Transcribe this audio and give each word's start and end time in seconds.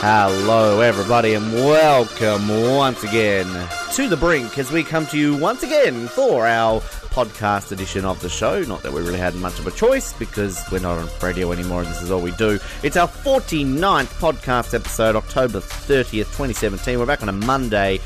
Hello, 0.00 0.80
everybody, 0.80 1.34
and 1.34 1.52
welcome 1.52 2.48
once 2.76 3.02
again 3.02 3.46
to 3.94 4.08
The 4.08 4.16
Brink 4.16 4.56
as 4.56 4.70
we 4.70 4.84
come 4.84 5.08
to 5.08 5.18
you 5.18 5.36
once 5.36 5.64
again 5.64 6.06
for 6.06 6.46
our 6.46 6.80
podcast 7.10 7.72
edition 7.72 8.04
of 8.04 8.20
the 8.20 8.28
show. 8.28 8.62
Not 8.62 8.84
that 8.84 8.92
we 8.92 9.00
really 9.00 9.18
had 9.18 9.34
much 9.34 9.58
of 9.58 9.66
a 9.66 9.72
choice 9.72 10.12
because 10.12 10.62
we're 10.70 10.78
not 10.78 10.98
on 10.98 11.08
radio 11.20 11.50
anymore 11.50 11.82
and 11.82 11.90
this 11.90 12.00
is 12.00 12.12
all 12.12 12.20
we 12.20 12.30
do. 12.30 12.60
It's 12.84 12.96
our 12.96 13.08
49th 13.08 14.06
podcast 14.20 14.72
episode, 14.72 15.16
October 15.16 15.58
30th, 15.58 16.12
2017. 16.12 16.96
We're 16.96 17.04
back 17.04 17.22
on 17.22 17.28
a 17.28 17.32
Monday 17.32 17.98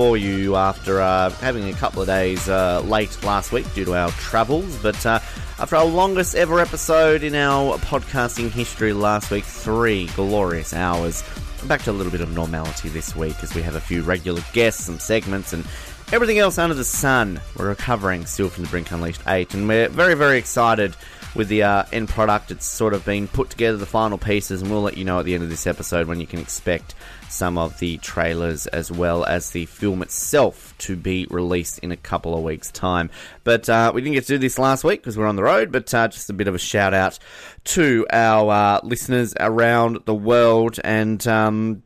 for 0.00 0.16
you 0.16 0.56
after 0.56 0.98
uh, 0.98 1.28
having 1.28 1.68
a 1.68 1.74
couple 1.74 2.00
of 2.00 2.08
days 2.08 2.48
uh, 2.48 2.80
late 2.86 3.22
last 3.22 3.52
week 3.52 3.70
due 3.74 3.84
to 3.84 3.94
our 3.94 4.10
travels. 4.12 4.78
But 4.78 5.04
uh, 5.04 5.20
after 5.58 5.76
our 5.76 5.84
longest 5.84 6.34
ever 6.34 6.58
episode 6.58 7.22
in 7.22 7.34
our 7.34 7.76
podcasting 7.76 8.50
history 8.50 8.94
last 8.94 9.30
week, 9.30 9.44
three 9.44 10.06
glorious 10.16 10.72
hours. 10.72 11.22
Back 11.66 11.82
to 11.82 11.90
a 11.90 11.92
little 11.92 12.10
bit 12.10 12.22
of 12.22 12.32
normality 12.32 12.88
this 12.88 13.14
week 13.14 13.36
as 13.42 13.54
we 13.54 13.60
have 13.60 13.74
a 13.74 13.80
few 13.80 14.00
regular 14.00 14.40
guests, 14.54 14.84
some 14.84 14.98
segments, 14.98 15.52
and 15.52 15.66
everything 16.14 16.38
else 16.38 16.56
under 16.56 16.74
the 16.74 16.82
sun. 16.82 17.38
We're 17.58 17.68
recovering 17.68 18.24
still 18.24 18.48
from 18.48 18.64
the 18.64 18.70
Brink 18.70 18.90
Unleashed 18.92 19.20
8, 19.26 19.52
and 19.52 19.68
we're 19.68 19.90
very, 19.90 20.14
very 20.14 20.38
excited 20.38 20.96
with 21.34 21.48
the 21.48 21.64
uh, 21.64 21.84
end 21.92 22.08
product. 22.08 22.50
It's 22.50 22.64
sort 22.64 22.94
of 22.94 23.04
been 23.04 23.28
put 23.28 23.50
together, 23.50 23.76
the 23.76 23.84
final 23.84 24.16
pieces, 24.16 24.62
and 24.62 24.70
we'll 24.70 24.80
let 24.80 24.96
you 24.96 25.04
know 25.04 25.18
at 25.18 25.26
the 25.26 25.34
end 25.34 25.42
of 25.42 25.50
this 25.50 25.66
episode 25.66 26.06
when 26.06 26.20
you 26.20 26.26
can 26.26 26.40
expect 26.40 26.94
some 27.30 27.56
of 27.56 27.78
the 27.78 27.96
trailers 27.98 28.66
as 28.68 28.90
well 28.90 29.24
as 29.24 29.50
the 29.50 29.66
film 29.66 30.02
itself 30.02 30.74
to 30.78 30.96
be 30.96 31.26
released 31.30 31.78
in 31.78 31.92
a 31.92 31.96
couple 31.96 32.36
of 32.36 32.42
weeks' 32.42 32.70
time. 32.70 33.10
But 33.44 33.68
uh, 33.68 33.92
we 33.94 34.00
didn't 34.00 34.14
get 34.14 34.26
to 34.26 34.34
do 34.34 34.38
this 34.38 34.58
last 34.58 34.84
week 34.84 35.00
because 35.00 35.16
we're 35.16 35.26
on 35.26 35.36
the 35.36 35.42
road, 35.42 35.72
but 35.72 35.92
uh, 35.94 36.08
just 36.08 36.30
a 36.30 36.34
bit 36.34 36.48
of 36.48 36.54
a 36.54 36.58
shout 36.58 36.94
out 36.94 37.18
to 37.64 38.06
our 38.12 38.50
uh, 38.50 38.80
listeners 38.82 39.34
around 39.38 39.98
the 40.04 40.14
world 40.14 40.78
and. 40.84 41.26
Um, 41.26 41.82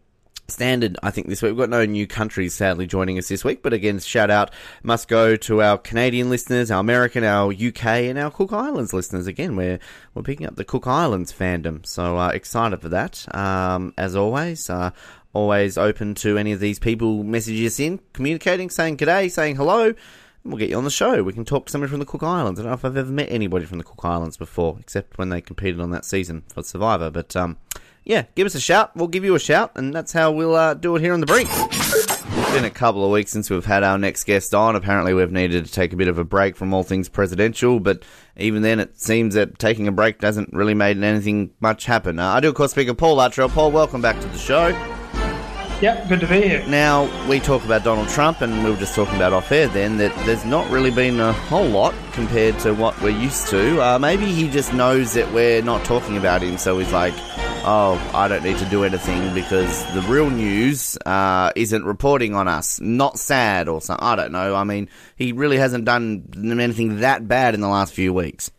standard, 0.48 0.98
I 1.02 1.10
think, 1.10 1.28
this 1.28 1.42
week. 1.42 1.50
We've 1.50 1.58
got 1.58 1.70
no 1.70 1.84
new 1.84 2.06
countries, 2.06 2.54
sadly, 2.54 2.86
joining 2.86 3.19
us 3.19 3.28
this 3.28 3.44
week. 3.44 3.62
But 3.62 3.72
again, 3.72 3.98
shout 3.98 4.30
out 4.30 4.50
must 4.82 5.08
go 5.08 5.36
to 5.36 5.62
our 5.62 5.78
Canadian 5.78 6.30
listeners, 6.30 6.70
our 6.70 6.80
American, 6.80 7.24
our 7.24 7.52
UK, 7.52 7.84
and 7.84 8.19
our 8.19 8.30
Cook 8.30 8.52
Islands 8.52 8.92
listeners. 8.92 9.26
Again, 9.26 9.56
we're, 9.56 9.78
we're 10.14 10.22
picking 10.22 10.47
up 10.47 10.56
the 10.56 10.64
Cook 10.64 10.86
Islands 10.86 11.32
fandom. 11.32 11.86
So 11.86 12.19
uh, 12.19 12.28
excited 12.28 12.80
for 12.80 12.91
that. 12.91 13.26
Um, 13.34 13.94
as 13.97 14.16
always, 14.16 14.69
uh, 14.69 14.91
always 15.34 15.77
open 15.77 16.14
to 16.14 16.38
any 16.38 16.52
of 16.52 16.60
these 16.60 16.78
people 16.78 17.22
messaging 17.22 17.66
us 17.66 17.78
in, 17.78 18.00
communicating, 18.12 18.70
saying 18.70 18.96
g'day, 18.96 19.30
saying 19.30 19.56
hello. 19.56 19.92
We'll 20.44 20.58
get 20.58 20.68
you 20.68 20.76
on 20.76 20.84
the 20.84 20.91
show. 20.91 21.22
We 21.22 21.32
can 21.32 21.44
talk 21.44 21.66
to 21.66 21.72
somebody 21.72 21.91
from 21.91 22.00
the 22.00 22.06
Cook 22.06 22.22
Islands. 22.22 22.60
I 22.60 22.62
don't 22.62 22.70
know 22.70 22.74
if 22.74 22.84
I've 22.84 22.96
ever 22.96 23.10
met 23.10 23.28
anybody 23.30 23.64
from 23.64 23.78
the 23.78 23.84
Cook 23.84 24.04
Islands 24.04 24.36
before, 24.36 24.76
except 24.78 25.16
when 25.16 25.30
they 25.30 25.41
competed 25.41 25.80
on 25.80 25.91
that 25.92 26.04
season 26.04 26.44
for 26.52 26.62
Survivor. 26.62 27.10
But 27.10 27.34
um, 27.34 27.56
yeah, 28.04 28.24
give 28.34 28.44
us 28.46 28.54
a 28.54 28.60
shout. 28.60 28.94
We'll 28.94 29.08
give 29.08 29.24
you 29.24 29.34
a 29.34 29.41
shout, 29.41 29.72
and 29.74 29.94
that's 29.94 30.12
how 30.12 30.30
we'll 30.30 30.54
uh, 30.54 30.74
do 30.74 30.94
it 30.96 31.00
here 31.00 31.14
on 31.14 31.20
the 31.20 31.26
brink. 31.26 31.48
It's 31.50 32.52
been 32.52 32.66
a 32.66 32.70
couple 32.70 33.02
of 33.04 33.10
weeks 33.10 33.32
since 33.32 33.48
we've 33.48 33.64
had 33.64 33.82
our 33.82 33.96
next 33.96 34.24
guest 34.24 34.54
on. 34.54 34.76
Apparently, 34.76 35.14
we've 35.14 35.32
needed 35.32 35.64
to 35.64 35.72
take 35.72 35.94
a 35.94 35.96
bit 35.96 36.08
of 36.08 36.19
a 36.19 36.24
break 36.24 36.56
from 36.56 36.74
all 36.74 36.82
things 36.82 37.08
presidential, 37.08 37.80
but 37.80 38.02
even 38.36 38.60
then, 38.60 38.80
it 38.80 39.00
seems 39.00 39.34
that 39.34 39.58
taking 39.58 39.88
a 39.88 39.92
break 39.92 40.20
doesn't 40.20 40.52
really 40.52 40.74
make 40.74 40.98
anything 40.98 41.52
much 41.60 41.86
happen. 41.86 42.19
Uh, 42.19 42.34
I 42.34 42.41
do, 42.41 42.50
of 42.50 42.54
course, 42.54 42.72
speak 42.72 42.88
of 42.88 42.98
Paul 42.98 43.16
Luttrell. 43.16 43.48
Paul, 43.48 43.72
welcome 43.72 44.02
back 44.02 44.20
to 44.20 44.28
the 44.28 44.38
show. 44.38 45.03
Yep, 45.80 46.08
good 46.08 46.20
to 46.20 46.27
be 46.27 46.41
here. 46.41 46.67
Now, 46.67 47.11
we 47.28 47.41
talk 47.41 47.64
about 47.64 47.84
Donald 47.84 48.08
Trump, 48.08 48.41
and 48.41 48.64
we 48.64 48.70
were 48.70 48.77
just 48.77 48.94
talking 48.94 49.17
about 49.17 49.33
off 49.33 49.53
air 49.53 49.69
then 49.69 49.98
that 49.98 50.14
there's 50.25 50.44
not 50.44 50.70
really 50.70 50.91
been 50.91 51.20
a 51.20 51.33
whole 51.33 51.66
lot 51.66 51.94
compared 52.12 52.58
to 52.61 52.72
what 52.72 52.98
we're 53.03 53.11
used 53.11 53.48
to. 53.48 53.83
Uh, 53.83 53.98
maybe 53.98 54.25
he 54.27 54.48
just 54.48 54.72
knows 54.72 55.12
that 55.12 55.31
we're 55.33 55.61
not 55.62 55.84
talking 55.84 56.16
about 56.16 56.42
him, 56.42 56.56
so 56.56 56.78
he's 56.78 56.92
like, 56.92 57.12
oh, 57.66 58.00
I 58.14 58.28
don't 58.28 58.44
need 58.44 58.58
to 58.58 58.64
do 58.66 58.84
anything 58.84 59.34
because 59.34 59.84
the 59.92 60.00
real 60.03 60.31
news 60.31 60.97
uh, 61.04 61.50
isn't 61.56 61.84
reporting 61.84 62.34
on 62.34 62.48
us. 62.48 62.81
Not 62.81 63.19
sad 63.19 63.69
or 63.69 63.82
something. 63.82 64.06
I 64.06 64.16
don't 64.16 64.32
know. 64.32 64.54
I 64.54 64.65
mean, 64.65 64.88
he 65.16 65.32
really 65.32 65.59
hasn't 65.59 65.84
done 65.84 66.25
anything 66.37 67.00
that 67.00 67.27
bad 67.28 67.54
in 67.54 67.60
the 67.60 67.69
last 67.69 67.93
few 67.93 68.15
weeks. 68.15 68.50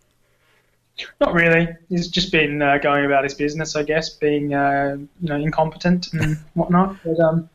Not 1.19 1.33
really. 1.33 1.67
He's 1.89 2.07
just 2.07 2.31
been 2.31 2.61
uh, 2.61 2.78
going 2.78 3.06
about 3.06 3.23
his 3.23 3.33
business, 3.33 3.75
I 3.75 3.83
guess, 3.83 4.09
being 4.09 4.53
uh, 4.53 4.97
you 5.22 5.29
know 5.29 5.35
incompetent 5.35 6.13
and 6.13 6.38
whatnot. 6.53 6.95
But 7.03 7.19
um, 7.19 7.50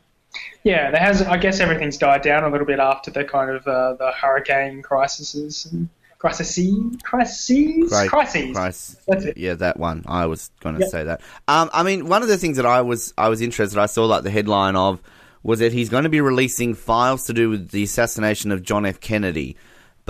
yeah, 0.63 0.91
there 0.91 0.99
has. 0.99 1.21
I 1.23 1.37
guess 1.37 1.59
everything's 1.59 1.97
died 1.97 2.21
down 2.21 2.43
a 2.43 2.49
little 2.49 2.67
bit 2.67 2.79
after 2.79 3.09
the 3.11 3.23
kind 3.23 3.49
of 3.49 3.67
uh, 3.67 3.93
the 3.95 4.11
hurricane 4.11 4.81
crises 4.83 5.67
and 5.71 5.89
crises, 6.19 6.97
crises, 7.03 7.89
crises. 8.09 8.55
Crisis. 8.55 8.97
That's 9.07 9.25
it. 9.25 9.37
Yeah, 9.37 9.55
that 9.55 9.77
one. 9.79 10.03
I 10.07 10.27
was 10.27 10.51
going 10.59 10.75
to 10.75 10.81
Yep. 10.81 10.89
say 10.91 11.03
that. 11.05 11.21
Um, 11.47 11.69
I 11.73 11.81
mean, 11.81 12.07
one 12.07 12.21
of 12.21 12.27
the 12.27 12.37
things 12.37 12.57
that 12.57 12.65
I 12.67 12.81
was 12.81 13.13
I 13.17 13.29
was 13.29 13.41
interested. 13.41 13.79
I 13.79 13.87
saw 13.87 14.05
like 14.05 14.23
the 14.23 14.29
headline 14.31 14.75
of 14.75 15.01
was 15.43 15.57
that 15.59 15.73
he's 15.73 15.89
going 15.89 16.03
to 16.03 16.09
be 16.09 16.21
releasing 16.21 16.75
files 16.75 17.25
to 17.25 17.33
do 17.33 17.49
with 17.49 17.69
the 17.71 17.81
assassination 17.81 18.51
of 18.51 18.61
John 18.61 18.85
F. 18.85 18.99
Kennedy. 18.99 19.57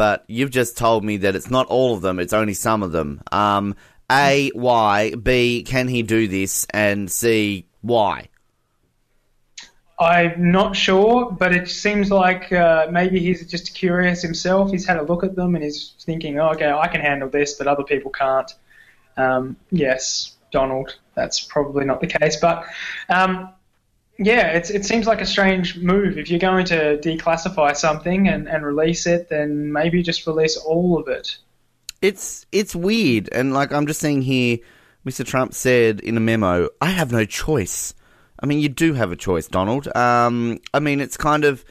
But 0.01 0.23
you've 0.25 0.49
just 0.49 0.79
told 0.79 1.03
me 1.03 1.17
that 1.17 1.35
it's 1.35 1.51
not 1.51 1.67
all 1.67 1.93
of 1.93 2.01
them; 2.01 2.17
it's 2.17 2.33
only 2.33 2.55
some 2.55 2.81
of 2.81 2.91
them. 2.91 3.21
Um, 3.31 3.75
a, 4.11 4.49
why? 4.55 5.13
B, 5.13 5.61
can 5.61 5.87
he 5.87 6.01
do 6.01 6.27
this? 6.27 6.65
And 6.71 7.11
C, 7.11 7.67
why? 7.81 8.29
I'm 9.99 10.51
not 10.51 10.75
sure, 10.75 11.31
but 11.31 11.53
it 11.53 11.69
seems 11.69 12.09
like 12.09 12.51
uh, 12.51 12.87
maybe 12.89 13.19
he's 13.19 13.45
just 13.45 13.75
curious 13.75 14.23
himself. 14.23 14.71
He's 14.71 14.87
had 14.87 14.97
a 14.97 15.03
look 15.03 15.23
at 15.23 15.35
them 15.35 15.53
and 15.53 15.63
he's 15.63 15.93
thinking, 16.01 16.39
oh, 16.39 16.49
okay, 16.53 16.71
I 16.71 16.87
can 16.87 17.01
handle 17.01 17.29
this, 17.29 17.53
but 17.53 17.67
other 17.67 17.83
people 17.83 18.09
can't. 18.09 18.51
Um, 19.17 19.55
yes, 19.69 20.35
Donald, 20.51 20.95
that's 21.13 21.41
probably 21.41 21.85
not 21.85 22.01
the 22.01 22.07
case, 22.07 22.37
but 22.37 22.65
um, 23.07 23.53
yeah, 24.23 24.49
it's, 24.49 24.69
it 24.69 24.85
seems 24.85 25.07
like 25.07 25.19
a 25.19 25.25
strange 25.25 25.77
move. 25.77 26.17
If 26.17 26.29
you're 26.29 26.39
going 26.39 26.65
to 26.67 26.97
declassify 26.97 27.75
something 27.75 28.27
and, 28.27 28.47
and 28.47 28.63
release 28.63 29.07
it, 29.07 29.29
then 29.29 29.71
maybe 29.71 30.03
just 30.03 30.27
release 30.27 30.57
all 30.57 30.99
of 30.99 31.07
it. 31.07 31.37
It's 32.03 32.45
it's 32.51 32.75
weird, 32.75 33.29
and 33.31 33.53
like 33.53 33.71
I'm 33.71 33.85
just 33.85 33.99
saying 33.99 34.23
here, 34.23 34.57
Mr. 35.05 35.25
Trump 35.25 35.53
said 35.53 35.99
in 35.99 36.17
a 36.17 36.19
memo, 36.19 36.69
"I 36.79 36.87
have 36.87 37.11
no 37.11 37.25
choice." 37.25 37.93
I 38.39 38.47
mean, 38.47 38.59
you 38.59 38.69
do 38.69 38.93
have 38.93 39.11
a 39.11 39.15
choice, 39.15 39.47
Donald. 39.47 39.87
Um, 39.95 40.59
I 40.73 40.79
mean, 40.79 40.99
it's 40.99 41.17
kind 41.17 41.43
of. 41.43 41.63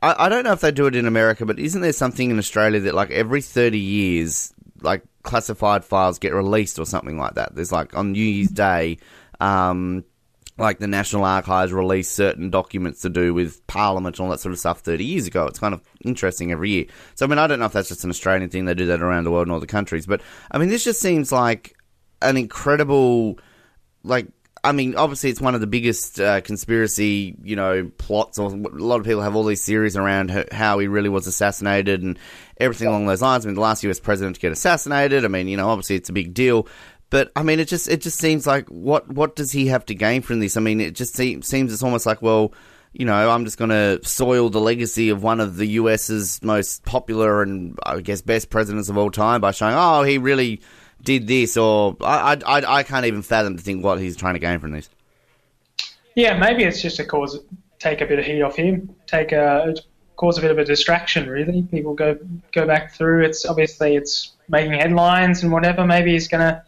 I, 0.00 0.26
I 0.26 0.28
don't 0.30 0.44
know 0.44 0.52
if 0.52 0.62
they 0.62 0.70
do 0.70 0.86
it 0.86 0.96
in 0.96 1.06
America, 1.06 1.44
but 1.44 1.58
isn't 1.58 1.82
there 1.82 1.92
something 1.92 2.30
in 2.30 2.38
Australia 2.38 2.80
that 2.80 2.94
like 2.94 3.10
every 3.10 3.42
thirty 3.42 3.78
years, 3.78 4.54
like 4.80 5.02
classified 5.22 5.84
files 5.84 6.18
get 6.18 6.32
released 6.32 6.78
or 6.78 6.86
something 6.86 7.18
like 7.18 7.34
that? 7.34 7.54
There's 7.54 7.72
like 7.72 7.94
on 7.94 8.12
New 8.12 8.24
Year's 8.24 8.48
Day. 8.48 8.96
Um, 9.40 10.04
like 10.58 10.78
the 10.78 10.86
National 10.86 11.24
Archives 11.24 11.72
released 11.72 12.14
certain 12.14 12.50
documents 12.50 13.02
to 13.02 13.10
do 13.10 13.34
with 13.34 13.66
Parliament 13.66 14.18
and 14.18 14.24
all 14.24 14.30
that 14.30 14.40
sort 14.40 14.52
of 14.52 14.58
stuff 14.58 14.80
30 14.80 15.04
years 15.04 15.26
ago. 15.26 15.46
It's 15.46 15.58
kind 15.58 15.74
of 15.74 15.82
interesting 16.02 16.50
every 16.50 16.70
year. 16.70 16.86
So, 17.14 17.26
I 17.26 17.28
mean, 17.28 17.38
I 17.38 17.46
don't 17.46 17.58
know 17.58 17.66
if 17.66 17.72
that's 17.72 17.88
just 17.88 18.04
an 18.04 18.10
Australian 18.10 18.48
thing. 18.48 18.64
They 18.64 18.74
do 18.74 18.86
that 18.86 19.02
around 19.02 19.24
the 19.24 19.30
world 19.30 19.48
in 19.48 19.52
all 19.52 19.60
the 19.60 19.66
countries. 19.66 20.06
But, 20.06 20.22
I 20.50 20.58
mean, 20.58 20.68
this 20.68 20.84
just 20.84 21.00
seems 21.00 21.30
like 21.30 21.76
an 22.22 22.38
incredible, 22.38 23.38
like, 24.02 24.28
I 24.64 24.72
mean, 24.72 24.96
obviously, 24.96 25.30
it's 25.30 25.40
one 25.40 25.54
of 25.54 25.60
the 25.60 25.68
biggest 25.68 26.18
uh, 26.18 26.40
conspiracy, 26.40 27.36
you 27.44 27.54
know, 27.54 27.88
plots. 27.98 28.38
Or 28.38 28.50
a 28.50 28.56
lot 28.56 28.98
of 28.98 29.06
people 29.06 29.22
have 29.22 29.36
all 29.36 29.44
these 29.44 29.64
theories 29.64 29.96
around 29.96 30.48
how 30.50 30.80
he 30.80 30.88
really 30.88 31.08
was 31.08 31.28
assassinated 31.28 32.02
and 32.02 32.18
everything 32.58 32.88
along 32.88 33.06
those 33.06 33.22
lines. 33.22 33.44
I 33.44 33.48
mean, 33.48 33.54
the 33.54 33.60
last 33.60 33.84
U.S. 33.84 34.00
president 34.00 34.36
to 34.36 34.40
get 34.40 34.50
assassinated. 34.50 35.24
I 35.24 35.28
mean, 35.28 35.46
you 35.46 35.56
know, 35.56 35.68
obviously, 35.68 35.94
it's 35.94 36.08
a 36.08 36.12
big 36.12 36.34
deal. 36.34 36.66
But 37.10 37.30
I 37.36 37.42
mean, 37.42 37.60
it 37.60 37.68
just 37.68 37.88
it 37.88 38.00
just 38.00 38.18
seems 38.18 38.46
like 38.46 38.68
what 38.68 39.08
what 39.08 39.36
does 39.36 39.52
he 39.52 39.68
have 39.68 39.86
to 39.86 39.94
gain 39.94 40.22
from 40.22 40.40
this? 40.40 40.56
I 40.56 40.60
mean, 40.60 40.80
it 40.80 40.94
just 40.94 41.14
seems 41.14 41.46
seems 41.46 41.72
it's 41.72 41.82
almost 41.82 42.06
like 42.06 42.20
well, 42.20 42.52
you 42.92 43.04
know, 43.04 43.30
I'm 43.30 43.44
just 43.44 43.58
going 43.58 43.70
to 43.70 44.00
soil 44.02 44.48
the 44.48 44.60
legacy 44.60 45.10
of 45.10 45.22
one 45.22 45.38
of 45.38 45.56
the 45.56 45.66
U.S.'s 45.66 46.42
most 46.42 46.84
popular 46.84 47.42
and 47.42 47.78
I 47.84 48.00
guess 48.00 48.22
best 48.22 48.50
presidents 48.50 48.88
of 48.88 48.96
all 48.96 49.10
time 49.10 49.40
by 49.40 49.50
showing, 49.50 49.74
oh, 49.76 50.02
he 50.02 50.18
really 50.18 50.62
did 51.02 51.26
this, 51.26 51.56
or 51.56 51.96
I 52.00 52.38
I 52.44 52.78
I, 52.78 52.82
can't 52.82 53.06
even 53.06 53.22
fathom 53.22 53.56
to 53.56 53.62
think 53.62 53.84
what 53.84 54.00
he's 54.00 54.16
trying 54.16 54.34
to 54.34 54.40
gain 54.40 54.58
from 54.58 54.72
this. 54.72 54.88
Yeah, 56.14 56.38
maybe 56.38 56.64
it's 56.64 56.82
just 56.82 56.96
to 56.96 57.04
cause 57.04 57.38
take 57.78 58.00
a 58.00 58.06
bit 58.06 58.18
of 58.18 58.24
heat 58.24 58.42
off 58.42 58.56
him, 58.56 58.94
take 59.06 59.32
a 59.32 59.74
cause 60.16 60.38
a 60.38 60.40
bit 60.40 60.50
of 60.50 60.58
a 60.58 60.64
distraction. 60.64 61.28
Really, 61.28 61.62
people 61.62 61.94
go 61.94 62.18
go 62.52 62.66
back 62.66 62.92
through. 62.92 63.24
It's 63.24 63.46
obviously 63.46 63.94
it's 63.96 64.32
making 64.48 64.72
headlines 64.72 65.42
and 65.42 65.52
whatever. 65.52 65.86
Maybe 65.86 66.12
he's 66.12 66.28
gonna 66.28 66.64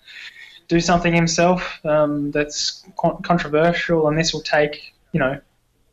do 0.69 0.81
something 0.81 1.15
himself 1.15 1.85
um, 1.85 2.31
that's 2.31 2.85
con- 2.97 3.23
controversial, 3.23 4.09
and 4.09 4.19
this 4.19 4.33
will 4.33 4.43
take 4.43 4.95
you 5.13 5.21
know 5.21 5.41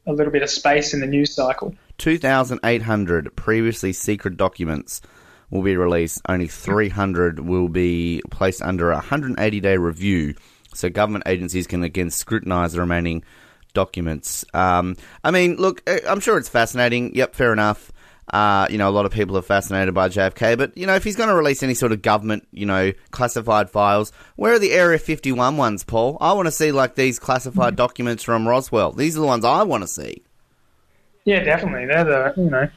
a 0.05 0.13
little 0.13 0.31
bit 0.31 0.43
of 0.43 0.49
space 0.49 0.93
in 0.93 0.99
the 0.99 1.07
news 1.07 1.33
cycle. 1.33 1.73
2,800 1.97 3.35
previously 3.35 3.93
secret 3.93 4.37
documents 4.37 5.01
will 5.49 5.61
be 5.61 5.77
released. 5.77 6.21
Only 6.27 6.47
300 6.47 7.39
will 7.39 7.69
be 7.69 8.21
placed 8.29 8.61
under 8.61 8.91
a 8.91 8.95
180 8.95 9.59
day 9.59 9.77
review. 9.77 10.35
So 10.73 10.89
government 10.89 11.23
agencies 11.25 11.67
can 11.67 11.83
again 11.83 12.09
scrutinize 12.09 12.73
the 12.73 12.81
remaining 12.81 13.23
documents. 13.73 14.43
Um, 14.53 14.97
I 15.23 15.31
mean, 15.31 15.55
look, 15.55 15.81
I- 15.87 16.01
I'm 16.07 16.19
sure 16.19 16.37
it's 16.37 16.49
fascinating. 16.49 17.15
Yep, 17.15 17.35
fair 17.35 17.53
enough. 17.53 17.91
Uh, 18.33 18.67
you 18.71 18.77
know, 18.77 18.89
a 18.89 18.91
lot 18.91 19.05
of 19.05 19.11
people 19.11 19.37
are 19.37 19.43
fascinated 19.43 19.93
by 19.93 20.09
JFK, 20.09 20.57
but 20.57 20.75
you 20.77 20.87
know, 20.87 20.95
if 20.95 21.03
he's 21.03 21.15
going 21.15 21.29
to 21.29 21.35
release 21.35 21.61
any 21.61 21.75
sort 21.75 21.91
of 21.91 22.01
government, 22.01 22.47
you 22.51 22.65
know, 22.65 22.91
classified 23.11 23.69
files, 23.69 24.11
where 24.35 24.53
are 24.53 24.59
the 24.59 24.71
Area 24.71 24.97
51 24.97 25.57
ones, 25.57 25.83
Paul? 25.83 26.17
I 26.19 26.33
want 26.33 26.47
to 26.47 26.51
see 26.51 26.71
like 26.71 26.95
these 26.95 27.19
classified 27.19 27.75
documents 27.75 28.23
from 28.23 28.47
Roswell. 28.47 28.93
These 28.93 29.15
are 29.15 29.21
the 29.21 29.27
ones 29.27 29.45
I 29.45 29.63
want 29.63 29.83
to 29.83 29.87
see. 29.87 30.23
Yeah, 31.25 31.43
definitely. 31.43 31.85
They're 31.85 32.03
the 32.03 32.33
you 32.37 32.49
know, 32.49 32.67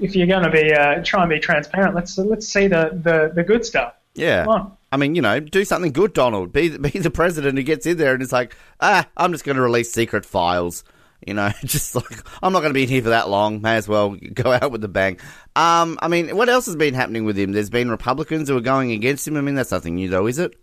if 0.00 0.16
you're 0.16 0.26
going 0.26 0.44
to 0.44 0.50
be 0.50 0.72
uh, 0.72 1.02
try 1.04 1.22
and 1.22 1.30
be 1.30 1.38
transparent, 1.38 1.94
let's 1.94 2.18
let's 2.18 2.48
see 2.48 2.66
the 2.66 2.90
the, 3.02 3.32
the 3.34 3.44
good 3.44 3.64
stuff. 3.64 3.94
Yeah. 4.14 4.44
Come 4.44 4.54
on. 4.54 4.76
I 4.92 4.96
mean, 4.96 5.14
you 5.14 5.22
know, 5.22 5.38
do 5.38 5.64
something 5.64 5.92
good, 5.92 6.12
Donald. 6.12 6.52
Be 6.52 6.76
be 6.76 6.90
the 6.90 7.10
president 7.10 7.56
who 7.56 7.62
gets 7.62 7.86
in 7.86 7.96
there 7.96 8.14
and 8.14 8.22
is 8.22 8.32
like, 8.32 8.56
ah, 8.80 9.06
I'm 9.16 9.32
just 9.32 9.44
going 9.44 9.56
to 9.56 9.62
release 9.62 9.92
secret 9.92 10.26
files. 10.26 10.82
You 11.26 11.34
know, 11.34 11.50
just 11.64 11.94
like 11.94 12.24
I'm 12.42 12.52
not 12.52 12.60
going 12.60 12.70
to 12.70 12.74
be 12.74 12.84
in 12.84 12.88
here 12.88 13.02
for 13.02 13.10
that 13.10 13.28
long. 13.28 13.60
May 13.60 13.76
as 13.76 13.88
well 13.88 14.16
go 14.34 14.52
out 14.60 14.70
with 14.70 14.80
the 14.80 14.88
bang. 14.88 15.18
Um, 15.56 15.98
I 16.02 16.08
mean, 16.08 16.36
what 16.36 16.48
else 16.48 16.66
has 16.66 16.76
been 16.76 16.94
happening 16.94 17.24
with 17.24 17.38
him? 17.38 17.52
There's 17.52 17.70
been 17.70 17.90
Republicans 17.90 18.48
who 18.48 18.56
are 18.56 18.62
going 18.62 18.92
against 18.92 19.26
him. 19.26 19.36
I 19.36 19.40
mean, 19.40 19.54
that's 19.54 19.70
nothing 19.70 19.96
new, 19.96 20.08
though, 20.08 20.26
is 20.26 20.38
it? 20.38 20.54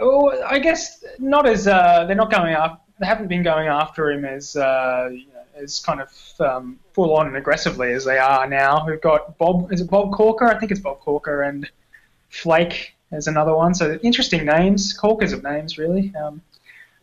Oh, 0.00 0.42
I 0.44 0.58
guess 0.58 1.04
not 1.18 1.46
as 1.48 1.68
uh, 1.68 2.04
they're 2.06 2.16
not 2.16 2.30
going 2.30 2.54
after. 2.54 2.80
They 3.00 3.06
haven't 3.06 3.28
been 3.28 3.42
going 3.42 3.68
after 3.68 4.10
him 4.10 4.24
as 4.24 4.56
uh, 4.56 5.08
you 5.12 5.26
know, 5.26 5.62
as 5.62 5.80
kind 5.80 6.00
of 6.00 6.10
um, 6.40 6.78
full 6.92 7.16
on 7.16 7.26
and 7.26 7.36
aggressively 7.36 7.92
as 7.92 8.04
they 8.04 8.18
are 8.18 8.46
now. 8.48 8.84
We've 8.86 9.00
got 9.00 9.36
Bob. 9.38 9.72
Is 9.72 9.80
it 9.80 9.90
Bob 9.90 10.12
Corker? 10.12 10.46
I 10.46 10.58
think 10.58 10.72
it's 10.72 10.80
Bob 10.80 11.00
Corker 11.00 11.42
and 11.42 11.68
Flake 12.28 12.94
is 13.12 13.26
another 13.26 13.54
one. 13.54 13.74
So 13.74 13.98
interesting 14.02 14.44
names. 14.44 14.92
Corkers 14.92 15.32
of 15.32 15.42
names, 15.42 15.78
really. 15.78 16.12
Um, 16.16 16.42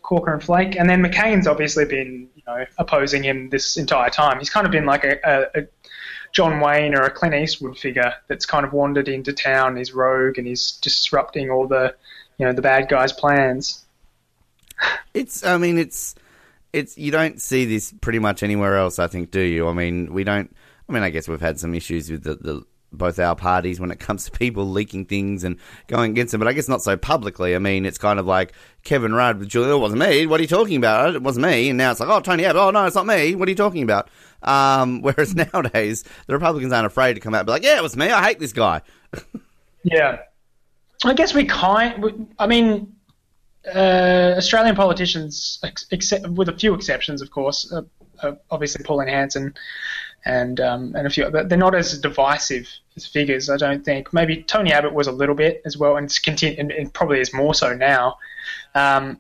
Corker 0.02 0.34
and 0.34 0.44
Flake, 0.44 0.76
and 0.76 0.90
then 0.90 1.02
McCain's 1.04 1.48
obviously 1.48 1.86
been 1.86 2.30
you 2.36 2.44
know 2.48 2.66
opposing 2.78 3.24
him 3.24 3.50
this 3.50 3.78
entire 3.78 4.10
time. 4.10 4.40
He's 4.40 4.50
kind 4.50 4.66
of 4.66 4.72
been 4.72 4.86
like 4.86 5.04
a, 5.04 5.20
a, 5.24 5.62
a 5.62 5.68
John 6.32 6.60
Wayne 6.60 6.96
or 6.96 7.04
a 7.04 7.12
Clint 7.12 7.36
Eastwood 7.36 7.78
figure 7.78 8.14
that's 8.28 8.46
kind 8.46 8.66
of 8.66 8.74
wandered 8.74 9.08
into 9.08 9.34
town. 9.34 9.78
He's 9.78 9.94
rogue 9.94 10.38
and 10.38 10.48
he's 10.48 10.74
disrupting 10.82 11.50
all 11.50 11.68
the 11.68 11.96
you 12.38 12.46
know 12.46 12.54
the 12.54 12.62
bad 12.62 12.90
guys' 12.90 13.14
plans. 13.14 13.86
It's. 15.14 15.46
I 15.46 15.58
mean, 15.58 15.78
it's. 15.78 16.16
It's. 16.74 16.98
You 16.98 17.12
don't 17.12 17.40
see 17.40 17.66
this 17.66 17.94
pretty 18.02 18.18
much 18.18 18.42
anywhere 18.42 18.78
else. 18.78 18.98
I 18.98 19.06
think, 19.06 19.30
do 19.30 19.42
you? 19.42 19.68
I 19.68 19.74
mean, 19.74 20.12
we 20.12 20.24
don't. 20.24 20.56
I 20.90 20.94
mean, 20.94 21.04
I 21.04 21.12
guess 21.12 21.28
we've 21.28 21.40
had 21.40 21.60
some 21.60 21.76
issues 21.76 22.10
with 22.10 22.24
the, 22.24 22.36
the 22.36 22.66
both 22.92 23.20
our 23.20 23.36
parties 23.36 23.80
when 23.80 23.92
it 23.92 24.00
comes 24.00 24.26
to 24.30 24.32
people 24.32 24.70
leaking 24.70 25.06
things 25.06 25.44
and 25.44 25.58
going 25.88 26.12
against 26.12 26.32
them, 26.32 26.40
but 26.40 26.48
I 26.48 26.54
guess 26.54 26.68
not 26.68 26.82
so 26.82 26.98
publicly. 26.98 27.56
I 27.56 27.60
mean, 27.60 27.86
it's 27.86 27.98
kind 27.98 28.20
of 28.20 28.26
like 28.26 28.54
Kevin 28.84 29.14
Rudd 29.14 29.40
with 29.40 29.50
Julia. 29.50 29.76
It 29.76 29.80
wasn't 29.80 30.02
me. 30.02 30.26
What 30.26 30.40
are 30.40 30.44
you 30.44 30.48
talking 30.48 30.78
about? 30.78 31.16
It 31.16 31.22
wasn't 31.22 31.46
me. 31.46 31.70
And 31.70 31.78
now 31.78 31.92
it's 31.92 32.00
like, 32.00 32.10
oh, 32.10 32.20
Tony 32.20 32.46
Abbott. 32.46 32.62
Oh, 32.62 32.72
no, 32.72 32.86
it's 32.86 32.96
not 32.96 33.06
me. 33.06 33.36
What 33.36 33.48
are 33.48 33.52
you 33.52 33.56
talking 33.56 33.84
about? 33.84 34.10
Um, 34.44 35.02
whereas 35.02 35.36
nowadays, 35.36 36.04
the 36.28 36.34
Republicans 36.34 36.74
aren't 36.74 36.88
afraid 36.88 37.14
to 37.16 37.20
come 37.20 37.34
out 37.34 37.40
and 37.40 37.48
be 37.48 37.52
like, 37.54 37.64
yeah, 37.64 37.78
it 37.78 37.84
was 37.84 37.96
me. 37.96 38.10
I 38.10 38.24
hate 38.24 38.40
this 38.40 38.54
guy. 38.54 38.82
yeah. 39.84 40.20
I 41.04 41.14
guess 41.14 41.34
we 41.34 41.46
kind. 41.46 42.32
I 42.38 42.46
mean, 42.46 42.96
uh, 43.74 44.36
Australian 44.38 44.76
politicians, 44.76 45.60
ex- 45.64 45.88
except 45.92 46.28
with 46.28 46.50
a 46.50 46.58
few 46.58 46.74
exceptions, 46.74 47.22
of 47.22 47.32
course, 47.32 47.72
uh, 47.72 47.82
uh, 48.22 48.34
obviously 48.50 48.84
Pauline 48.84 49.08
Hanson 49.08 49.54
and 50.26 50.60
um, 50.60 50.96
and 50.96 51.08
a 51.08 51.10
few, 51.10 51.30
but 51.30 51.50
they're 51.50 51.58
not 51.58 51.76
as 51.76 51.98
divisive 51.98 52.70
as 52.96 53.06
figures. 53.06 53.50
I 53.50 53.58
don't 53.58 53.84
think. 53.84 54.14
Maybe 54.14 54.44
Tony 54.44 54.72
Abbott 54.72 54.94
was 54.94 55.08
a 55.08 55.12
little 55.12 55.36
bit 55.36 55.62
as 55.66 55.78
well, 55.78 55.98
and 55.98 56.06
it's 56.06 56.20
continue, 56.20 56.56
and, 56.60 56.72
and 56.72 56.94
probably 56.94 57.20
is 57.20 57.34
more 57.34 57.54
so 57.54 57.74
now. 57.74 58.18
Um, 58.76 59.20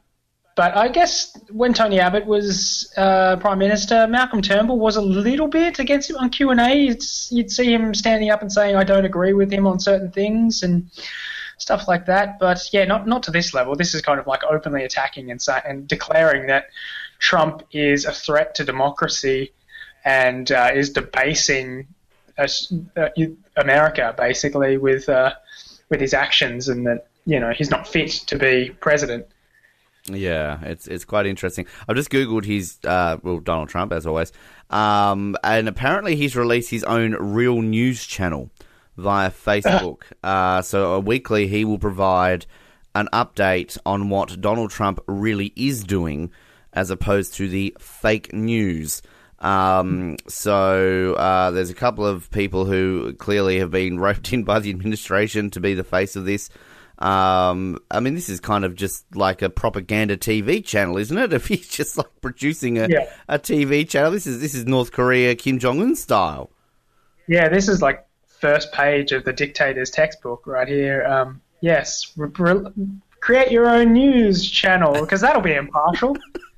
but 0.55 0.75
I 0.75 0.89
guess 0.89 1.37
when 1.49 1.73
Tony 1.73 1.99
Abbott 1.99 2.25
was 2.25 2.93
uh, 2.97 3.37
prime 3.37 3.57
minister, 3.57 4.05
Malcolm 4.07 4.41
Turnbull 4.41 4.79
was 4.79 4.97
a 4.97 5.01
little 5.01 5.47
bit 5.47 5.79
against 5.79 6.09
him 6.09 6.17
on 6.17 6.29
Q 6.29 6.51
and 6.51 6.59
A. 6.59 6.75
You'd, 6.75 7.03
you'd 7.29 7.51
see 7.51 7.73
him 7.73 7.93
standing 7.93 8.29
up 8.29 8.41
and 8.41 8.51
saying, 8.51 8.75
"I 8.75 8.83
don't 8.83 9.05
agree 9.05 9.33
with 9.33 9.51
him 9.51 9.65
on 9.65 9.79
certain 9.79 10.11
things," 10.11 10.61
and 10.61 10.91
stuff 11.57 11.87
like 11.87 12.05
that. 12.07 12.37
But 12.37 12.69
yeah, 12.71 12.85
not 12.85 13.07
not 13.07 13.23
to 13.23 13.31
this 13.31 13.53
level. 13.53 13.75
This 13.75 13.93
is 13.95 14.01
kind 14.01 14.19
of 14.19 14.27
like 14.27 14.43
openly 14.43 14.83
attacking 14.83 15.31
and 15.31 15.41
and 15.65 15.87
declaring 15.87 16.47
that 16.47 16.65
Trump 17.19 17.63
is 17.71 18.05
a 18.05 18.11
threat 18.11 18.53
to 18.55 18.65
democracy 18.65 19.53
and 20.05 20.51
uh, 20.51 20.71
is 20.73 20.91
debasing 20.91 21.87
uh, 22.37 22.47
America 23.55 24.13
basically 24.17 24.77
with 24.77 25.09
uh, 25.09 25.33
with 25.89 26.01
his 26.01 26.13
actions, 26.13 26.67
and 26.67 26.85
that 26.87 27.07
you 27.25 27.39
know 27.39 27.51
he's 27.51 27.69
not 27.69 27.87
fit 27.87 28.11
to 28.27 28.37
be 28.37 28.69
president. 28.79 29.27
Yeah, 30.05 30.59
it's 30.63 30.87
it's 30.87 31.05
quite 31.05 31.25
interesting. 31.25 31.67
I've 31.87 31.95
just 31.95 32.09
googled 32.09 32.45
his 32.45 32.77
uh, 32.83 33.17
well 33.21 33.39
Donald 33.39 33.69
Trump 33.69 33.93
as 33.93 34.07
always, 34.07 34.31
um, 34.69 35.35
and 35.43 35.67
apparently 35.67 36.15
he's 36.15 36.35
released 36.35 36.71
his 36.71 36.83
own 36.83 37.13
real 37.13 37.61
news 37.61 38.05
channel 38.05 38.49
via 38.97 39.29
Facebook. 39.29 40.03
uh, 40.23 40.61
so 40.61 40.99
weekly 40.99 41.47
he 41.47 41.65
will 41.65 41.79
provide 41.79 42.45
an 42.95 43.07
update 43.13 43.77
on 43.85 44.09
what 44.09 44.41
Donald 44.41 44.71
Trump 44.71 44.99
really 45.07 45.53
is 45.55 45.83
doing, 45.83 46.31
as 46.73 46.89
opposed 46.89 47.33
to 47.35 47.47
the 47.47 47.75
fake 47.79 48.33
news. 48.33 49.01
Um, 49.41 50.17
so 50.27 51.15
uh, 51.15 51.51
there's 51.51 51.71
a 51.71 51.75
couple 51.75 52.05
of 52.05 52.29
people 52.31 52.65
who 52.65 53.13
clearly 53.13 53.59
have 53.59 53.71
been 53.71 53.99
roped 53.99 54.31
in 54.31 54.43
by 54.43 54.59
the 54.59 54.69
administration 54.69 55.49
to 55.51 55.59
be 55.59 55.73
the 55.73 55.83
face 55.83 56.15
of 56.15 56.25
this. 56.25 56.49
Um, 56.99 57.79
I 57.89 57.99
mean, 57.99 58.13
this 58.13 58.29
is 58.29 58.39
kind 58.39 58.63
of 58.63 58.75
just 58.75 59.03
like 59.15 59.41
a 59.41 59.49
propaganda 59.49 60.15
TV 60.15 60.63
channel, 60.63 60.97
isn't 60.97 61.17
it? 61.17 61.33
If 61.41 61.47
he's 61.47 61.67
just 61.67 61.97
like 61.97 62.21
producing 62.21 62.77
a, 62.77 62.87
yeah. 62.87 63.09
a 63.27 63.39
TV 63.39 63.89
channel, 63.89 64.11
this 64.11 64.27
is 64.27 64.39
this 64.39 64.53
is 64.53 64.65
North 64.65 64.91
Korea 64.91 65.33
Kim 65.33 65.57
Jong 65.57 65.81
Un 65.81 65.95
style. 65.95 66.51
Yeah, 67.27 67.49
this 67.49 67.67
is 67.67 67.81
like 67.81 68.05
first 68.27 68.71
page 68.71 69.11
of 69.11 69.23
the 69.23 69.33
dictator's 69.33 69.89
textbook 69.89 70.45
right 70.45 70.67
here. 70.67 71.03
Um, 71.05 71.41
yes, 71.61 72.13
re- 72.15 72.29
re- 72.37 72.71
create 73.19 73.51
your 73.51 73.67
own 73.67 73.93
news 73.93 74.47
channel 74.47 74.93
because 75.01 75.21
that'll 75.21 75.41
be 75.41 75.53
impartial. 75.53 76.15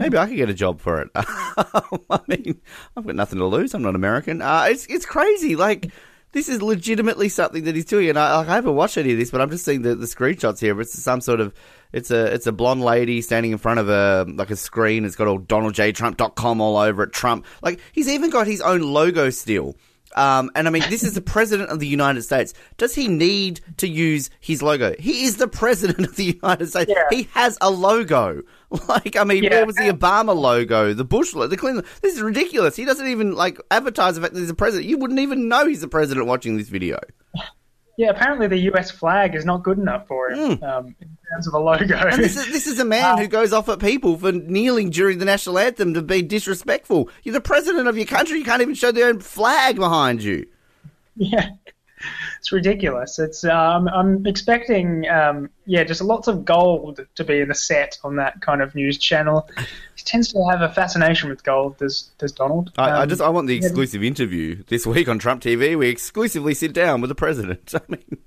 Maybe 0.00 0.16
I 0.16 0.26
could 0.26 0.36
get 0.36 0.50
a 0.50 0.54
job 0.54 0.80
for 0.80 1.00
it. 1.00 1.10
I 1.14 2.20
mean, 2.28 2.60
I've 2.96 3.06
got 3.06 3.14
nothing 3.14 3.38
to 3.38 3.46
lose. 3.46 3.74
I'm 3.74 3.82
not 3.82 3.94
American. 3.94 4.42
Uh, 4.42 4.66
it's 4.68 4.86
it's 4.86 5.06
crazy. 5.06 5.56
Like 5.56 5.90
this 6.32 6.48
is 6.48 6.62
legitimately 6.62 7.28
something 7.28 7.64
that 7.64 7.74
he's 7.74 7.84
doing, 7.84 8.08
and 8.08 8.18
I, 8.18 8.40
I 8.40 8.44
haven't 8.44 8.74
watched 8.74 8.96
any 8.96 9.12
of 9.12 9.18
this, 9.18 9.30
but 9.30 9.40
I'm 9.40 9.50
just 9.50 9.64
seeing 9.64 9.82
the, 9.82 9.94
the 9.94 10.06
screenshots 10.06 10.60
here. 10.60 10.80
It's 10.80 11.00
some 11.00 11.20
sort 11.20 11.40
of 11.40 11.52
it's 11.92 12.10
a 12.10 12.26
it's 12.32 12.46
a 12.46 12.52
blonde 12.52 12.82
lady 12.82 13.20
standing 13.20 13.52
in 13.52 13.58
front 13.58 13.80
of 13.80 13.88
a 13.88 14.26
like 14.32 14.50
a 14.50 14.56
screen. 14.56 15.04
It's 15.04 15.16
got 15.16 15.26
all 15.26 15.40
DonaldJTrump.com 15.40 16.60
all 16.60 16.76
over 16.76 17.02
it. 17.04 17.12
Trump, 17.12 17.46
like 17.62 17.80
he's 17.92 18.08
even 18.08 18.30
got 18.30 18.46
his 18.46 18.60
own 18.60 18.80
logo 18.80 19.30
still. 19.30 19.76
Um, 20.16 20.50
and 20.56 20.66
I 20.66 20.70
mean, 20.70 20.82
this 20.90 21.04
is 21.04 21.14
the 21.14 21.20
president 21.20 21.70
of 21.70 21.78
the 21.78 21.86
United 21.86 22.22
States. 22.22 22.52
Does 22.78 22.94
he 22.94 23.06
need 23.06 23.60
to 23.76 23.86
use 23.86 24.28
his 24.40 24.62
logo? 24.62 24.94
He 24.98 25.24
is 25.24 25.36
the 25.36 25.46
president 25.46 26.00
of 26.08 26.16
the 26.16 26.24
United 26.42 26.66
States. 26.68 26.90
Yeah. 26.94 27.02
He 27.10 27.28
has 27.34 27.56
a 27.60 27.70
logo. 27.70 28.42
Like, 28.88 29.16
I 29.16 29.24
mean, 29.24 29.42
Yeah. 29.42 29.50
where 29.50 29.66
was 29.66 29.74
the 29.74 29.88
Obama 29.92 30.32
logo, 30.32 30.94
the 30.94 31.04
Bush 31.04 31.34
logo, 31.34 31.48
the 31.48 31.56
Clinton? 31.56 31.84
This 32.02 32.14
is 32.14 32.22
ridiculous. 32.22 32.76
He 32.76 32.84
doesn't 32.84 33.08
even 33.08 33.34
like 33.34 33.60
advertise 33.72 34.14
the 34.14 34.20
fact 34.20 34.34
that 34.34 34.38
he's 34.40 34.48
a 34.48 34.54
president. 34.54 34.88
You 34.88 34.96
wouldn't 34.96 35.18
even 35.18 35.48
know 35.48 35.66
he's 35.66 35.80
the 35.80 35.88
president 35.88 36.28
watching 36.28 36.56
this 36.56 36.68
video. 36.68 37.00
Yeah, 37.96 38.10
apparently 38.10 38.46
the 38.46 38.58
U.S. 38.58 38.90
flag 38.90 39.34
is 39.34 39.44
not 39.44 39.62
good 39.62 39.78
enough 39.78 40.06
for 40.06 40.30
him 40.30 40.62
um, 40.62 40.94
in 41.00 41.18
terms 41.30 41.46
of 41.46 41.54
a 41.54 41.58
logo. 41.58 41.96
And 41.96 42.22
this 42.22 42.36
is 42.36 42.46
this 42.46 42.66
is 42.66 42.78
a 42.78 42.84
man 42.84 43.18
who 43.18 43.26
goes 43.26 43.52
off 43.52 43.68
at 43.68 43.78
people 43.78 44.16
for 44.16 44.32
kneeling 44.32 44.90
during 44.90 45.18
the 45.18 45.24
national 45.24 45.58
anthem 45.58 45.94
to 45.94 46.02
be 46.02 46.22
disrespectful. 46.22 47.10
You're 47.22 47.34
the 47.34 47.40
president 47.40 47.88
of 47.88 47.96
your 47.96 48.06
country. 48.06 48.38
You 48.38 48.44
can't 48.44 48.62
even 48.62 48.74
show 48.74 48.92
the 48.92 49.04
own 49.04 49.20
flag 49.20 49.76
behind 49.76 50.22
you. 50.22 50.46
Yeah, 51.16 51.50
it's 52.38 52.52
ridiculous. 52.52 53.18
It's 53.18 53.44
um, 53.44 53.88
I'm 53.88 54.26
expecting 54.26 55.08
um, 55.08 55.50
yeah, 55.66 55.84
just 55.84 56.00
lots 56.00 56.26
of 56.26 56.44
gold 56.44 57.06
to 57.14 57.24
be 57.24 57.40
in 57.40 57.48
the 57.48 57.54
set 57.54 57.98
on 58.02 58.16
that 58.16 58.40
kind 58.40 58.60
of 58.60 58.74
news 58.74 58.98
channel. 58.98 59.48
He 59.94 60.02
tends 60.04 60.32
to 60.32 60.44
have 60.50 60.62
a 60.62 60.68
fascination 60.68 61.28
with 61.28 61.44
gold. 61.44 61.78
Does 61.78 62.10
does 62.18 62.32
Donald? 62.32 62.72
I, 62.76 62.90
I 62.90 63.02
Um, 63.02 63.08
just 63.08 63.22
I 63.22 63.28
want 63.28 63.46
the 63.46 63.56
exclusive 63.56 64.02
interview 64.02 64.62
this 64.68 64.86
week 64.86 65.08
on 65.08 65.18
Trump 65.18 65.42
TV. 65.42 65.78
We 65.78 65.88
exclusively 65.88 66.54
sit 66.54 66.72
down 66.72 67.00
with 67.00 67.08
the 67.08 67.14
president. 67.14 67.74
I 67.74 67.80
mean, 67.88 68.18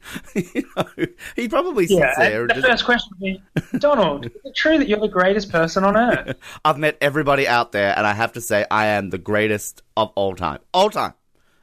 you 0.53 0.69
know, 0.77 1.05
he 1.35 1.47
probably 1.47 1.87
sits 1.87 1.99
yeah. 1.99 2.13
there. 2.17 2.47
The 2.47 2.61
first 2.61 2.85
question 2.85 3.11
would 3.19 3.69
be, 3.71 3.79
Donald, 3.79 4.25
is 4.27 4.31
it 4.45 4.55
true 4.55 4.77
that 4.77 4.87
you're 4.87 4.99
the 4.99 5.07
greatest 5.07 5.51
person 5.51 5.83
on 5.83 5.97
earth? 5.97 6.37
I've 6.65 6.77
met 6.77 6.97
everybody 7.01 7.47
out 7.47 7.71
there, 7.71 7.93
and 7.97 8.07
I 8.07 8.13
have 8.13 8.33
to 8.33 8.41
say, 8.41 8.65
I 8.69 8.87
am 8.87 9.09
the 9.09 9.17
greatest 9.17 9.81
of 9.97 10.11
all 10.15 10.35
time. 10.35 10.59
All 10.73 10.89
time. 10.89 11.13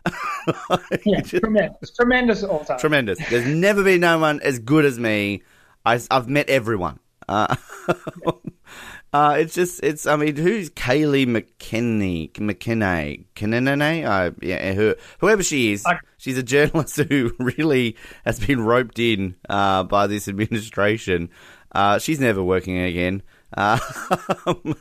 Yeah, 1.04 1.20
tremendous, 1.20 1.90
tremendous 1.90 2.42
all 2.42 2.64
time. 2.64 2.78
Tremendous. 2.78 3.18
There's 3.28 3.46
never 3.46 3.84
been 3.84 4.00
no 4.00 4.18
one 4.18 4.40
as 4.40 4.58
good 4.58 4.84
as 4.84 4.98
me. 4.98 5.42
I, 5.84 6.00
have 6.10 6.28
met 6.28 6.48
everyone. 6.48 6.98
Uh, 7.28 7.56
uh, 9.12 9.36
it's 9.38 9.54
just, 9.54 9.82
it's, 9.82 10.06
I 10.06 10.16
mean, 10.16 10.36
who's 10.36 10.70
Kaylee 10.70 11.26
McKinney, 11.26 12.32
McKinney, 12.32 13.24
Kinney? 13.34 14.04
Uh, 14.04 14.30
yeah, 14.42 14.72
who, 14.72 14.94
whoever 15.20 15.42
she 15.42 15.72
is, 15.72 15.84
she's 16.18 16.38
a 16.38 16.42
journalist 16.42 16.96
who 17.08 17.34
really 17.38 17.96
has 18.24 18.40
been 18.40 18.62
roped 18.62 18.98
in 18.98 19.36
uh, 19.48 19.84
by 19.84 20.06
this 20.06 20.28
administration. 20.28 21.30
Uh, 21.72 21.98
she's 21.98 22.20
never 22.20 22.42
working 22.42 22.78
again 22.78 23.22
uh, 23.56 23.78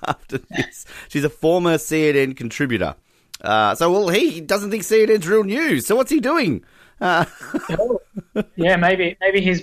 after 0.08 0.40
this. 0.50 0.86
She's 1.08 1.24
a 1.24 1.30
former 1.30 1.76
CNN 1.76 2.36
contributor. 2.36 2.96
Uh, 3.42 3.76
so, 3.76 3.92
well, 3.92 4.10
he 4.10 4.42
doesn't 4.42 4.72
think 4.72 4.84
CNN's 4.84 5.28
real 5.28 5.44
news. 5.44 5.86
So, 5.86 5.96
what's 5.96 6.12
he 6.12 6.20
doing? 6.20 6.64
Uh, 7.00 7.26
yeah, 8.56 8.76
maybe 8.76 9.16
maybe 9.22 9.42
he's 9.42 9.62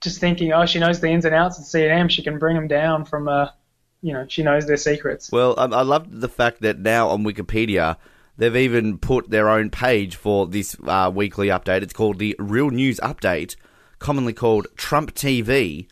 just 0.00 0.20
thinking, 0.20 0.52
oh, 0.52 0.66
she 0.66 0.78
knows 0.78 1.00
the 1.00 1.08
ins 1.08 1.24
and 1.24 1.34
outs 1.34 1.58
of 1.58 1.64
CNN. 1.64 2.10
She 2.10 2.22
can 2.22 2.38
bring 2.38 2.54
them 2.54 2.68
down 2.68 3.04
from, 3.04 3.28
uh, 3.28 3.48
you 4.02 4.12
know, 4.12 4.26
she 4.28 4.42
knows 4.42 4.66
their 4.66 4.76
secrets. 4.76 5.32
well, 5.32 5.54
I, 5.58 5.64
I 5.64 5.82
love 5.82 6.20
the 6.20 6.28
fact 6.28 6.60
that 6.60 6.78
now 6.78 7.08
on 7.08 7.24
Wikipedia, 7.24 7.96
they've 8.36 8.56
even 8.56 8.98
put 8.98 9.30
their 9.30 9.48
own 9.48 9.70
page 9.70 10.16
for 10.16 10.46
this 10.46 10.76
uh, 10.86 11.10
weekly 11.12 11.48
update. 11.48 11.82
It's 11.82 11.92
called 11.92 12.18
the 12.18 12.36
Real 12.38 12.70
News 12.70 13.00
Update, 13.02 13.56
commonly 13.98 14.32
called 14.32 14.68
Trump 14.76 15.14
TV. 15.14 15.88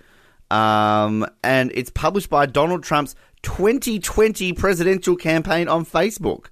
Um, 0.50 1.26
and 1.42 1.72
it's 1.74 1.90
published 1.90 2.30
by 2.30 2.46
Donald 2.46 2.84
Trump's 2.84 3.16
2020 3.42 4.52
presidential 4.52 5.16
campaign 5.16 5.66
on 5.68 5.84
Facebook. 5.84 6.46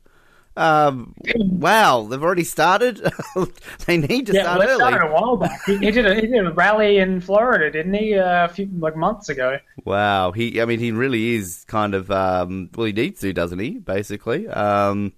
Um, 0.55 1.15
wow, 1.35 2.03
they've 2.03 2.23
already 2.23 2.45
started. 2.45 3.01
they 3.87 3.97
need 3.97 4.27
to 4.27 4.35
Yeah, 4.35 4.43
start 4.43 4.69
early. 4.69 4.75
started 4.75 5.07
a 5.07 5.13
while 5.13 5.37
back. 5.37 5.61
He, 5.65 5.79
he 5.79 5.91
did 5.91 6.05
a 6.07 6.15
he 6.15 6.27
did 6.27 6.47
a 6.47 6.53
rally 6.53 6.99
in 6.99 7.21
Florida, 7.21 7.71
didn't 7.71 7.95
he? 7.95 8.15
Uh, 8.19 8.45
a 8.45 8.49
few 8.49 8.69
like 8.79 8.95
months 8.97 9.29
ago. 9.31 9.59
Wow, 9.85 10.33
he. 10.33 10.61
I 10.61 10.67
mean, 10.67 10.79
he 10.79 10.93
really 10.93 11.35
is 11.37 11.65
kind 11.69 11.95
of. 11.95 12.11
Um, 12.11 12.69
well, 12.75 12.87
he 12.87 12.93
needs 12.93 13.21
to, 13.21 13.33
doesn't 13.33 13.59
he? 13.59 13.79
Basically, 13.79 14.47
um, 14.49 15.13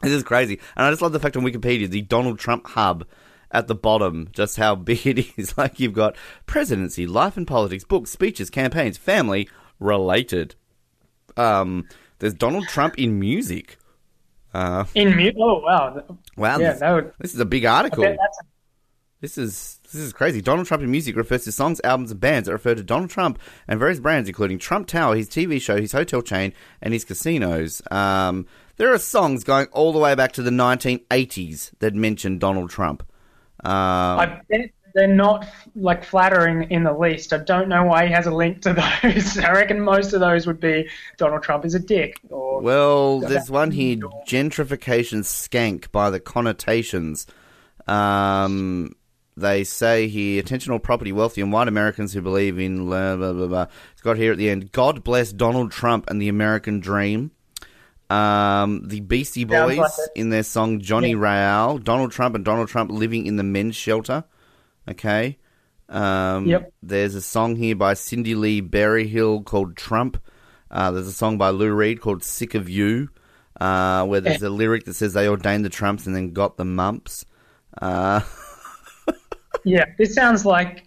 this 0.00 0.12
is 0.12 0.22
crazy, 0.22 0.58
and 0.76 0.86
I 0.86 0.90
just 0.90 1.02
love 1.02 1.12
the 1.12 1.20
fact 1.20 1.36
on 1.36 1.44
Wikipedia 1.44 1.88
the 1.88 2.00
Donald 2.02 2.38
Trump 2.38 2.66
hub 2.68 3.04
at 3.50 3.68
the 3.68 3.74
bottom, 3.74 4.28
just 4.32 4.56
how 4.56 4.74
big 4.74 5.06
it 5.06 5.38
is. 5.38 5.58
Like 5.58 5.78
you've 5.78 5.92
got 5.92 6.16
presidency, 6.46 7.06
life 7.06 7.36
and 7.36 7.46
politics, 7.46 7.84
books, 7.84 8.10
speeches, 8.10 8.48
campaigns, 8.48 8.96
family 8.96 9.46
related. 9.78 10.54
Um, 11.36 11.86
there's 12.20 12.34
Donald 12.34 12.66
Trump 12.68 12.98
in 12.98 13.20
music. 13.20 13.76
Uh, 14.54 14.84
In 14.94 15.16
mute. 15.16 15.34
Oh 15.38 15.58
wow. 15.60 16.04
wow, 16.36 16.58
Yeah, 16.58 16.72
this, 16.72 16.80
would. 16.82 17.12
this 17.18 17.34
is 17.34 17.40
a 17.40 17.44
big 17.44 17.64
article. 17.64 18.04
This 19.20 19.36
is 19.38 19.80
this 19.84 19.94
is 20.02 20.12
crazy. 20.12 20.40
Donald 20.42 20.66
Trump 20.66 20.82
in 20.82 20.90
music 20.90 21.16
refers 21.16 21.44
to 21.44 21.52
songs, 21.52 21.80
albums, 21.82 22.10
and 22.10 22.20
bands 22.20 22.46
that 22.46 22.52
refer 22.52 22.74
to 22.74 22.82
Donald 22.82 23.10
Trump 23.10 23.38
and 23.66 23.80
various 23.80 23.98
brands, 23.98 24.28
including 24.28 24.58
Trump 24.58 24.86
Tower, 24.86 25.16
his 25.16 25.28
TV 25.28 25.60
show, 25.60 25.80
his 25.80 25.92
hotel 25.92 26.20
chain, 26.20 26.52
and 26.82 26.92
his 26.92 27.04
casinos. 27.04 27.80
Um, 27.90 28.46
there 28.76 28.92
are 28.92 28.98
songs 28.98 29.42
going 29.42 29.66
all 29.72 29.92
the 29.92 29.98
way 29.98 30.14
back 30.14 30.32
to 30.32 30.42
the 30.42 30.50
1980s 30.50 31.70
that 31.78 31.94
mention 31.94 32.38
Donald 32.38 32.70
Trump. 32.70 33.02
Um, 33.64 33.72
I 33.72 34.40
bet 34.48 34.70
they're 34.94 35.06
not 35.08 35.46
like 35.74 36.04
flattering 36.04 36.70
in 36.70 36.84
the 36.84 36.92
least. 36.92 37.32
I 37.32 37.38
don't 37.38 37.68
know 37.68 37.84
why 37.84 38.06
he 38.06 38.12
has 38.12 38.26
a 38.26 38.34
link 38.34 38.62
to 38.62 38.72
those. 39.02 39.38
I 39.38 39.52
reckon 39.52 39.80
most 39.80 40.12
of 40.12 40.20
those 40.20 40.46
would 40.46 40.60
be 40.60 40.88
Donald 41.16 41.42
Trump 41.42 41.64
is 41.64 41.74
a 41.74 41.80
dick. 41.80 42.20
Or 42.30 42.60
well, 42.60 43.20
there's 43.20 43.50
one 43.50 43.70
here, 43.72 43.96
gentrification 44.28 45.20
skank 45.20 45.90
by 45.90 46.10
the 46.10 46.20
connotations. 46.20 47.26
Um, 47.86 48.94
they 49.36 49.64
say 49.64 50.06
here, 50.06 50.42
attentional 50.42 50.80
property, 50.82 51.12
wealthy 51.12 51.40
and 51.40 51.52
white 51.52 51.68
Americans 51.68 52.12
who 52.12 52.22
believe 52.22 52.58
in 52.58 52.86
blah, 52.86 53.16
blah, 53.16 53.32
blah, 53.32 53.46
blah. 53.46 53.66
It's 53.92 54.02
got 54.02 54.16
here 54.16 54.32
at 54.32 54.38
the 54.38 54.48
end, 54.48 54.70
God 54.72 55.02
bless 55.02 55.32
Donald 55.32 55.72
Trump 55.72 56.08
and 56.08 56.22
the 56.22 56.28
American 56.28 56.80
dream. 56.80 57.32
Um, 58.10 58.86
the 58.86 59.00
Beastie 59.00 59.44
Boys 59.44 59.78
like 59.78 59.90
in 60.14 60.28
their 60.28 60.42
song 60.42 60.78
Johnny 60.80 61.12
Yeah. 61.12 61.78
Donald 61.82 62.12
Trump 62.12 62.34
and 62.36 62.44
Donald 62.44 62.68
Trump 62.68 62.92
living 62.92 63.26
in 63.26 63.36
the 63.36 63.42
men's 63.42 63.74
shelter. 63.74 64.24
Okay. 64.88 65.38
Um, 65.88 66.46
Yep. 66.46 66.72
There's 66.82 67.14
a 67.14 67.20
song 67.20 67.56
here 67.56 67.76
by 67.76 67.94
Cindy 67.94 68.34
Lee 68.34 68.60
Berryhill 68.60 69.42
called 69.42 69.76
Trump. 69.76 70.22
Uh, 70.70 70.90
there's 70.90 71.06
a 71.06 71.12
song 71.12 71.38
by 71.38 71.50
Lou 71.50 71.72
Reed 71.72 72.00
called 72.00 72.24
Sick 72.24 72.54
of 72.54 72.68
You, 72.68 73.10
uh, 73.60 74.04
where 74.06 74.20
there's 74.20 74.42
a 74.42 74.50
lyric 74.50 74.84
that 74.86 74.94
says 74.94 75.12
they 75.12 75.28
ordained 75.28 75.64
the 75.64 75.70
Trumps 75.70 76.06
and 76.06 76.16
then 76.16 76.32
got 76.32 76.56
the 76.56 76.64
mumps. 76.64 77.24
Uh, 77.80 78.20
yeah, 79.64 79.84
this 79.98 80.14
sounds 80.14 80.44
like 80.44 80.84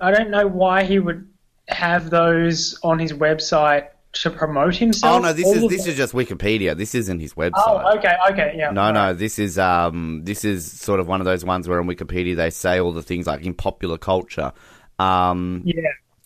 I 0.00 0.10
don't 0.10 0.30
know 0.30 0.46
why 0.46 0.84
he 0.84 0.98
would 0.98 1.26
have 1.68 2.10
those 2.10 2.78
on 2.82 2.98
his 2.98 3.12
website 3.12 3.88
to 4.12 4.30
promote 4.30 4.74
himself. 4.76 5.16
oh 5.16 5.18
no, 5.20 5.32
this 5.32 5.46
is 5.46 5.68
this 5.68 5.82
them- 5.84 5.90
is 5.92 5.96
just 5.96 6.12
Wikipedia. 6.12 6.76
This 6.76 6.94
isn't 6.94 7.20
his 7.20 7.34
website. 7.34 7.52
Oh, 7.66 7.96
okay, 7.98 8.16
okay, 8.32 8.54
yeah. 8.56 8.70
No, 8.70 8.90
no, 8.90 9.14
this 9.14 9.38
is 9.38 9.58
um, 9.58 10.22
this 10.24 10.44
is 10.44 10.70
sort 10.70 10.98
of 11.00 11.06
one 11.06 11.20
of 11.20 11.24
those 11.26 11.44
ones 11.44 11.68
where 11.68 11.78
on 11.80 11.86
Wikipedia 11.86 12.34
they 12.36 12.50
say 12.50 12.80
all 12.80 12.92
the 12.92 13.02
things 13.02 13.26
like 13.26 13.42
in 13.44 13.54
popular 13.54 13.98
culture. 13.98 14.52
Um, 14.98 15.62
Yeah. 15.64 15.82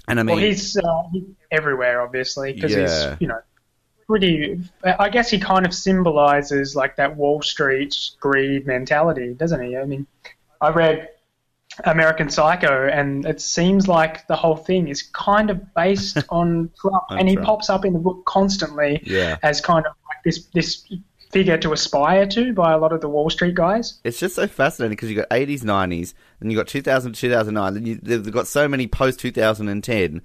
and 0.09 0.19
I 0.19 0.23
mean, 0.23 0.37
Well, 0.37 0.45
he's, 0.45 0.77
uh, 0.77 0.83
he's 1.13 1.25
everywhere, 1.51 2.01
obviously, 2.03 2.53
because 2.55 2.73
Yeah. 2.73 3.11
he's, 3.11 3.17
you 3.21 3.29
know, 3.29 3.39
pretty. 4.09 4.61
I 4.83 5.09
guess 5.11 5.31
he 5.31 5.39
kind 5.39 5.65
of 5.65 5.73
symbolizes 5.73 6.75
like 6.75 6.97
that 6.97 7.17
Wall 7.17 7.41
Street 7.43 7.95
greed 8.21 8.67
mentality, 8.67 9.35
doesn't 9.35 9.63
he? 9.63 9.77
I 9.77 9.85
mean, 9.85 10.07
I 10.61 10.71
read 10.71 11.09
American 11.85 12.29
Psycho, 12.31 12.87
and 12.89 13.25
it 13.27 13.41
seems 13.41 13.89
like 13.89 14.27
the 14.29 14.37
whole 14.37 14.57
thing 14.57 14.89
is 14.89 15.03
kind 15.03 15.51
of 15.51 15.75
based 15.75 16.19
on 16.29 16.71
Trump, 16.81 17.05
and 17.11 17.29
he 17.29 17.37
pops 17.37 17.69
up 17.71 17.85
in 17.85 17.93
the 17.93 17.99
book 17.99 18.25
constantly 18.27 19.01
Yeah. 19.05 19.37
as 19.43 19.61
kind 19.61 19.85
of 19.87 19.93
like 20.09 20.23
this 20.25 20.45
this 20.55 20.87
figure 21.33 21.59
to 21.59 21.73
aspire 21.73 22.27
to 22.29 22.53
by 22.53 22.73
a 22.73 22.79
lot 22.79 22.93
of 22.93 23.01
the 23.01 23.09
Wall 23.09 23.29
Street 23.29 23.57
guys. 23.57 23.99
it's 24.05 24.21
just 24.21 24.37
so 24.37 24.47
fascinating 24.47 24.95
because 24.95 25.11
you 25.11 25.17
got 25.17 25.29
80s, 25.31 25.63
90s, 25.63 26.15
and 26.41 26.53
you 26.53 26.57
got 26.57 26.69
2000 26.69 27.13
2009. 27.13 27.75
Then 27.75 27.87
you, 27.87 27.99
they've 28.01 28.31
got 28.33 28.47
so 28.47 28.69
many 28.69 28.87
post 28.87 29.19
2010. 29.19 30.23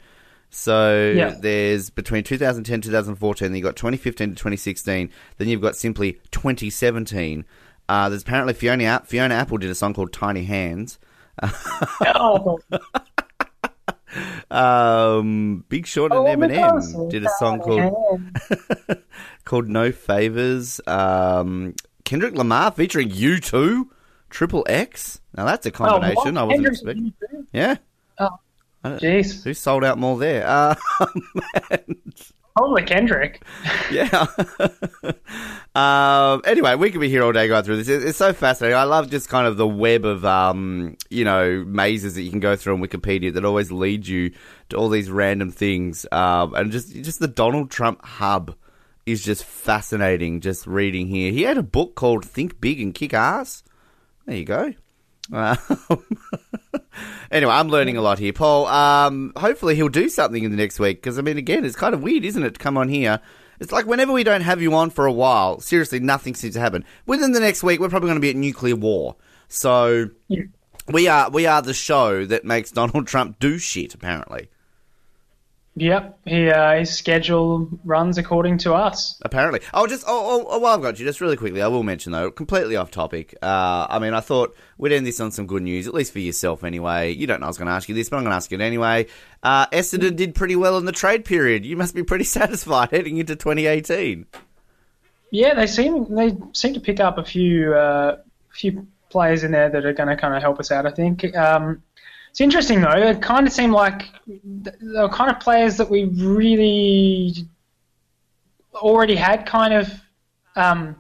So 0.51 1.13
Yeah. 1.15 1.35
there's 1.39 1.89
between 1.89 2.23
2010 2.23 2.81
2014, 2.81 3.47
then 3.47 3.55
you 3.57 3.63
got 3.63 3.75
2015 3.75 4.29
to 4.29 4.35
2016. 4.35 5.09
Then 5.37 5.47
you've 5.47 5.61
got 5.61 5.75
simply 5.75 6.19
2017. 6.31 7.43
Uh, 7.87 8.09
there's 8.09 8.21
apparently 8.21 8.53
Fiona 8.53 9.01
Fiona 9.05 9.33
Apple 9.33 9.57
did 9.57 9.71
a 9.71 9.75
song 9.75 9.93
called 9.95 10.13
Tiny 10.13 10.43
Hands. 10.43 10.97
Oh, 12.05 12.59
Um, 14.51 15.63
Big 15.69 15.85
Sean 15.85 16.11
and 16.11 16.13
oh, 16.13 16.25
Eminem 16.25 17.09
did 17.11 17.23
a 17.23 17.29
song 17.37 17.59
called 17.59 17.93
called. 19.45 19.69
No 19.69 19.91
Favors. 19.91 20.81
Um, 20.87 21.75
Kendrick 22.05 22.33
Lamar 22.33 22.71
featuring 22.71 23.09
U2, 23.11 23.85
Triple 24.31 24.65
X. 24.67 25.21
Now 25.37 25.45
that's 25.45 25.65
a 25.67 25.71
combination 25.71 26.37
I 26.37 26.43
wasn't 26.43 26.67
expecting. 26.67 27.13
Yeah, 27.53 27.75
Oh, 28.19 28.39
jeez. 28.83 29.43
who 29.43 29.53
sold 29.53 29.83
out 29.83 29.97
more 29.99 30.17
there? 30.17 30.45
Uh, 30.99 31.77
Probably 32.59 32.83
Kendrick. 32.83 33.41
yeah. 33.89 34.25
um, 35.75 36.41
anyway, 36.45 36.75
we 36.75 36.91
could 36.91 36.99
be 37.01 37.09
here 37.09 37.23
all 37.23 37.31
day 37.31 37.47
going 37.47 37.63
through 37.63 37.77
this. 37.77 37.87
It- 37.87 38.03
It's 38.03 38.17
so 38.17 38.33
fascinating. 38.33 38.77
I 38.77 38.83
love 38.83 39.09
just 39.09 39.29
kind 39.29 39.47
of 39.47 39.55
the 39.57 39.67
web 39.67 40.03
of, 40.05 40.25
um, 40.25 40.97
you 41.09 41.23
know, 41.23 41.63
mazes 41.65 42.15
that 42.15 42.23
you 42.23 42.31
can 42.31 42.39
go 42.41 42.55
through 42.55 42.73
on 42.73 42.81
Wikipedia 42.81 43.33
that 43.33 43.45
always 43.45 43.71
lead 43.71 44.07
you 44.07 44.31
to 44.69 44.77
all 44.77 44.89
these 44.89 45.09
random 45.09 45.51
things. 45.51 46.05
Um, 46.11 46.53
and 46.53 46.71
just, 46.71 46.93
just 46.95 47.19
the 47.19 47.27
Donald 47.29 47.71
Trump 47.71 48.03
hub 48.03 48.55
is 49.05 49.23
just 49.23 49.43
fascinating. 49.45 50.41
Just 50.41 50.67
reading 50.67 51.07
here, 51.07 51.31
he 51.31 51.43
had 51.43 51.57
a 51.57 51.63
book 51.63 51.95
called 51.95 52.25
"Think 52.25 52.59
Big 52.59 52.81
and 52.81 52.93
Kick 52.93 53.13
Ass." 53.13 53.63
There 54.25 54.35
you 54.35 54.45
go. 54.45 54.73
Um, 55.31 55.57
anyway, 57.31 57.51
I'm 57.51 57.69
learning 57.69 57.97
a 57.97 58.01
lot 58.01 58.19
here, 58.19 58.33
Paul. 58.33 58.65
Um, 58.67 59.33
hopefully, 59.35 59.75
he'll 59.75 59.89
do 59.89 60.09
something 60.09 60.43
in 60.43 60.51
the 60.51 60.57
next 60.57 60.79
week 60.79 60.97
because 60.97 61.17
I 61.19 61.21
mean, 61.21 61.37
again, 61.37 61.65
it's 61.65 61.75
kind 61.75 61.93
of 61.93 62.01
weird, 62.03 62.25
isn't 62.25 62.43
it, 62.43 62.55
to 62.55 62.59
come 62.59 62.77
on 62.77 62.89
here? 62.89 63.19
It's 63.59 63.71
like 63.71 63.85
whenever 63.85 64.13
we 64.13 64.23
don't 64.23 64.41
have 64.41 64.61
you 64.61 64.73
on 64.73 64.89
for 64.89 65.05
a 65.05 65.11
while, 65.11 65.59
seriously, 65.59 65.99
nothing 65.99 66.33
seems 66.33 66.53
to 66.53 66.59
happen. 66.61 66.85
Within 67.05 67.33
the 67.33 67.41
next 67.41 67.61
week, 67.61 67.79
we're 67.81 67.89
probably 67.89 68.07
going 68.07 68.15
to 68.17 68.21
be 68.21 68.29
at 68.29 68.35
nuclear 68.37 68.75
war. 68.75 69.17
So 69.49 70.09
Yeah. 70.27 70.43
we 70.87 71.07
are 71.07 71.29
we 71.29 71.45
are 71.45 71.61
the 71.61 71.73
show 71.73 72.25
that 72.25 72.45
makes 72.45 72.71
Donald 72.71 73.05
Trump 73.07 73.37
do 73.39 73.57
shit. 73.57 73.93
Apparently, 73.93 74.49
Yep, 75.79 76.19
he, 76.25 76.49
uh, 76.49 76.79
his 76.79 76.95
schedule 76.97 77.69
runs 77.85 78.17
according 78.17 78.57
to 78.59 78.73
us. 78.73 79.17
apparently. 79.21 79.61
Oh, 79.73 79.87
just 79.87 80.03
oh, 80.05 80.41
oh, 80.41 80.47
oh, 80.49 80.59
while 80.59 80.75
I've 80.75 80.81
got 80.81 80.99
you, 80.99 81.05
just 81.05 81.21
really 81.21 81.37
quickly, 81.37 81.61
I 81.61 81.67
will 81.67 81.83
mention 81.83 82.11
though, 82.11 82.31
completely 82.31 82.75
off 82.75 82.91
topic. 82.91 83.33
Uh, 83.41 83.87
I 83.89 83.97
mean, 83.99 84.13
I 84.13 84.19
thought 84.19 84.53
we'd 84.77 84.91
end 84.91 85.05
this 85.05 85.21
on 85.21 85.31
some 85.31 85.47
good 85.47 85.63
news, 85.63 85.87
at 85.87 85.93
least 85.93 86.11
for 86.11 86.19
yourself 86.19 86.65
anyway. 86.65 87.13
You 87.13 87.27
don't 87.27 87.39
know 87.39 87.45
I 87.45 87.49
was 87.49 87.57
going 87.57 87.67
to 87.67 87.73
ask 87.73 87.87
you 87.87 87.95
this, 87.95 88.09
but 88.09 88.17
I'm 88.17 88.23
going 88.23 88.31
to 88.31 88.35
ask 88.35 88.51
you 88.51 88.57
it 88.57 88.61
anyway. 88.61 89.07
Uh, 89.41 89.67
Essendon 89.67 90.17
did 90.17 90.35
pretty 90.35 90.57
well 90.57 90.77
in 90.77 90.83
the 90.83 90.91
trade 90.91 91.23
period. 91.23 91.65
You 91.65 91.77
must 91.77 91.95
be 91.95 92.03
pretty 92.03 92.23
satisfied 92.25 92.91
heading 92.91 93.17
into 93.17 93.37
2018. 93.37 94.25
Yeah, 95.31 95.53
they 95.53 95.67
seem 95.67 96.13
they 96.13 96.35
seem 96.51 96.73
to 96.73 96.79
pick 96.81 96.99
up 96.99 97.17
a 97.17 97.23
few 97.23 97.73
uh, 97.73 98.17
few 98.51 98.85
players 99.09 99.43
in 99.43 99.51
there 99.51 99.69
that 99.69 99.85
are 99.85 99.93
going 99.93 100.09
to 100.09 100.17
kind 100.17 100.35
of 100.35 100.41
help 100.41 100.59
us 100.59 100.71
out. 100.71 100.85
I 100.85 100.91
think 100.91 101.35
um, 101.35 101.83
it's 102.39 102.41
interesting 102.41 102.79
though. 102.79 102.91
It 102.91 103.21
kind 103.21 103.45
of 103.45 103.51
seemed 103.51 103.73
like 103.73 104.07
the 104.25 105.09
kind 105.11 105.29
of 105.29 105.41
players 105.41 105.75
that 105.75 105.89
we 105.89 106.05
really 106.05 107.35
already 108.75 109.15
had 109.17 109.45
kind 109.45 109.73
of 109.73 109.91
um, 110.55 110.95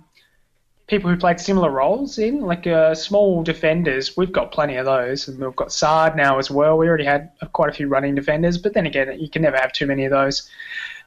people 0.87 1.09
who 1.09 1.15
played 1.15 1.39
similar 1.39 1.71
roles 1.71 2.19
in, 2.19 2.41
like 2.41 2.67
uh, 2.67 2.93
small 2.93 3.41
defenders. 3.41 4.17
We've 4.17 4.33
got 4.33 4.51
plenty 4.51 4.75
of 4.75 4.85
those, 4.85 5.29
and 5.29 5.39
we've 5.39 5.55
got 5.55 5.71
Saad 5.71 6.17
now 6.17 6.39
as 6.39 6.51
well. 6.51 6.77
We 6.77 6.89
already 6.89 7.05
had 7.05 7.31
quite 7.53 7.69
a 7.69 7.73
few 7.73 7.87
running 7.87 8.15
defenders, 8.15 8.57
but 8.57 8.73
then 8.73 8.85
again, 8.85 9.17
you 9.17 9.29
can 9.29 9.41
never 9.41 9.55
have 9.55 9.71
too 9.71 9.87
many 9.87 10.03
of 10.03 10.11
those. 10.11 10.49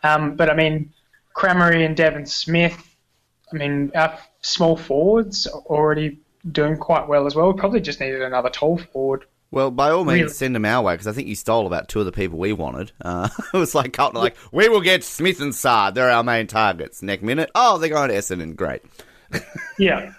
Um, 0.03 0.35
but 0.35 0.49
I 0.49 0.55
mean, 0.55 0.95
Cramery 1.37 1.85
and 1.85 1.95
Devon 1.95 2.25
Smith 2.25 2.93
I 3.53 3.57
mean, 3.57 3.93
our 3.95 4.19
small 4.41 4.79
forwards 4.79 5.47
are 5.47 5.61
already 5.67 6.21
doing 6.51 6.79
quite 6.79 7.07
well 7.07 7.27
as 7.27 7.35
well. 7.35 7.53
We 7.53 7.59
probably 7.61 7.83
just 7.83 8.01
needed 8.01 8.23
another 8.23 8.49
tall 8.49 8.79
forward. 8.79 9.27
Well, 9.53 9.71
by 9.71 9.91
all 9.91 10.05
means, 10.05 10.21
Really? 10.23 10.33
send 10.33 10.55
them 10.57 10.65
our 10.65 10.83
way 10.83 10.95
because 10.95 11.07
I 11.07 11.13
think 11.13 11.29
you 11.29 11.35
stole 11.37 11.67
about 11.69 11.89
two 11.89 12.01
of 12.01 12.07
the 12.07 12.11
people 12.13 12.39
we 12.39 12.53
wanted. 12.53 12.91
Uh, 13.05 13.29
it 13.55 13.57
was 13.57 13.75
like 13.75 13.93
Carlton, 13.93 14.21
like 14.21 14.37
we 14.51 14.69
will 14.69 14.81
get 14.81 15.05
Smith 15.05 15.41
and 15.41 15.55
Saad. 15.55 15.95
They're 15.95 16.11
our 16.11 16.25
main 16.25 16.47
targets. 16.49 17.03
Next 17.03 17.23
minute, 17.23 17.51
oh, 17.55 17.79
they're 17.79 17.91
going 17.91 18.09
to 18.09 18.15
Essendon. 18.17 18.57
Great. 18.57 18.83
Yeah, 19.79 20.13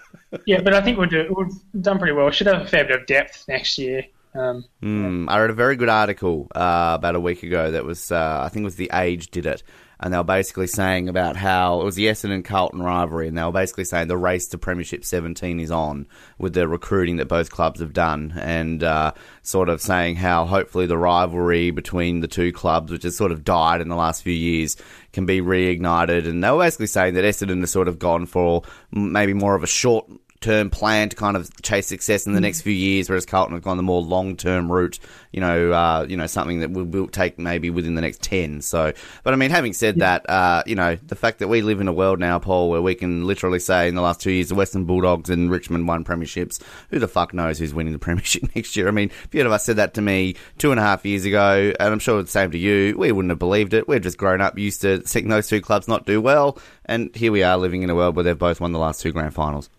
yeah, 0.46 0.60
but 0.60 0.74
I 0.74 0.80
think 0.82 0.98
we'll 0.98 1.08
do. 1.08 1.32
We've 1.36 1.82
done 1.82 1.98
pretty 1.98 2.12
well. 2.12 2.26
We 2.26 2.32
should 2.32 2.46
have 2.48 2.62
a 2.62 2.66
fair 2.66 2.84
bit 2.84 3.00
of 3.00 3.06
depth 3.06 3.44
next 3.48 3.78
year. 3.78 4.04
Um, 4.34 4.64
Mm, 4.82 5.26
I 5.30 5.38
read 5.40 5.50
a 5.50 5.54
very 5.54 5.76
good 5.76 5.88
article 5.88 6.48
uh, 6.54 6.94
about 6.98 7.14
a 7.14 7.20
week 7.20 7.42
ago 7.44 7.70
that 7.70 7.84
was, 7.84 8.10
uh, 8.10 8.42
I 8.44 8.48
think 8.48 8.62
it 8.62 8.64
was 8.64 8.74
The 8.76 8.90
Age 8.92 9.30
did 9.30 9.46
it. 9.46 9.62
And 10.00 10.12
they 10.12 10.18
were 10.18 10.24
basically 10.24 10.66
saying 10.66 11.08
about 11.08 11.36
how 11.36 11.80
it 11.80 11.84
was 11.84 11.94
the 11.94 12.06
Essendon 12.06 12.44
Carlton 12.44 12.82
rivalry, 12.82 13.28
and 13.28 13.38
they 13.38 13.44
were 13.44 13.52
basically 13.52 13.84
saying 13.84 14.08
the 14.08 14.16
race 14.16 14.48
to 14.48 14.58
Premiership 14.58 15.04
17 15.04 15.60
is 15.60 15.70
on 15.70 16.06
with 16.38 16.54
the 16.54 16.66
recruiting 16.68 17.16
that 17.16 17.28
both 17.28 17.50
clubs 17.50 17.80
have 17.80 17.92
done, 17.92 18.34
and 18.36 18.82
uh, 18.82 19.12
sort 19.42 19.68
of 19.68 19.80
saying 19.80 20.16
how 20.16 20.44
hopefully 20.44 20.86
the 20.86 20.98
rivalry 20.98 21.70
between 21.70 22.20
the 22.20 22.28
two 22.28 22.52
clubs, 22.52 22.90
which 22.90 23.04
has 23.04 23.16
sort 23.16 23.32
of 23.32 23.44
died 23.44 23.80
in 23.80 23.88
the 23.88 23.96
last 23.96 24.22
few 24.22 24.32
years, 24.32 24.76
can 25.12 25.26
be 25.26 25.40
reignited. 25.40 26.28
And 26.28 26.42
they 26.42 26.50
were 26.50 26.58
basically 26.58 26.86
saying 26.86 27.14
that 27.14 27.24
Essendon 27.24 27.60
has 27.60 27.70
sort 27.70 27.88
of 27.88 27.98
gone 27.98 28.26
for 28.26 28.62
maybe 28.90 29.32
more 29.32 29.54
of 29.54 29.62
a 29.62 29.68
short 29.68 30.10
term 30.44 30.68
plan 30.68 31.08
to 31.08 31.16
kind 31.16 31.36
of 31.36 31.50
chase 31.62 31.86
success 31.86 32.26
in 32.26 32.34
the 32.34 32.40
next 32.40 32.60
few 32.60 32.72
years, 32.72 33.08
whereas 33.08 33.24
Carlton 33.24 33.54
have 33.54 33.64
gone 33.64 33.78
the 33.78 33.82
more 33.82 34.02
long 34.02 34.36
term 34.36 34.70
route. 34.70 34.98
You 35.32 35.40
know, 35.40 35.72
uh, 35.72 36.06
you 36.06 36.16
know 36.18 36.26
something 36.26 36.60
that 36.60 36.70
will, 36.70 36.84
will 36.84 37.08
take 37.08 37.38
maybe 37.38 37.70
within 37.70 37.94
the 37.94 38.02
next 38.02 38.22
ten. 38.22 38.60
So, 38.60 38.92
but 39.22 39.32
I 39.32 39.36
mean, 39.36 39.50
having 39.50 39.72
said 39.72 40.00
that, 40.00 40.28
uh, 40.28 40.62
you 40.66 40.74
know, 40.74 40.96
the 40.96 41.16
fact 41.16 41.38
that 41.38 41.48
we 41.48 41.62
live 41.62 41.80
in 41.80 41.88
a 41.88 41.92
world 41.92 42.20
now, 42.20 42.38
Paul, 42.38 42.68
where 42.68 42.82
we 42.82 42.94
can 42.94 43.24
literally 43.24 43.58
say 43.58 43.88
in 43.88 43.94
the 43.94 44.02
last 44.02 44.20
two 44.20 44.30
years 44.30 44.50
the 44.50 44.54
Western 44.54 44.84
Bulldogs 44.84 45.30
and 45.30 45.50
Richmond 45.50 45.88
won 45.88 46.04
premierships. 46.04 46.62
Who 46.90 46.98
the 46.98 47.08
fuck 47.08 47.32
knows 47.32 47.58
who's 47.58 47.72
winning 47.72 47.94
the 47.94 47.98
premiership 48.06 48.54
next 48.54 48.76
year? 48.76 48.86
I 48.86 48.90
mean, 48.90 49.10
if 49.24 49.28
you 49.32 49.40
had 49.40 49.50
us 49.50 49.64
said 49.64 49.76
that 49.76 49.94
to 49.94 50.02
me 50.02 50.36
two 50.58 50.70
and 50.70 50.78
a 50.78 50.82
half 50.82 51.06
years 51.06 51.24
ago, 51.24 51.72
and 51.80 51.92
I'm 51.92 51.98
sure 51.98 52.20
it's 52.20 52.32
the 52.32 52.40
same 52.40 52.50
to 52.50 52.58
you, 52.58 52.96
we 52.98 53.10
wouldn't 53.12 53.30
have 53.30 53.38
believed 53.38 53.72
it. 53.72 53.88
We're 53.88 53.98
just 53.98 54.18
grown 54.18 54.42
up 54.42 54.58
used 54.58 54.82
to 54.82 55.06
seeing 55.06 55.28
those 55.28 55.48
two 55.48 55.62
clubs 55.62 55.88
not 55.88 56.04
do 56.04 56.20
well, 56.20 56.58
and 56.84 57.14
here 57.16 57.32
we 57.32 57.42
are 57.42 57.56
living 57.56 57.82
in 57.82 57.88
a 57.88 57.94
world 57.94 58.14
where 58.14 58.24
they've 58.24 58.38
both 58.38 58.60
won 58.60 58.72
the 58.72 58.78
last 58.78 59.00
two 59.00 59.10
grand 59.10 59.32
finals. 59.32 59.70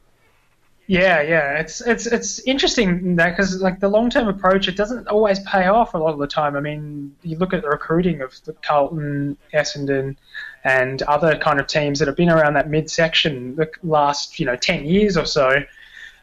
Yeah, 0.88 1.22
yeah, 1.22 1.58
it's 1.60 1.82
it's 1.82 2.06
it's 2.06 2.40
interesting 2.40 3.16
that 3.16 3.32
because 3.32 3.60
like 3.60 3.80
the 3.80 3.90
long 3.90 4.12
term 4.12 4.28
approach, 4.28 4.68
it 4.68 4.78
doesn't 4.78 5.08
always 5.08 5.40
pay 5.40 5.66
off 5.66 5.96
a 5.96 5.98
lot 5.98 6.14
of 6.14 6.20
the 6.20 6.28
time. 6.28 6.56
I 6.56 6.60
mean, 6.60 7.16
you 7.24 7.38
look 7.38 7.54
at 7.54 7.64
the 7.64 7.70
recruiting 7.70 8.22
of 8.22 8.40
the 8.44 8.54
Carlton, 8.54 9.36
Essendon, 9.52 10.16
and 10.64 11.02
other 11.04 11.38
kind 11.38 11.60
of 11.60 11.66
teams 11.66 11.98
that 12.00 12.08
have 12.08 12.16
been 12.16 12.30
around 12.30 12.54
that 12.54 12.70
midsection 12.70 13.56
the 13.56 13.70
last 13.82 14.40
you 14.40 14.46
know 14.46 14.56
ten 14.56 14.86
years 14.86 15.18
or 15.18 15.26
so. 15.26 15.64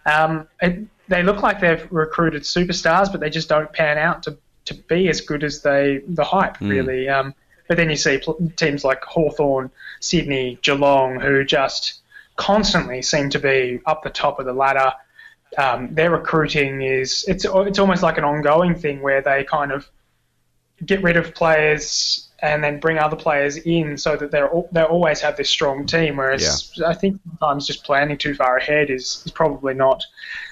Um, 0.07 0.47
it, 0.61 0.87
they 1.09 1.25
look 1.25 1.43
like 1.43 1.61
they've 1.61 1.87
recruited 1.91 2.43
superstars, 2.43 3.11
but 3.11 3.21
they 3.21 3.31
just 3.31 3.49
don't 3.49 3.73
pan 3.73 3.99
out 3.99 4.23
to 4.25 4.39
to 4.67 4.75
be 4.75 5.09
as 5.09 5.21
good 5.21 5.43
as 5.43 5.63
they 5.63 6.03
the 6.07 6.25
hype 6.25 6.61
really. 6.61 7.09
Um, 7.09 7.35
but 7.67 7.77
then 7.77 7.91
you 7.91 7.97
see 7.97 8.19
pl- 8.19 8.53
teams 8.57 8.85
like 8.85 9.03
Hawthorn, 9.03 9.71
Sydney, 9.99 10.59
Geelong, 10.63 11.19
who 11.19 11.43
just 11.45 12.02
constantly 12.37 13.03
seem 13.03 13.31
to 13.31 13.39
be 13.39 13.81
up 13.87 14.03
the 14.03 14.11
top 14.11 14.39
of 14.39 14.47
the 14.47 14.53
ladder. 14.53 14.93
Um, 15.59 15.95
their 15.95 16.11
recruiting 16.11 16.81
is 16.81 17.25
it's 17.29 17.45
it's 17.45 17.79
almost 17.79 18.03
like 18.03 18.19
an 18.19 18.25
ongoing 18.25 18.75
thing 18.75 19.03
where 19.03 19.21
they 19.21 19.45
kind 19.45 19.71
of 19.71 19.89
get 20.85 21.03
rid 21.03 21.17
of 21.17 21.35
players 21.35 22.29
and 22.41 22.63
then 22.63 22.81
bring 22.81 22.99
other 22.99 23.17
players 23.17 23.57
in 23.57 23.97
so 23.97 24.17
that 24.17 24.31
they're 24.33 24.51
they 24.73 24.83
always 24.83 25.21
have 25.21 25.37
this 25.37 25.49
strong 25.49 25.87
team. 25.87 26.17
Whereas 26.17 26.73
I 26.85 26.95
think 26.95 27.21
sometimes 27.25 27.67
just 27.67 27.85
planning 27.85 28.19
too 28.19 28.35
far 28.35 28.57
ahead 28.57 28.91
is, 28.91 29.23
is 29.25 29.33
probably 29.33 29.75
not 29.75 30.05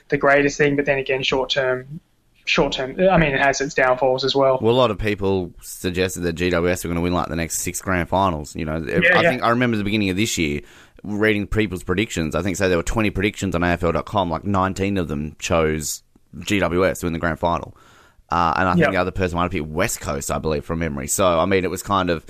the 0.09 0.17
greatest 0.17 0.57
thing. 0.57 0.77
But 0.77 0.87
then 0.87 0.99
again, 0.99 1.23
short 1.25 1.51
term, 1.51 2.01
short 2.45 2.73
term, 2.73 2.97
I 3.01 3.19
mean, 3.19 3.35
it 3.35 3.41
has 3.41 3.61
its 3.61 3.75
downfalls 3.75 4.25
as 4.25 4.37
well. 4.37 4.59
Well, 4.63 4.73
a 4.73 4.77
lot 4.77 4.93
of 4.93 4.99
people 4.99 5.53
suggested 5.63 6.21
that 6.21 6.37
GWS 6.37 6.85
were 6.85 6.89
going 6.89 6.95
to 6.95 7.01
win 7.01 7.13
like 7.13 7.29
the 7.29 7.37
next 7.37 7.59
six 7.59 7.81
grand 7.81 8.09
finals. 8.09 8.55
You 8.55 8.67
know, 8.67 8.77
I 8.77 9.01
yeah. 9.01 9.21
think 9.23 9.43
I 9.43 9.51
remember 9.51 9.77
the 9.77 9.85
beginning 9.85 10.11
of 10.11 10.17
this 10.17 10.39
year 10.39 10.61
reading 11.03 11.47
people's 11.47 11.83
predictions. 11.83 12.35
I 12.35 12.43
think 12.43 12.57
so 12.57 12.69
there 12.69 12.77
were 12.79 12.83
twenty 12.83 13.11
predictions 13.11 13.55
on 13.55 13.63
AFL.com. 13.63 14.31
Like 14.31 14.45
nineteen 14.45 14.97
of 14.99 15.09
them 15.09 15.37
chose 15.39 16.03
GWS 16.37 17.01
to 17.01 17.07
win 17.07 17.13
the 17.13 17.19
grand 17.19 17.39
final, 17.39 17.77
uh, 18.31 18.55
and 18.57 18.69
I 18.69 18.73
think 18.75 18.85
Yeah. 18.87 18.91
the 18.93 18.97
other 18.99 19.11
person 19.11 19.37
might 19.37 19.43
have 19.45 19.53
picked 19.53 19.67
West 19.67 20.01
Coast, 20.01 20.31
I 20.31 20.39
believe, 20.39 20.65
from 20.65 20.79
memory. 20.81 21.07
So 21.09 21.39
I 21.39 21.47
mean, 21.47 21.65
it 21.65 21.71
was 21.71 21.83
kind 21.83 22.11
of 22.11 22.25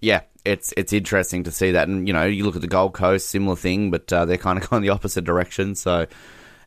yeah. 0.00 0.22
It's 0.44 0.72
it's 0.76 0.92
interesting 0.92 1.42
to 1.44 1.50
see 1.50 1.72
that, 1.72 1.88
and 1.88 2.06
you 2.06 2.14
know, 2.14 2.24
you 2.24 2.44
look 2.44 2.54
at 2.54 2.60
the 2.62 2.68
Gold 2.68 2.94
Coast, 2.94 3.28
similar 3.30 3.56
thing, 3.56 3.90
but 3.90 4.12
uh, 4.12 4.24
they're 4.26 4.36
kind 4.38 4.62
of 4.62 4.70
going 4.70 4.82
the 4.82 4.90
opposite 4.90 5.24
direction. 5.24 5.74
So, 5.74 6.06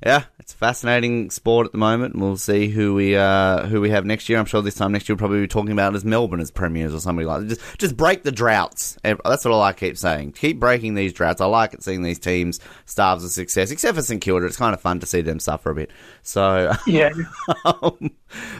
yeah, 0.05 0.23
it's 0.39 0.53
a 0.53 0.57
fascinating 0.57 1.29
sport 1.29 1.65
at 1.65 1.71
the 1.73 1.77
moment. 1.77 2.13
and 2.13 2.23
We'll 2.23 2.37
see 2.37 2.69
who 2.69 2.93
we 2.95 3.17
uh, 3.17 3.67
who 3.67 3.81
we 3.81 3.89
have 3.89 4.05
next 4.05 4.29
year. 4.29 4.39
I'm 4.39 4.45
sure 4.45 4.61
this 4.61 4.75
time 4.75 4.93
next 4.93 5.09
year 5.09 5.15
we'll 5.15 5.19
probably 5.19 5.41
be 5.41 5.47
talking 5.47 5.73
about 5.73 5.93
as 5.93 6.05
Melbourne 6.05 6.39
as 6.39 6.51
premiers 6.51 6.93
or 6.93 7.01
somebody 7.01 7.25
like 7.25 7.41
that. 7.41 7.47
Just 7.49 7.79
just 7.79 7.97
break 7.97 8.23
the 8.23 8.31
droughts. 8.31 8.97
That's 9.03 9.19
what 9.25 9.47
all 9.47 9.61
I 9.61 9.73
keep 9.73 9.97
saying. 9.97 10.31
Keep 10.33 10.59
breaking 10.59 10.93
these 10.95 11.11
droughts. 11.11 11.41
I 11.41 11.45
like 11.47 11.73
it 11.73 11.83
seeing 11.83 12.01
these 12.01 12.19
teams 12.19 12.61
starve 12.85 13.21
of 13.21 13.29
success. 13.29 13.71
Except 13.71 13.95
for 13.95 14.01
St 14.01 14.21
Kilda, 14.21 14.45
it's 14.45 14.55
kind 14.55 14.73
of 14.73 14.79
fun 14.79 15.01
to 15.01 15.05
see 15.05 15.19
them 15.19 15.39
suffer 15.39 15.71
a 15.71 15.75
bit. 15.75 15.91
So, 16.21 16.73
Yeah, 16.87 17.09
um, 17.65 18.11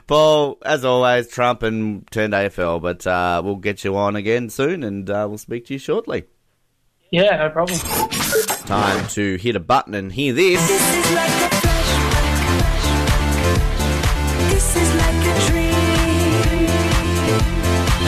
Paul, 0.07 0.57
as 0.65 0.83
always, 0.83 1.29
Trump 1.29 1.63
and 1.63 2.05
turned 2.11 2.33
AFL, 2.33 2.81
but 2.81 3.07
uh, 3.07 3.41
we'll 3.45 3.55
get 3.55 3.85
you 3.85 3.95
on 3.95 4.17
again 4.17 4.49
soon, 4.49 4.83
and 4.83 5.09
uh, 5.09 5.25
we'll 5.29 5.37
speak 5.37 5.67
to 5.67 5.73
you 5.73 5.79
shortly. 5.79 6.25
yeah, 7.11 7.37
no 7.37 7.49
problem. 7.49 7.79
Time 8.69 9.07
to 9.07 9.35
hit 9.37 9.55
a 9.55 9.59
button 9.59 9.95
and 9.95 10.11
hear 10.11 10.31
this. 10.31 10.61
This 10.67 10.79
is 10.79 11.11
like 11.15 11.31
a 11.31 11.49
flashback. 11.55 12.59
This 14.51 14.75
is 14.75 14.95
like 14.95 15.19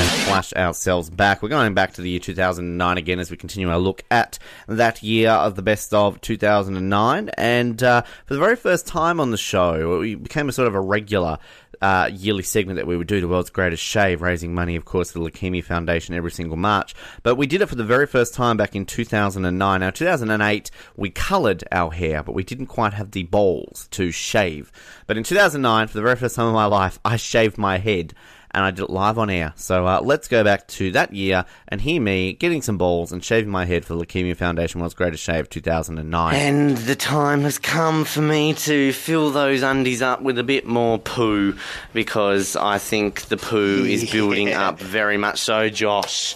and 0.01 0.09
flash 0.25 0.53
ourselves 0.53 1.09
back. 1.09 1.41
We're 1.41 1.49
going 1.49 1.73
back 1.73 1.93
to 1.93 2.01
the 2.01 2.11
year 2.11 2.19
2009 2.19 2.97
again 2.97 3.19
as 3.19 3.31
we 3.31 3.37
continue 3.37 3.69
our 3.71 3.79
look 3.79 4.03
at 4.11 4.37
that 4.67 5.01
year 5.01 5.31
of 5.31 5.55
the 5.55 5.63
best 5.63 5.95
of 5.95 6.21
2009. 6.21 7.29
And 7.37 7.81
uh, 7.81 8.03
for 8.25 8.35
the 8.35 8.39
very 8.39 8.55
first 8.55 8.85
time 8.85 9.19
on 9.19 9.31
the 9.31 9.37
show, 9.37 9.99
we 9.99 10.13
became 10.13 10.47
a 10.47 10.51
sort 10.51 10.67
of 10.67 10.75
a 10.75 10.79
regular 10.79 11.39
uh, 11.81 12.09
yearly 12.13 12.43
segment 12.43 12.77
that 12.77 12.87
we 12.87 12.95
would 12.95 13.07
do, 13.07 13.21
the 13.21 13.27
world's 13.27 13.49
greatest 13.49 13.83
shave, 13.83 14.21
raising 14.21 14.53
money, 14.53 14.75
of 14.75 14.85
course, 14.85 15.11
for 15.11 15.19
the 15.19 15.29
Leukemia 15.29 15.63
Foundation 15.63 16.13
every 16.15 16.31
single 16.31 16.57
March. 16.57 16.93
But 17.23 17.35
we 17.35 17.47
did 17.47 17.61
it 17.61 17.67
for 17.67 17.75
the 17.75 17.83
very 17.83 18.07
first 18.07 18.33
time 18.33 18.57
back 18.57 18.75
in 18.75 18.85
2009. 18.85 19.79
Now, 19.79 19.89
2008, 19.89 20.71
we 20.95 21.09
coloured 21.09 21.63
our 21.71 21.91
hair, 21.91 22.23
but 22.23 22.33
we 22.33 22.43
didn't 22.43 22.67
quite 22.67 22.93
have 22.93 23.11
the 23.11 23.23
balls 23.23 23.87
to 23.91 24.11
shave. 24.11 24.71
But 25.07 25.17
in 25.17 25.23
2009, 25.23 25.87
for 25.87 25.93
the 25.93 26.03
very 26.03 26.15
first 26.15 26.35
time 26.35 26.47
in 26.47 26.53
my 26.53 26.65
life, 26.65 26.99
I 27.03 27.17
shaved 27.17 27.57
my 27.57 27.77
head 27.77 28.13
and 28.53 28.63
I 28.63 28.71
did 28.71 28.83
it 28.83 28.89
live 28.89 29.17
on 29.17 29.29
air. 29.29 29.53
So 29.55 29.87
uh, 29.87 30.01
let's 30.01 30.27
go 30.27 30.43
back 30.43 30.67
to 30.69 30.91
that 30.91 31.13
year 31.13 31.45
and 31.67 31.81
hear 31.81 32.01
me 32.01 32.33
getting 32.33 32.61
some 32.61 32.77
balls 32.77 33.11
and 33.11 33.23
shaving 33.23 33.49
my 33.49 33.65
head 33.65 33.85
for 33.85 33.95
the 33.95 34.05
Leukemia 34.05 34.35
Foundation 34.35 34.81
World's 34.81 34.93
Greatest 34.93 35.23
Shave 35.23 35.49
2009. 35.49 36.35
And 36.35 36.77
the 36.77 36.95
time 36.95 37.41
has 37.41 37.57
come 37.57 38.05
for 38.05 38.21
me 38.21 38.53
to 38.53 38.93
fill 38.93 39.31
those 39.31 39.61
undies 39.61 40.01
up 40.01 40.21
with 40.21 40.37
a 40.37 40.43
bit 40.43 40.65
more 40.65 40.99
poo 40.99 41.55
because 41.93 42.55
I 42.55 42.77
think 42.77 43.23
the 43.23 43.37
poo 43.37 43.85
is 43.85 44.09
building 44.11 44.53
up 44.53 44.79
very 44.79 45.17
much 45.17 45.39
so, 45.39 45.69
Josh. 45.69 46.35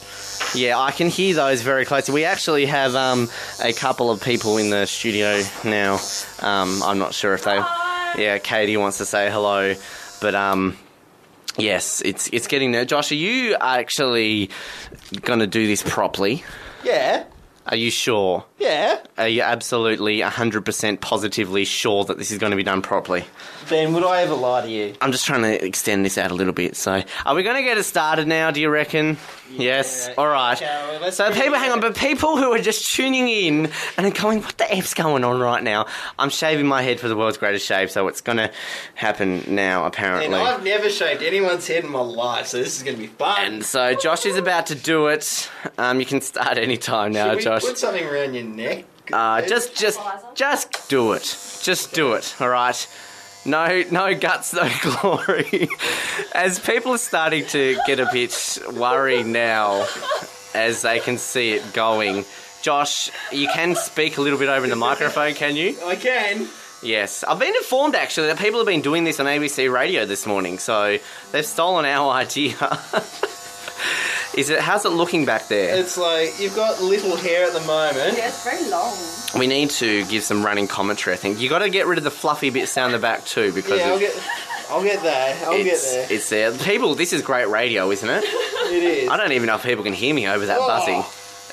Yeah, 0.55 0.79
I 0.79 0.91
can 0.91 1.09
hear 1.09 1.35
those 1.35 1.61
very 1.61 1.85
closely. 1.85 2.13
We 2.13 2.25
actually 2.25 2.65
have 2.65 2.95
um, 2.95 3.29
a 3.63 3.73
couple 3.73 4.09
of 4.11 4.21
people 4.21 4.57
in 4.57 4.69
the 4.69 4.85
studio 4.85 5.41
now. 5.63 5.99
Um, 6.41 6.81
I'm 6.83 6.99
not 6.99 7.13
sure 7.13 7.33
if 7.33 7.43
they. 7.43 7.61
Yeah, 8.17 8.37
Katie 8.37 8.77
wants 8.77 8.99
to 8.99 9.05
say 9.05 9.29
hello, 9.29 9.75
but 10.21 10.35
um, 10.35 10.77
yes, 11.57 12.01
it's 12.05 12.27
it's 12.31 12.47
getting 12.47 12.71
there. 12.71 12.85
Josh, 12.85 13.11
are 13.11 13.15
you 13.15 13.55
actually 13.59 14.49
going 15.21 15.39
to 15.39 15.47
do 15.47 15.67
this 15.67 15.83
properly? 15.83 16.43
Yeah, 16.83 17.23
Are 17.67 17.75
you 17.75 17.89
sure? 17.89 18.45
yeah. 18.59 18.99
Are 19.17 19.27
you 19.27 19.41
absolutely 19.41 20.19
100% 20.19 20.99
positively 21.01 21.65
sure 21.65 22.03
that 22.05 22.17
this 22.17 22.29
is 22.31 22.37
going 22.37 22.51
to 22.51 22.55
be 22.57 22.63
done 22.63 22.81
properly? 22.81 23.25
Ben, 23.69 23.93
would 23.93 24.03
I 24.03 24.21
ever 24.21 24.35
lie 24.35 24.61
to 24.61 24.69
you? 24.69 24.93
I'm 25.01 25.11
just 25.11 25.25
trying 25.25 25.41
to 25.43 25.65
extend 25.65 26.05
this 26.05 26.17
out 26.17 26.31
a 26.31 26.33
little 26.33 26.53
bit. 26.53 26.75
So, 26.75 27.01
are 27.25 27.35
we 27.35 27.43
going 27.43 27.55
to 27.55 27.63
get 27.63 27.77
it 27.77 27.83
started 27.83 28.27
now, 28.27 28.51
do 28.51 28.61
you 28.61 28.69
reckon? 28.69 29.17
yes? 29.51 30.09
All 30.17 30.27
right. 30.27 30.57
So, 31.11 31.31
people, 31.31 31.57
hang 31.57 31.71
on, 31.71 31.79
but 31.79 31.95
people 31.95 32.37
who 32.37 32.51
are 32.51 32.59
just 32.59 32.91
tuning 32.93 33.27
in 33.27 33.71
and 33.97 34.05
are 34.05 34.11
going, 34.21 34.41
what 34.41 34.57
the 34.57 34.71
F's 34.75 34.93
going 34.93 35.23
on 35.23 35.39
right 35.39 35.63
now? 35.63 35.87
I'm 36.19 36.29
shaving 36.29 36.67
my 36.67 36.81
head 36.81 36.99
for 36.99 37.07
the 37.07 37.15
world's 37.15 37.37
greatest 37.37 37.65
shave, 37.65 37.89
so 37.91 38.07
it's 38.07 38.21
going 38.21 38.37
to 38.37 38.51
happen 38.93 39.43
now, 39.47 39.85
apparently. 39.85 40.25
And 40.25 40.35
I've 40.35 40.63
never 40.63 40.89
shaved 40.89 41.23
anyone's 41.23 41.67
head 41.67 41.83
in 41.83 41.91
my 41.91 42.01
life, 42.01 42.47
so 42.47 42.57
this 42.57 42.77
is 42.77 42.83
going 42.83 42.95
to 42.97 43.01
be 43.01 43.07
fun. 43.07 43.41
And 43.53 43.65
so, 43.65 43.95
Josh 43.95 44.25
is 44.25 44.37
about 44.37 44.67
to 44.67 44.75
do 44.75 45.07
it. 45.07 45.49
Um, 45.77 45.99
you 45.99 46.05
can 46.05 46.21
start 46.21 46.57
any 46.57 46.77
time 46.77 47.11
now, 47.13 47.29
Should 47.29 47.37
we 47.37 47.43
Josh. 47.43 47.61
put 47.63 47.77
something 47.77 48.05
around 48.05 48.33
your 48.33 48.43
neck? 48.43 48.85
Uh, 49.13 49.41
just, 49.43 49.75
just, 49.75 49.99
just 50.33 50.89
do 50.89 51.13
it. 51.13 51.21
Just 51.61 51.93
do 51.93 52.13
it. 52.13 52.35
All 52.39 52.49
right. 52.49 52.87
No, 53.45 53.83
no 53.91 54.15
guts, 54.15 54.53
no 54.53 54.67
glory. 54.81 55.69
As 56.33 56.59
people 56.59 56.93
are 56.93 56.97
starting 56.97 57.45
to 57.47 57.77
get 57.85 57.99
a 57.99 58.09
bit 58.11 58.57
worried 58.73 59.27
now, 59.27 59.87
as 60.53 60.81
they 60.81 60.99
can 60.99 61.17
see 61.17 61.51
it 61.51 61.73
going, 61.73 62.25
Josh, 62.63 63.11
you 63.31 63.47
can 63.47 63.75
speak 63.75 64.17
a 64.17 64.21
little 64.21 64.39
bit 64.39 64.49
over 64.49 64.65
the 64.67 64.75
microphone, 64.75 65.35
can 65.35 65.55
you? 65.55 65.77
I 65.85 65.95
can. 65.95 66.47
Yes, 66.81 67.23
I've 67.23 67.39
been 67.39 67.55
informed 67.55 67.95
actually 67.95 68.27
that 68.27 68.37
people 68.39 68.59
have 68.59 68.67
been 68.67 68.81
doing 68.81 69.03
this 69.03 69.19
on 69.19 69.27
ABC 69.27 69.71
Radio 69.71 70.05
this 70.05 70.25
morning, 70.25 70.59
so 70.59 70.97
they've 71.31 71.45
stolen 71.45 71.85
our 71.85 72.11
idea. 72.21 72.55
Is 74.35 74.49
it? 74.49 74.59
How's 74.59 74.83
it 74.85 74.89
looking 74.89 75.23
back 75.25 75.47
there? 75.47 75.75
It's 75.77 75.97
like 75.97 76.39
you've 76.39 76.55
got 76.55 76.81
little 76.81 77.15
hair 77.15 77.45
at 77.45 77.53
the 77.53 77.61
moment. 77.61 78.17
Yeah, 78.17 78.27
it's 78.27 78.43
very 78.43 78.69
long. 78.69 78.93
We 79.39 79.47
need 79.47 79.69
to 79.71 80.03
give 80.05 80.23
some 80.23 80.43
running 80.45 80.67
commentary. 80.67 81.13
I 81.13 81.17
think 81.17 81.39
you 81.39 81.47
got 81.49 81.59
to 81.59 81.69
get 81.69 81.87
rid 81.87 81.97
of 81.97 82.03
the 82.03 82.11
fluffy 82.11 82.49
bits 82.49 82.73
down 82.75 82.91
the 82.91 82.99
back 82.99 83.23
too, 83.25 83.53
because 83.53 83.79
Yeah, 83.79 83.89
I'll 83.91 83.99
get. 83.99 84.13
I'll 84.69 84.83
get 84.83 85.01
there. 85.03 85.37
I'll 85.45 85.57
get 85.57 85.67
it's 85.67 85.93
there. 85.93 86.07
it's 86.09 86.29
there. 86.29 86.51
People, 86.57 86.95
this 86.95 87.13
is 87.13 87.21
great 87.21 87.47
radio, 87.47 87.91
isn't 87.91 88.09
it? 88.09 88.23
It 88.25 88.83
is. 88.83 89.09
I 89.09 89.15
don't 89.15 89.31
even 89.31 89.45
know 89.47 89.55
if 89.55 89.63
people 89.63 89.83
can 89.83 89.93
hear 89.93 90.13
me 90.13 90.27
over 90.27 90.45
that 90.47 90.57
Oh. 90.59 90.67
buzzing. 90.67 91.03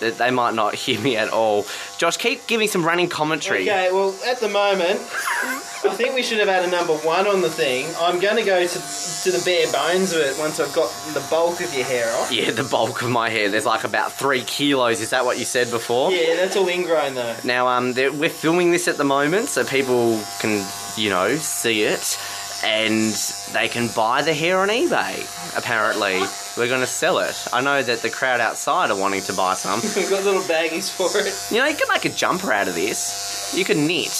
They- 0.01 0.31
might 0.33 0.55
not 0.55 0.75
hear 0.75 0.99
me 1.01 1.17
at 1.17 1.29
all. 1.29 1.67
Josh, 1.99 2.17
keep 2.17 2.47
giving 2.47 2.67
some 2.69 2.85
running 2.85 3.09
commentary. 3.09 3.63
Okay, 3.63 3.93
well, 3.93 4.15
at 4.27 4.41
the 4.41 4.49
moment, 4.49 4.99
I 5.85 5.95
think 5.95 6.15
we 6.15 6.23
should 6.23 6.39
have 6.39 6.49
had 6.49 6.65
a 6.65 6.71
number 6.71 6.95
one 6.95 7.27
on 7.27 7.41
the 7.43 7.51
thing. 7.51 7.87
I'm 8.01 8.19
going 8.21 8.37
to 8.37 8.45
go 8.45 8.67
to 8.67 8.79
to 9.23 9.31
the 9.31 9.43
bare 9.45 9.71
bones 9.71 10.13
of 10.13 10.21
it 10.21 10.37
once 10.39 10.59
I've 10.59 10.73
got 10.75 10.91
the 11.15 11.25
bulk 11.31 11.61
of 11.61 11.73
your 11.75 11.85
hair 11.85 12.13
off. 12.17 12.33
Yeah, 12.33 12.51
the 12.51 12.65
bulk 12.65 13.03
of 13.03 13.11
my 13.11 13.29
hair. 13.31 13.49
There's 13.49 13.67
like 13.67 13.85
about 13.85 14.13
three 14.13 14.43
kilos. 14.43 15.01
Is 15.01 15.11
that 15.11 15.25
what 15.25 15.39
you 15.39 15.45
said 15.45 15.71
before? 15.71 16.11
Yeah, 16.13 16.37
that's 16.37 16.57
all 16.57 16.69
ingrown 16.69 17.15
though. 17.15 17.37
Now, 17.45 17.69
um, 17.69 17.95
we're 17.95 18.29
filming 18.29 18.73
this 18.73 18.89
at 18.89 18.97
the 18.97 19.05
moment, 19.05 19.49
so 19.49 19.65
people 19.65 20.21
can, 20.41 20.67
you 20.97 21.11
know, 21.11 21.37
see 21.37 21.83
it, 21.83 22.19
and 22.65 23.13
they 23.53 23.69
can 23.69 23.89
buy 23.95 24.23
the 24.23 24.35
hair 24.35 24.59
on 24.59 24.69
eBay. 24.69 25.27
Apparently, 25.57 26.21
we're 26.57 26.69
going 26.69 26.81
to 26.81 26.87
sell 26.87 27.19
it. 27.19 27.37
I 27.53 27.61
know 27.61 27.83
that 27.83 28.01
the 28.01 28.11
crowd 28.11 28.41
outside 28.41 28.91
are 28.91 28.97
wanting 28.99 29.23
to 29.23 29.33
buy 29.33 29.55
some. 29.55 29.81
We've 29.97 30.09
got 30.11 30.25
little 30.25 30.43
baggies 30.43 30.91
for 30.91 31.09
it. 31.19 31.35
You 31.55 31.63
know, 31.63 31.69
you 31.69 31.77
could 31.77 31.89
make 31.89 32.05
a 32.05 32.11
jumper 32.11 32.53
out 32.53 32.69
of 32.69 32.75
this. 32.75 33.55
You 33.57 33.65
could 33.65 33.77
knit. 33.77 34.13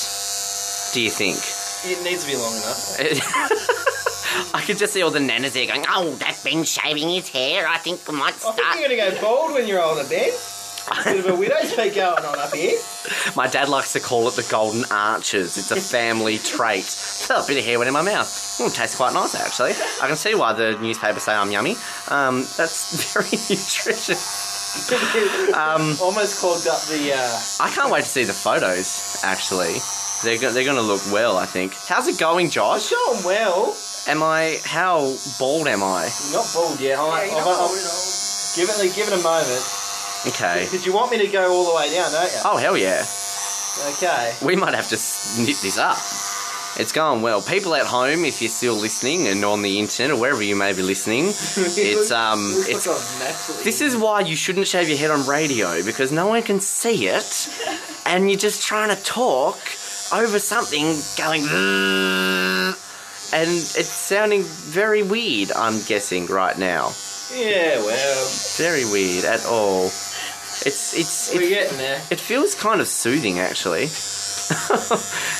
Do 0.93 1.01
you 1.01 1.11
think? 1.11 1.39
It 1.85 2.03
needs 2.05 2.25
to 2.25 2.31
be 2.31 2.37
long 2.37 2.55
enough. 2.55 2.97
I 4.55 4.63
could 4.63 4.79
just 4.79 4.93
see 4.93 5.03
all 5.03 5.11
the 5.11 5.19
nanas 5.19 5.53
there 5.53 5.67
going, 5.67 5.85
"Oh, 5.89 6.15
that's 6.17 6.43
been 6.45 6.65
shaving 6.65 7.09
his 7.09 7.29
hair. 7.29 7.67
I 7.67 7.79
think 7.79 8.01
I 8.09 8.13
might 8.13 8.35
I 8.35 8.39
start." 8.39 8.57
think 8.57 8.81
you're 8.81 8.97
going 8.97 9.11
to 9.11 9.17
go 9.17 9.21
bald 9.21 9.53
when 9.55 9.67
you're 9.67 9.83
older, 9.83 10.05
Ben. 10.09 10.31
Bit 11.05 11.19
of 11.21 11.27
a 11.27 11.35
widow's 11.35 11.75
peak 11.75 11.95
going 11.95 12.25
on 12.25 12.39
up 12.39 12.55
here. 12.55 12.79
My 13.35 13.47
dad 13.49 13.69
likes 13.69 13.93
to 13.95 14.01
call 14.01 14.29
it 14.29 14.35
the 14.37 14.47
golden 14.51 14.85
arches. 14.91 15.57
It's 15.59 15.71
a 15.71 15.81
family 15.81 16.39
trait. 16.39 16.85
Oh, 17.31 17.43
a 17.43 17.47
bit 17.47 17.59
of 17.59 17.65
hair 17.65 17.79
went 17.79 17.89
in 17.89 17.95
my 17.95 18.03
mouth. 18.03 18.27
Mm, 18.29 18.75
tastes 18.75 18.97
quite 18.97 19.13
nice, 19.15 19.35
actually. 19.35 19.71
I 20.03 20.07
can 20.07 20.17
see 20.17 20.35
why 20.35 20.53
the 20.53 20.79
newspapers 20.79 21.23
say 21.23 21.33
I'm 21.35 21.51
yummy. 21.51 21.77
Um, 22.09 22.41
that's 22.57 23.13
very 23.15 23.25
nutritious. 23.27 24.51
Um, 25.55 25.97
Almost 26.01 26.41
clogged 26.41 26.67
up 26.69 26.81
the. 26.89 27.13
Uh, 27.15 27.39
I 27.65 27.71
can't 27.71 27.91
wait 27.91 28.05
to 28.05 28.09
see 28.09 28.25
the 28.25 28.33
photos, 28.33 29.21
actually. 29.25 29.75
They're, 30.25 30.39
go- 30.41 30.53
they're 30.53 30.65
going 30.65 30.77
to 30.77 30.83
look 30.83 31.03
well, 31.13 31.37
I 31.37 31.47
think. 31.47 31.75
How's 31.89 32.07
it 32.09 32.19
going, 32.19 32.49
Josh? 32.51 32.91
it's 32.91 32.91
going 32.91 33.25
well. 33.25 33.77
Am 34.07 34.23
I. 34.23 34.61
How 34.65 35.15
bald 35.39 35.67
am 35.69 35.83
I? 35.83 36.11
You're 36.31 36.39
not 36.41 36.51
bald 36.55 36.81
yet. 36.81 36.99
I, 36.99 37.25
Yeah, 37.25 37.31
you're 37.31 37.37
I've- 37.41 37.45
not 37.51 37.71
I've- 37.71 37.79
at 37.79 37.87
all. 37.91 38.09
Give 38.55 38.69
it, 38.69 38.95
give 38.95 39.09
it 39.09 39.19
a 39.19 39.23
moment. 39.23 39.82
Okay. 40.27 40.65
Because 40.65 40.87
you 40.87 40.93
want 40.93 41.11
me 41.11 41.19
to 41.19 41.27
go 41.29 41.53
all 41.53 41.69
the 41.71 41.77
way 41.77 41.93
down, 41.93 42.13
don't 42.13 42.25
you? 42.31 42.39
Oh, 42.45 42.57
hell 42.57 42.77
yeah. 42.77 43.05
Okay. 43.95 44.35
We 44.45 44.55
might 44.57 44.75
have 44.75 44.89
to 44.89 44.97
knit 45.43 45.57
this 45.63 45.79
up. 45.79 45.97
It's 46.81 46.93
going 46.93 47.21
well. 47.21 47.43
People 47.43 47.75
at 47.75 47.85
home, 47.87 48.25
if 48.25 48.41
you're 48.41 48.49
still 48.49 48.75
listening 48.75 49.27
and 49.29 49.45
on 49.45 49.61
the 49.61 49.79
internet 49.79 50.11
or 50.11 50.19
wherever 50.21 50.43
you 50.43 50.57
may 50.57 50.73
be 50.73 50.83
listening, 50.83 51.27
it's 51.29 52.11
um, 52.11 52.39
it's 52.67 53.63
this 53.63 53.81
is 53.83 53.95
why 53.97 54.21
you 54.21 54.37
shouldn't 54.37 54.67
shave 54.67 54.89
your 54.89 54.97
head 54.97 55.11
on 55.11 55.27
radio 55.27 55.83
because 55.85 56.13
no 56.13 56.29
one 56.29 56.43
can 56.43 56.61
see 56.61 57.09
it, 57.09 57.49
and 58.07 58.31
you're 58.31 58.39
just 58.39 58.63
trying 58.63 58.95
to 58.95 59.03
talk 59.03 59.59
over 60.15 60.39
something 60.39 60.97
going, 61.19 61.43
and 63.35 63.51
it's 63.51 63.89
sounding 63.89 64.43
very 64.43 65.03
weird. 65.03 65.53
I'm 65.53 65.83
guessing 65.83 66.27
right 66.27 66.57
now, 66.57 66.93
Yeah, 67.35 67.79
well, 67.85 68.29
very 68.57 68.85
weird 68.87 69.27
at 69.27 69.45
all. 69.45 69.91
It's 70.67 70.95
it's 70.97 71.35
we're 71.35 71.43
it, 71.43 71.49
getting 71.51 71.79
there. 71.79 72.01
it 72.11 72.21
feels 72.21 72.55
kind 72.55 72.81
of 72.81 72.89
soothing 72.89 73.39
actually. 73.39 73.87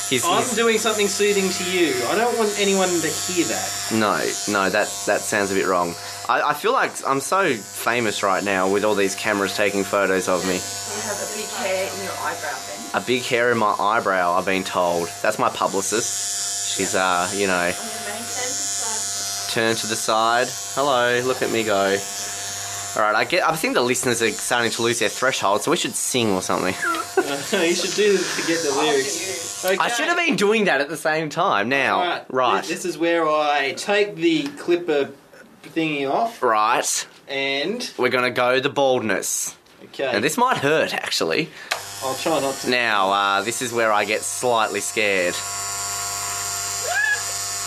he's, 0.09 0.25
I'm 0.25 0.39
he's- 0.43 0.57
doing 0.57 0.79
something 0.79 1.09
soothing 1.09 1.49
to 1.51 1.65
you. 1.71 1.93
I 2.09 2.15
don't 2.17 2.37
want 2.39 2.55
anyone 2.59 2.89
to 2.89 3.09
hear 3.09 3.45
that. 3.47 3.69
No, 3.93 4.17
no, 4.53 4.71
that 4.71 4.89
that 5.07 5.21
sounds 5.21 5.51
a 5.51 5.55
bit 5.55 5.67
wrong. 5.67 5.95
I, 6.29 6.51
I 6.51 6.55
feel 6.55 6.73
like 6.73 6.93
I'm 7.07 7.21
so 7.21 7.53
famous 7.55 8.23
right 8.23 8.43
now 8.45 8.71
with 8.73 8.85
all 8.85 8.95
these 8.95 9.15
cameras 9.15 9.55
taking 9.57 9.85
photos 9.85 10.29
of 10.29 10.47
me. 10.47 10.55
You 10.55 11.03
have 11.03 11.19
a 11.19 11.37
big 11.37 11.49
hair 11.51 11.91
in 11.93 12.05
your 12.05 12.13
eyebrow 12.13 12.57
then. 12.67 13.03
A 13.03 13.05
big 13.05 13.23
hair 13.23 13.51
in 13.51 13.59
my 13.59 13.75
eyebrow, 13.79 14.33
I've 14.35 14.47
been 14.47 14.65
told. 14.65 15.09
That's 15.21 15.39
my 15.39 15.49
publicist. 15.51 16.77
She's, 16.77 16.95
uh, 16.95 17.29
you 17.35 17.47
know, 17.49 17.73
turn 19.51 19.75
to 19.77 19.87
the 19.87 19.97
side. 19.97 20.47
Hello, 20.75 21.21
look 21.27 21.43
at 21.43 21.51
me 21.51 21.65
go. 21.65 21.97
All 22.95 23.01
right, 23.03 23.15
I 23.15 23.25
get. 23.25 23.43
I 23.49 23.57
think 23.57 23.73
the 23.75 23.81
listeners 23.81 24.21
are 24.21 24.31
starting 24.31 24.71
to 24.73 24.83
lose 24.83 24.99
their 24.99 25.09
threshold, 25.09 25.63
so 25.63 25.71
we 25.71 25.79
should 25.79 25.95
sing 25.95 26.33
or 26.33 26.43
something. 26.43 26.75
you 26.75 27.75
should 27.75 27.95
do 27.95 28.13
this 28.13 28.37
to 28.37 28.47
get 28.47 28.61
the 28.63 28.71
lyrics. 28.79 29.65
Okay. 29.65 29.79
I 29.79 29.89
should 29.89 30.09
have 30.09 30.17
been 30.19 30.37
doing 30.37 30.65
that 30.65 30.83
at 30.83 30.89
the 30.91 30.97
same 30.97 31.31
time. 31.31 31.71
Now, 31.71 32.01
Alright, 32.01 32.27
right, 32.31 32.65
This 32.65 32.85
is 32.85 32.99
where 32.99 33.27
I 33.27 33.73
take 33.73 34.17
the 34.17 34.43
clipper 34.43 35.11
thingy 35.63 36.11
off 36.11 36.43
right. 36.43 37.07
and 37.29 37.91
We're 37.97 38.09
gonna 38.11 38.31
go 38.31 38.61
the 38.61 38.69
baldness. 38.69 39.57
okay. 39.85 40.13
Now 40.13 40.21
this 40.21 40.37
might 40.37 40.59
hurt 40.59 40.93
actually. 40.93 41.49
I'll 42.03 42.15
try 42.17 42.41
not 42.41 42.55
to. 42.57 42.71
Now, 42.71 43.11
uh, 43.13 43.43
this 43.43 43.63
is 43.63 43.73
where 43.73 43.93
I 43.93 44.05
get 44.05 44.21
slightly 44.23 44.81
scared. 44.81 45.35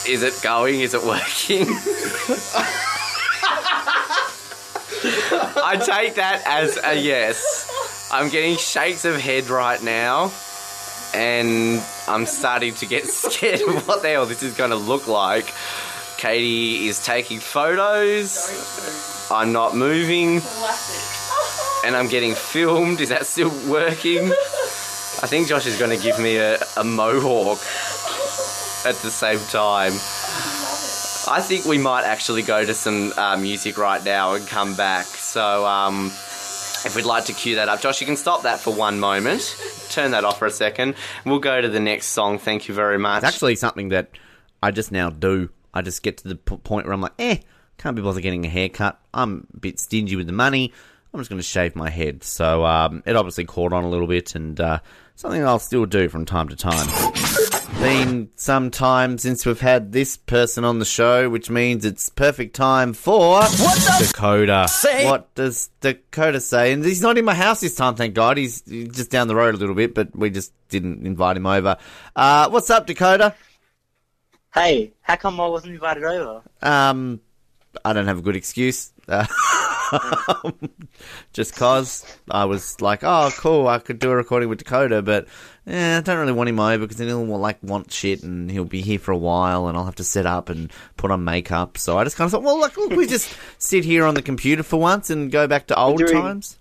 Is 0.07 0.21
it 0.21 0.39
going? 0.43 0.81
Is 0.81 0.93
it 0.93 1.03
working? 1.03 1.65
I 5.63 5.77
take 5.77 6.15
that 6.15 6.41
as 6.45 6.79
a 6.83 6.99
yes. 6.99 8.09
I'm 8.11 8.29
getting 8.29 8.57
shakes 8.57 9.05
of 9.05 9.19
head 9.19 9.49
right 9.49 9.81
now, 9.83 10.31
and 11.13 11.83
I'm 12.07 12.25
starting 12.25 12.73
to 12.75 12.85
get 12.85 13.05
scared 13.07 13.61
of 13.61 13.87
what 13.87 14.01
the 14.01 14.09
hell 14.09 14.25
this 14.25 14.41
is 14.41 14.55
going 14.55 14.71
to 14.71 14.75
look 14.75 15.07
like. 15.07 15.53
Katie 16.17 16.87
is 16.87 17.03
taking 17.03 17.39
photos. 17.39 19.29
I'm 19.31 19.51
not 19.51 19.75
moving, 19.75 20.41
and 21.85 21.95
I'm 21.95 22.07
getting 22.07 22.33
filmed. 22.33 23.01
Is 23.01 23.09
that 23.09 23.25
still 23.27 23.51
working? 23.69 24.31
I 25.21 25.27
think 25.27 25.47
Josh 25.47 25.65
is 25.65 25.77
going 25.77 25.95
to 25.95 26.03
give 26.03 26.19
me 26.19 26.37
a, 26.37 26.57
a 26.77 26.83
mohawk 26.83 27.59
at 28.85 28.95
the 29.01 29.11
same 29.11 29.39
time. 29.49 29.93
I 31.27 31.41
think 31.41 31.65
we 31.65 31.77
might 31.77 32.03
actually 32.03 32.43
go 32.43 32.63
to 32.63 32.73
some 32.73 33.11
uh, 33.17 33.37
music 33.37 33.77
right 33.77 34.03
now 34.03 34.33
and 34.35 34.45
come 34.47 34.75
back. 34.75 35.05
So, 35.05 35.65
um, 35.65 36.07
if 36.85 36.95
we'd 36.95 37.05
like 37.05 37.25
to 37.25 37.33
cue 37.33 37.55
that 37.55 37.67
up, 37.67 37.81
Josh, 37.81 37.99
you 37.99 38.05
can 38.05 38.15
stop 38.15 38.43
that 38.43 38.59
for 38.59 38.71
one 38.71 38.99
moment. 38.99 39.55
Turn 39.89 40.11
that 40.11 40.23
off 40.23 40.37
for 40.37 40.45
a 40.45 40.51
second. 40.51 40.95
We'll 41.25 41.39
go 41.39 41.59
to 41.59 41.67
the 41.67 41.79
next 41.79 42.07
song. 42.07 42.37
Thank 42.37 42.67
you 42.67 42.75
very 42.75 42.99
much. 42.99 43.23
It's 43.23 43.33
actually 43.33 43.55
something 43.55 43.89
that 43.89 44.11
I 44.61 44.69
just 44.69 44.91
now 44.91 45.09
do. 45.09 45.49
I 45.73 45.81
just 45.81 46.03
get 46.03 46.17
to 46.17 46.27
the 46.27 46.35
point 46.35 46.85
where 46.85 46.93
I'm 46.93 47.01
like, 47.01 47.13
eh, 47.17 47.37
can't 47.77 47.95
be 47.95 48.03
bothered 48.03 48.21
getting 48.21 48.45
a 48.45 48.49
haircut. 48.49 48.99
I'm 49.13 49.47
a 49.53 49.57
bit 49.57 49.79
stingy 49.79 50.15
with 50.15 50.27
the 50.27 50.33
money. 50.33 50.73
I'm 51.13 51.19
just 51.19 51.29
going 51.29 51.39
to 51.39 51.47
shave 51.47 51.75
my 51.75 51.89
head. 51.89 52.23
So 52.23 52.65
um, 52.65 53.01
it 53.05 53.15
obviously 53.15 53.45
caught 53.45 53.73
on 53.73 53.83
a 53.83 53.89
little 53.89 54.07
bit, 54.07 54.35
and 54.35 54.59
uh, 54.59 54.79
something 55.15 55.43
I'll 55.43 55.59
still 55.59 55.85
do 55.85 56.09
from 56.09 56.25
time 56.25 56.49
to 56.49 56.55
time. 56.55 56.87
Been 57.79 58.29
some 58.35 58.71
time 58.71 59.17
since 59.17 59.45
we've 59.45 59.59
had 59.59 59.91
this 59.91 60.17
person 60.17 60.63
on 60.63 60.79
the 60.79 60.85
show, 60.85 61.29
which 61.29 61.49
means 61.49 61.85
it's 61.85 62.09
perfect 62.09 62.55
time 62.55 62.93
for 62.93 63.41
Dakoda. 63.41 65.05
What 65.05 65.33
does 65.35 65.69
Dakoda 65.81 66.41
say? 66.41 66.71
And 66.71 66.83
he's 66.83 67.01
not 67.01 67.17
in 67.17 67.25
my 67.25 67.35
house 67.35 67.61
this 67.61 67.75
time, 67.75 67.95
thank 67.95 68.13
God. 68.13 68.37
He's 68.37 68.63
he's 68.65 68.95
just 68.95 69.11
down 69.11 69.27
the 69.27 69.35
road 69.35 69.55
a 69.55 69.57
little 69.57 69.75
bit, 69.75 69.93
but 69.93 70.15
we 70.15 70.29
just 70.29 70.53
didn't 70.69 71.05
invite 71.05 71.37
him 71.37 71.45
over. 71.45 71.77
Uh, 72.15 72.49
what's 72.49 72.69
up, 72.69 72.87
Dakoda? 72.87 73.35
Hey, 74.53 74.93
how 75.01 75.17
come 75.17 75.39
I 75.41 75.47
wasn't 75.47 75.73
invited 75.73 76.05
over? 76.05 76.41
Um, 76.61 77.19
I 77.83 77.91
don't 77.91 78.07
have 78.07 78.19
a 78.19 78.21
good 78.21 78.37
excuse. 78.37 78.91
Uh, 79.07 79.25
just 81.33 81.55
cause 81.55 82.05
I 82.29 82.45
was 82.45 82.79
like, 82.81 83.03
oh, 83.03 83.31
cool, 83.37 83.67
I 83.67 83.79
could 83.79 83.99
do 83.99 84.11
a 84.11 84.15
recording 84.15 84.49
with 84.49 84.63
Dakoda, 84.63 85.03
but 85.03 85.27
eh, 85.67 85.97
I 85.97 86.01
don't 86.01 86.19
really 86.19 86.33
want 86.33 86.49
him 86.49 86.59
over 86.59 86.79
because 86.79 86.97
then 86.97 87.07
he'll 87.07 87.25
like 87.25 87.61
want 87.63 87.91
shit 87.91 88.23
and 88.23 88.49
he'll 88.49 88.65
be 88.65 88.81
here 88.81 88.99
for 88.99 89.11
a 89.11 89.17
while 89.17 89.67
and 89.67 89.77
I'll 89.77 89.85
have 89.85 89.95
to 89.95 90.03
set 90.03 90.25
up 90.25 90.49
and 90.49 90.71
put 90.97 91.11
on 91.11 91.23
makeup. 91.23 91.77
So 91.77 91.97
I 91.97 92.03
just 92.03 92.17
kind 92.17 92.25
of 92.27 92.31
thought, 92.31 92.43
well, 92.43 92.59
look, 92.59 92.77
look 92.77 92.91
we 92.91 93.07
just 93.15 93.35
sit 93.57 93.83
here 93.83 94.05
on 94.05 94.13
the 94.13 94.21
computer 94.21 94.63
for 94.63 94.79
once 94.79 95.09
and 95.09 95.31
go 95.31 95.47
back 95.47 95.67
to 95.67 95.79
old 95.79 95.99
doing- 95.99 96.13
times. 96.13 96.57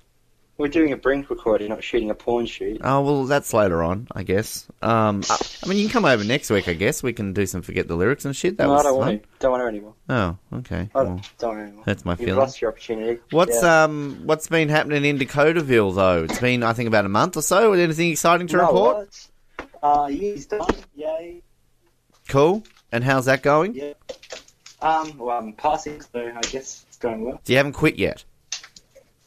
We're 0.57 0.69
doing 0.69 0.93
a 0.93 0.97
brink 0.97 1.31
recording, 1.31 1.69
not 1.71 1.83
shooting 1.83 2.11
a 2.11 2.15
porn 2.15 2.47
shoot. 2.47 2.81
Oh 2.85 3.01
well, 3.03 3.25
that's 3.25 3.53
later 3.53 3.83
on, 3.83 4.07
I 4.13 4.23
guess. 4.23 4.67
Um, 4.83 5.23
I, 5.29 5.37
I 5.65 5.67
mean, 5.69 5.79
you 5.79 5.85
can 5.85 5.93
come 5.93 6.05
over 6.05 6.23
next 6.25 6.51
week. 6.51 6.69
I 6.69 6.75
guess 6.75 7.03
we 7.03 7.13
can 7.13 7.33
do 7.33 7.45
some 7.47 7.63
forget 7.63 7.89
the 7.89 7.97
lyrics 7.97 8.25
and 8.25 8.35
shit. 8.37 8.57
That 8.59 8.67
no, 8.67 8.73
was 8.75 8.81
I 8.81 8.83
don't 8.85 8.99
fun. 9.01 9.09
want 9.09 9.23
to. 9.23 9.29
Don't 9.41 9.51
want 9.51 9.63
to 9.63 9.67
anymore. 9.67 9.95
Oh, 10.09 10.37
okay. 10.59 10.89
I 10.95 10.99
Well, 10.99 11.05
don't, 11.07 11.31
don't 11.39 11.49
want 11.51 11.59
to 11.61 11.63
anymore. 11.65 11.83
that's 11.87 12.05
my 12.05 12.13
You've 12.13 12.19
feeling. 12.21 12.37
lost 12.37 12.61
your 12.61 12.71
opportunity. 12.71 13.21
What's 13.31 13.63
Yeah. 13.63 13.85
um 13.85 14.21
what's 14.25 14.47
been 14.49 14.69
happening 14.69 15.05
in 15.05 15.19
Dakotaville 15.19 15.95
though? 15.95 16.25
It's 16.25 16.39
been 16.39 16.63
I 16.63 16.73
think 16.73 16.87
about 16.87 17.05
a 17.05 17.09
month 17.11 17.37
or 17.37 17.43
so. 17.43 17.71
With 17.71 17.81
anything 17.81 18.11
exciting 18.13 18.47
to 18.49 18.57
No, 18.59 18.67
report? 18.67 18.97
what? 18.97 19.73
Uh, 19.83 20.07
year's 20.07 20.47
done. 20.47 20.67
Yay. 20.95 21.43
Cool. 22.29 22.63
And 22.93 23.03
how's 23.05 23.25
that 23.27 23.43
going? 23.43 23.75
Yeah. 23.75 23.93
Um, 24.81 25.17
well, 25.19 25.39
I'm 25.39 25.53
passing, 25.55 26.01
so 26.01 26.31
I 26.35 26.41
guess 26.43 26.85
it's 26.89 26.97
going 26.99 27.25
well. 27.25 27.41
So 27.45 27.53
you 27.53 27.57
haven't 27.57 27.73
quit 27.73 27.97
yet? 27.99 28.25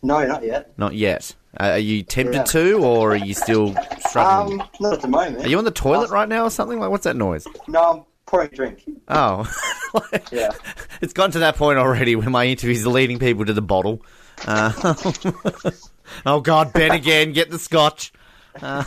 No, 0.08 0.26
not 0.26 0.42
yet. 0.44 0.72
Not 0.78 0.96
yet. 0.96 1.36
Uh, 1.60 1.72
are 1.72 1.78
you 1.78 2.02
tempted 2.02 2.36
Yeah. 2.36 2.44
to, 2.44 2.78
or 2.84 3.12
are 3.12 3.16
you 3.18 3.34
still 3.34 3.76
struggling? 4.08 4.62
Um, 4.62 4.68
not 4.80 4.94
at 4.94 5.02
the 5.02 5.08
moment. 5.10 5.46
are 5.46 5.50
you 5.50 5.58
on 5.58 5.66
the 5.66 5.72
toilet 5.72 6.10
right 6.12 6.30
now 6.30 6.44
or 6.46 6.50
something? 6.50 6.80
Like, 6.80 6.90
what's 6.90 7.04
that 7.04 7.16
noise? 7.18 7.46
No, 7.68 7.82
I'm 7.84 8.04
pouring 8.26 8.50
a 8.52 8.56
drink. 8.56 8.84
Oh, 9.10 9.46
Yeah. 10.32 10.52
It's 11.02 11.14
gotten 11.14 11.32
to 11.34 11.40
that 11.40 11.58
point 11.58 11.78
already 11.78 12.16
where 12.16 12.30
my 12.30 12.46
interviews 12.46 12.86
are 12.86 12.90
leading 12.90 13.20
people 13.20 13.46
to 13.46 13.54
the 13.54 13.62
bottle. 13.62 14.02
Uh, 14.48 14.72
oh 16.26 16.40
God, 16.42 16.72
Ben 16.74 16.92
again, 16.92 17.34
get 17.34 17.50
the 17.52 17.60
scotch. 17.60 18.14
Uh, 18.62 18.84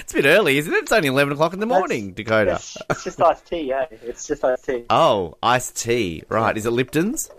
it's 0.00 0.12
a 0.12 0.16
bit 0.16 0.24
early, 0.24 0.58
isn't 0.58 0.72
it? 0.72 0.78
It's 0.84 0.92
only 0.92 1.08
eleven 1.08 1.32
o'clock 1.34 1.52
in 1.52 1.60
the 1.60 1.66
morning, 1.66 2.14
Dakoda. 2.14 2.56
It's, 2.56 2.76
it's 2.90 3.04
just 3.04 3.20
iced 3.22 3.46
tea, 3.46 3.62
yeah. 3.68 3.86
It's 3.90 4.26
just 4.26 4.42
iced 4.44 4.64
tea. 4.64 4.84
Oh, 4.90 5.36
iced 5.42 5.76
tea. 5.76 6.22
Right, 6.28 6.56
is 6.56 6.66
it 6.66 6.70
Lipton's? 6.70 7.30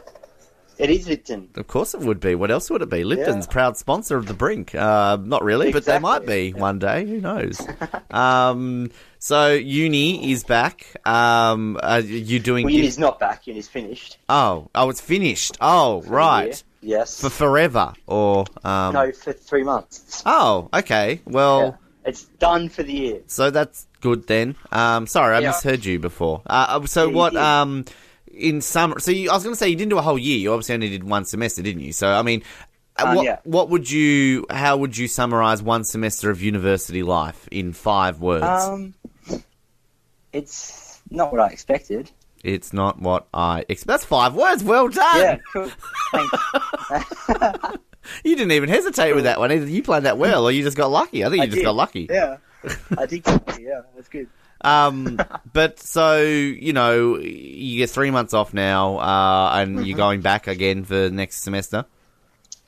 It 0.79 0.89
is 0.89 1.07
Lipton. 1.09 1.49
Of 1.55 1.67
course 1.67 1.93
it 1.93 1.99
would 1.99 2.19
be. 2.21 2.35
What 2.35 2.49
else 2.51 2.69
would 2.69 2.81
it 2.81 2.89
be? 2.89 3.03
Lipton's 3.03 3.45
Yeah. 3.45 3.51
proud 3.51 3.77
sponsor 3.77 4.15
of 4.15 4.27
the 4.27 4.33
Brink. 4.33 4.73
Uh, 4.73 5.17
not 5.21 5.43
really, 5.43 5.73
but 5.73 5.83
they 5.85 5.99
might 5.99 6.25
be 6.25 6.47
Exactly. 6.47 6.61
one 6.61 6.79
day. 6.79 7.05
Who 7.05 7.19
knows? 7.19 7.61
um, 8.11 8.89
so 9.19 9.51
uni 9.53 10.31
is 10.31 10.43
back. 10.45 10.85
Um, 11.05 11.77
are 11.83 11.99
you 11.99 12.39
doing? 12.39 12.65
Well, 12.65 12.73
Uni's 12.73 12.97
not 12.97 13.19
back. 13.19 13.45
Uni's 13.45 13.67
finished. 13.67 14.17
oh, 14.29 14.69
oh, 14.73 14.89
it's 14.89 15.01
finished. 15.01 15.57
Oh, 15.59 16.01
for 16.01 16.09
right. 16.13 16.63
Yes. 16.81 17.19
For 17.19 17.29
forever, 17.29 17.91
or 18.07 18.45
um, 18.63 18.93
no, 18.93 19.11
for 19.11 19.33
three 19.33 19.63
months. 19.63 20.23
Oh, 20.25 20.69
okay. 20.73 21.19
Well, 21.25 21.61
Yeah. 21.61 21.71
It's 22.05 22.23
done 22.39 22.69
for 22.69 22.81
the 22.83 22.93
year. 22.93 23.19
so 23.27 23.51
that's 23.51 23.85
good 23.99 24.25
then. 24.27 24.55
Um, 24.71 25.05
sorry, 25.05 25.35
I 25.35 25.39
Yeah. 25.41 25.47
misheard 25.51 25.83
you 25.83 25.99
before. 25.99 26.41
Uh, 26.45 26.85
so 26.85 27.09
Yeah, 27.09 27.13
what? 27.15 27.35
Um, 27.35 27.83
in 28.33 28.61
summer, 28.61 28.99
so 28.99 29.11
you, 29.11 29.29
I 29.29 29.33
was 29.33 29.43
going 29.43 29.53
to 29.53 29.59
say 29.59 29.69
you 29.69 29.75
didn't 29.75 29.89
do 29.89 29.97
a 29.97 30.01
whole 30.01 30.17
year. 30.19 30.37
You 30.37 30.53
obviously 30.53 30.75
only 30.75 30.89
did 30.89 31.03
one 31.03 31.25
semester, 31.25 31.61
didn't 31.61 31.81
you? 31.81 31.93
So 31.93 32.07
I 32.09 32.21
mean, 32.21 32.43
uh, 32.97 33.05
Um, 33.07 33.15
what 33.15 33.25
yeah. 33.25 33.39
what 33.43 33.69
would 33.69 33.89
you? 33.89 34.45
How 34.49 34.77
would 34.77 34.97
you 34.97 35.07
summarize 35.07 35.61
one 35.63 35.83
semester 35.83 36.29
of 36.29 36.41
university 36.41 37.03
life 37.03 37.47
in 37.51 37.73
five 37.73 38.19
words? 38.21 38.43
Um, 38.43 38.93
it's 40.33 41.01
not 41.09 41.31
what 41.31 41.41
I 41.41 41.47
expected. 41.47 42.11
it's 42.43 42.71
not 42.71 42.99
what 43.01 43.27
I 43.33 43.65
expect. 43.67 43.87
That's 43.87 44.05
five 44.05 44.33
words. 44.35 44.63
Well 44.63 44.87
done. 44.89 45.17
Yeah, 45.19 45.37
cool. 45.53 45.71
Thanks. 46.11 47.75
You 48.23 48.35
didn't 48.35 48.53
even 48.53 48.69
hesitate 48.69 49.13
with 49.13 49.25
that 49.25 49.37
one 49.39 49.51
either. 49.51 49.67
You 49.67 49.83
played 49.83 50.03
that 50.03 50.17
well, 50.17 50.45
or 50.47 50.51
you 50.51 50.63
just 50.63 50.75
got 50.75 50.89
lucky. 50.89 51.23
I 51.23 51.27
think 51.29 51.37
you 51.37 51.43
I 51.43 51.45
just 51.45 51.57
did. 51.57 51.63
got 51.65 51.75
lucky. 51.75 52.07
Yeah, 52.09 52.37
I 52.97 53.05
did. 53.05 53.23
get 53.23 53.47
it, 53.49 53.59
Yeah, 53.61 53.81
that's 53.95 54.07
good. 54.09 54.27
Um, 54.61 55.19
but 55.53 55.79
so 55.79 56.21
you 56.21 56.73
know, 56.73 57.17
you 57.17 57.77
get 57.77 57.89
three 57.89 58.11
months 58.11 58.33
off 58.33 58.53
now, 58.53 58.97
uh, 58.99 59.51
and 59.55 59.77
Mm-hmm. 59.77 59.85
you're 59.85 59.97
going 59.97 60.21
back 60.21 60.47
again 60.47 60.83
for 60.83 61.09
next 61.09 61.43
semester. 61.43 61.85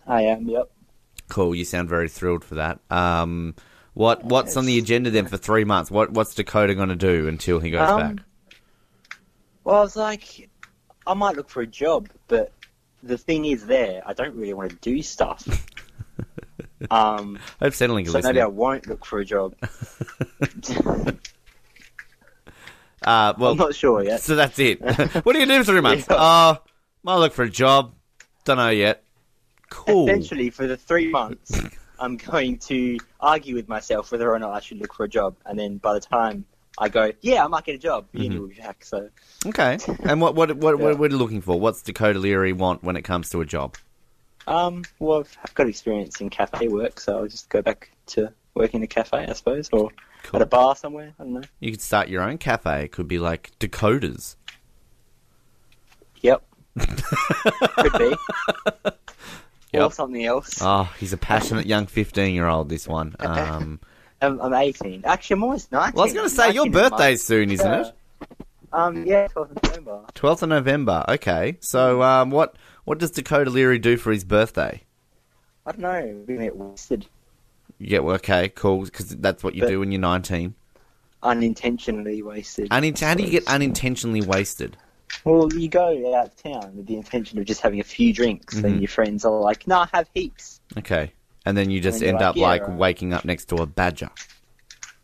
I 0.08 0.24
am. 0.24 0.48
Yep. 0.48 0.70
Cool. 1.30 1.56
You 1.56 1.64
sound 1.66 1.90
very 1.90 2.10
thrilled 2.10 2.44
for 2.44 2.56
that. 2.56 2.80
Um, 2.90 3.56
what 3.94 4.24
what's 4.24 4.56
on 4.58 4.66
the 4.66 4.78
agenda 4.78 5.10
then 5.12 5.26
for 5.28 5.38
three 5.38 5.64
months? 5.66 5.92
What 5.92 6.12
what's 6.12 6.34
Dakoda 6.36 6.76
going 6.76 6.90
to 6.90 6.96
do 6.96 7.28
until 7.28 7.60
he 7.60 7.72
goes 7.72 7.90
Um, 7.90 8.16
back? 8.16 8.26
Well, 9.64 9.76
I 9.76 9.82
was 9.82 9.96
like, 9.96 10.50
I 11.06 11.14
might 11.14 11.36
look 11.36 11.50
for 11.50 11.62
a 11.62 11.68
job, 11.68 12.10
but 12.28 12.52
the 13.04 13.18
thing 13.18 13.46
is, 13.46 13.66
there, 13.66 14.02
I 14.06 14.14
don't 14.14 14.36
really 14.36 14.54
want 14.54 14.72
to 14.72 14.76
do 14.78 15.02
stuff. 15.02 15.46
um, 16.90 17.38
I 17.60 17.66
hope 17.66 17.74
Centrelink 17.74 18.08
so 18.10 18.20
maybe 18.22 18.42
I 18.42 18.48
won't 18.48 18.88
look 18.88 19.06
for 19.06 19.20
a 19.20 19.26
job. 19.26 19.56
Uh, 23.04 23.34
well, 23.38 23.52
I'm 23.52 23.58
not 23.58 23.74
sure 23.76 24.04
yet. 24.04 24.22
so 24.22 24.36
that's 24.36 24.60
it. 24.60 24.80
what 25.26 25.36
are 25.36 25.40
you 25.40 25.46
doing 25.46 25.62
for 25.64 25.72
three 25.72 25.82
months? 25.82 26.06
Yeah. 26.10 26.16
Uh, 26.18 26.56
might 27.04 27.16
look 27.18 27.34
for 27.34 27.44
a 27.44 27.50
job. 27.50 27.94
Don't 28.46 28.58
know 28.58 28.70
yet. 28.70 29.04
Cool. 29.70 30.08
Essentially, 30.10 30.50
for 30.50 30.68
the 30.68 30.78
three 30.78 31.10
months, 31.10 31.52
I'm 32.00 32.18
going 32.18 32.58
to 32.60 32.98
argue 33.20 33.56
with 33.56 33.68
myself 33.70 34.12
whether 34.12 34.32
or 34.32 34.38
not 34.40 34.52
I 34.52 34.60
should 34.60 34.80
look 34.80 34.94
for 34.94 35.04
a 35.06 35.10
job, 35.10 35.36
and 35.46 35.58
then 35.58 35.78
by 35.78 35.94
the 35.94 36.00
time 36.00 36.46
I 36.78 36.90
go, 36.90 37.12
yeah, 37.22 37.44
I 37.44 37.48
might 37.48 37.64
get 37.64 37.76
a 37.76 37.80
job, 37.80 38.06
Mm-hmm. 38.14 38.22
uni 38.24 38.40
will 38.40 38.48
be 38.50 38.56
back. 38.56 38.84
So, 38.84 39.10
Okay. 39.46 39.78
And 40.04 40.20
what 40.22 40.36
what 40.36 40.56
what, 40.58 40.78
Yeah. 40.80 40.94
what, 40.94 41.12
you 41.12 41.18
looking 41.18 41.42
for? 41.42 41.60
What's 41.60 41.82
Dakoda 41.84 42.20
Leary 42.20 42.54
want 42.54 42.84
when 42.84 42.96
it 42.96 43.04
comes 43.04 43.30
to 43.30 43.42
a 43.42 43.46
job? 43.46 43.78
um, 44.48 44.84
well, 45.00 45.20
I've- 45.20 45.38
I've 45.44 45.54
got 45.54 45.68
experience 45.68 46.20
in 46.20 46.30
cafe 46.32 46.68
work, 46.68 47.00
so 47.00 47.18
I'll 47.20 47.28
just 47.28 47.48
go 47.50 47.62
back 47.62 47.92
to 48.08 48.34
working 48.54 48.80
in 48.82 48.84
a 48.84 48.88
cafe, 48.88 49.26
I 49.28 49.34
suppose, 49.34 49.70
or 49.72 49.90
Cool. 50.24 50.36
at 50.38 50.42
a 50.42 50.46
bar 50.46 50.76
somewhere. 50.76 51.14
I 51.20 51.24
don't 51.24 51.34
know. 51.34 51.42
You 51.60 51.72
could 51.72 51.82
start 51.82 52.10
your 52.10 52.22
own 52.22 52.38
cafe. 52.38 52.84
It 52.86 52.92
could 52.92 53.08
be 53.08 53.18
like 53.20 53.52
Dakoda's. 53.60 54.36
Yep. 56.22 56.44
Could 56.78 57.94
be. 57.98 58.16
Yep. 59.74 59.84
Or 59.84 59.92
something 59.92 60.24
else. 60.26 60.60
Oh, 60.62 60.90
he's 61.00 61.14
a 61.14 61.18
passionate 61.18 61.66
young 61.66 61.88
15 61.88 62.34
year 62.36 62.48
old, 62.48 62.70
this 62.70 62.88
one. 62.88 63.16
Um, 63.20 63.80
I'm, 64.22 64.40
I'm 64.40 64.54
18. 64.54 65.02
Actually, 65.04 65.34
I'm 65.36 65.44
almost 65.44 65.72
19. 65.72 65.94
well, 65.96 66.04
I 66.04 66.06
was 66.06 66.14
going 66.14 66.30
to 66.30 66.36
say, 66.36 66.52
your 66.52 66.66
19 66.66 66.72
in 66.74 66.78
a 66.78 66.82
month. 66.82 66.92
birthday's 66.92 67.24
soon, 67.24 67.50
isn't 67.52 67.72
it? 67.74 67.96
Um, 68.72 69.06
yeah, 69.08 69.28
12th 69.30 69.52
of 69.58 69.64
November. 69.64 70.02
12th 70.14 70.42
of 70.44 70.50
November. 70.50 71.06
Okay. 71.10 71.58
So, 71.60 72.04
um, 72.04 72.30
what 72.30 72.56
what 72.86 73.00
does 73.00 73.12
Dakoda 73.12 73.48
Leary 73.48 73.80
do 73.80 73.98
for 73.98 74.12
his 74.12 74.24
birthday? 74.24 74.84
I 75.66 75.72
don't 75.72 75.82
know. 75.82 76.24
We're 76.28 76.36
gonna 76.36 76.46
get 76.48 76.56
wasted 76.56 77.08
Yeah, 77.84 78.00
well, 78.00 78.16
okay, 78.16 78.50
cool, 78.50 78.84
because 78.84 79.10
that's 79.10 79.44
what 79.44 79.56
you 79.56 79.62
But- 79.62 79.70
do 79.70 79.80
when 79.80 79.92
you're 79.92 80.00
19. 80.02 80.54
unintentionally 81.24 82.22
wasted. 82.24 82.70
Unin- 82.70 83.00
how 83.00 83.14
do 83.14 83.24
you 83.24 83.30
get 83.30 83.48
unintentionally 83.48 84.22
wasted? 84.22 84.76
Well, 85.24 85.52
you 85.54 85.68
go 85.68 86.16
out 86.16 86.28
of 86.28 86.36
town 86.42 86.76
with 86.76 86.88
the 86.88 86.96
intention 86.96 87.38
of 87.38 87.46
just 87.46 87.62
having 87.62 87.80
a 87.80 87.84
few 87.84 88.14
drinks, 88.14 88.56
Mhm. 88.56 88.64
and 88.64 88.82
your 88.82 88.88
friends 88.88 89.26
are 89.26 89.40
like, 89.40 89.68
"No, 89.68 89.86
have 89.94 90.08
heaps." 90.14 90.62
Okay. 90.78 91.12
And 91.46 91.58
then 91.58 91.70
you 91.70 91.80
just 91.82 92.02
end 92.02 92.16
like, 92.20 92.24
up 92.24 92.36
yeah, 92.38 92.48
like 92.48 92.68
right. 92.68 92.78
waking 92.78 93.14
up 93.14 93.26
next 93.26 93.46
to 93.50 93.56
a 93.58 93.66
badger. 93.66 94.10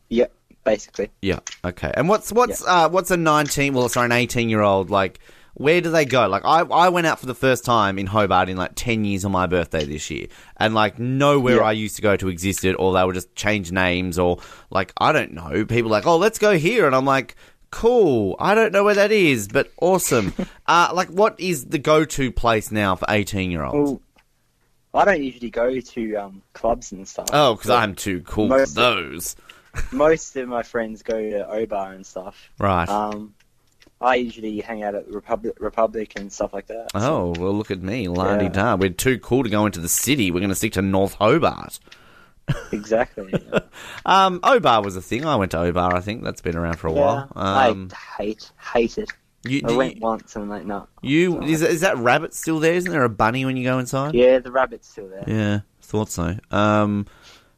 Yep, 0.09 0.31
basically. 0.63 1.09
Yeah. 1.21 1.39
Okay. 1.65 1.91
And 1.95 2.07
what's 2.07 2.31
what's 2.31 2.65
uh 2.65 2.89
what's 2.89 3.11
a 3.11 3.17
nineteen? 3.17 3.73
Well, 3.73 3.89
sorry, 3.89 4.05
an 4.05 4.11
eighteen 4.13 4.49
year 4.49 4.61
old 4.61 4.89
like. 4.89 5.19
Where 5.57 5.81
do 5.81 5.89
they 5.89 6.05
go? 6.05 6.27
Like 6.27 6.45
I, 6.45 6.59
I 6.59 6.89
went 6.89 7.07
out 7.07 7.19
for 7.19 7.25
the 7.25 7.33
first 7.33 7.65
time 7.65 7.97
in 7.97 8.05
Hobart 8.05 8.47
in 8.47 8.57
like 8.57 8.73
ten 8.75 9.03
years 9.05 9.25
on 9.25 9.31
my 9.31 9.47
birthday 9.47 9.85
this 9.85 10.11
year, 10.11 10.27
and 10.57 10.75
like 10.75 10.99
nowhere 10.99 11.57
Yeah. 11.57 11.63
I 11.63 11.71
used 11.71 11.95
to 11.95 12.03
go 12.03 12.15
to 12.15 12.27
existed, 12.29 12.75
or 12.75 12.93
they 12.93 13.03
would 13.03 13.15
just 13.15 13.33
change 13.33 13.71
names, 13.71 14.19
or 14.19 14.37
like 14.69 14.93
I 14.97 15.11
don't 15.11 15.33
know. 15.33 15.65
People 15.65 15.89
like, 15.89 16.05
oh, 16.05 16.17
let's 16.17 16.37
go 16.37 16.59
here, 16.59 16.85
and 16.85 16.95
I'm 16.95 17.05
like, 17.05 17.35
cool. 17.71 18.35
I 18.39 18.53
don't 18.53 18.71
know 18.71 18.83
where 18.83 18.93
that 18.93 19.11
is, 19.11 19.47
but 19.47 19.71
awesome. 19.81 20.31
uh, 20.67 20.91
like, 20.93 21.09
what 21.09 21.39
is 21.39 21.65
the 21.65 21.79
go 21.79 22.05
to 22.05 22.31
place 22.31 22.71
now 22.71 22.95
for 22.95 23.05
eighteen 23.09 23.49
year 23.49 23.63
olds? 23.63 23.99
Well, 24.93 25.01
I 25.01 25.05
don't 25.05 25.23
usually 25.23 25.49
go 25.49 25.79
to 25.79 26.15
um, 26.17 26.43
clubs 26.53 26.91
and 26.91 27.07
stuff. 27.07 27.29
Oh, 27.33 27.55
because 27.55 27.71
I'm 27.71 27.95
too 27.95 28.21
cool 28.21 28.49
for 28.49 28.65
those. 28.67 29.35
most 29.91 30.35
of 30.35 30.47
my 30.47 30.63
friends 30.63 31.01
go 31.03 31.17
to 31.17 31.45
Obar 31.45 31.95
and 31.95 32.05
stuff. 32.05 32.49
Right. 32.59 32.87
Um, 32.87 33.33
I 33.99 34.15
usually 34.15 34.59
hang 34.61 34.83
out 34.83 34.95
at 34.95 35.07
the 35.07 35.13
Republic, 35.13 35.55
Republic 35.59 36.13
and 36.15 36.31
stuff 36.31 36.53
like 36.53 36.67
that. 36.67 36.89
Oh, 36.93 37.33
well, 37.39 37.53
look 37.53 37.71
at 37.71 37.81
me. 37.81 38.07
La 38.07 38.37
di 38.37 38.49
da. 38.49 38.75
We're 38.75 38.89
too 38.89 39.17
cool 39.19 39.43
to 39.43 39.49
go 39.49 39.65
into 39.65 39.79
the 39.79 39.89
city. 39.89 40.29
We're 40.29 40.39
going 40.39 40.49
to 40.49 40.55
stick 40.55 40.73
to 40.73 40.81
North 40.81 41.15
Hobart. 41.15 41.79
Exactly. 42.71 43.33
Um, 44.05 44.39
Obar 44.39 44.83
was 44.83 44.95
a 44.95 45.01
thing. 45.01 45.25
I 45.25 45.35
went 45.35 45.51
to 45.51 45.57
Obar, 45.57 45.93
I 45.93 45.99
think. 45.99 46.23
That's 46.23 46.41
been 46.41 46.55
around 46.55 46.77
for 46.77 46.87
a 46.87 46.93
yeah, 46.93 46.99
while. 46.99 47.31
Um, 47.35 47.89
I 47.91 48.23
hate 48.23 48.51
hate 48.73 48.97
it. 48.97 49.11
you, 49.43 49.61
I 49.65 49.73
went 49.73 49.95
you, 49.95 50.01
once 50.01 50.35
and 50.35 50.43
I'm 50.43 50.49
like, 50.49 50.65
no. 50.65 50.87
you 51.01 51.43
is, 51.43 51.61
is 51.61 51.81
that 51.81 51.97
rabbit 51.97 52.33
still 52.33 52.59
there? 52.59 52.73
Isn't 52.73 52.91
there 52.91 53.03
a 53.03 53.09
bunny 53.09 53.43
when 53.43 53.57
you 53.57 53.65
go 53.65 53.79
inside? 53.79 54.15
Yeah, 54.15 54.39
the 54.39 54.51
rabbit's 54.51 54.87
still 54.87 55.09
there. 55.09 55.25
Yeah, 55.27 55.59
thought 55.81 56.09
so. 56.09 56.37
Um, 56.49 57.05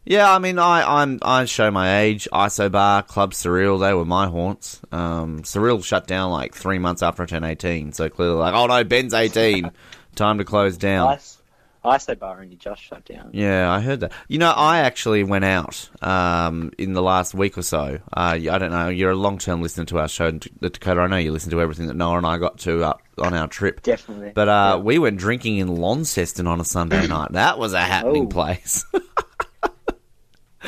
yeah, 0.09 0.29
I 0.33 0.39
mean, 0.39 0.59
I 0.59 1.01
I'm 1.01 1.19
I 1.21 1.45
show 1.45 1.71
my 1.71 1.99
age. 2.01 2.27
ISO 2.33 2.69
Bar, 2.69 3.03
Club 3.03 3.31
Surreal, 3.31 3.79
they 3.79 3.93
were 3.93 4.03
my 4.05 4.27
haunts. 4.27 4.81
Um, 4.91 5.43
Surreal 5.43 5.81
shut 5.83 6.07
down 6.07 6.31
like 6.31 6.53
three 6.53 6.79
months 6.79 7.01
after 7.01 7.23
I 7.23 7.25
turned 7.27 7.45
eighteen, 7.45 7.93
so 7.93 8.09
clearly 8.09 8.35
like, 8.35 8.53
oh 8.53 8.65
no, 8.67 8.83
Ben's 8.83 9.13
eighteen, 9.13 9.71
time 10.15 10.39
to 10.39 10.43
close 10.43 10.77
down. 10.77 11.07
I, 11.07 11.13
s- 11.13 11.37
ISO 11.85 12.19
bar 12.19 12.41
only 12.41 12.57
just 12.57 12.81
shut 12.81 13.05
down. 13.05 13.29
Yeah, 13.31 13.71
I 13.71 13.79
heard 13.79 14.01
that. 14.01 14.11
You 14.27 14.37
know, 14.37 14.51
I 14.51 14.79
actually 14.79 15.23
went 15.23 15.45
out 15.45 15.89
um, 16.01 16.71
in 16.77 16.91
the 16.91 17.01
last 17.01 17.33
week 17.33 17.57
or 17.57 17.61
so. 17.61 17.99
Uh, 18.11 18.37
I 18.41 18.57
don't 18.57 18.71
know. 18.71 18.89
You're 18.89 19.11
a 19.11 19.15
long-term 19.15 19.61
listener 19.61 19.85
to 19.85 19.99
our 19.99 20.09
show, 20.09 20.29
the 20.31 20.69
Dakoda. 20.69 20.99
I 21.03 21.07
know 21.07 21.15
you 21.15 21.31
listen 21.31 21.51
to 21.51 21.61
everything 21.61 21.87
that 21.87 21.95
Noah 21.95 22.17
and 22.17 22.25
I 22.25 22.37
got 22.37 22.57
to 22.59 22.83
up 22.83 23.01
on 23.17 23.33
our 23.33 23.47
trip. 23.47 23.81
Definitely. 23.81 24.33
But 24.35 24.49
uh, 24.49 24.73
Yeah. 24.75 24.83
we 24.83 24.99
went 24.99 25.17
drinking 25.19 25.55
in 25.59 25.69
Launceston 25.69 26.47
on 26.47 26.59
a 26.59 26.65
Sunday 26.65 27.07
night. 27.07 27.31
That 27.31 27.57
was 27.57 27.71
a 27.71 27.79
happening 27.79 28.25
Oh. 28.25 28.27
place. 28.27 28.83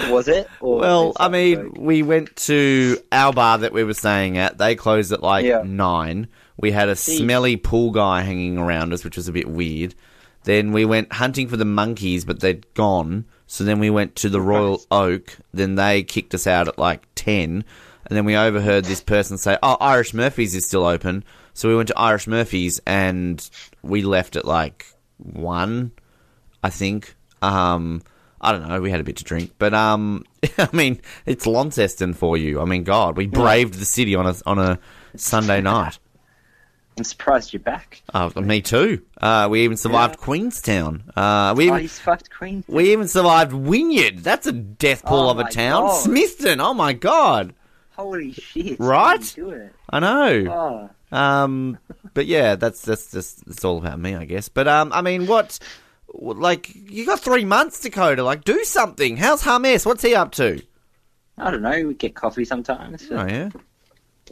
was 0.10 0.28
it? 0.28 0.48
Well, 0.62 1.14
I 1.20 1.28
mean, 1.30 1.56
joke? 1.64 1.74
we 1.78 2.04
went 2.04 2.36
to 2.48 2.98
our 3.12 3.34
bar 3.34 3.58
that 3.60 3.74
we 3.74 3.84
were 3.84 3.94
staying 3.94 4.38
at. 4.38 4.58
They 4.58 4.76
closed 4.76 5.12
at 5.12 5.22
like 5.24 5.46
Yeah. 5.46 5.64
nine. 5.66 6.28
We 6.58 6.72
had 6.72 6.90
a 6.90 6.96
smelly 6.96 7.58
pool 7.58 7.92
guy 7.92 8.22
hanging 8.22 8.58
around 8.58 8.94
us, 8.94 9.04
which 9.04 9.18
was 9.18 9.28
a 9.28 9.32
bit 9.32 9.50
weird. 9.50 9.96
Then 10.44 10.72
we 10.72 10.86
went 10.86 11.14
hunting 11.14 11.48
for 11.48 11.58
the 11.58 11.66
monkeys, 11.66 12.26
but 12.26 12.40
they'd 12.40 12.72
gone. 12.74 13.26
So 13.48 13.64
then 13.64 13.80
we 13.80 13.90
went 13.90 14.16
to 14.18 14.30
the 14.30 14.42
Royal 14.42 14.82
Oak. 14.92 15.38
Then 15.54 15.76
they 15.76 16.04
kicked 16.04 16.34
us 16.34 16.48
out 16.48 16.68
at 16.68 16.78
like 16.80 17.04
10. 17.16 17.64
And 18.06 18.18
then 18.18 18.26
we 18.26 18.36
overheard 18.36 18.86
this 18.86 19.02
person 19.02 19.38
say, 19.38 19.58
Oh, 19.62 19.78
Irish 19.80 20.14
Murphy's 20.14 20.56
is 20.56 20.66
still 20.66 20.86
open. 20.86 21.24
So 21.54 21.68
we 21.70 21.76
went 21.76 21.90
to 21.90 22.00
Irish 22.00 22.28
Murphy's 22.28 22.80
and 22.88 23.48
we 23.82 24.02
left 24.04 24.36
at 24.36 24.46
like 24.46 24.86
1, 25.18 25.92
I 26.64 26.70
think. 26.70 27.16
Um, 27.42 28.02
I 28.42 28.52
don't 28.52 28.68
know. 28.68 28.82
We 28.82 28.90
had 28.92 29.00
a 29.00 29.04
bit 29.04 29.18
to 29.18 29.24
drink, 29.24 29.52
but 29.60 29.74
um, 29.74 30.26
I 30.58 30.68
mean, 30.74 31.00
it's 31.26 31.46
Launceston 31.46 32.14
for 32.14 32.36
you. 32.38 32.60
I 32.60 32.66
mean, 32.66 32.84
God, 32.84 33.16
we 33.16 33.28
braved 33.28 33.76
the 33.76 33.86
city 33.86 34.16
on 34.16 34.26
a 34.26 34.36
on 34.46 34.58
a 34.60 34.80
Sunday 35.16 35.62
night. 35.74 36.00
I'm 36.98 37.06
surprised 37.06 37.54
you're 37.54 37.62
back. 37.62 38.02
Uh, 38.14 38.30
me 38.42 38.62
too. 38.62 39.02
Uh, 39.20 39.48
we 39.50 39.64
even 39.64 39.78
survived 39.78 40.16
Yeah. 40.20 40.26
Queenstown. 40.26 41.04
Uh, 41.16 41.54
we 41.56 41.66
Oh, 41.70 41.74
even, 41.76 41.80
he's 41.82 41.98
fucked 42.00 42.30
Queen. 42.32 42.64
we 42.68 42.92
even 42.92 43.08
survived 43.08 43.54
Wynyard. 43.54 44.20
That's 44.20 44.46
a 44.46 44.52
death 44.52 45.06
pool 45.06 45.30
Oh 45.30 45.32
of 45.32 45.40
a 45.40 45.46
town. 45.50 45.84
God. 45.84 46.06
Smithton. 46.06 46.60
Oh 46.60 46.74
my 46.74 46.92
God. 46.94 47.54
Holy 47.92 48.34
shit! 48.34 48.80
Right? 48.80 49.12
How 49.12 49.18
do 49.18 49.42
you 49.42 49.48
do 49.48 49.50
it? 49.52 49.76
I 49.90 50.00
know. 50.00 50.90
Oh, 51.14 51.18
Um, 51.18 51.78
but 52.14 52.26
yeah, 52.26 52.56
that's 52.56 52.82
that's 52.82 53.12
just 53.12 53.44
it's 53.48 53.64
all 53.64 53.78
about 53.78 54.00
me, 54.00 54.16
I 54.16 54.26
guess. 54.26 54.50
But 54.50 54.68
um, 54.68 54.92
I 54.94 55.02
mean, 55.02 55.28
what? 55.28 55.60
Like, 56.14 56.72
you 56.76 57.06
got 57.06 57.20
three 57.22 57.46
months, 57.46 57.84
Dakoda. 57.84 58.24
Like, 58.26 58.44
do 58.44 58.64
something. 58.64 59.18
How's 59.18 59.44
Hames? 59.44 59.86
What's 59.86 60.04
he 60.04 60.14
up 60.16 60.32
to? 60.34 60.62
I 61.38 61.50
don't 61.52 61.62
know. 61.62 61.88
We 61.88 61.94
get 61.94 62.14
coffee 62.16 62.46
sometimes. 62.46 63.08
Oh 63.10 63.26
yeah. 63.26 63.50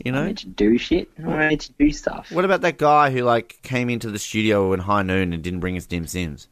You 0.05 0.11
I 0.13 0.15
know. 0.15 0.27
need 0.27 0.37
to 0.39 0.47
do 0.47 0.77
shit. 0.77 1.09
I 1.25 1.47
need 1.49 1.61
to 1.61 1.71
do 1.73 1.91
stuff. 1.91 2.31
What 2.31 2.45
about 2.45 2.61
that 2.61 2.77
guy 2.77 3.09
who 3.11 3.23
like 3.23 3.59
came 3.63 3.89
into 3.89 4.11
the 4.11 4.19
studio 4.19 4.71
in 4.73 4.79
high 4.81 5.01
noon 5.03 5.33
and 5.33 5.41
didn't 5.43 5.59
bring 5.61 5.75
his 5.75 5.85
dim 5.87 6.05
sims? 6.07 6.47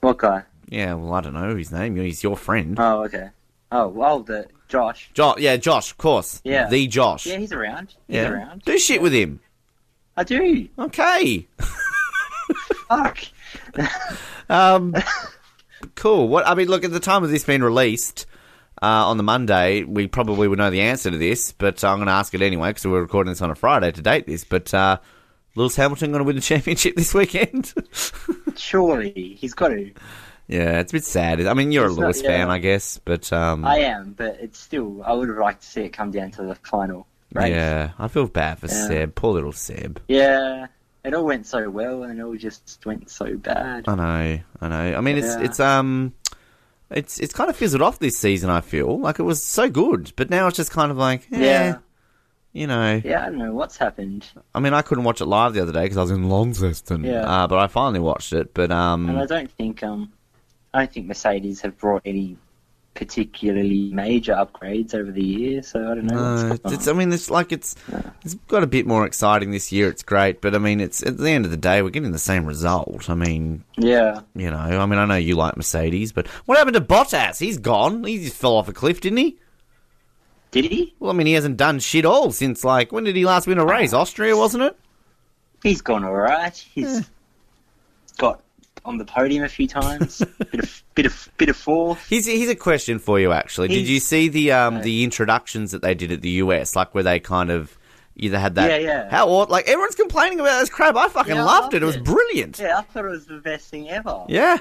What 0.00 0.18
guy? 0.18 0.44
Yeah, 0.68 0.94
well, 0.94 1.12
I 1.14 1.20
don't 1.20 1.34
know 1.34 1.56
his 1.56 1.72
name. 1.72 1.96
He's 1.96 2.22
your 2.22 2.36
friend. 2.36 2.76
Oh, 2.78 3.04
okay. 3.04 3.30
Oh, 3.72 3.88
well, 3.88 4.20
the 4.20 4.46
Josh. 4.68 5.10
Jo- 5.14 5.36
yeah, 5.38 5.56
Josh, 5.56 5.90
of 5.90 5.98
course. 5.98 6.40
Yeah. 6.44 6.68
The 6.68 6.86
Josh. 6.86 7.26
Yeah, 7.26 7.36
he's 7.38 7.52
around. 7.52 7.94
He's 8.06 8.16
Yeah. 8.16 8.30
around. 8.30 8.62
Do 8.64 8.78
shit 8.78 9.02
with 9.02 9.12
him. 9.12 9.40
I 10.16 10.24
do. 10.24 10.68
Okay. 10.78 11.46
Fuck. 12.88 13.18
Um, 14.48 14.94
cool. 15.94 16.28
What 16.28 16.46
I 16.46 16.54
mean, 16.54 16.68
look 16.68 16.84
at 16.84 16.90
the 16.92 17.00
time 17.00 17.24
of 17.24 17.30
this 17.30 17.44
being 17.44 17.62
released 17.62 18.26
uh, 18.82 18.86
on 19.08 19.16
the 19.16 19.22
Monday, 19.22 19.82
we 19.84 20.06
probably 20.06 20.48
would 20.48 20.58
know 20.58 20.70
the 20.70 20.80
answer 20.82 21.10
to 21.10 21.18
this, 21.18 21.52
but 21.52 21.82
I'm 21.84 21.98
going 21.98 22.06
to 22.06 22.12
ask 22.12 22.32
it 22.34 22.42
anyway 22.42 22.70
because 22.70 22.86
we're 22.86 23.00
recording 23.00 23.30
this 23.32 23.42
on 23.42 23.50
a 23.50 23.54
Friday 23.54 23.92
to 23.92 24.02
date 24.02 24.26
this. 24.26 24.44
But 24.44 24.72
uh, 24.72 24.98
Lewis 25.54 25.76
Hamilton 25.76 26.10
going 26.12 26.20
to 26.20 26.24
win 26.24 26.36
the 26.36 26.42
championship 26.42 26.96
this 26.96 27.12
weekend? 27.14 27.74
Surely 28.56 29.34
he's 29.38 29.54
got 29.54 29.68
to. 29.68 29.90
yeah, 30.46 30.80
it's 30.80 30.92
a 30.92 30.94
bit 30.96 31.04
sad. 31.04 31.44
I 31.46 31.54
mean, 31.54 31.72
you're 31.72 31.86
It's 31.86 31.96
a 31.96 32.00
not- 32.00 32.06
Lewis 32.06 32.22
fan. 32.22 32.50
I 32.50 32.58
guess, 32.58 32.98
but 33.04 33.32
um, 33.32 33.64
I 33.64 33.78
am, 33.80 34.14
but 34.16 34.38
it's 34.40 34.58
still. 34.58 35.02
I 35.04 35.12
would 35.12 35.28
have 35.28 35.38
liked 35.38 35.62
to 35.62 35.66
see 35.68 35.82
it 35.82 35.90
come 35.90 36.10
down 36.10 36.30
to 36.32 36.42
the 36.42 36.54
final. 36.56 37.06
Right? 37.34 37.52
yeah, 37.52 37.90
I 37.98 38.08
feel 38.08 38.26
bad 38.26 38.58
for 38.58 38.68
Yeah. 38.68 38.86
Seb. 38.88 39.14
Poor 39.14 39.34
little 39.34 39.52
Seb. 39.52 40.00
Yeah. 40.08 40.68
It 41.08 41.14
all 41.14 41.24
went 41.24 41.46
so 41.46 41.70
well, 41.70 42.02
and 42.04 42.18
it 42.18 42.22
all 42.22 42.36
just 42.36 42.84
went 42.84 43.08
so 43.10 43.34
bad. 43.36 43.88
I 43.88 43.94
know, 43.94 44.40
I 44.60 44.68
know. 44.68 44.96
I 44.98 45.00
mean, 45.00 45.16
it's 45.16 45.34
it's 45.36 45.58
um, 45.58 46.12
it's 46.90 47.18
it's 47.18 47.32
kind 47.32 47.48
of 47.48 47.56
fizzled 47.56 47.80
off 47.82 47.98
this 47.98 48.18
season. 48.18 48.50
I 48.50 48.60
feel 48.60 48.98
like 49.00 49.18
it 49.18 49.22
was 49.22 49.42
so 49.42 49.70
good, 49.70 50.12
but 50.16 50.28
now 50.28 50.46
it's 50.48 50.56
just 50.58 50.70
kind 50.70 50.90
of 50.90 50.98
like, 50.98 51.26
eh, 51.32 51.38
Yeah. 51.42 51.76
you 52.52 52.66
know. 52.66 53.00
Yeah, 53.02 53.22
I 53.22 53.30
don't 53.30 53.38
know 53.38 53.52
what's 53.54 53.78
happened. 53.78 54.26
I 54.54 54.60
mean, 54.60 54.74
I 54.74 54.82
couldn't 54.82 55.04
watch 55.04 55.20
it 55.22 55.26
live 55.26 55.54
the 55.54 55.62
other 55.62 55.72
day 55.72 55.84
because 55.84 55.96
I 55.96 56.02
was 56.02 56.10
in 56.10 56.28
Launceston. 56.28 57.04
Yeah. 57.04 57.22
Uh, 57.22 57.46
but 57.46 57.58
I 57.58 57.66
finally 57.68 58.00
watched 58.00 58.32
it. 58.34 58.52
But 58.52 58.70
um, 58.70 59.08
And 59.08 59.18
I 59.18 59.24
don't 59.26 59.50
think 59.50 59.82
um, 59.82 60.12
I 60.74 60.80
don't 60.80 60.92
think 60.92 61.06
Mercedes 61.06 61.62
have 61.62 61.78
brought 61.78 62.02
any 62.04 62.36
particularly 62.98 63.90
major 63.92 64.34
upgrades 64.34 64.92
over 64.92 65.12
the 65.12 65.22
years. 65.22 65.68
So 65.68 65.80
I 65.80 65.94
don't 65.94 66.06
know. 66.06 66.48
no, 66.48 66.58
it's. 66.64 66.88
I 66.88 66.92
mean, 66.92 67.12
it's 67.12 67.30
like 67.30 67.52
it's 67.52 67.76
it's 68.24 68.34
got 68.48 68.64
a 68.64 68.66
bit 68.66 68.88
more 68.88 69.06
exciting 69.06 69.52
this 69.52 69.70
year. 69.70 69.88
It's 69.88 70.02
great, 70.02 70.40
but 70.40 70.52
I 70.52 70.58
mean, 70.58 70.80
it's 70.80 71.00
at 71.04 71.16
the 71.16 71.30
end 71.30 71.44
of 71.44 71.52
the 71.52 71.56
day, 71.56 71.80
we're 71.80 71.90
getting 71.90 72.10
the 72.10 72.18
same 72.18 72.44
result. 72.44 73.08
I 73.08 73.14
mean, 73.14 73.62
yeah. 73.76 74.22
you 74.34 74.50
know, 74.50 74.58
I 74.58 74.84
mean, 74.86 74.98
I 74.98 75.04
know 75.04 75.14
you 75.14 75.36
like 75.36 75.56
Mercedes, 75.56 76.10
but 76.10 76.26
what 76.46 76.58
happened 76.58 76.74
to 76.74 76.80
Bottas? 76.80 77.38
He's 77.38 77.56
gone. 77.56 78.02
He 78.02 78.18
just 78.18 78.36
fell 78.36 78.54
off 78.54 78.68
a 78.68 78.72
cliff, 78.72 79.00
didn't 79.00 79.18
he? 79.18 79.38
Did 80.50 80.64
he? 80.64 80.94
Well, 80.98 81.12
I 81.12 81.14
mean, 81.14 81.28
he 81.28 81.34
hasn't 81.34 81.56
done 81.56 81.78
shit 81.78 82.04
all 82.04 82.32
since 82.32 82.64
like 82.64 82.90
when 82.90 83.04
did 83.04 83.14
he 83.14 83.24
last 83.24 83.46
win 83.46 83.58
a 83.58 83.64
race? 83.64 83.92
Austria, 83.92 84.36
wasn't 84.36 84.64
it? 84.64 84.76
He's 85.62 85.82
gone 85.82 86.04
all 86.04 86.14
right. 86.14 86.56
He's 86.74 87.00
got 87.00 87.08
on 88.88 88.98
the 88.98 89.04
podium 89.04 89.44
a 89.44 89.48
few 89.48 89.68
times. 89.68 90.18
bit 90.50 90.60
of 90.60 90.82
bit 90.94 91.06
of 91.06 91.28
bit 91.36 91.48
of 91.48 91.56
fourth. 91.56 92.04
Here's, 92.08 92.26
here's 92.26 92.48
a 92.50 92.56
question 92.56 92.98
for 92.98 93.20
you, 93.20 93.32
actually. 93.32 93.68
Did 93.68 93.86
you 93.86 94.00
see 94.00 94.28
the 94.28 94.52
um, 94.52 94.82
the 94.82 95.04
introductions 95.04 95.70
that 95.72 95.82
they 95.82 95.94
did 95.94 96.10
at 96.12 96.22
the 96.22 96.30
US, 96.42 96.74
like 96.74 96.94
where 96.94 97.04
they 97.04 97.20
kind 97.20 97.50
of 97.50 97.76
either 98.16 98.38
had 98.38 98.54
that? 98.56 98.68
Yeah, 98.80 98.86
yeah. 99.04 99.10
How 99.10 99.28
like 99.46 99.68
everyone's 99.68 99.94
complaining 99.94 100.40
about 100.40 100.58
this 100.60 100.70
crap. 100.70 100.96
I 100.96 101.08
fucking 101.08 101.34
Yeah, 101.36 101.42
I 101.42 101.44
loved 101.44 101.74
it. 101.74 101.82
loved 101.82 101.96
It 101.96 101.98
was 101.98 102.14
brilliant. 102.14 102.58
Yeah, 102.58 102.78
I 102.78 102.82
thought 102.82 103.04
it 103.04 103.08
was 103.10 103.26
the 103.26 103.38
best 103.38 103.68
thing 103.68 103.88
ever. 103.90 104.24
Yeah, 104.28 104.56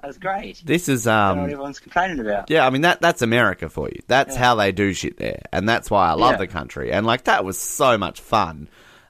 That 0.00 0.06
was 0.08 0.18
great. 0.18 0.62
this 0.64 0.88
is 0.88 1.06
I 1.06 1.30
what 1.30 1.38
um. 1.38 1.44
everyone's 1.44 1.78
complaining 1.78 2.18
about. 2.20 2.50
Yeah, 2.50 2.66
I 2.66 2.70
mean 2.70 2.80
that 2.82 3.00
that's 3.00 3.22
America 3.22 3.68
for 3.68 3.88
you. 3.88 4.00
That's 4.08 4.34
Yeah. 4.34 4.40
how 4.40 4.54
they 4.56 4.72
do 4.72 4.92
shit 4.94 5.18
there, 5.18 5.42
and 5.52 5.68
that's 5.68 5.90
why 5.90 6.08
I 6.08 6.14
love 6.14 6.32
Yeah. 6.32 6.38
the 6.38 6.46
country. 6.48 6.90
And 6.90 7.06
like 7.06 7.24
that 7.24 7.44
was 7.44 7.58
so 7.58 7.98
much 7.98 8.20
fun. 8.20 8.68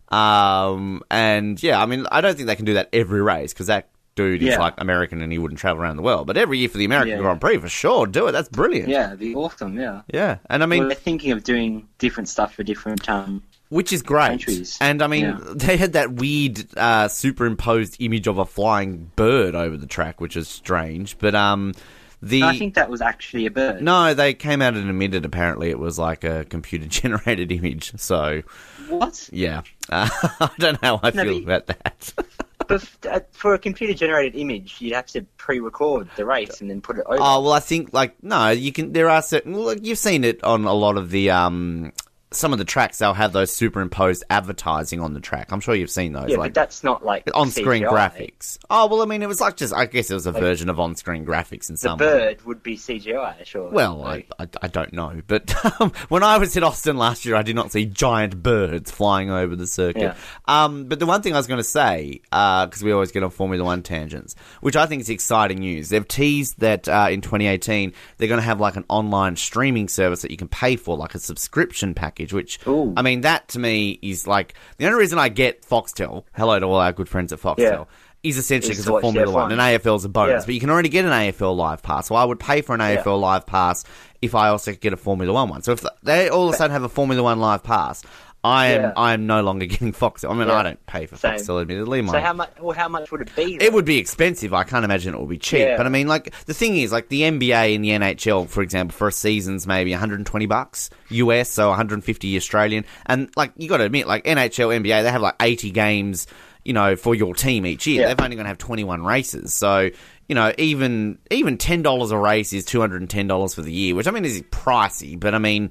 Um, 0.08 1.02
and 1.10 1.60
yeah, 1.62 1.82
I 1.82 1.86
mean 1.86 2.06
I 2.12 2.20
don't 2.20 2.36
think 2.36 2.46
they 2.46 2.54
can 2.56 2.64
do 2.64 2.74
that 2.74 2.88
every 2.92 3.22
race 3.22 3.52
because 3.52 3.66
that 3.66 3.88
dude 4.16 4.42
is 4.42 4.58
like 4.58 4.74
American 4.78 5.22
and 5.22 5.30
he 5.30 5.38
wouldn't 5.38 5.60
travel 5.60 5.80
around 5.82 5.96
the 5.96 6.02
world. 6.02 6.26
But 6.26 6.36
every 6.36 6.58
year 6.58 6.68
for 6.68 6.78
the 6.78 6.84
American 6.84 7.10
Yeah, 7.16 7.18
Grand 7.22 7.40
Prix, 7.40 7.58
for 7.58 7.68
sure, 7.68 8.06
do 8.06 8.26
it. 8.26 8.32
That's 8.32 8.48
brilliant. 8.48 8.88
Yeah, 8.88 9.06
it'd 9.08 9.20
be 9.20 9.34
awesome. 9.34 9.78
Yeah. 9.78 10.02
yeah. 10.12 10.38
And 10.50 10.62
I 10.62 10.66
mean, 10.66 10.80
well, 10.80 10.88
they're 10.88 10.96
thinking 10.96 11.30
of 11.32 11.44
doing 11.44 11.86
different 11.98 12.28
stuff 12.28 12.54
for 12.54 12.62
different 12.64 13.08
um. 13.08 13.42
which 13.68 13.92
is 13.92 14.02
great. 14.02 14.28
countries. 14.28 14.76
And 14.80 15.02
I 15.02 15.06
mean, 15.06 15.24
Yeah. 15.24 15.38
they 15.54 15.76
had 15.76 15.92
that 15.92 16.12
weird 16.14 16.66
uh, 16.76 17.08
superimposed 17.08 17.96
image 18.00 18.26
of 18.26 18.38
a 18.38 18.44
flying 18.46 19.10
bird 19.16 19.54
over 19.54 19.76
the 19.76 19.86
track, 19.86 20.20
which 20.20 20.36
is 20.36 20.48
strange. 20.48 21.18
But 21.18 21.34
um, 21.34 21.74
the 22.22 22.42
I 22.42 22.56
think 22.56 22.74
that 22.74 22.88
was 22.88 23.02
actually 23.02 23.44
a 23.44 23.50
bird. 23.50 23.82
no, 23.82 24.14
they 24.14 24.32
came 24.32 24.62
out 24.62 24.74
and 24.74 24.88
admitted 24.88 25.26
apparently 25.26 25.68
it 25.68 25.78
was 25.78 25.98
like 25.98 26.24
a 26.24 26.46
computer 26.46 26.86
generated 26.88 27.52
image. 27.52 27.92
So 28.00 28.42
What? 28.88 29.28
yeah, 29.30 29.60
uh, 29.90 30.08
I 30.40 30.50
don't 30.58 30.82
know 30.82 30.96
how 30.96 31.00
I 31.02 31.10
No, 31.10 31.22
feel 31.24 31.40
but- 31.42 31.42
about 31.42 31.66
that. 31.66 32.12
Uh, 32.70 33.20
for 33.32 33.54
a 33.54 33.58
computer-generated 33.58 34.34
image, 34.38 34.76
you'd 34.80 34.94
have 34.94 35.06
to 35.06 35.22
pre-record 35.36 36.08
the 36.16 36.24
race 36.24 36.60
and 36.60 36.68
then 36.68 36.80
put 36.80 36.98
it 36.98 37.04
over. 37.06 37.18
Oh 37.20 37.42
well, 37.42 37.52
I 37.52 37.60
think 37.60 37.92
like 37.92 38.22
no, 38.22 38.50
you 38.50 38.72
can. 38.72 38.92
There 38.92 39.08
are 39.08 39.22
certain. 39.22 39.56
Look, 39.56 39.78
you've 39.82 39.98
seen 39.98 40.24
it 40.24 40.42
on 40.44 40.64
a 40.64 40.74
lot 40.74 40.96
of 40.96 41.10
the 41.10 41.30
um. 41.30 41.92
Some 42.36 42.52
of 42.52 42.58
the 42.58 42.64
tracks 42.64 42.98
they'll 42.98 43.14
have 43.14 43.32
those 43.32 43.52
superimposed 43.52 44.24
advertising 44.30 45.00
on 45.00 45.14
the 45.14 45.20
track. 45.20 45.52
I'm 45.52 45.60
sure 45.60 45.74
you've 45.74 45.90
seen 45.90 46.12
those. 46.12 46.30
yeah, 46.30 46.36
like 46.36 46.54
but 46.54 46.60
that's 46.60 46.84
not 46.84 47.04
like 47.04 47.28
on-screen 47.34 47.82
CGI. 47.84 47.88
graphics. 47.88 48.58
Oh 48.70 48.86
well, 48.86 49.02
I 49.02 49.06
mean, 49.06 49.22
it 49.22 49.28
was 49.28 49.40
like 49.40 49.56
just. 49.56 49.72
I 49.74 49.86
guess 49.86 50.10
it 50.10 50.14
was 50.14 50.26
a 50.26 50.32
version 50.32 50.68
of 50.68 50.78
on-screen 50.80 51.24
graphics 51.26 51.68
in 51.68 51.74
The 51.74 51.78
some 51.78 51.98
way. 51.98 52.06
bird 52.06 52.42
would 52.46 52.62
be 52.62 52.76
CGI, 52.76 53.44
sure. 53.44 53.70
Well, 53.70 54.04
I, 54.04 54.24
I, 54.38 54.48
I 54.62 54.68
don't 54.68 54.92
know, 54.92 55.20
but 55.26 55.54
um, 55.80 55.92
when 56.08 56.22
I 56.22 56.38
was 56.38 56.56
in 56.56 56.62
Austin 56.64 56.96
last 56.96 57.24
year, 57.24 57.34
I 57.36 57.42
did 57.42 57.56
not 57.56 57.72
see 57.72 57.86
giant 57.86 58.42
birds 58.42 58.90
flying 58.90 59.30
over 59.30 59.56
the 59.56 59.66
circuit. 59.66 60.00
Yeah. 60.02 60.14
Um, 60.46 60.84
but 60.84 60.98
the 60.98 61.06
one 61.06 61.22
thing 61.22 61.34
I 61.34 61.36
was 61.38 61.46
going 61.46 61.58
to 61.58 61.64
say, 61.64 62.20
because 62.30 62.82
we 62.82 62.92
always 62.92 63.12
get 63.12 63.22
on 63.22 63.30
Formula 63.30 63.64
One 63.64 63.82
tangents, 63.82 64.34
which 64.60 64.76
I 64.76 64.86
think 64.86 65.00
is 65.00 65.10
exciting 65.10 65.58
news, 65.58 65.88
they've 65.88 66.06
teased 66.06 66.60
that 66.60 66.88
uh, 66.88 67.08
in 67.10 67.20
2018 67.20 67.92
they're 68.18 68.28
going 68.28 68.40
to 68.40 68.44
have 68.46 68.60
like 68.60 68.76
an 68.76 68.84
online 68.88 69.36
streaming 69.36 69.88
service 69.88 70.22
that 70.22 70.30
you 70.30 70.36
can 70.36 70.48
pay 70.48 70.76
for, 70.76 70.96
like 70.96 71.14
a 71.14 71.18
subscription 71.18 71.94
package. 71.94 72.25
Which 72.32 72.58
Ooh. 72.66 72.92
I 72.96 73.02
mean, 73.02 73.22
that 73.22 73.48
to 73.48 73.58
me 73.58 73.98
is 74.02 74.26
like 74.26 74.54
the 74.78 74.86
only 74.86 74.98
reason 74.98 75.18
I 75.18 75.28
get 75.28 75.62
Foxtel. 75.62 76.24
Hello 76.34 76.58
to 76.58 76.66
all 76.66 76.76
our 76.76 76.92
good 76.92 77.08
friends 77.08 77.32
at 77.32 77.40
Foxtel. 77.40 77.58
Yeah. 77.58 77.84
Is 78.22 78.38
essentially 78.38 78.72
because 78.72 78.88
of 78.88 79.00
Formula 79.02 79.30
One, 79.30 79.50
F1. 79.50 79.52
and 79.52 79.60
AFL's 79.60 80.04
a 80.04 80.08
bonus. 80.08 80.42
Yeah. 80.42 80.46
But 80.46 80.54
you 80.54 80.60
can 80.60 80.70
already 80.70 80.88
get 80.88 81.04
an 81.04 81.12
AFL 81.12 81.54
Live 81.56 81.82
Pass, 81.82 82.08
so 82.08 82.16
I 82.16 82.24
would 82.24 82.40
pay 82.40 82.60
for 82.60 82.74
an 82.74 82.80
Yeah. 82.80 82.96
AFL 82.96 83.20
Live 83.20 83.46
Pass 83.46 83.84
if 84.20 84.34
I 84.34 84.48
also 84.48 84.72
could 84.72 84.80
get 84.80 84.92
a 84.92 84.96
Formula 84.96 85.32
One 85.32 85.48
one. 85.48 85.62
So 85.62 85.72
if 85.72 85.84
they 86.02 86.28
all 86.28 86.48
of 86.48 86.54
a 86.54 86.56
sudden 86.56 86.72
have 86.72 86.82
a 86.82 86.88
Formula 86.88 87.22
One 87.22 87.38
Live 87.38 87.62
Pass, 87.62 88.02
I 88.46 88.66
am 88.68 88.82
Yeah. 88.82 88.92
I 88.96 89.12
am 89.14 89.26
no 89.26 89.42
longer 89.42 89.66
getting 89.72 89.92
Foxtel. 89.92 90.30
I 90.30 90.34
mean, 90.34 90.48
Yeah. 90.48 90.54
I 90.54 90.62
don't 90.62 90.86
pay 90.86 91.06
for 91.06 91.16
Same. 91.16 91.34
Foxtel, 91.34 91.60
admittedly. 91.60 92.02
My, 92.02 92.12
So 92.12 92.20
how 92.20 92.32
much? 92.32 92.50
Well, 92.60 92.76
how 92.76 92.88
much 92.88 93.10
would 93.10 93.22
it 93.22 93.34
be? 93.34 93.56
it 93.60 93.72
would 93.72 93.84
be 93.84 93.98
expensive. 93.98 94.54
I 94.54 94.64
can't 94.64 94.84
imagine 94.84 95.14
it 95.14 95.18
will 95.18 95.26
be 95.26 95.38
cheap. 95.38 95.60
Yeah. 95.60 95.76
But 95.76 95.86
I 95.86 95.88
mean, 95.88 96.06
like 96.08 96.32
the 96.46 96.54
thing 96.54 96.76
is, 96.76 96.92
like 96.92 97.08
the 97.08 97.22
NBA 97.22 97.74
and 97.74 97.84
the 97.84 97.90
NHL, 97.90 98.48
for 98.48 98.62
example, 98.62 98.96
for 98.96 99.08
a 99.08 99.12
season's 99.12 99.66
maybe 99.66 99.90
120 99.90 100.46
bucks 100.46 100.90
US, 101.10 101.50
so 101.50 101.68
150 101.68 102.36
Australian. 102.36 102.84
And 103.06 103.30
like 103.36 103.52
you 103.56 103.68
got 103.68 103.78
to 103.78 103.84
admit, 103.84 104.06
like 104.06 104.24
NHL, 104.24 104.80
NBA, 104.80 105.02
they 105.02 105.10
have 105.10 105.22
like 105.22 105.34
80 105.40 105.70
games, 105.70 106.26
you 106.64 106.72
know, 106.72 106.96
for 106.96 107.14
your 107.14 107.34
team 107.34 107.66
each 107.66 107.86
year. 107.86 108.06
They've 108.06 108.20
only 108.20 108.36
going 108.36 108.44
to 108.44 108.48
have 108.48 108.58
21 108.58 109.04
races, 109.04 109.54
so. 109.54 109.90
You 110.28 110.34
know, 110.34 110.52
even 110.58 111.18
even 111.30 111.56
ten 111.56 111.82
dollars 111.82 112.10
a 112.10 112.18
race 112.18 112.52
is 112.52 112.64
two 112.64 112.80
hundred 112.80 113.00
and 113.00 113.08
ten 113.08 113.28
dollars 113.28 113.54
for 113.54 113.62
the 113.62 113.70
year, 113.70 113.94
which 113.94 114.08
I 114.08 114.10
mean 114.10 114.24
is 114.24 114.42
pricey. 114.50 115.16
But 115.20 115.36
I 115.36 115.38
mean, 115.38 115.70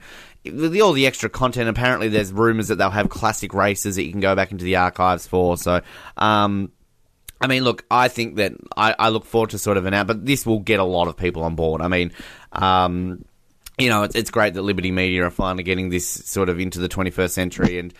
with 0.51 0.79
all 0.79 0.93
the 0.93 1.07
extra 1.07 1.29
content, 1.29 1.69
apparently 1.69 2.07
there's 2.07 2.31
rumours 2.31 2.67
that 2.67 2.75
they'll 2.75 2.89
have 2.89 3.09
classic 3.09 3.53
races 3.53 3.95
that 3.95 4.03
you 4.03 4.11
can 4.11 4.21
go 4.21 4.35
back 4.35 4.51
into 4.51 4.65
the 4.65 4.75
archives 4.75 5.27
for. 5.27 5.57
So, 5.57 5.81
um, 6.17 6.71
I 7.41 7.47
mean, 7.47 7.63
look, 7.63 7.85
I 7.91 8.07
think 8.07 8.35
that 8.37 8.53
I, 8.77 8.95
I 8.97 9.09
look 9.09 9.25
forward 9.25 9.51
to 9.51 9.57
sort 9.57 9.77
of 9.77 9.85
an 9.85 9.93
out, 9.93 10.07
but 10.07 10.25
this 10.25 10.45
will 10.45 10.59
get 10.59 10.79
a 10.79 10.83
lot 10.83 11.07
of 11.07 11.17
people 11.17 11.43
on 11.43 11.55
board. 11.55 11.81
I 11.81 11.87
mean, 11.87 12.11
um, 12.51 13.25
you 13.77 13.89
know, 13.89 14.03
it's, 14.03 14.15
it's 14.15 14.31
great 14.31 14.53
that 14.53 14.61
Liberty 14.61 14.91
Media 14.91 15.25
are 15.25 15.31
finally 15.31 15.63
getting 15.63 15.89
this 15.89 16.07
sort 16.07 16.49
of 16.49 16.59
into 16.59 16.79
the 16.79 16.89
21st 16.89 17.31
century. 17.31 17.77
And 17.77 17.93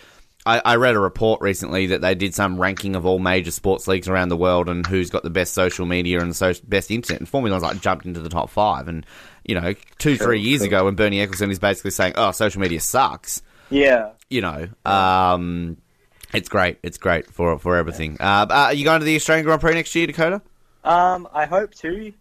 I, 0.46 0.62
I 0.64 0.76
read 0.78 0.96
a 0.96 1.00
report 1.00 1.42
recently 1.42 1.88
that 1.88 2.02
they 2.02 2.16
did 2.16 2.34
some 2.34 2.60
ranking 2.60 2.96
of 2.96 3.06
all 3.06 3.20
major 3.20 3.52
sports 3.52 3.88
leagues 3.88 4.08
around 4.08 4.30
the 4.30 4.38
world 4.38 4.70
and 4.70 4.86
who's 4.88 5.10
got 5.10 5.24
the 5.24 5.30
best 5.30 5.54
social 5.54 5.86
media 5.86 6.22
and 6.22 6.32
the 6.32 6.36
so, 6.36 6.54
best 6.66 6.92
internet. 6.92 7.20
And 7.20 7.28
Formula 7.28 7.56
One's 7.56 7.64
like 7.64 7.82
jumped 7.82 8.06
into 8.06 8.22
the 8.22 8.30
top 8.30 8.50
five. 8.50 8.88
And, 8.88 9.06
you 9.46 9.60
know, 9.60 9.74
two, 9.98 10.18
three 10.18 10.40
years 10.42 10.62
ago 10.62 10.86
when 10.86 10.96
Bernie 10.96 11.18
Ecclestone 11.26 11.52
is 11.52 11.60
basically 11.60 11.92
saying, 11.92 12.14
oh, 12.16 12.32
social 12.32 12.62
media 12.62 12.80
sucks 12.80 13.42
Yeah. 13.70 14.12
you 14.30 14.42
know, 14.42 14.68
um, 14.86 15.78
it's 16.34 16.50
great. 16.50 16.80
It's 16.84 16.98
great 16.98 17.28
for 17.28 17.58
for 17.60 17.78
everything. 17.78 18.18
Uh, 18.20 18.46
uh, 18.50 18.54
are 18.54 18.74
you 18.74 18.84
going 18.84 19.00
to 19.00 19.06
the 19.06 19.16
Australian 19.16 19.46
Grand 19.46 19.62
Prix 19.62 19.74
next 19.74 19.94
year, 19.96 20.08
Dakoda? 20.08 20.42
Um, 20.84 21.28
I 21.34 21.46
hope 21.46 21.74
to, 21.76 22.12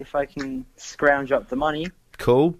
if 0.00 0.14
I 0.14 0.24
can 0.26 0.64
scrounge 0.76 1.32
up 1.32 1.48
the 1.48 1.56
money. 1.56 1.88
Cool. 2.18 2.56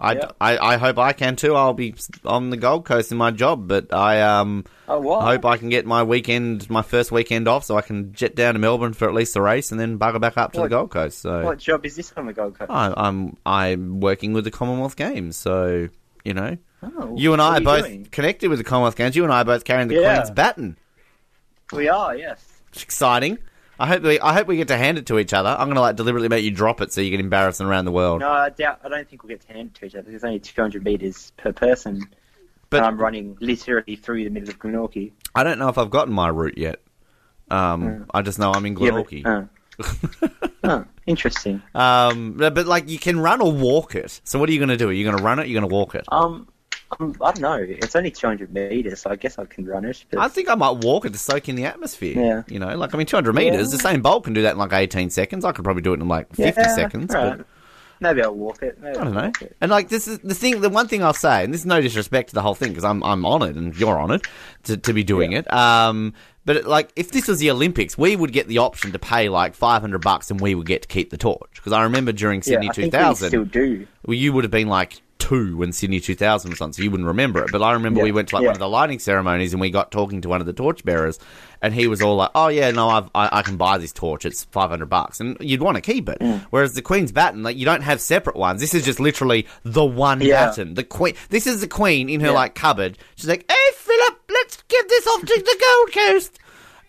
I, 0.00 0.12
Yeah. 0.14 0.30
I, 0.40 0.58
I 0.58 0.76
hope 0.76 0.98
I 0.98 1.12
can 1.12 1.36
too. 1.36 1.54
I'll 1.54 1.72
be 1.72 1.94
on 2.24 2.50
the 2.50 2.56
Gold 2.56 2.84
Coast 2.84 3.12
in 3.12 3.18
my 3.18 3.30
job, 3.30 3.68
but 3.68 3.92
I 3.94 4.20
um 4.22 4.64
Oh, 4.88 5.20
hope 5.20 5.44
I 5.46 5.56
can 5.56 5.68
get 5.70 5.86
my 5.86 6.02
weekend, 6.02 6.68
my 6.68 6.82
first 6.82 7.10
weekend 7.12 7.48
off, 7.48 7.64
so 7.64 7.76
I 7.78 7.80
can 7.82 8.12
jet 8.12 8.34
down 8.34 8.54
to 8.54 8.60
Melbourne 8.60 8.92
for 8.92 9.08
at 9.08 9.14
least 9.14 9.32
the 9.34 9.40
race 9.40 9.70
and 9.70 9.80
then 9.80 9.98
bugger 9.98 10.20
back 10.20 10.36
up 10.36 10.52
to 10.52 10.60
What- 10.60 10.66
the 10.70 10.76
Gold 10.76 10.90
Coast. 10.90 11.18
So 11.22 11.42
What 11.44 11.58
job 11.58 11.86
is 11.86 11.96
this 11.96 12.12
on 12.16 12.26
the 12.26 12.32
Gold 12.32 12.58
Coast? 12.58 12.70
I, 12.70 12.92
I'm 12.96 13.36
I'm 13.46 14.00
working 14.00 14.32
with 14.32 14.44
the 14.44 14.50
Commonwealth 14.50 14.96
Games, 14.96 15.36
so 15.36 15.88
you 16.24 16.34
know, 16.34 16.56
Oh, 16.82 17.14
you 17.16 17.32
and 17.32 17.40
I 17.40 17.54
are 17.54 17.56
are 17.56 17.60
both 17.60 17.84
doing? 17.86 18.04
connected 18.06 18.48
with 18.48 18.58
the 18.58 18.64
Commonwealth 18.64 18.96
Games. 18.96 19.14
You 19.16 19.24
and 19.24 19.32
I 19.32 19.40
are 19.42 19.44
both 19.44 19.64
carrying 19.64 19.88
the 19.88 19.94
Yeah. 19.94 20.16
Queen's 20.16 20.30
baton. 20.30 20.76
We 21.72 21.88
are, 21.88 22.14
yes. 22.16 22.44
It's 22.72 22.82
exciting. 22.82 23.38
I 23.78 23.86
hope 23.86 24.02
we 24.02 24.20
I 24.20 24.32
hope 24.32 24.46
we 24.46 24.56
get 24.56 24.68
to 24.68 24.76
hand 24.76 24.98
it 24.98 25.06
to 25.06 25.18
each 25.18 25.32
other. 25.32 25.48
I'm 25.50 25.68
gonna 25.68 25.80
like 25.80 25.96
deliberately 25.96 26.28
make 26.28 26.44
you 26.44 26.50
drop 26.50 26.80
it 26.80 26.92
so 26.92 27.00
you 27.00 27.10
get 27.10 27.20
embarrassed 27.20 27.60
around 27.60 27.84
the 27.86 27.92
world. 27.92 28.20
No, 28.20 28.30
I 28.30 28.50
doubt. 28.50 28.80
I 28.84 28.88
don't 28.88 29.08
think 29.08 29.22
we'll 29.22 29.30
get 29.30 29.40
to 29.46 29.52
hand 29.52 29.70
it 29.74 29.74
to 29.80 29.86
each 29.86 29.94
other. 29.94 30.10
There's 30.10 30.24
only 30.24 30.38
200 30.38 30.84
meters 30.84 31.32
per 31.36 31.52
person, 31.52 32.02
But- 32.70 32.82
I'm 32.84 32.98
running 32.98 33.36
literally 33.40 33.96
through 33.96 34.24
the 34.24 34.30
middle 34.30 34.48
of 34.50 34.58
Glenorchy. 34.58 35.12
I 35.34 35.42
don't 35.42 35.58
know 35.58 35.68
if 35.68 35.78
I've 35.78 35.90
gotten 35.90 36.14
my 36.14 36.28
route 36.28 36.56
yet. 36.58 36.80
Um, 37.50 38.06
I 38.14 38.22
just 38.22 38.38
know 38.38 38.52
I'm 38.52 38.64
in 38.66 38.76
Yeah, 38.76 38.90
but- 38.92 39.06
Glenorchy. 39.08 39.26
uh. 39.26 39.44
oh, 40.64 40.84
interesting. 41.06 41.60
um, 41.74 42.34
but, 42.36 42.66
like 42.66 42.88
you 42.88 42.98
can 42.98 43.18
run 43.18 43.40
or 43.42 43.50
walk 43.52 43.94
it. 43.96 44.20
So 44.24 44.38
what 44.38 44.48
are 44.48 44.52
you 44.52 44.60
gonna 44.60 44.76
do? 44.76 44.88
Are 44.88 44.92
you 44.92 45.04
gonna 45.04 45.22
run 45.22 45.38
it? 45.40 45.48
You're 45.48 45.54
you 45.54 45.60
gonna 45.60 45.74
walk 45.74 45.94
it? 45.96 46.04
Um, 46.12 46.46
um, 47.00 47.14
I 47.20 47.32
don't 47.32 47.40
know. 47.40 47.54
It's 47.60 47.96
only 47.96 48.10
200 48.10 48.52
meters, 48.52 49.00
so 49.00 49.10
I 49.10 49.16
guess 49.16 49.38
I 49.38 49.44
can 49.46 49.64
run 49.66 49.84
it. 49.84 50.04
But 50.10 50.20
I 50.20 50.28
think 50.28 50.48
I 50.48 50.54
might 50.54 50.84
walk 50.84 51.04
it 51.06 51.12
to 51.12 51.18
soak 51.18 51.48
in 51.48 51.56
the 51.56 51.64
atmosphere. 51.64 52.18
Yeah. 52.18 52.42
You 52.46 52.58
know, 52.58 52.76
like 52.76 52.94
I 52.94 52.98
mean, 52.98 53.06
200 53.06 53.32
meters. 53.34 53.72
Usain 53.74 54.02
Bolt 54.02 54.24
can 54.24 54.32
do 54.34 54.42
that 54.42 54.52
in 54.52 54.58
like 54.58 54.72
18 54.72 55.10
seconds. 55.10 55.44
I 55.44 55.52
could 55.52 55.64
probably 55.64 55.82
do 55.82 55.92
it 55.92 56.00
in 56.00 56.08
like 56.08 56.28
50 56.34 56.42
Yeah, 56.60 56.68
seconds. 56.74 57.12
right. 57.14 57.38
But 57.38 57.46
maybe 58.00 58.22
I'll 58.22 58.34
walk 58.34 58.62
it. 58.62 58.78
Maybe 58.80 58.98
I 58.98 59.04
don't 59.04 59.14
know. 59.14 59.32
And 59.60 59.70
like 59.70 59.88
this 59.88 60.06
is 60.06 60.18
the 60.20 60.34
thing. 60.34 60.60
The 60.60 60.70
one 60.70 60.86
thing 60.88 61.02
I'll 61.02 61.12
say, 61.14 61.44
and 61.44 61.52
this 61.52 61.60
is 61.62 61.66
no 61.66 61.80
disrespect 61.80 62.28
to 62.30 62.34
the 62.34 62.42
whole 62.42 62.54
thing, 62.54 62.70
because 62.70 62.84
I'm 62.84 63.02
I'm 63.02 63.24
honoured 63.24 63.56
and 63.56 63.74
you're 63.76 63.98
honoured 63.98 64.26
to 64.64 64.76
to 64.76 64.92
be 64.92 65.02
doing 65.02 65.32
it. 65.32 65.50
Um, 65.52 66.12
but 66.46 66.64
like 66.66 66.90
if 66.94 67.10
this 67.10 67.26
was 67.26 67.38
the 67.38 67.50
Olympics, 67.50 67.96
we 67.96 68.14
would 68.16 68.32
get 68.32 68.46
the 68.48 68.58
option 68.58 68.92
to 68.92 68.98
pay 68.98 69.30
like 69.30 69.54
500 69.54 70.02
bucks, 70.02 70.30
and 70.30 70.38
we 70.40 70.54
would 70.54 70.66
get 70.66 70.82
to 70.82 70.88
keep 70.88 71.08
the 71.10 71.16
torch. 71.16 71.52
Because 71.54 71.72
I 71.72 71.84
remember 71.84 72.12
during 72.12 72.40
Yeah, 72.40 72.44
Sydney 72.60 72.66
think 72.66 72.76
we 72.76 72.82
2000, 72.90 73.28
still 73.28 73.44
do. 73.46 73.86
well, 74.04 74.14
you 74.14 74.32
would 74.34 74.44
have 74.44 74.50
been 74.50 74.68
like 74.68 75.00
two 75.28 75.56
when 75.56 75.72
Sydney 75.72 76.00
2000 76.00 76.50
was 76.50 76.60
on, 76.60 76.72
so 76.72 76.82
you 76.82 76.90
wouldn't 76.90 77.06
remember 77.06 77.42
it. 77.44 77.50
But 77.52 77.62
I 77.62 77.72
remember 77.72 77.98
Yeah, 78.00 78.04
we 78.04 78.12
went 78.12 78.28
to 78.28 78.36
like 78.36 78.42
yeah. 78.42 78.48
one 78.48 78.56
of 78.56 78.60
the 78.60 78.68
lighting 78.68 78.98
ceremonies 78.98 79.52
and 79.52 79.60
we 79.60 79.70
got 79.70 79.90
talking 79.90 80.20
to 80.22 80.28
one 80.28 80.40
of 80.40 80.46
the 80.46 80.52
torchbearers, 80.52 81.18
and 81.62 81.72
he 81.74 81.86
was 81.86 82.02
all 82.02 82.16
like, 82.16 82.30
"Oh 82.34 82.48
yeah, 82.48 82.70
no, 82.70 82.88
I've, 82.88 83.08
I 83.14 83.28
I 83.38 83.42
can 83.42 83.56
buy 83.56 83.78
this 83.78 83.92
torch. 83.92 84.24
It's 84.24 84.44
500 84.44 84.86
bucks," 84.86 85.20
and 85.20 85.36
you'd 85.40 85.62
want 85.62 85.76
to 85.76 85.80
keep 85.80 86.08
it. 86.08 86.18
Mm. 86.20 86.40
Whereas 86.50 86.74
the 86.74 86.82
Queen's 86.82 87.12
baton, 87.12 87.42
like 87.42 87.56
you 87.56 87.64
don't 87.64 87.82
have 87.82 88.00
separate 88.00 88.36
ones. 88.36 88.60
This 88.60 88.74
is 88.74 88.84
just 88.84 89.00
literally 89.00 89.46
the 89.64 89.84
one 89.84 90.20
Yeah. 90.20 90.46
baton. 90.48 90.74
The 90.74 90.84
Queen. 90.84 91.14
This 91.30 91.46
is 91.46 91.60
the 91.60 91.68
Queen 91.68 92.08
in 92.08 92.20
her 92.20 92.30
like 92.32 92.54
cupboard. 92.54 92.98
She's 93.16 93.28
like, 93.28 93.44
"Hey 93.50 93.72
Philip, 93.76 94.18
let's 94.30 94.62
give 94.68 94.88
this 94.88 95.06
off 95.06 95.20
to 95.20 95.26
the 95.26 95.58
Gold 95.60 95.92
Coast." 95.92 96.38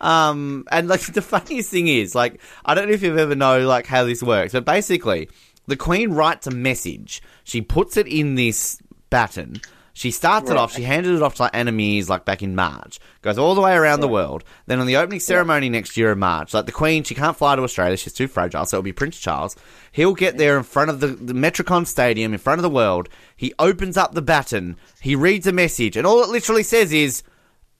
Um, 0.00 0.64
and 0.70 0.88
like 0.88 1.00
the 1.12 1.22
funniest 1.22 1.70
thing 1.70 1.88
is, 1.88 2.14
like, 2.14 2.40
I 2.64 2.74
don't 2.74 2.88
know 2.88 2.92
if 2.94 3.02
you've 3.02 3.16
ever 3.18 3.34
know 3.34 3.66
like 3.66 3.86
how 3.86 4.04
this 4.04 4.22
works, 4.22 4.52
but 4.52 4.64
basically, 4.64 5.28
the 5.66 5.76
Queen 5.76 6.12
writes 6.12 6.46
a 6.46 6.50
message. 6.50 7.22
She 7.44 7.60
puts 7.60 7.96
it 7.96 8.06
in 8.06 8.34
this 8.34 8.80
baton. 9.10 9.60
She 9.92 10.10
starts 10.10 10.50
it 10.50 10.58
off. 10.58 10.74
She 10.74 10.82
handed 10.82 11.14
it 11.14 11.22
off 11.22 11.36
to 11.36 11.42
like 11.44 11.52
Anna 11.56 11.72
Meares 11.72 12.10
like 12.10 12.26
back 12.26 12.42
in 12.42 12.54
March. 12.54 13.00
Goes 13.22 13.38
all 13.38 13.54
the 13.54 13.62
way 13.62 13.72
around 13.74 14.00
the 14.00 14.08
world. 14.08 14.44
Then 14.66 14.78
on 14.78 14.86
the 14.86 14.98
opening 14.98 15.20
ceremony 15.20 15.70
next 15.70 15.96
year 15.96 16.12
in 16.12 16.18
March, 16.18 16.52
like 16.52 16.66
the 16.66 16.72
Queen, 16.72 17.02
she 17.02 17.14
can't 17.14 17.34
fly 17.34 17.56
to 17.56 17.62
Australia. 17.62 17.96
She's 17.96 18.12
too 18.12 18.28
fragile, 18.28 18.66
so 18.66 18.76
it'll 18.76 18.84
be 18.84 18.92
Prince 18.92 19.18
Charles. 19.18 19.56
He'll 19.92 20.12
get 20.12 20.36
there 20.36 20.58
in 20.58 20.64
front 20.64 20.90
of 20.90 21.00
the, 21.00 21.06
the 21.06 21.32
Metricon 21.32 21.86
Stadium, 21.86 22.34
in 22.34 22.38
front 22.38 22.58
of 22.58 22.62
the 22.62 22.68
world. 22.68 23.08
He 23.36 23.54
opens 23.58 23.96
up 23.96 24.12
the 24.12 24.20
baton. 24.20 24.76
He 25.00 25.16
reads 25.16 25.46
a 25.46 25.52
message, 25.52 25.96
and 25.96 26.06
all 26.06 26.22
it 26.22 26.28
literally 26.28 26.62
says 26.62 26.92
is, 26.92 27.22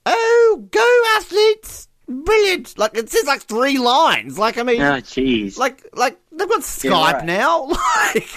"Oh, 0.07 0.67
go 0.71 1.03
athletes! 1.17 1.87
Brilliant!" 2.07 2.77
Like 2.79 2.97
it 2.97 3.09
says 3.11 3.25
like 3.25 3.41
three 3.41 3.77
lines. 3.77 4.39
Like 4.39 4.57
I 4.57 4.63
mean, 4.63 4.81
Oh, 4.81 4.93
jeez. 5.01 5.57
like 5.59 5.87
like 5.93 6.17
they've 6.37 6.47
got 6.49 6.61
Skype 6.61 7.13
right. 7.13 7.25
now. 7.25 7.67
Like. 8.13 8.29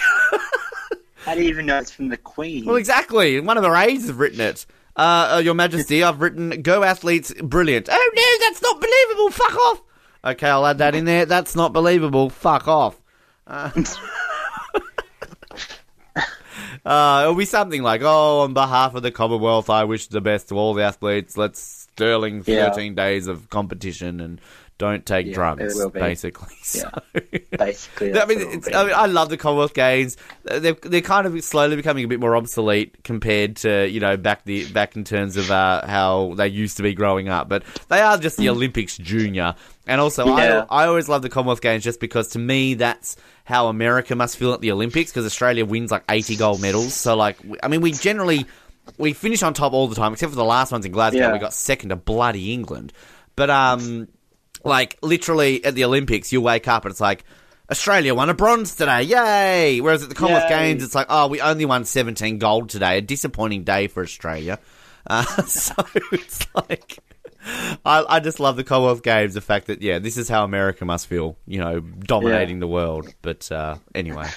How 1.25 1.35
do 1.35 1.43
you 1.43 1.49
even 1.49 1.67
know 1.67 1.77
it's 1.77 1.91
from 1.91 2.09
the 2.09 2.17
Queen? 2.17 2.65
Well, 2.65 2.77
exactly. 2.77 3.39
One 3.39 3.55
of 3.57 3.63
her 3.63 3.75
aides 3.75 4.07
have 4.07 4.19
written 4.19 4.41
it. 4.41 4.65
Uh, 4.97 5.33
uh, 5.35 5.37
Your 5.43 5.53
Majesty, 5.53 6.03
I've 6.03 6.19
written 6.19 6.61
"Go 6.63 6.81
athletes, 6.83 7.31
brilliant." 7.41 7.87
Oh 7.91 8.11
no, 8.15 8.45
that's 8.47 8.61
not 8.61 8.81
believable. 8.81 9.29
Fuck 9.29 9.55
off. 9.55 9.81
Okay, 10.25 10.49
I'll 10.49 10.65
add 10.65 10.79
that 10.79 10.95
in 10.95 11.05
there. 11.05 11.25
That's 11.25 11.55
not 11.55 11.73
believable. 11.73 12.29
Fuck 12.31 12.67
off. 12.67 12.99
Uh, 13.47 13.69
uh, 16.85 17.19
it'll 17.23 17.35
be 17.35 17.45
something 17.45 17.81
like, 17.83 18.01
"Oh, 18.03 18.41
on 18.41 18.53
behalf 18.53 18.95
of 18.95 19.03
the 19.03 19.11
Commonwealth, 19.11 19.69
I 19.69 19.83
wish 19.83 20.07
the 20.07 20.21
best 20.21 20.49
to 20.49 20.55
all 20.55 20.73
the 20.73 20.83
athletes. 20.83 21.37
Let's 21.37 21.59
sterling 21.93 22.43
Yeah. 22.45 22.69
thirteen 22.69 22.95
days 22.95 23.27
of 23.27 23.49
competition 23.49 24.19
and 24.19 24.41
don't 24.81 25.05
take 25.05 25.27
Yeah, 25.27 25.33
drugs." 25.33 25.75
it 25.75 25.79
will 25.79 25.89
be. 25.91 25.99
Basically, 25.99 26.47
Yeah. 26.73 26.89
So- 26.89 27.39
Basically, 27.57 28.19
I 28.19 28.25
mean, 28.25 28.39
it's. 28.41 28.73
I 28.73 28.83
mean, 28.85 28.93
I 28.95 29.05
love 29.05 29.29
the 29.29 29.37
Commonwealth 29.37 29.73
Games. 29.73 30.17
They're 30.43 30.73
they're 30.73 31.01
kind 31.01 31.27
of 31.27 31.41
slowly 31.43 31.75
becoming 31.75 32.03
a 32.03 32.07
bit 32.07 32.19
more 32.19 32.35
obsolete 32.35 33.03
compared 33.03 33.57
to 33.57 33.87
you 33.87 33.99
know 33.99 34.17
back 34.17 34.43
the 34.45 34.65
back 34.71 34.95
in 34.95 35.03
terms 35.03 35.37
of 35.37 35.51
uh, 35.51 35.85
how 35.85 36.33
they 36.35 36.47
used 36.47 36.77
to 36.77 36.83
be 36.83 36.93
growing 36.93 37.29
up. 37.29 37.47
But 37.47 37.63
they 37.89 37.99
are 38.01 38.17
just 38.17 38.37
the 38.37 38.49
Olympics 38.49 38.97
Junior, 38.97 39.55
and 39.85 40.01
also 40.01 40.25
Yeah. 40.25 40.65
I 40.69 40.83
I 40.83 40.87
always 40.87 41.07
love 41.07 41.21
the 41.21 41.29
Commonwealth 41.29 41.61
Games 41.61 41.83
just 41.83 41.99
because 41.99 42.29
to 42.29 42.39
me 42.39 42.73
that's 42.73 43.15
how 43.43 43.67
America 43.67 44.15
must 44.15 44.37
feel 44.37 44.53
at 44.53 44.61
the 44.61 44.71
Olympics 44.71 45.11
because 45.11 45.25
Australia 45.25 45.65
wins 45.65 45.91
like 45.91 46.03
eighty 46.09 46.35
gold 46.35 46.61
medals. 46.61 46.93
So 46.93 47.15
like, 47.15 47.37
I 47.61 47.67
mean, 47.67 47.81
we 47.81 47.91
generally 47.91 48.45
we 48.97 49.13
finish 49.13 49.43
on 49.43 49.53
top 49.53 49.73
all 49.73 49.87
the 49.87 49.95
time, 49.95 50.13
except 50.13 50.31
for 50.31 50.35
the 50.37 50.43
last 50.43 50.71
ones 50.71 50.85
in 50.85 50.91
Glasgow. 50.91 51.31
We 51.31 51.39
got 51.39 51.53
second 51.53 51.89
to 51.89 51.95
bloody 51.95 52.53
England, 52.53 52.93
but 53.35 53.49
um 53.51 54.07
like 54.63 54.97
literally 55.01 55.63
at 55.63 55.75
the 55.75 55.83
Olympics, 55.85 56.31
you 56.31 56.41
wake 56.41 56.67
up 56.67 56.85
and 56.85 56.91
it's 56.91 57.01
like 57.01 57.23
Australia 57.69 58.13
won 58.13 58.29
a 58.29 58.33
bronze 58.33 58.75
today, 58.75 59.03
yay! 59.03 59.79
Whereas 59.81 60.03
at 60.03 60.09
the 60.09 60.15
Commonwealth 60.15 60.49
Yay. 60.49 60.57
Games, 60.73 60.83
it's 60.83 60.93
like, 60.95 61.07
oh, 61.09 61.27
we 61.27 61.39
only 61.41 61.65
won 61.65 61.85
17 61.85 62.37
gold 62.37 62.69
today. 62.69 62.97
A 62.97 63.01
disappointing 63.01 63.63
day 63.63 63.87
for 63.87 64.03
Australia. 64.03 64.59
Uh, 65.07 65.23
so 65.45 65.73
it's 66.11 66.45
like, 66.53 66.99
I, 67.85 68.05
I 68.07 68.19
just 68.19 68.39
love 68.41 68.55
the 68.57 68.63
Commonwealth 68.65 69.01
Games. 69.03 69.33
The 69.35 69.41
fact 69.41 69.67
that 69.67 69.81
yeah, 69.81 69.99
this 69.99 70.17
is 70.17 70.27
how 70.29 70.43
America 70.43 70.83
must 70.85 71.07
feel, 71.07 71.37
you 71.47 71.59
know, 71.59 71.79
dominating 71.79 72.59
the 72.59 72.67
world. 72.67 73.07
But 73.21 73.49
uh, 73.51 73.77
anyway, 73.95 74.27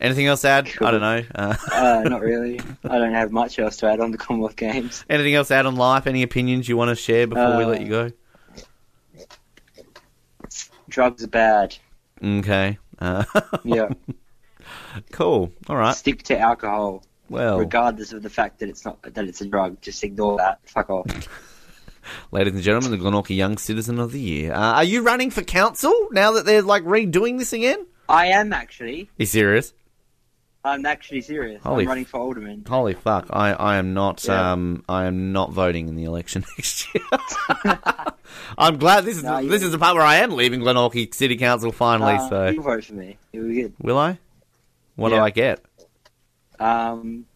anything 0.00 0.26
else 0.26 0.40
to 0.40 0.48
add? 0.48 0.70
I 0.80 0.90
don't 0.90 1.00
know. 1.02 1.22
Uh, 1.34 1.56
Uh, 1.72 2.02
not 2.08 2.20
really. 2.22 2.58
I 2.84 2.98
don't 2.98 3.12
have 3.12 3.30
much 3.32 3.58
else 3.58 3.76
to 3.78 3.86
add 3.86 4.00
on 4.00 4.10
the 4.12 4.18
Commonwealth 4.18 4.56
Games. 4.56 5.04
anything 5.10 5.34
else 5.34 5.48
to 5.48 5.54
add 5.54 5.66
on 5.66 5.76
life? 5.76 6.06
Any 6.06 6.22
opinions 6.22 6.68
you 6.68 6.76
want 6.76 6.88
to 6.88 6.96
share 6.96 7.26
before 7.26 7.56
we 7.58 7.64
Uh, 7.64 7.68
let 7.68 7.80
you 7.82 7.88
go? 7.88 8.10
Drugs 10.92 11.24
are 11.24 11.28
bad. 11.28 11.76
Okay. 12.22 12.78
Uh, 12.98 13.24
Yeah. 13.64 13.88
cool. 15.10 15.50
All 15.68 15.76
right. 15.76 15.94
Stick 15.96 16.22
to 16.24 16.38
alcohol. 16.38 17.02
Well, 17.30 17.58
regardless 17.58 18.12
of 18.12 18.22
the 18.22 18.28
fact 18.28 18.58
that 18.60 18.68
it's 18.68 18.84
not 18.84 19.02
that 19.02 19.24
it's 19.26 19.40
a 19.40 19.46
drug. 19.46 19.80
Just 19.80 20.04
ignore 20.04 20.36
that. 20.36 20.60
Fuck 20.66 20.90
off. 20.90 21.06
ladies 22.30 22.52
and 22.52 22.62
gentlemen, 22.62 22.90
the 22.90 22.98
Glenorchy 23.02 23.34
Young 23.34 23.56
Citizen 23.56 23.98
of 23.98 24.12
the 24.12 24.20
Year. 24.20 24.52
Uh, 24.52 24.74
are 24.74 24.84
you 24.84 25.02
running 25.02 25.30
for 25.30 25.42
council 25.42 26.08
now 26.12 26.32
that 26.32 26.44
they're 26.44 26.60
like 26.60 26.82
redoing 26.84 27.38
this 27.38 27.54
again? 27.54 27.86
I 28.08 28.26
am 28.26 28.52
actually. 28.52 29.08
you 29.16 29.24
serious? 29.24 29.72
I'm 30.64 30.86
actually 30.86 31.22
serious. 31.22 31.60
Holy 31.62 31.82
I'm 31.84 31.88
running 31.88 32.04
for 32.04 32.20
alderman. 32.20 32.64
Holy 32.68 32.94
fuck! 32.94 33.26
I, 33.30 33.52
I 33.52 33.76
am 33.78 33.94
not 33.94 34.24
Yeah. 34.24 34.52
um 34.52 34.84
I 34.88 35.06
am 35.06 35.32
not 35.32 35.50
voting 35.50 35.88
in 35.88 35.96
the 35.96 36.04
election 36.04 36.44
next 36.58 36.86
year. 36.94 37.04
I'm 38.58 38.78
glad 38.78 39.04
this 39.04 39.16
is 39.16 39.24
No, 39.24 39.44
this 39.46 39.62
is 39.62 39.72
the 39.72 39.78
part 39.78 39.94
where 39.96 40.04
I 40.04 40.16
am 40.16 40.30
leaving 40.32 40.60
Glenorchy 40.60 41.12
City 41.14 41.36
Council 41.36 41.72
finally. 41.72 42.14
Uh, 42.14 42.28
so 42.28 42.48
you 42.50 42.62
vote 42.62 42.84
for 42.84 42.94
me. 42.94 43.16
It 43.32 43.40
was 43.40 43.52
good. 43.52 43.72
will 43.80 43.98
I? 43.98 44.18
What 44.96 45.08
do 45.10 45.16
I 45.16 45.30
get? 45.30 45.64
Um. 46.60 47.26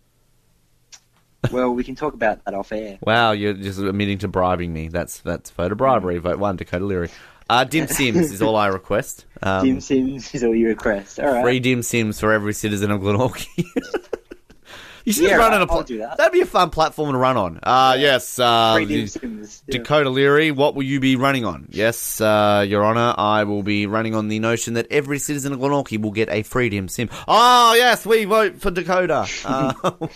Well, 1.51 1.72
we 1.72 1.85
can 1.85 1.95
talk 1.95 2.14
about 2.14 2.45
that 2.45 2.55
off 2.55 2.72
air. 2.72 2.99
Wow, 3.03 3.33
you're 3.33 3.53
just 3.55 3.79
admitting 3.79 4.18
to 4.18 4.29
bribing 4.29 4.72
me. 4.72 4.89
That's 4.89 5.18
that's 5.20 5.51
voter 5.51 5.74
bribery. 5.74 6.18
Vote 6.18 6.39
one, 6.39 6.57
Dakoda 6.59 6.87
Leary. 6.87 7.09
Uh, 7.49 7.64
dim 7.64 7.86
Sims 7.88 8.32
is 8.32 8.42
all 8.42 8.57
I 8.57 8.66
request. 8.68 9.24
Um, 9.42 9.64
Dim 9.66 9.80
Sims 9.80 10.34
is 10.34 10.42
all 10.42 10.55
you 10.55 10.68
request. 10.68 11.20
All 11.20 11.26
right. 11.30 11.42
free 11.42 11.61
dim 11.61 11.82
Sims 11.82 12.18
for 12.18 12.32
every 12.32 12.55
citizen 12.55 12.90
of 12.90 13.01
Glenorchy. 13.01 13.47
you 15.05 15.12
should 15.12 15.24
Yeah, 15.24 15.36
run 15.36 15.53
on 15.55 15.62
a. 15.62 15.84
Do 15.84 15.99
that. 15.99 16.16
That'd 16.16 16.32
be 16.32 16.40
a 16.40 16.47
fun 16.47 16.70
platform 16.70 17.12
to 17.12 17.18
run 17.18 17.36
on. 17.36 17.61
Uh, 17.62 17.97
yes. 17.99 18.38
Uh, 18.38 18.74
Free 18.74 18.86
Dim 18.86 19.07
Sims. 19.07 19.62
Dakoda 19.70 20.12
Leary, 20.12 20.51
what 20.51 20.74
will 20.74 20.82
you 20.82 20.99
be 20.99 21.14
running 21.16 21.44
on? 21.44 21.66
Yes, 21.70 22.20
uh, 22.20 22.64
Your 22.66 22.84
Honour, 22.84 23.14
I 23.16 23.44
will 23.44 23.62
be 23.62 23.86
running 23.86 24.14
on 24.14 24.26
the 24.28 24.38
notion 24.40 24.74
that 24.74 24.86
every 24.90 25.18
citizen 25.18 25.53
of 25.53 25.61
Glenorchy 25.61 26.01
will 26.01 26.11
get 26.12 26.28
a 26.30 26.42
free 26.42 26.68
dim 26.70 26.88
sim. 26.88 27.09
Oh, 27.28 27.74
yes, 27.74 28.05
we 28.07 28.24
vote 28.24 28.61
for 28.61 28.70
Dakoda. 28.70 29.26
Uh, 29.47 30.09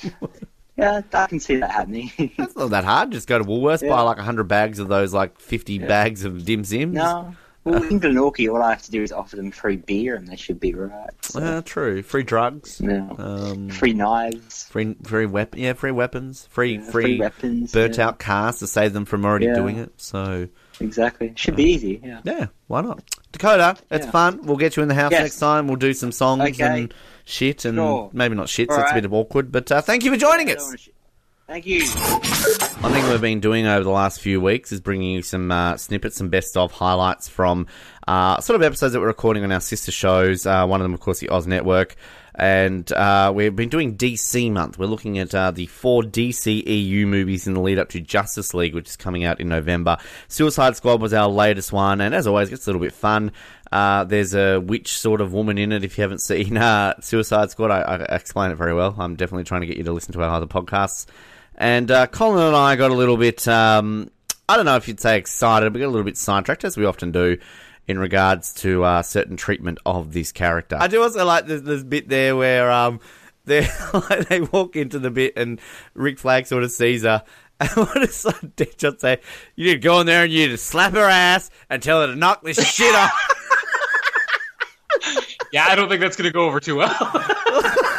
Yeah, 0.80 1.02
I 1.12 1.26
can 1.26 1.40
see 1.40 1.56
that 1.56 1.70
happening. 1.70 2.10
that's 2.38 2.56
not 2.56 2.70
that 2.70 2.84
hard. 2.84 3.12
Just 3.12 3.28
go 3.28 3.38
to 3.38 3.44
Woolworths, 3.44 3.80
buy 3.82 3.86
Yeah. 3.88 4.00
like 4.02 4.16
100 4.16 4.44
bags 4.44 4.78
of 4.78 4.88
those, 4.88 5.12
like 5.14 5.38
50 5.38 5.78
bags 5.80 6.24
of 6.24 6.44
dim 6.44 6.64
sims. 6.64 6.94
no. 6.94 7.34
Well, 7.62 7.82
in 7.90 8.00
Glenorchy, 8.00 8.50
all 8.50 8.62
I 8.62 8.70
have 8.70 8.80
to 8.84 8.90
do 8.90 9.02
is 9.02 9.12
offer 9.12 9.36
them 9.36 9.50
free 9.50 9.76
beer, 9.76 10.14
and 10.14 10.26
they 10.26 10.36
should 10.36 10.58
be 10.58 10.72
right. 10.72 11.10
So, 11.20 11.40
Uh, 11.42 11.60
true. 11.62 12.02
Free 12.02 12.22
drugs. 12.22 12.80
no. 12.80 13.14
Um, 13.18 13.68
free 13.68 13.92
knives. 13.92 14.64
free, 14.70 14.96
free 15.02 15.26
weapon. 15.26 15.60
Yeah, 15.60 15.74
free 15.74 15.90
weapons. 15.90 16.48
Free, 16.50 16.76
Yeah, 16.76 16.90
free, 16.90 17.02
free 17.04 17.18
weapons, 17.20 17.72
burnt 17.72 17.98
yeah. 17.98 18.06
out 18.06 18.18
cars 18.18 18.60
to 18.60 18.66
save 18.66 18.94
them 18.94 19.04
from 19.04 19.26
already 19.26 19.44
Yeah. 19.44 19.56
doing 19.56 19.76
it. 19.76 19.92
So, 19.98 20.48
Exactly. 20.80 21.34
Should 21.36 21.56
be 21.56 21.64
easy. 21.64 22.00
Yeah. 22.02 22.20
yeah, 22.24 22.46
why 22.68 22.80
not? 22.80 23.02
Dakoda, 23.34 23.76
it's 23.90 24.06
Yeah. 24.06 24.10
fun. 24.10 24.40
We'll 24.42 24.56
get 24.56 24.78
you 24.78 24.82
in 24.82 24.88
the 24.88 24.94
house 24.94 25.12
Yes. 25.12 25.20
next 25.24 25.38
time. 25.38 25.66
We'll 25.66 25.76
do 25.76 25.92
some 25.92 26.12
songs 26.12 26.40
Okay. 26.40 26.64
and 26.64 26.94
shit, 27.30 27.64
and 27.64 27.76
Sure. 27.76 28.10
maybe 28.12 28.34
not 28.34 28.48
shit. 28.48 28.70
So 28.70 28.76
All 28.76 28.82
it's 28.82 28.90
a 28.92 28.94
bit 28.94 29.04
of 29.04 29.12
awkward. 29.14 29.50
But 29.52 29.70
uh, 29.72 29.80
thank 29.80 30.04
you 30.04 30.10
for 30.10 30.16
joining 30.18 30.48
us. 30.50 30.56
don't 30.56 30.64
wanna 30.66 30.78
sh- 30.78 30.88
Thank 31.46 31.66
you. 31.66 31.84
One 32.80 32.92
thing 32.92 33.08
we've 33.08 33.20
been 33.20 33.40
doing 33.40 33.66
over 33.66 33.82
the 33.82 33.90
last 33.90 34.20
few 34.20 34.40
weeks 34.40 34.70
is 34.70 34.80
bringing 34.80 35.10
you 35.10 35.22
some 35.22 35.50
uh, 35.50 35.76
snippets, 35.76 36.16
some 36.16 36.28
best 36.28 36.56
of 36.56 36.70
highlights 36.70 37.28
from 37.28 37.66
uh, 38.06 38.40
sort 38.40 38.54
of 38.54 38.62
episodes 38.62 38.92
that 38.92 39.00
we're 39.00 39.08
recording 39.08 39.42
on 39.42 39.50
our 39.50 39.60
sister 39.60 39.90
shows. 39.90 40.46
Uh, 40.46 40.64
one 40.66 40.80
of 40.80 40.84
them, 40.84 40.94
of 40.94 41.00
course, 41.00 41.18
the 41.18 41.28
Oz 41.28 41.48
Network. 41.48 41.96
And 42.36 42.90
uh, 42.92 43.32
we've 43.34 43.54
been 43.54 43.68
doing 43.68 43.96
DC 43.96 44.50
month. 44.52 44.78
We're 44.78 44.86
looking 44.86 45.18
at 45.18 45.34
uh, 45.34 45.50
the 45.50 45.66
four 45.66 46.02
DC 46.02 46.64
EU 46.66 47.06
movies 47.06 47.46
in 47.48 47.54
the 47.54 47.60
lead 47.60 47.78
up 47.80 47.88
to 47.90 48.00
Justice 48.00 48.54
League, 48.54 48.74
which 48.74 48.88
is 48.88 48.96
coming 48.96 49.24
out 49.24 49.40
in 49.40 49.48
November. 49.48 49.98
Suicide 50.28 50.76
Squad 50.76 51.02
was 51.02 51.12
our 51.12 51.28
latest 51.28 51.72
one, 51.72 52.00
and 52.00 52.14
as 52.14 52.28
always, 52.28 52.46
it 52.48 52.52
gets 52.52 52.66
a 52.66 52.70
little 52.70 52.80
bit 52.80 52.92
fun. 52.94 53.32
Uh, 53.72 54.04
there's 54.04 54.34
a 54.34 54.58
witch 54.58 54.98
sort 54.98 55.20
of 55.20 55.32
woman 55.32 55.56
in 55.58 55.72
it. 55.72 55.84
If 55.84 55.96
you 55.96 56.02
haven't 56.02 56.20
seen 56.20 56.56
uh, 56.56 57.00
Suicide 57.00 57.50
Squad, 57.50 57.70
I, 57.70 57.80
I 57.80 58.16
explain 58.16 58.50
it 58.50 58.56
very 58.56 58.74
well. 58.74 58.94
I'm 58.98 59.14
definitely 59.14 59.44
trying 59.44 59.60
to 59.60 59.66
get 59.66 59.76
you 59.76 59.84
to 59.84 59.92
listen 59.92 60.12
to 60.14 60.22
our 60.22 60.30
other 60.30 60.46
podcasts. 60.46 61.06
And 61.56 61.90
uh, 61.90 62.06
Colin 62.06 62.42
and 62.42 62.56
I 62.56 62.76
got 62.76 62.90
a 62.90 62.94
little 62.94 63.16
bit, 63.16 63.46
um, 63.46 64.10
I 64.48 64.56
don't 64.56 64.64
know 64.64 64.76
if 64.76 64.88
you'd 64.88 65.00
say 65.00 65.18
excited, 65.18 65.72
but 65.72 65.78
got 65.78 65.86
a 65.86 65.88
little 65.88 66.04
bit 66.04 66.16
sidetracked, 66.16 66.64
as 66.64 66.76
we 66.76 66.84
often 66.84 67.12
do, 67.12 67.38
in 67.86 67.98
regards 67.98 68.54
to 68.54 68.82
uh, 68.82 69.02
certain 69.02 69.36
treatment 69.36 69.78
of 69.84 70.12
this 70.12 70.32
character. 70.32 70.76
I 70.80 70.86
do 70.86 71.02
also 71.02 71.24
like 71.24 71.46
this, 71.46 71.60
this 71.60 71.82
bit 71.84 72.08
there 72.08 72.34
where 72.34 72.72
um, 72.72 73.00
they 73.44 73.68
they 74.28 74.40
walk 74.40 74.76
into 74.76 74.98
the 74.98 75.10
bit 75.10 75.34
and 75.36 75.60
Rick 75.94 76.18
Flag 76.18 76.46
sort 76.46 76.62
of 76.62 76.70
sees 76.70 77.02
her. 77.02 77.24
And 77.70 77.70
what 77.72 77.94
does 77.94 78.24
like, 78.24 78.56
Deadshot 78.56 79.00
say? 79.00 79.20
You 79.54 79.66
need 79.66 79.72
to 79.74 79.78
go 79.80 80.00
in 80.00 80.06
there 80.06 80.24
and 80.24 80.32
you 80.32 80.46
need 80.46 80.52
to 80.52 80.56
slap 80.56 80.94
her 80.94 81.04
ass 81.04 81.50
and 81.68 81.82
tell 81.82 82.00
her 82.00 82.06
to 82.06 82.16
knock 82.16 82.42
this 82.42 82.58
shit 82.58 82.94
off. 82.94 83.12
Yeah, 85.52 85.66
I 85.68 85.74
don't 85.74 85.88
think 85.88 86.00
that's 86.00 86.16
going 86.16 86.28
to 86.28 86.32
go 86.32 86.44
over 86.44 86.60
too 86.60 86.76
well. 86.76 86.94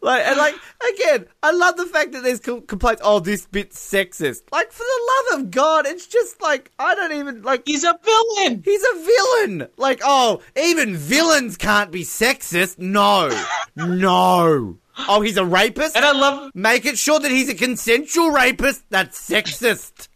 Like 0.00 0.26
and 0.26 0.36
like 0.38 0.54
again, 0.94 1.26
I 1.42 1.50
love 1.50 1.76
the 1.76 1.86
fact 1.86 2.12
that 2.12 2.22
there's 2.22 2.40
com- 2.40 2.62
complaints. 2.62 3.02
Oh, 3.04 3.18
this 3.20 3.46
bit's 3.46 3.78
sexist. 3.78 4.42
Like 4.52 4.72
for 4.72 4.84
the 4.84 5.10
love 5.10 5.40
of 5.40 5.50
God, 5.50 5.86
it's 5.86 6.06
just 6.06 6.40
like 6.40 6.70
I 6.78 6.94
don't 6.94 7.12
even 7.12 7.42
like. 7.42 7.64
He's 7.66 7.84
a 7.84 7.98
villain. 8.02 8.62
He's 8.64 8.82
a 8.82 9.04
villain. 9.04 9.68
Like 9.76 10.00
oh, 10.04 10.40
even 10.56 10.96
villains 10.96 11.56
can't 11.56 11.90
be 11.90 12.04
sexist. 12.04 12.78
No, 12.78 13.28
no. 13.76 14.78
Oh, 15.08 15.20
he's 15.20 15.36
a 15.36 15.44
rapist. 15.44 15.96
And 15.96 16.04
I 16.04 16.12
love 16.12 16.50
Make 16.54 16.84
it 16.86 16.98
sure 16.98 17.20
that 17.20 17.30
he's 17.30 17.48
a 17.48 17.54
consensual 17.54 18.30
rapist. 18.30 18.82
That's 18.90 19.18
sexist. 19.20 20.08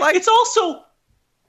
like 0.00 0.16
it's 0.16 0.28
also 0.28 0.84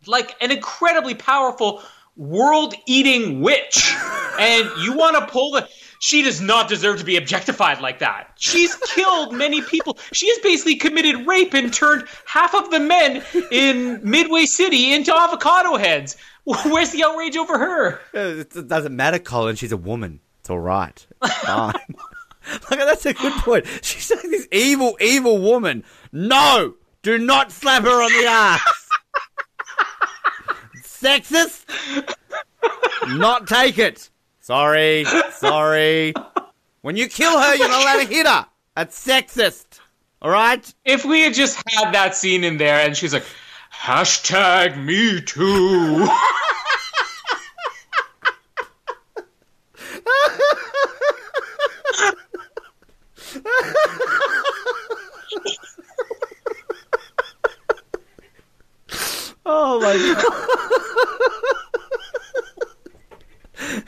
like 0.05 0.35
an 0.41 0.51
incredibly 0.51 1.15
powerful 1.15 1.81
world-eating 2.15 3.41
witch, 3.41 3.93
and 4.39 4.69
you 4.81 4.93
want 4.93 5.15
to 5.17 5.25
pull 5.31 5.51
the. 5.51 5.67
She 5.99 6.21
does 6.21 6.41
not 6.41 6.67
deserve 6.67 6.99
to 6.99 7.05
be 7.05 7.15
objectified 7.15 7.79
like 7.79 7.99
that. 7.99 8.31
She's 8.37 8.75
killed 8.75 9.33
many 9.33 9.61
people. 9.61 9.97
She 10.11 10.27
has 10.27 10.37
basically 10.39 10.75
committed 10.75 11.25
rape 11.25 11.53
and 11.53 11.73
turned 11.73 12.03
half 12.25 12.53
of 12.53 12.69
the 12.71 12.79
men 12.81 13.23
in 13.51 14.01
Midway 14.03 14.45
City 14.45 14.93
into 14.93 15.15
avocado 15.15 15.77
heads. 15.77 16.17
Where's 16.43 16.91
the 16.91 17.05
outrage 17.05 17.37
over 17.37 17.57
her? 17.57 18.01
it 18.13 18.53
it 18.55 18.67
doesn't 18.67 18.93
matter, 18.95 19.17
Colin. 19.17 19.55
She's 19.55 19.71
a 19.71 19.77
woman. 19.77 20.19
It's 20.43 20.49
all 20.49 20.59
right. 20.59 21.07
Fine. 21.25 21.73
Like 22.69 22.79
that's 22.79 23.05
a 23.05 23.13
good 23.13 23.31
point. 23.31 23.65
She's 23.81 24.11
like 24.11 24.23
this 24.23 24.45
evil, 24.51 24.97
evil 24.99 25.37
woman. 25.37 25.85
No, 26.11 26.73
do 27.01 27.17
not 27.17 27.49
slap 27.53 27.83
her 27.83 28.03
on 28.03 28.11
the 28.11 28.27
ass. 28.27 28.89
Sexist. 30.83 31.63
Not 33.07 33.47
take 33.47 33.79
it. 33.79 34.09
Sorry, 34.41 35.05
sorry. 35.31 36.13
When 36.81 36.97
you 36.97 37.07
kill 37.07 37.39
her, 37.39 37.55
you're 37.55 37.69
not 37.69 37.81
allowed 37.81 38.05
to 38.05 38.13
hit 38.13 38.27
her. 38.27 38.45
That's 38.75 39.01
sexist. 39.07 39.79
All 40.21 40.29
right. 40.29 40.73
If 40.83 41.05
we 41.05 41.21
had 41.21 41.33
just 41.33 41.55
had 41.71 41.93
that 41.93 42.17
scene 42.17 42.43
in 42.43 42.57
there 42.57 42.85
and 42.85 42.97
she's 42.97 43.13
like, 43.13 43.25
hashtag 43.73 44.83
me 44.83 45.21
too. 45.21 46.05
Oh 59.45 59.79
my 59.81 59.97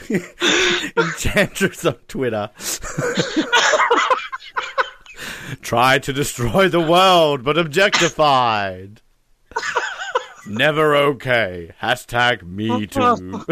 god. 0.10 0.24
Enchantress 0.98 1.86
on 1.86 1.96
Twitter. 2.08 2.50
Try 5.62 6.00
to 6.00 6.14
destroy 6.14 6.70
the 6.70 6.82
world, 6.82 7.44
but 7.44 7.58
objectified. 7.58 9.02
Never 10.48 10.96
okay. 10.96 11.74
Hashtag 11.82 12.44
me 12.44 12.70
oh, 12.70 12.86
too. 12.86 13.46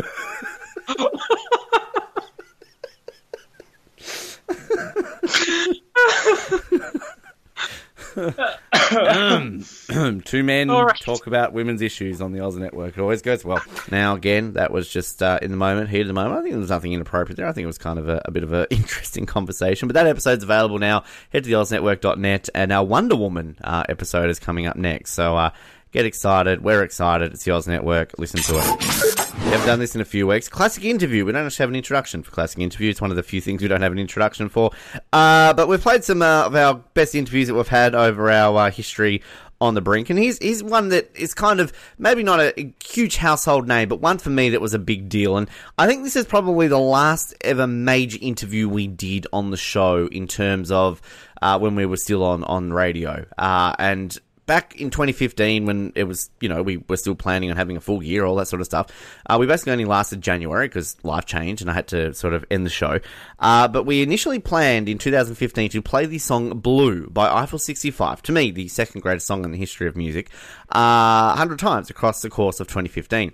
Two 10.26 10.44
men 10.44 10.70
right. 10.70 11.00
talk 11.00 11.26
about 11.26 11.54
women's 11.54 11.82
issues 11.82 12.22
on 12.22 12.32
the 12.32 12.42
Oz 12.42 12.58
Network. 12.58 12.98
It 12.98 13.02
always 13.02 13.22
goes 13.22 13.44
well. 13.44 13.62
Now, 13.92 14.16
again, 14.16 14.54
that 14.54 14.72
was 14.72 14.88
just 14.88 15.24
uh, 15.24 15.40
in 15.42 15.52
the 15.52 15.58
moment, 15.58 15.90
heat 15.90 16.02
of 16.02 16.08
the 16.08 16.14
moment. 16.14 16.34
I 16.34 16.42
think 16.42 16.54
there 16.54 16.60
was 16.60 16.70
nothing 16.70 16.94
inappropriate 16.94 17.38
there. 17.38 17.48
I 17.48 17.54
think 17.54 17.64
it 17.64 17.68
was 17.68 17.78
kind 17.78 17.98
of 17.98 18.10
a, 18.10 18.22
a 18.26 18.32
bit 18.32 18.44
of 18.44 18.54
an 18.54 18.68
interesting 18.70 19.26
conversation. 19.26 19.88
But 19.88 19.96
that 19.96 20.08
episode's 20.08 20.44
available 20.44 20.80
now. 20.80 21.04
Head 21.32 21.44
to 21.44 21.50
the 21.50 21.56
theoznetwork.net, 21.56 22.50
and 22.54 22.72
our 22.72 22.84
Wonder 22.84 23.16
Woman 23.16 23.58
uh, 23.64 23.84
episode 23.90 24.30
is 24.30 24.40
coming 24.40 24.68
up 24.68 24.76
next. 24.76 25.14
So 25.14 25.36
uh, 25.36 25.50
get 25.92 26.06
excited. 26.06 26.64
We're 26.64 26.84
excited. 26.84 27.34
It's 27.34 27.44
the 27.44 27.52
Oz 27.52 27.68
Network. 27.68 28.18
Listen 28.20 28.42
to 28.42 28.60
it. 28.60 29.23
We 29.40 29.50
haven't 29.50 29.66
done 29.66 29.80
this 29.80 29.96
in 29.96 30.02
a 30.02 30.06
few 30.06 30.28
weeks. 30.28 30.48
Classic 30.48 30.84
interview. 30.84 31.26
We 31.26 31.32
don't 31.32 31.46
actually 31.46 31.64
have 31.64 31.70
an 31.70 31.76
introduction 31.76 32.22
for 32.22 32.32
classic 32.32 32.60
interview. 32.60 32.92
It's 32.92 33.02
one 33.02 33.10
of 33.10 33.16
the 33.16 33.24
few 33.24 33.42
things 33.42 33.62
we 33.62 33.68
don't 33.68 33.82
have 33.82 33.92
an 33.92 34.00
introduction 34.00 34.48
for. 34.48 34.72
Uh, 35.12 35.54
but 35.54 35.68
we've 35.68 35.82
played 35.82 36.04
some 36.04 36.22
uh, 36.22 36.46
of 36.46 36.56
our 36.56 36.76
best 36.94 37.16
interviews 37.16 37.48
that 37.48 37.56
we've 37.56 37.68
had 37.68 37.96
over 37.96 38.30
our 38.30 38.68
uh, 38.68 38.72
history 38.72 39.24
on 39.60 39.74
the 39.76 39.82
brink, 39.82 40.10
and 40.10 40.20
he's 40.20 40.38
he's 40.40 40.62
one 40.62 40.90
that 40.90 41.10
is 41.16 41.34
kind 41.34 41.60
of 41.60 41.72
maybe 41.98 42.22
not 42.22 42.40
a 42.42 42.74
huge 42.84 43.16
household 43.16 43.68
name, 43.68 43.88
but 43.88 44.02
one 44.02 44.18
for 44.18 44.30
me 44.30 44.50
that 44.50 44.62
was 44.62 44.74
a 44.74 44.80
big 44.80 45.10
deal. 45.10 45.38
And 45.38 45.50
I 45.78 45.88
think 45.88 46.04
this 46.04 46.16
is 46.16 46.26
probably 46.26 46.68
the 46.68 46.80
last 46.80 47.34
ever 47.42 47.66
major 47.66 48.18
interview 48.22 48.68
we 48.68 48.88
did 48.88 49.26
on 49.32 49.52
the 49.52 49.58
show 49.58 50.08
in 50.08 50.28
terms 50.28 50.70
of 50.70 51.02
uh, 51.42 51.58
when 51.58 51.76
we 51.76 51.86
were 51.86 51.98
still 51.98 52.24
on 52.24 52.44
on 52.44 52.74
radio. 52.74 53.26
Uh, 53.38 53.74
and 53.80 54.20
back 54.46 54.80
in 54.80 54.90
2015 54.90 55.66
when 55.66 55.92
it 55.96 56.04
was, 56.04 56.30
you 56.40 56.50
know, 56.50 56.62
we 56.62 56.78
were 56.78 56.98
still 56.98 57.16
planning 57.16 57.50
on 57.50 57.58
having 57.58 57.78
a 57.78 57.82
full 57.82 58.04
year, 58.04 58.26
all 58.26 58.36
that 58.36 58.48
sort 58.48 58.62
of 58.62 58.66
stuff. 58.66 58.88
Uh, 59.30 59.38
we 59.40 59.46
basically 59.46 59.72
only 59.72 59.86
lasted 59.86 60.22
January 60.22 60.68
because 60.68 60.98
life 61.04 61.26
changed 61.26 61.62
and 61.62 61.72
I 61.72 61.74
had 61.74 61.88
to 61.90 62.14
sort 62.14 62.34
of 62.34 62.46
end 62.52 62.66
the 62.66 62.70
show. 62.70 63.00
Uh, 63.40 63.68
but 63.68 63.86
we 63.86 64.02
initially 64.02 64.40
planned 64.40 64.90
in 64.90 64.98
2015 64.98 65.70
to 65.72 65.82
play 65.82 66.06
the 66.06 66.20
song 66.20 66.60
Blue 66.60 67.08
by 67.10 67.32
Eiffel 67.32 67.60
65. 67.60 68.22
To 68.24 68.32
me, 68.32 68.52
the 68.52 68.68
second 68.68 69.02
greatest 69.02 69.28
song 69.28 69.46
in 69.46 69.52
the 69.52 69.58
history 69.58 69.88
of 69.88 69.96
music, 69.96 70.30
uh, 70.70 71.30
100 71.30 71.60
times 71.60 71.90
across 71.90 72.22
the 72.22 72.30
course 72.30 72.60
of 72.60 72.68
2015. 72.68 73.32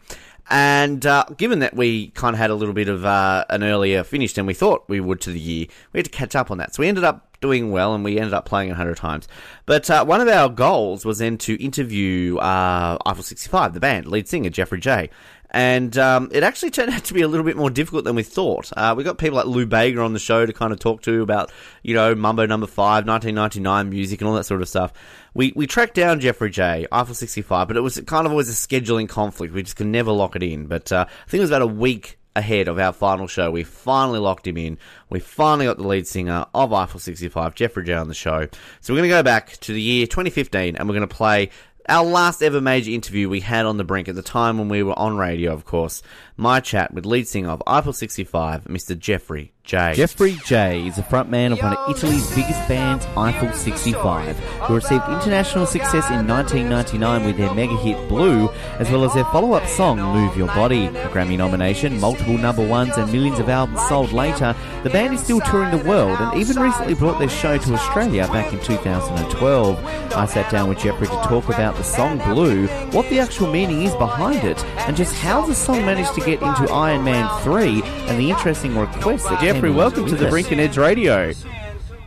And 0.50 1.06
uh, 1.06 1.26
given 1.38 1.60
that 1.60 1.76
we 1.76 2.10
kind 2.10 2.34
of 2.34 2.40
had 2.40 2.50
a 2.50 2.56
little 2.56 2.74
bit 2.74 2.90
of 2.90 3.06
uh, 3.06 3.46
an 3.50 3.64
earlier 3.64 4.04
finish 4.04 4.34
than 4.34 4.48
we 4.48 4.56
thought 4.56 4.84
we 4.88 5.00
would 5.00 5.22
to 5.22 5.32
the 5.32 5.40
year, 5.40 5.68
we 5.94 6.00
had 6.00 6.06
to 6.06 6.12
catch 6.12 6.36
up 6.36 6.50
on 6.50 6.58
that. 6.58 6.74
So 6.74 6.82
we 6.82 6.88
ended 6.88 7.04
up 7.04 7.30
doing 7.40 7.72
well 7.72 7.94
and 7.94 8.04
we 8.04 8.18
ended 8.18 8.34
up 8.34 8.46
playing 8.46 8.70
100 8.70 8.98
times. 8.98 9.28
But 9.66 9.90
uh, 9.90 10.04
one 10.06 10.22
of 10.22 10.28
our 10.28 10.50
goals 10.50 11.06
was 11.06 11.20
then 11.20 11.38
to 11.40 11.64
interview 11.64 12.38
uh, 12.38 12.98
Eiffel 13.06 13.24
65, 13.24 13.74
the 13.74 13.80
band, 13.80 14.08
lead 14.08 14.28
singer 14.28 14.50
Jeffrey 14.50 14.80
Jey. 14.80 15.10
And 15.52 15.98
um, 15.98 16.30
it 16.32 16.44
actually 16.44 16.70
turned 16.70 16.92
out 16.92 17.04
to 17.06 17.14
be 17.14 17.22
a 17.22 17.28
little 17.28 17.46
bit 17.46 17.58
more 17.58 17.72
difficult 17.72 18.04
than 18.04 18.16
we 18.16 18.22
thought. 18.22 18.72
Uh, 18.78 18.94
we 18.96 19.04
got 19.04 19.18
people 19.18 19.38
like 19.38 19.48
Lou 19.48 19.66
Bega 19.66 20.00
on 20.02 20.14
the 20.14 20.20
show 20.20 20.46
to 20.46 20.54
kind 20.54 20.72
of 20.72 20.80
talk 20.80 21.02
to 21.04 21.24
about, 21.24 21.52
you 21.82 21.96
know, 21.96 22.14
Mambo 22.14 22.46
Number 22.46 22.68
Five, 22.68 23.08
1999 23.08 23.90
music, 23.90 24.22
and 24.22 24.28
all 24.28 24.36
that 24.36 24.44
sort 24.44 24.62
of 24.62 24.70
stuff. 24.70 24.94
We 25.34 25.54
we 25.56 25.68
tracked 25.68 25.96
down 25.96 26.20
Jeffrey 26.20 26.50
Jey, 26.50 26.88
Eiffel 26.92 27.16
65, 27.16 27.68
but 27.68 27.78
it 27.78 27.82
was 27.82 28.00
kind 28.08 28.26
of 28.26 28.32
always 28.32 28.50
a 28.50 28.54
scheduling 28.54 29.08
conflict. 29.08 29.54
We 29.54 29.64
just 29.64 29.76
could 29.76 29.88
never 29.88 30.12
lock 30.12 30.36
it 30.36 30.44
in. 30.44 30.68
But 30.68 30.92
uh, 30.92 31.06
I 31.08 31.30
think 31.30 31.40
it 31.40 31.44
was 31.44 31.52
about 31.52 31.62
a 31.62 31.68
week 31.68 32.20
ahead 32.36 32.68
of 32.68 32.80
our 32.80 32.94
final 32.94 33.28
show. 33.28 33.52
We 33.52 33.64
finally 33.64 34.20
locked 34.20 34.48
him 34.48 34.58
in. 34.58 34.78
We 35.10 35.20
finally 35.20 35.66
got 35.66 35.78
the 35.78 35.88
lead 35.88 36.08
singer 36.08 36.46
of 36.54 36.74
Eiffel 36.74 37.00
65, 37.00 37.56
Jeffrey 37.56 37.84
Jey, 37.84 37.94
on 37.94 38.08
the 38.08 38.14
show. 38.14 38.48
So 38.82 38.94
we're 38.94 39.00
going 39.00 39.10
to 39.10 39.16
go 39.16 39.24
back 39.24 39.58
to 39.58 39.74
the 39.74 39.82
year 39.82 40.08
2015 40.08 40.76
and 40.76 40.88
we're 40.88 40.96
going 40.96 41.08
to 41.08 41.16
play 41.16 41.50
our 41.88 42.06
last 42.06 42.44
ever 42.44 42.62
major 42.62 42.92
interview 42.92 43.28
we 43.28 43.40
had 43.40 43.66
on 43.66 43.78
the 43.78 43.84
brink 43.84 44.08
at 44.08 44.16
the 44.16 44.22
time 44.22 44.58
when 44.58 44.70
we 44.70 44.84
were 44.84 44.98
on 44.98 45.18
radio, 45.18 45.52
of 45.52 45.66
course. 45.66 46.04
My 46.38 46.60
chat 46.60 46.94
with 46.94 47.06
lead 47.06 47.28
singer 47.28 47.50
of 47.50 47.64
Eiffel 47.66 47.94
65, 47.94 48.66
Mr. 48.66 48.98
Jeffrey 48.98 49.54
Jey. 49.70 49.94
Jeffrey 49.94 50.36
Jey 50.48 50.88
is 50.88 50.96
the 50.96 51.04
frontman 51.04 51.52
of 51.52 51.60
one 51.62 51.78
of 51.78 51.96
Italy's 51.96 52.28
biggest 52.34 52.68
bands, 52.68 53.06
Eiffel 53.16 53.54
65, 53.54 54.36
who 54.40 54.74
received 54.74 55.04
international 55.10 55.68
success 55.68 56.10
in 56.10 56.28
1999 56.28 57.24
with 57.24 57.38
their 57.38 57.54
mega 57.54 57.76
hit 57.78 58.10
Blue, 58.10 58.50
as 58.80 58.90
well 58.90 59.04
as 59.04 59.14
their 59.14 59.26
follow 59.26 59.54
up 59.54 59.68
song 59.68 60.00
Move 60.00 60.36
Your 60.36 60.48
Body. 60.48 60.88
A 60.88 61.10
Grammy 61.10 61.38
nomination, 61.38 62.00
multiple 62.00 62.36
number 62.36 62.68
ones, 62.68 62.98
and 62.98 63.12
millions 63.12 63.38
of 63.38 63.48
albums 63.48 63.88
sold 63.88 64.12
later, 64.12 64.56
the 64.82 64.90
band 64.90 65.14
is 65.14 65.22
still 65.22 65.40
touring 65.42 65.70
the 65.70 65.88
world 65.88 66.20
and 66.20 66.42
even 66.42 66.60
recently 66.60 66.96
brought 66.96 67.20
their 67.20 67.30
show 67.30 67.60
to 67.60 67.74
Australia 67.76 68.26
back 68.30 68.52
in 68.52 68.60
2012. 68.62 69.86
I 70.16 70.26
sat 70.26 70.50
down 70.52 70.68
with 70.68 70.80
Jeffrey 70.80 71.06
to 71.06 71.14
talk 71.14 71.48
about 71.48 71.76
the 71.76 71.84
song 71.84 72.18
Blue, 72.34 72.66
what 72.90 73.08
the 73.12 73.20
actual 73.20 73.52
meaning 73.52 73.84
is 73.84 73.94
behind 73.98 74.44
it, 74.44 74.66
and 74.88 74.98
just 74.98 75.14
how 75.14 75.46
the 75.46 75.54
song 75.54 75.86
managed 75.86 76.16
to 76.16 76.22
get 76.22 76.42
into 76.42 76.74
Iron 76.74 77.04
Man 77.04 77.30
3 77.44 77.84
and 77.84 78.20
the 78.20 78.32
interesting 78.32 78.76
requests 78.76 79.30
that 79.30 79.40
Jeffrey, 79.40 79.59
welcome 79.68 80.06
to 80.06 80.16
the. 80.16 80.30
Brink 80.30 80.52
and 80.52 80.62
Edge 80.62 80.78
Radio. 80.78 81.34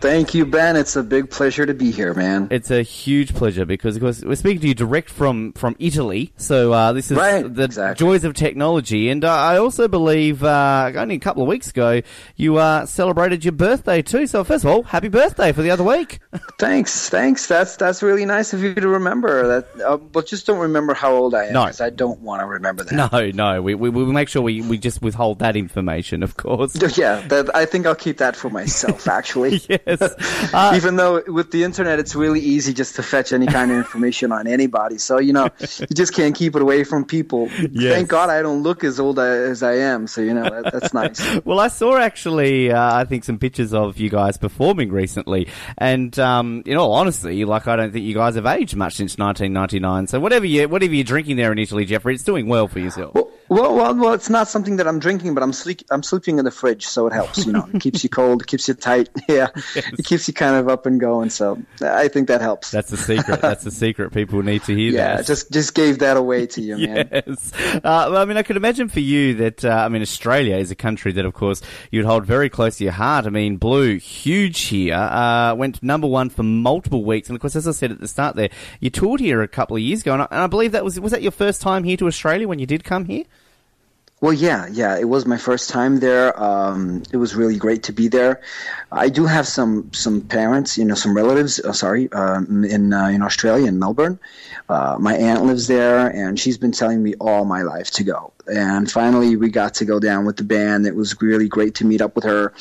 Thank 0.02 0.34
you, 0.34 0.44
Ben. 0.44 0.74
It's 0.74 0.96
a 0.96 1.02
big 1.04 1.30
pleasure 1.30 1.64
to 1.64 1.74
be 1.74 1.92
here, 1.92 2.12
man. 2.12 2.48
It's 2.50 2.72
a 2.72 2.82
huge 2.82 3.34
pleasure 3.36 3.64
because, 3.64 3.94
of 3.94 4.02
course, 4.02 4.20
we're 4.24 4.34
speaking 4.34 4.60
to 4.62 4.66
you 4.68 4.74
direct 4.74 5.08
from, 5.08 5.52
from 5.52 5.76
Italy. 5.78 6.32
So 6.36 6.72
uh, 6.72 6.92
this 6.92 7.12
is 7.12 7.16
Right, 7.16 7.42
the 7.54 7.62
exactly. 7.62 8.04
joys 8.04 8.24
of 8.24 8.34
technology. 8.34 9.10
And 9.10 9.24
uh, 9.24 9.32
I 9.32 9.58
also 9.58 9.86
believe 9.86 10.42
uh, 10.42 10.90
only 10.96 11.14
a 11.14 11.18
couple 11.20 11.44
of 11.44 11.48
weeks 11.48 11.70
ago 11.70 12.02
you 12.34 12.56
uh, 12.56 12.84
celebrated 12.84 13.44
your 13.44 13.52
birthday 13.52 14.02
too. 14.02 14.26
So 14.26 14.42
first 14.42 14.64
of 14.64 14.70
all, 14.72 14.82
happy 14.82 15.06
birthday 15.06 15.52
for 15.52 15.62
the 15.62 15.70
other 15.70 15.84
week. 15.84 16.18
Thanks, 16.58 17.08
thanks. 17.08 17.46
That's 17.46 17.76
that's 17.76 18.02
really 18.02 18.24
nice 18.24 18.52
of 18.52 18.62
you 18.62 18.74
to 18.74 18.88
remember 18.88 19.46
that. 19.48 19.84
Uh, 19.84 19.96
but 19.98 20.26
just 20.26 20.46
don't 20.46 20.58
remember 20.58 20.94
how 20.94 21.12
old 21.14 21.34
I 21.34 21.46
am, 21.46 21.52
No. 21.52 21.64
because 21.64 21.80
I 21.80 21.90
don't 21.90 22.20
want 22.20 22.40
to 22.40 22.46
remember 22.46 22.82
that. 22.84 22.92
No, 23.12 23.30
no, 23.30 23.62
we, 23.62 23.74
we, 23.74 23.90
we 23.90 24.04
make 24.06 24.28
sure 24.28 24.42
we, 24.42 24.62
we 24.62 24.78
just 24.78 25.00
withhold 25.02 25.38
that 25.40 25.54
information, 25.56 26.22
of 26.24 26.36
course. 26.36 26.76
Yeah, 26.96 27.20
that, 27.28 27.54
I 27.54 27.66
think 27.66 27.86
I'll 27.86 27.94
keep 27.94 28.18
that 28.18 28.34
for 28.36 28.50
myself. 28.50 29.06
Actually, 29.12 29.60
yes. 30.00 30.14
Uh, 30.52 30.72
even 30.76 30.96
though 30.96 31.22
with 31.28 31.50
the 31.50 31.64
internet 31.64 31.98
it's 31.98 32.14
really 32.14 32.40
easy 32.40 32.74
just 32.74 32.96
to 32.96 33.02
fetch 33.02 33.32
any 33.32 33.46
kind 33.46 33.70
of 33.70 33.76
information 33.76 34.32
on 34.32 34.46
anybody. 34.46 34.98
So 34.98 35.18
you 35.18 35.32
know, 35.32 35.44
you 35.78 35.86
just 35.94 36.14
can't 36.14 36.34
keep 36.34 36.56
it 36.56 36.62
away 36.62 36.84
from 36.84 37.04
people. 37.04 37.48
Yes. 37.70 37.94
Thank 37.94 38.08
God 38.08 38.28
I 38.28 38.42
don't 38.42 38.62
look 38.62 38.84
as 38.84 39.00
old 39.00 39.18
as 39.18 39.62
I 39.62 39.74
am. 39.74 40.06
So 40.06 40.20
you 40.20 40.34
know, 40.34 40.42
that, 40.42 40.72
that's 40.72 40.92
nice. 40.94 41.22
Well, 41.44 41.60
I 41.60 41.68
saw 41.68 41.96
actually, 41.96 42.70
uh, 42.70 42.94
I 42.94 43.04
think 43.04 43.24
some 43.24 43.38
pictures 43.38 43.74
of 43.74 43.98
you 43.98 44.10
guys 44.10 44.36
performing 44.36 44.92
recently, 44.92 45.48
and 45.78 46.16
um, 46.18 46.62
in 46.66 46.76
all 46.76 46.92
honesty, 46.92 47.44
like 47.44 47.66
I 47.66 47.76
don't 47.76 47.92
think 47.92 48.04
you 48.04 48.14
guys 48.14 48.34
have 48.34 48.46
aged 48.46 48.76
much 48.76 48.94
since 48.94 49.18
1999. 49.18 50.06
So 50.06 50.20
whatever 50.20 50.46
you 50.46 50.68
whatever 50.68 50.94
you're 50.94 51.04
drinking 51.04 51.36
there 51.36 51.52
in 51.52 51.58
Italy, 51.58 51.84
Jeffrey, 51.84 52.14
it's 52.14 52.24
doing 52.24 52.46
well 52.46 52.68
for 52.68 52.78
yourself. 52.78 53.14
Well, 53.14 53.31
well, 53.52 53.74
well, 53.74 53.94
well, 53.94 54.12
it's 54.12 54.30
not 54.30 54.48
something 54.48 54.76
that 54.76 54.86
I'm 54.88 54.98
drinking, 54.98 55.34
but 55.34 55.42
I'm 55.42 55.52
sleep, 55.52 55.82
I'm 55.90 56.02
sleeping 56.02 56.38
in 56.38 56.44
the 56.44 56.50
fridge, 56.50 56.86
so 56.86 57.06
it 57.06 57.12
helps. 57.12 57.46
You 57.46 57.52
know, 57.52 57.68
it 57.72 57.80
keeps 57.80 58.02
you 58.02 58.10
cold, 58.10 58.42
it 58.42 58.48
keeps 58.48 58.68
you 58.68 58.74
tight. 58.74 59.08
Yeah, 59.28 59.48
it 59.74 60.04
keeps 60.04 60.28
you 60.28 60.34
kind 60.34 60.56
of 60.56 60.68
up 60.68 60.84
and 60.84 61.00
going. 61.00 61.30
So 61.30 61.62
I 61.80 62.08
think 62.08 62.28
that 62.28 62.40
helps. 62.42 62.70
That's 62.70 62.90
the 62.90 62.96
secret. 62.96 63.40
That's 63.40 63.64
the 63.64 63.70
secret. 63.70 64.12
People 64.12 64.42
need 64.42 64.62
to 64.64 64.74
hear 64.74 64.92
yeah, 64.92 65.16
that. 65.16 65.26
just 65.26 65.50
just 65.50 65.74
gave 65.74 66.00
that 66.00 66.16
away 66.16 66.46
to 66.48 66.60
you, 66.60 66.76
man. 66.76 67.08
Yes. 67.10 67.52
Uh, 67.76 67.80
well, 67.82 68.16
I 68.16 68.24
mean, 68.24 68.36
I 68.36 68.42
could 68.42 68.56
imagine 68.56 68.88
for 68.88 69.00
you 69.00 69.34
that, 69.34 69.64
uh, 69.64 69.70
I 69.70 69.88
mean, 69.88 70.02
Australia 70.02 70.56
is 70.56 70.70
a 70.70 70.74
country 70.74 71.12
that, 71.12 71.24
of 71.24 71.34
course, 71.34 71.62
you'd 71.90 72.04
hold 72.04 72.26
very 72.26 72.48
close 72.48 72.78
to 72.78 72.84
your 72.84 72.92
heart. 72.92 73.26
I 73.26 73.30
mean, 73.30 73.56
Blue, 73.56 73.96
huge 73.96 74.60
here, 74.62 74.94
uh, 74.94 75.54
went 75.54 75.82
number 75.82 76.06
one 76.06 76.30
for 76.30 76.42
multiple 76.42 77.04
weeks. 77.04 77.28
And, 77.28 77.36
of 77.36 77.40
course, 77.40 77.56
as 77.56 77.66
I 77.66 77.72
said 77.72 77.90
at 77.90 78.00
the 78.00 78.08
start 78.08 78.36
there, 78.36 78.50
you 78.80 78.90
toured 78.90 79.20
here 79.20 79.42
a 79.42 79.48
couple 79.48 79.76
of 79.76 79.82
years 79.82 80.02
ago. 80.02 80.12
And 80.12 80.22
I, 80.22 80.28
and 80.30 80.40
I 80.40 80.46
believe 80.46 80.72
that 80.72 80.84
was, 80.84 80.98
was 81.00 81.12
that 81.12 81.22
your 81.22 81.32
first 81.32 81.62
time 81.62 81.84
here 81.84 81.96
to 81.98 82.06
Australia 82.06 82.48
when 82.48 82.58
you 82.58 82.66
did 82.66 82.84
come 82.84 83.04
here? 83.06 83.24
Well, 84.22 84.32
yeah, 84.32 84.68
yeah, 84.70 84.96
it 84.98 85.08
was 85.08 85.26
my 85.26 85.36
first 85.36 85.68
time 85.68 85.98
there. 85.98 86.40
Um, 86.40 87.02
it 87.10 87.16
was 87.16 87.34
really 87.34 87.56
great 87.56 87.82
to 87.84 87.92
be 87.92 88.06
there. 88.06 88.40
I 88.92 89.08
do 89.08 89.26
have 89.26 89.48
some 89.48 89.92
some 89.92 90.20
parents, 90.20 90.78
you 90.78 90.84
know, 90.84 90.94
some 90.94 91.12
relatives. 91.12 91.58
Uh, 91.58 91.72
sorry, 91.72 92.10
um, 92.12 92.62
in 92.64 92.92
uh, 92.92 93.08
in 93.08 93.20
Australia, 93.20 93.66
in 93.66 93.80
Melbourne. 93.80 94.20
Uh, 94.68 94.96
my 95.00 95.16
aunt 95.16 95.42
lives 95.44 95.66
there, 95.66 96.06
and 96.06 96.38
she's 96.38 96.56
been 96.56 96.70
telling 96.70 97.02
me 97.02 97.14
all 97.20 97.44
my 97.44 97.62
life 97.62 97.90
to 97.98 98.04
go. 98.04 98.32
And 98.46 98.88
finally, 98.88 99.34
we 99.34 99.48
got 99.50 99.74
to 99.74 99.84
go 99.84 99.98
down 99.98 100.24
with 100.24 100.36
the 100.36 100.44
band. 100.44 100.86
It 100.86 100.94
was 100.94 101.20
really 101.20 101.48
great 101.48 101.74
to 101.76 101.84
meet 101.84 102.00
up 102.00 102.14
with 102.14 102.22
her, 102.22 102.52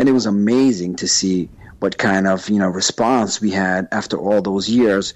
and 0.00 0.08
it 0.08 0.12
was 0.12 0.26
amazing 0.26 0.96
to 0.96 1.06
see 1.06 1.48
what 1.78 1.96
kind 1.96 2.26
of 2.26 2.48
you 2.48 2.58
know 2.58 2.68
response 2.68 3.40
we 3.40 3.52
had 3.52 3.86
after 3.92 4.16
all 4.16 4.42
those 4.42 4.68
years 4.68 5.14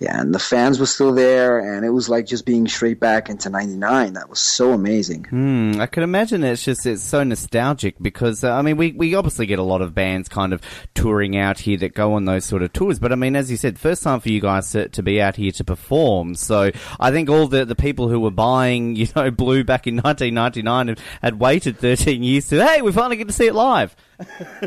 and 0.00 0.34
the 0.34 0.38
fans 0.38 0.78
were 0.78 0.86
still 0.86 1.12
there 1.12 1.58
and 1.58 1.84
it 1.84 1.90
was 1.90 2.08
like 2.08 2.26
just 2.26 2.46
being 2.46 2.68
straight 2.68 3.00
back 3.00 3.28
into 3.28 3.50
99 3.50 4.12
that 4.12 4.28
was 4.28 4.38
so 4.38 4.72
amazing 4.72 5.24
Hmm, 5.24 5.80
I 5.80 5.86
can 5.86 6.02
imagine 6.02 6.44
it's 6.44 6.64
just 6.64 6.86
it's 6.86 7.02
so 7.02 7.24
nostalgic 7.24 7.96
because 8.00 8.44
uh, 8.44 8.52
I 8.52 8.62
mean 8.62 8.76
we, 8.76 8.92
we 8.92 9.14
obviously 9.14 9.46
get 9.46 9.58
a 9.58 9.62
lot 9.62 9.82
of 9.82 9.94
bands 9.94 10.28
kind 10.28 10.52
of 10.52 10.60
touring 10.94 11.36
out 11.36 11.58
here 11.58 11.76
that 11.78 11.94
go 11.94 12.14
on 12.14 12.24
those 12.24 12.44
sort 12.44 12.62
of 12.62 12.72
tours, 12.72 12.98
but 12.98 13.12
I 13.12 13.14
mean 13.14 13.36
as 13.36 13.50
you 13.50 13.56
said, 13.56 13.78
first 13.78 14.02
time 14.02 14.20
for 14.20 14.28
you 14.28 14.40
guys 14.40 14.70
to, 14.72 14.88
to 14.88 15.02
be 15.02 15.20
out 15.20 15.36
here 15.36 15.52
to 15.52 15.64
perform. 15.64 16.34
So 16.34 16.70
I 17.00 17.10
think 17.10 17.28
all 17.28 17.48
the 17.48 17.64
the 17.64 17.74
people 17.74 18.08
who 18.08 18.20
were 18.20 18.30
buying 18.30 18.96
you 18.96 19.08
know 19.16 19.30
Blue 19.30 19.64
back 19.64 19.86
in 19.86 19.96
1999 19.96 20.88
and 20.90 21.00
had 21.22 21.40
waited 21.40 21.78
13 21.78 22.22
years 22.22 22.48
to 22.48 22.64
hey 22.64 22.82
we 22.82 22.92
finally 22.92 23.16
get 23.16 23.26
to 23.28 23.34
see 23.34 23.46
it 23.46 23.54
live. 23.54 23.96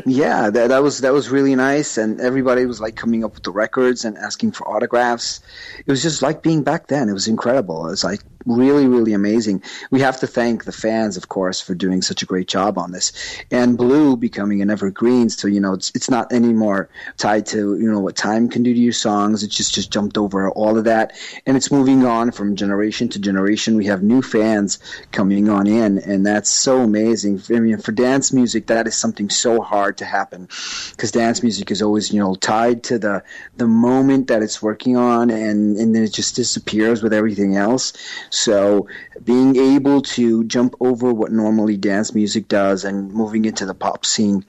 Yeah, 0.06 0.48
that, 0.50 0.68
that 0.68 0.82
was 0.82 0.98
that 1.00 1.12
was 1.12 1.28
really 1.28 1.54
nice, 1.54 1.98
and 1.98 2.20
everybody 2.20 2.64
was 2.64 2.80
like 2.80 2.96
coming 2.96 3.22
up 3.22 3.34
with 3.34 3.42
the 3.42 3.50
records 3.50 4.04
and 4.04 4.16
asking 4.16 4.52
for 4.52 4.66
autographs. 4.68 5.40
It 5.86 5.90
was 5.90 6.02
just 6.02 6.22
like 6.22 6.42
being 6.42 6.62
back 6.62 6.86
then. 6.86 7.08
It 7.08 7.12
was 7.12 7.28
incredible. 7.28 7.86
It 7.86 7.90
was 7.90 8.04
like 8.04 8.20
really, 8.46 8.86
really 8.86 9.12
amazing. 9.12 9.62
We 9.90 10.00
have 10.00 10.20
to 10.20 10.26
thank 10.26 10.64
the 10.64 10.72
fans, 10.72 11.16
of 11.16 11.28
course, 11.28 11.60
for 11.60 11.74
doing 11.74 12.02
such 12.02 12.22
a 12.22 12.26
great 12.26 12.48
job 12.48 12.78
on 12.78 12.92
this, 12.92 13.12
and 13.50 13.76
Blue 13.76 14.16
becoming 14.16 14.62
an 14.62 14.70
evergreen. 14.70 15.28
So 15.30 15.48
you 15.48 15.60
know, 15.60 15.74
it's 15.74 15.92
it's 15.94 16.10
not 16.10 16.32
anymore 16.32 16.88
tied 17.16 17.46
to 17.46 17.76
you 17.78 17.90
know 17.90 18.00
what 18.00 18.16
time 18.16 18.48
can 18.48 18.62
do 18.62 18.72
to 18.72 18.80
your 18.80 18.92
songs. 18.92 19.42
It's 19.42 19.56
just 19.56 19.74
just 19.74 19.92
jumped 19.92 20.18
over 20.18 20.50
all 20.50 20.78
of 20.78 20.84
that, 20.84 21.16
and 21.46 21.56
it's 21.56 21.70
moving 21.70 22.04
on 22.04 22.32
from 22.32 22.56
generation 22.56 23.08
to 23.10 23.18
generation. 23.18 23.76
We 23.76 23.86
have 23.86 24.02
new 24.02 24.22
fans 24.22 24.78
coming 25.10 25.48
on 25.48 25.66
in, 25.66 25.98
and 25.98 26.26
that's 26.26 26.50
so 26.50 26.80
amazing. 26.80 27.42
I 27.50 27.60
mean, 27.60 27.78
for 27.78 27.92
dance 27.92 28.32
music, 28.32 28.66
that 28.66 28.86
is 28.86 28.96
something 28.96 29.30
so 29.30 29.60
hard 29.60 29.98
to 29.98 30.04
happen 30.04 30.48
because 30.90 31.10
dance 31.10 31.42
music 31.42 31.70
is 31.70 31.82
always 31.82 32.12
you 32.12 32.20
know 32.20 32.34
tied 32.34 32.84
to 32.84 32.98
the 32.98 33.22
the 33.56 33.66
moment 33.66 34.28
that 34.28 34.42
it's 34.42 34.62
working 34.62 34.96
on 34.96 35.30
and 35.30 35.76
and 35.76 35.94
then 35.94 36.02
it 36.02 36.12
just 36.12 36.36
disappears 36.36 37.02
with 37.02 37.12
everything 37.12 37.56
else 37.56 37.92
so 38.32 38.88
being 39.22 39.56
able 39.56 40.00
to 40.00 40.44
jump 40.44 40.74
over 40.80 41.12
what 41.12 41.30
normally 41.30 41.76
dance 41.76 42.14
music 42.14 42.48
does 42.48 42.82
and 42.82 43.12
moving 43.12 43.44
into 43.44 43.66
the 43.66 43.74
pop 43.74 44.06
scene 44.06 44.44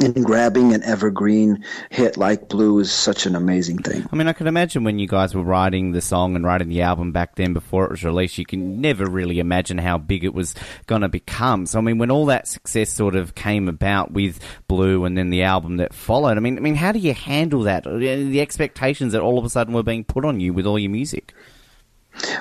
and 0.00 0.24
grabbing 0.24 0.72
an 0.72 0.84
evergreen 0.84 1.64
hit 1.90 2.16
like 2.16 2.48
Blue 2.48 2.78
is 2.78 2.92
such 2.92 3.26
an 3.26 3.34
amazing 3.34 3.78
thing. 3.78 4.06
I 4.12 4.14
mean, 4.14 4.28
I 4.28 4.32
can 4.32 4.46
imagine 4.46 4.84
when 4.84 5.00
you 5.00 5.08
guys 5.08 5.34
were 5.34 5.42
writing 5.42 5.90
the 5.90 6.00
song 6.00 6.36
and 6.36 6.44
writing 6.44 6.68
the 6.68 6.82
album 6.82 7.10
back 7.10 7.34
then 7.34 7.52
before 7.52 7.86
it 7.86 7.90
was 7.90 8.04
released, 8.04 8.38
you 8.38 8.46
can 8.46 8.80
never 8.80 9.04
really 9.04 9.40
imagine 9.40 9.78
how 9.78 9.98
big 9.98 10.22
it 10.22 10.32
was 10.32 10.54
going 10.86 11.02
to 11.02 11.08
become. 11.08 11.66
So, 11.66 11.78
I 11.78 11.82
mean, 11.82 11.98
when 11.98 12.12
all 12.12 12.26
that 12.26 12.46
success 12.46 12.90
sort 12.90 13.16
of 13.16 13.34
came 13.34 13.68
about 13.68 14.12
with 14.12 14.38
Blue 14.68 15.04
and 15.04 15.18
then 15.18 15.30
the 15.30 15.42
album 15.42 15.78
that 15.78 15.92
followed, 15.92 16.36
I 16.36 16.40
mean, 16.40 16.56
I 16.56 16.60
mean, 16.60 16.76
how 16.76 16.92
do 16.92 17.00
you 17.00 17.12
handle 17.12 17.62
that? 17.62 17.84
Uh, 17.84 17.96
the 17.98 18.40
expectations 18.40 19.12
that 19.12 19.22
all 19.22 19.38
of 19.38 19.44
a 19.44 19.50
sudden 19.50 19.74
were 19.74 19.82
being 19.82 20.04
put 20.04 20.24
on 20.24 20.38
you 20.38 20.52
with 20.52 20.66
all 20.66 20.78
your 20.78 20.92
music. 20.92 21.34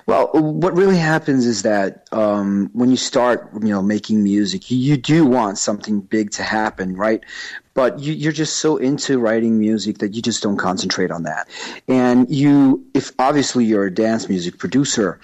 Well, 0.06 0.30
what 0.34 0.76
really 0.76 0.98
happens 0.98 1.46
is 1.46 1.62
that 1.64 2.08
um, 2.12 2.70
when 2.74 2.90
you 2.90 2.98
start, 2.98 3.50
you 3.54 3.70
know, 3.70 3.82
making 3.82 4.24
music, 4.24 4.70
you, 4.72 4.98
do 4.98 5.26
want 5.26 5.58
something 5.58 6.02
big 6.02 6.32
to 6.32 6.44
happen, 6.44 6.96
right? 6.96 7.24
But 7.74 8.00
you, 8.00 8.14
you're 8.14 8.34
just 8.34 8.58
so 8.58 8.78
into 8.78 9.20
writing 9.20 9.60
music 9.60 10.00
that 10.00 10.14
you 10.14 10.22
just 10.22 10.44
don't 10.44 10.58
concentrate 10.58 11.12
on 11.12 11.24
that. 11.24 11.48
And 11.88 12.30
you, 12.30 12.86
if 12.94 13.12
obviously 13.20 13.66
you're 13.66 13.86
a 13.86 13.94
dance 13.94 14.28
music 14.28 14.58
producer, 14.58 15.20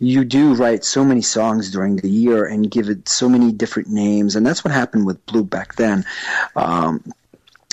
you 0.00 0.24
do 0.24 0.54
write 0.54 0.84
so 0.84 1.04
many 1.04 1.22
songs 1.22 1.70
during 1.70 1.96
the 1.96 2.10
year 2.10 2.46
and 2.46 2.70
give 2.70 2.88
it 2.88 3.08
so 3.08 3.28
many 3.28 3.52
different 3.52 3.88
names, 3.88 4.36
and 4.36 4.46
that's 4.46 4.64
what 4.64 4.72
happened 4.72 5.06
with 5.06 5.24
Blue 5.26 5.44
back 5.44 5.74
then. 5.74 6.04
Um, 6.54 7.02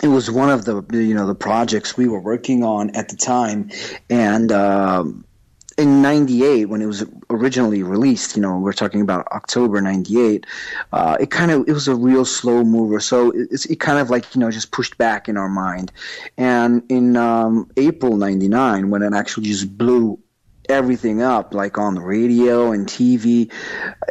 it 0.04 0.08
was 0.08 0.30
one 0.30 0.50
of 0.50 0.66
the 0.66 0.84
you 0.92 1.14
know 1.14 1.28
the 1.28 1.36
projects 1.36 1.96
we 1.96 2.08
were 2.08 2.20
working 2.20 2.64
on 2.64 2.96
at 2.96 3.10
the 3.10 3.16
time, 3.16 3.70
and. 4.10 4.52
Um, 4.52 5.26
in 5.78 6.02
98 6.02 6.66
when 6.66 6.82
it 6.82 6.86
was 6.86 7.04
originally 7.30 7.84
released 7.84 8.36
you 8.36 8.42
know 8.42 8.58
we're 8.58 8.72
talking 8.72 9.02
about 9.02 9.28
october 9.34 9.82
98 9.82 10.46
uh, 10.94 11.18
it 11.20 11.30
kind 11.32 11.52
of 11.52 11.68
it 11.68 11.74
was 11.74 11.88
a 11.88 11.96
real 11.96 12.24
slow 12.24 12.64
mover. 12.64 13.00
So 13.00 13.32
it, 13.32 13.66
it 13.70 13.80
kind 13.80 14.00
of 14.00 14.10
like 14.10 14.34
you 14.34 14.40
know 14.40 14.52
just 14.52 14.72
pushed 14.72 14.98
back 14.98 15.28
in 15.28 15.38
our 15.38 15.50
mind. 15.50 15.92
And 16.38 16.84
in 16.90 17.18
um, 17.18 17.70
april 17.78 18.18
99 18.18 18.90
when 18.90 19.02
it 19.02 19.14
actually 19.14 19.48
just 19.48 19.78
blew 19.78 20.20
everything 20.70 21.22
up 21.22 21.54
like 21.54 21.78
on 21.78 21.96
the 21.96 22.02
radio 22.02 22.72
and 22.72 22.88
TV 22.88 23.52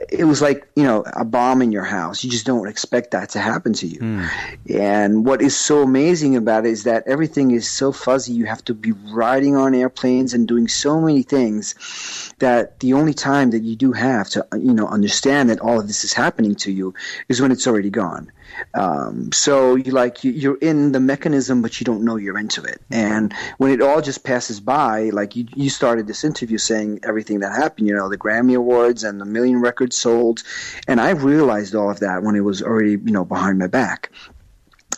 it 0.09 0.25
was 0.25 0.41
like 0.41 0.67
you 0.77 0.83
know 0.83 1.05
a 1.15 1.25
bomb 1.25 1.63
in 1.63 1.73
your 1.73 1.85
house. 1.85 2.23
You 2.25 2.31
just 2.31 2.47
don't 2.47 2.69
expect 2.69 3.11
that 3.13 3.31
to 3.31 3.41
happen 3.41 3.73
to 3.75 3.87
you. 3.87 3.99
Hmm. 3.99 4.25
and 4.69 5.25
what 5.25 5.43
is 5.43 5.57
so 5.57 5.83
amazing 5.83 6.37
about 6.37 6.67
it 6.67 6.71
is 6.71 6.85
that 6.85 7.05
everything 7.07 7.51
is 7.51 7.71
so 7.71 7.93
fuzzy. 7.93 8.33
You 8.33 8.47
have 8.47 8.65
to 8.65 8.75
be 8.75 8.93
riding 8.93 9.57
on 9.57 9.75
airplanes 9.75 10.35
and 10.35 10.47
doing 10.47 10.69
so 10.69 11.01
many 11.01 11.23
things 11.23 11.75
that 12.39 12.81
the 12.81 12.93
only 12.93 13.15
time 13.15 13.51
that 13.51 13.63
you 13.63 13.77
do 13.77 13.93
have 13.93 14.29
to 14.31 14.47
you 14.53 14.75
know 14.75 14.87
understand 14.87 15.51
that 15.51 15.61
all 15.61 15.81
of 15.81 15.87
this 15.87 16.05
is 16.05 16.13
happening 16.13 16.55
to 16.57 16.73
you 16.73 16.95
is 17.29 17.41
when 17.41 17.53
it's 17.53 17.67
already 17.67 17.91
gone 17.91 18.31
um, 18.75 19.33
so 19.33 19.75
you 19.75 19.93
like 19.93 20.25
you, 20.25 20.33
you're 20.33 20.59
in 20.59 20.93
the 20.93 21.01
mechanism 21.01 21.63
but 21.63 21.81
you 21.81 21.85
don't 21.85 22.03
know 22.03 22.17
you're 22.17 22.39
into 22.39 22.63
it. 22.63 22.81
And 22.91 23.33
when 23.59 23.71
it 23.71 23.81
all 23.81 24.01
just 24.01 24.25
passes 24.25 24.61
by 24.61 25.11
like 25.11 25.37
you, 25.37 25.47
you 25.55 25.71
started 25.71 26.07
this 26.07 26.25
interview 26.25 26.59
saying 26.59 27.01
everything 27.03 27.41
that 27.41 27.53
happened 27.53 27.89
you 27.89 27.95
know 27.95 28.09
the 28.09 28.19
grammy 28.19 28.57
awards 28.57 29.05
and 29.05 29.21
the 29.21 29.25
million 29.25 29.61
records 29.61 29.97
sold. 29.97 30.43
And 30.87 31.01
i 31.01 31.11
realized 31.11 31.75
all 31.75 31.91
of 31.91 32.01
that 32.01 32.23
when 32.23 32.37
it 32.37 32.41
was 32.41 32.63
already 32.63 32.93
you 32.93 33.13
know 33.13 33.25
behind 33.25 33.59
my 33.59 33.67
back. 33.67 34.11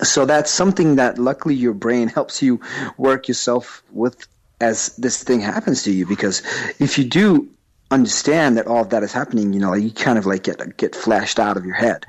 So 0.02 0.26
that's 0.26 0.50
something 0.50 0.96
that 0.96 1.18
luckily 1.18 1.54
your 1.54 1.72
brain 1.72 2.09
helps 2.09 2.42
you 2.42 2.61
work 2.98 3.28
yourself 3.28 3.82
with 3.90 4.26
as 4.61 4.94
this 4.96 5.22
thing 5.22 5.40
happens 5.40 5.82
to 5.84 5.92
you. 5.92 6.07
Because 6.07 6.42
if 6.78 6.98
you 6.98 7.04
do 7.04 7.48
understand 7.91 8.57
that 8.57 8.66
all 8.66 8.80
of 8.82 8.91
that 8.91 9.03
is 9.05 9.12
happening 9.12 9.53
you 9.53 9.61
know 9.61 9.72
you 9.72 9.93
kind 9.93 10.18
of 10.18 10.26
like 10.26 10.43
get 10.43 10.76
get 10.76 10.95
flashed 10.95 11.39
out 11.39 11.57
of 11.57 11.64
your 11.64 11.74
head 11.74 12.05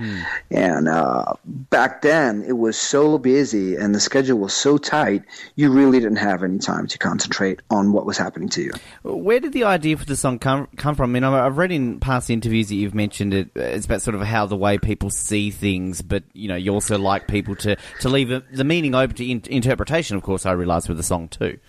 and 0.49 0.87
uh, 0.87 1.33
back 1.45 2.01
then 2.01 2.43
it 2.47 2.57
was 2.57 2.75
so 2.77 3.17
busy 3.19 3.75
and 3.75 3.93
the 3.93 3.99
schedule 3.99 4.39
was 4.39 4.53
so 4.53 4.77
tight 4.77 5.21
you 5.55 5.71
really 5.71 5.99
didn't 5.99 6.17
have 6.17 6.41
any 6.41 6.57
time 6.57 6.87
to 6.87 6.97
concentrate 6.97 7.61
on 7.69 7.91
what 7.91 8.05
was 8.07 8.17
happening 8.17 8.49
to 8.49 8.63
you 8.63 8.71
Where 9.03 9.39
did 9.39 9.53
the 9.53 9.65
idea 9.65 9.97
for 9.97 10.05
the 10.05 10.15
song 10.15 10.39
come 10.39 10.67
come 10.77 10.95
from? 10.95 11.11
I 11.11 11.13
mean, 11.13 11.23
I've 11.23 11.33
I've 11.33 11.57
read 11.57 11.71
in 11.71 11.99
past 11.99 12.29
interviews 12.29 12.69
that 12.69 12.75
you've 12.75 12.95
mentioned 12.95 13.33
it. 13.33 13.49
uh, 13.55 13.61
It's 13.61 13.85
about 13.85 14.01
sort 14.01 14.15
of 14.15 14.21
how 14.21 14.45
the 14.47 14.57
way 14.57 14.77
people 14.77 15.09
see 15.09 15.51
things, 15.51 16.01
but 16.01 16.23
you 16.33 16.47
know, 16.47 16.55
you 16.55 16.73
also 16.73 16.97
like 16.97 17.27
people 17.27 17.55
to 17.57 17.75
to 18.01 18.09
leave 18.09 18.29
the 18.51 18.63
meaning 18.63 18.95
open 18.95 19.15
to 19.17 19.25
in, 19.25 19.43
interpretation. 19.49 20.17
Of 20.17 20.23
course, 20.23 20.45
I 20.45 20.51
realise 20.53 20.87
with 20.87 20.97
the 20.97 21.03
song 21.03 21.27
too. 21.29 21.59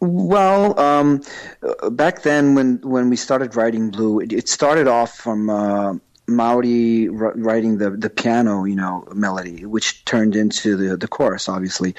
Well, 0.00 0.78
um, 0.78 1.22
back 1.90 2.22
then 2.22 2.54
when 2.54 2.80
when 2.82 3.10
we 3.10 3.16
started 3.16 3.56
writing 3.56 3.90
Blue, 3.90 4.20
it, 4.20 4.32
it 4.32 4.48
started 4.48 4.86
off 4.86 5.16
from 5.16 5.50
uh, 5.50 5.94
Mauri 6.28 7.08
writing 7.08 7.78
the 7.78 7.90
the 7.90 8.08
piano, 8.08 8.64
you 8.64 8.76
know, 8.76 9.08
melody, 9.12 9.64
which 9.64 10.04
turned 10.04 10.36
into 10.36 10.76
the 10.76 10.96
the 10.96 11.08
chorus, 11.08 11.48
obviously. 11.48 11.96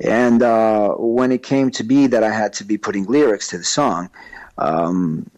And 0.00 0.42
uh, 0.42 0.94
when 0.94 1.30
it 1.30 1.44
came 1.44 1.70
to 1.72 1.84
be 1.84 2.08
that 2.08 2.24
I 2.24 2.30
had 2.30 2.54
to 2.54 2.64
be 2.64 2.78
putting 2.78 3.04
lyrics 3.04 3.48
to 3.48 3.58
the 3.58 3.64
song. 3.64 4.10
Um, 4.58 5.30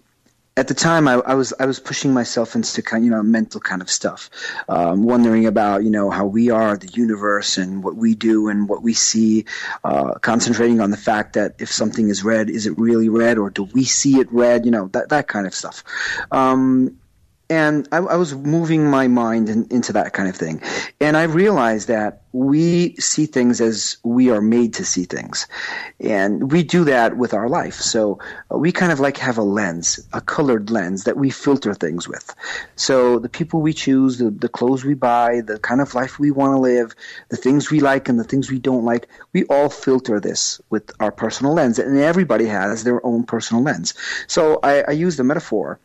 at 0.58 0.66
the 0.66 0.74
time, 0.74 1.06
I, 1.06 1.14
I 1.14 1.34
was 1.34 1.54
I 1.60 1.66
was 1.66 1.78
pushing 1.78 2.12
myself 2.12 2.56
into 2.56 2.82
kind 2.82 3.04
you 3.04 3.12
know 3.12 3.22
mental 3.22 3.60
kind 3.60 3.80
of 3.80 3.88
stuff, 3.88 4.28
um, 4.68 5.04
wondering 5.04 5.46
about 5.46 5.84
you 5.84 5.90
know 5.90 6.10
how 6.10 6.26
we 6.26 6.50
are, 6.50 6.76
the 6.76 6.88
universe, 6.88 7.58
and 7.58 7.84
what 7.84 7.94
we 7.94 8.16
do 8.16 8.48
and 8.48 8.68
what 8.68 8.82
we 8.82 8.92
see. 8.92 9.44
Uh, 9.84 10.14
concentrating 10.14 10.80
on 10.80 10.90
the 10.90 10.96
fact 10.96 11.34
that 11.34 11.54
if 11.60 11.70
something 11.70 12.08
is 12.08 12.24
red, 12.24 12.50
is 12.50 12.66
it 12.66 12.76
really 12.76 13.08
red, 13.08 13.38
or 13.38 13.50
do 13.50 13.62
we 13.72 13.84
see 13.84 14.18
it 14.18 14.32
red? 14.32 14.64
You 14.64 14.72
know 14.72 14.88
that 14.88 15.10
that 15.10 15.28
kind 15.28 15.46
of 15.46 15.54
stuff. 15.54 15.84
Um, 16.32 16.98
and 17.50 17.88
I, 17.92 17.98
I 17.98 18.16
was 18.16 18.34
moving 18.34 18.90
my 18.90 19.08
mind 19.08 19.48
in, 19.48 19.66
into 19.70 19.92
that 19.94 20.12
kind 20.12 20.28
of 20.28 20.36
thing, 20.36 20.60
and 21.00 21.16
I 21.16 21.24
realized 21.24 21.88
that 21.88 22.22
we 22.32 22.94
see 22.96 23.26
things 23.26 23.60
as 23.60 23.96
we 24.04 24.30
are 24.30 24.42
made 24.42 24.74
to 24.74 24.84
see 24.84 25.04
things, 25.04 25.46
and 25.98 26.52
we 26.52 26.62
do 26.62 26.84
that 26.84 27.16
with 27.16 27.32
our 27.32 27.48
life. 27.48 27.74
So 27.74 28.18
uh, 28.52 28.58
we 28.58 28.70
kind 28.70 28.92
of 28.92 29.00
like 29.00 29.16
have 29.16 29.38
a 29.38 29.42
lens, 29.42 30.06
a 30.12 30.20
colored 30.20 30.70
lens 30.70 31.04
that 31.04 31.16
we 31.16 31.30
filter 31.30 31.74
things 31.74 32.06
with. 32.06 32.34
So 32.76 33.18
the 33.18 33.28
people 33.28 33.60
we 33.60 33.72
choose, 33.72 34.18
the, 34.18 34.30
the 34.30 34.48
clothes 34.48 34.84
we 34.84 34.94
buy, 34.94 35.40
the 35.40 35.58
kind 35.58 35.80
of 35.80 35.94
life 35.94 36.18
we 36.18 36.30
want 36.30 36.52
to 36.54 36.60
live, 36.60 36.94
the 37.30 37.36
things 37.36 37.70
we 37.70 37.80
like 37.80 38.08
and 38.08 38.20
the 38.20 38.24
things 38.24 38.50
we 38.50 38.58
don't 38.58 38.84
like, 38.84 39.08
we 39.32 39.44
all 39.44 39.70
filter 39.70 40.20
this 40.20 40.60
with 40.70 40.90
our 41.00 41.12
personal 41.12 41.54
lens, 41.54 41.78
and 41.78 41.98
everybody 41.98 42.46
has 42.46 42.84
their 42.84 43.04
own 43.04 43.24
personal 43.24 43.62
lens. 43.62 43.94
So 44.26 44.60
I, 44.62 44.82
I 44.82 44.90
use 44.92 45.16
the 45.16 45.24
metaphor 45.24 45.80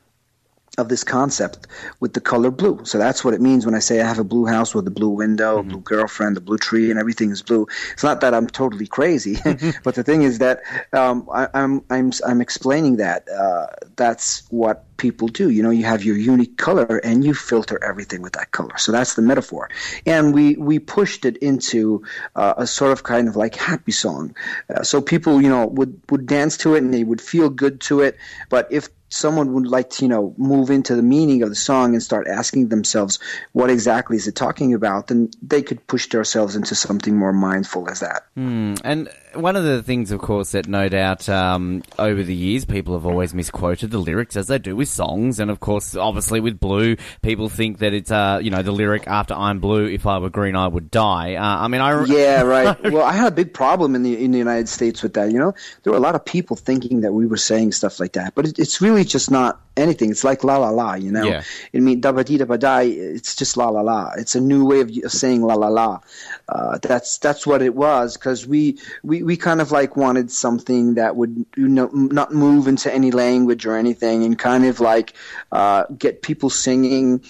of 0.77 0.89
this 0.89 1.03
concept 1.03 1.67
with 1.99 2.13
the 2.13 2.21
color 2.21 2.49
blue. 2.49 2.83
So 2.83 2.97
that's 2.97 3.23
what 3.23 3.33
it 3.33 3.41
means 3.41 3.65
when 3.65 3.75
I 3.75 3.79
say 3.79 4.01
I 4.01 4.07
have 4.07 4.17
a 4.17 4.23
blue 4.23 4.45
house 4.45 4.73
with 4.73 4.87
a 4.87 4.91
blue 4.91 5.09
window, 5.09 5.59
a 5.59 5.63
blue 5.63 5.81
girlfriend, 5.81 6.35
a 6.37 6.41
blue 6.41 6.57
tree, 6.57 6.89
and 6.89 6.99
everything 6.99 7.29
is 7.29 7.43
blue. 7.43 7.67
It's 7.91 8.03
not 8.03 8.21
that 8.21 8.33
I'm 8.33 8.47
totally 8.47 8.87
crazy, 8.87 9.37
but 9.83 9.93
the 9.95 10.03
thing 10.03 10.23
is 10.23 10.39
that 10.39 10.61
um, 10.91 11.27
I, 11.31 11.47
I'm 11.53 11.83
I'm 11.89 12.11
I'm 12.25 12.41
explaining 12.41 12.97
that 12.97 13.29
uh, 13.29 13.67
that's 13.95 14.47
what 14.49 14.85
people 14.97 15.27
do. 15.27 15.49
You 15.49 15.63
know, 15.63 15.69
you 15.69 15.83
have 15.85 16.03
your 16.03 16.17
unique 16.17 16.57
color 16.57 16.97
and 16.97 17.23
you 17.23 17.33
filter 17.33 17.83
everything 17.83 18.21
with 18.21 18.33
that 18.33 18.51
color. 18.51 18.77
So 18.77 18.91
that's 18.91 19.15
the 19.15 19.21
metaphor. 19.21 19.69
And 20.05 20.33
we 20.33 20.55
we 20.55 20.79
pushed 20.79 21.25
it 21.25 21.37
into 21.37 22.03
uh, 22.35 22.55
a 22.57 22.67
sort 22.67 22.91
of 22.91 23.03
kind 23.03 23.27
of 23.27 23.35
like 23.35 23.55
happy 23.55 23.91
song. 23.91 24.35
Uh, 24.73 24.83
so 24.83 25.01
people, 25.01 25.41
you 25.41 25.49
know, 25.49 25.65
would 25.65 25.99
would 26.09 26.25
dance 26.25 26.57
to 26.57 26.75
it 26.75 26.83
and 26.83 26.93
they 26.93 27.03
would 27.03 27.21
feel 27.21 27.49
good 27.49 27.81
to 27.81 28.01
it. 28.01 28.17
But 28.49 28.67
if 28.71 28.89
someone 29.13 29.53
would 29.53 29.67
like 29.67 29.91
to, 29.91 30.05
you 30.05 30.09
know, 30.09 30.33
move 30.37 30.71
into 30.71 30.95
the 30.95 31.03
meaning 31.03 31.43
of 31.43 31.49
the 31.49 31.55
song 31.55 31.93
and 31.93 32.01
start 32.01 32.27
asking 32.27 32.69
themselves 32.69 33.19
what 33.51 33.69
exactly 33.69 34.17
is 34.17 34.27
it 34.27 34.35
talking 34.35 34.73
about, 34.73 35.07
then 35.07 35.29
they 35.41 35.61
could 35.61 35.85
push 35.85 36.09
themselves 36.09 36.55
into 36.55 36.73
something 36.73 37.15
more 37.15 37.33
mindful 37.33 37.89
as 37.89 37.99
that. 37.99 38.23
Hmm. 38.33 38.73
And 38.83 39.09
one 39.35 39.55
of 39.55 39.63
the 39.63 39.83
things, 39.83 40.11
of 40.11 40.19
course, 40.19 40.51
that 40.51 40.67
no 40.67 40.89
doubt 40.89 41.27
um, 41.29 41.83
over 41.99 42.23
the 42.23 42.35
years 42.35 42.65
people 42.65 42.93
have 42.93 43.05
always 43.05 43.33
misquoted 43.33 43.91
the 43.91 43.97
lyrics 43.97 44.35
as 44.35 44.47
they 44.47 44.59
do 44.59 44.75
with 44.75 44.87
songs, 44.87 45.39
and 45.39 45.49
of 45.49 45.59
course, 45.59 45.95
obviously 45.95 46.39
with 46.39 46.59
Blue, 46.59 46.95
people 47.21 47.49
think 47.49 47.79
that 47.79 47.93
it's 47.93 48.11
uh, 48.11 48.39
you 48.41 48.49
know 48.49 48.61
the 48.61 48.71
lyric 48.71 49.07
after 49.07 49.33
I'm 49.33 49.59
blue, 49.59 49.85
if 49.85 50.05
I 50.05 50.17
were 50.17 50.29
green, 50.29 50.55
I 50.55 50.67
would 50.67 50.91
die. 50.91 51.35
Uh, 51.35 51.63
I 51.63 51.67
mean, 51.67 51.81
I 51.81 52.03
Yeah, 52.05 52.41
right. 52.43 52.91
well, 52.91 53.03
I 53.03 53.13
had 53.13 53.27
a 53.27 53.35
big 53.35 53.53
problem 53.53 53.95
in 53.95 54.03
the 54.03 54.23
in 54.23 54.31
the 54.31 54.37
United 54.37 54.69
States 54.69 55.03
with 55.03 55.13
that. 55.15 55.31
You 55.31 55.39
know, 55.39 55.53
there 55.83 55.91
were 55.91 55.97
a 55.97 56.01
lot 56.01 56.15
of 56.15 56.25
people 56.25 56.55
thinking 56.55 57.01
that 57.01 57.13
we 57.13 57.25
were 57.25 57.37
saying 57.37 57.71
stuff 57.73 57.99
like 57.99 58.13
that, 58.13 58.35
but 58.35 58.47
it, 58.47 58.59
it's 58.59 58.81
really 58.81 59.03
just 59.03 59.31
not 59.31 59.59
anything. 59.75 60.11
It's 60.11 60.23
like 60.23 60.43
la 60.43 60.57
la 60.57 60.69
la. 60.69 60.93
You 60.95 61.11
know, 61.11 61.23
Yeah. 61.23 61.43
I 61.73 61.79
mean, 61.79 62.01
da 62.01 62.11
ba 62.11 62.23
dee 62.23 62.37
da 62.37 62.45
ba 62.45 62.57
die. 62.57 62.83
It's 62.83 63.35
just 63.35 63.57
la 63.57 63.69
la 63.69 63.81
la. 63.81 64.11
It's 64.17 64.35
a 64.35 64.41
new 64.41 64.65
way 64.65 64.81
of, 64.81 64.91
of 65.03 65.11
saying 65.11 65.41
la 65.41 65.55
la 65.55 65.67
la. 65.67 65.99
Uh, 66.47 66.77
that's 66.81 67.17
that's 67.17 67.47
what 67.47 67.61
it 67.61 67.75
was 67.75 68.17
because 68.17 68.45
we, 68.45 68.77
we 69.03 69.22
we 69.23 69.37
kind 69.37 69.61
of 69.61 69.71
like 69.71 69.95
wanted 69.95 70.31
something 70.31 70.95
that 70.95 71.15
would 71.15 71.45
you 71.55 71.67
know 71.67 71.87
not 71.87 72.33
move 72.33 72.67
into 72.67 72.93
any 72.93 73.11
language 73.11 73.65
or 73.65 73.75
anything, 73.77 74.23
and 74.23 74.37
kind 74.37 74.65
of 74.65 74.79
like 74.79 75.13
uh, 75.51 75.85
get 75.97 76.21
people 76.21 76.49
singing 76.49 77.23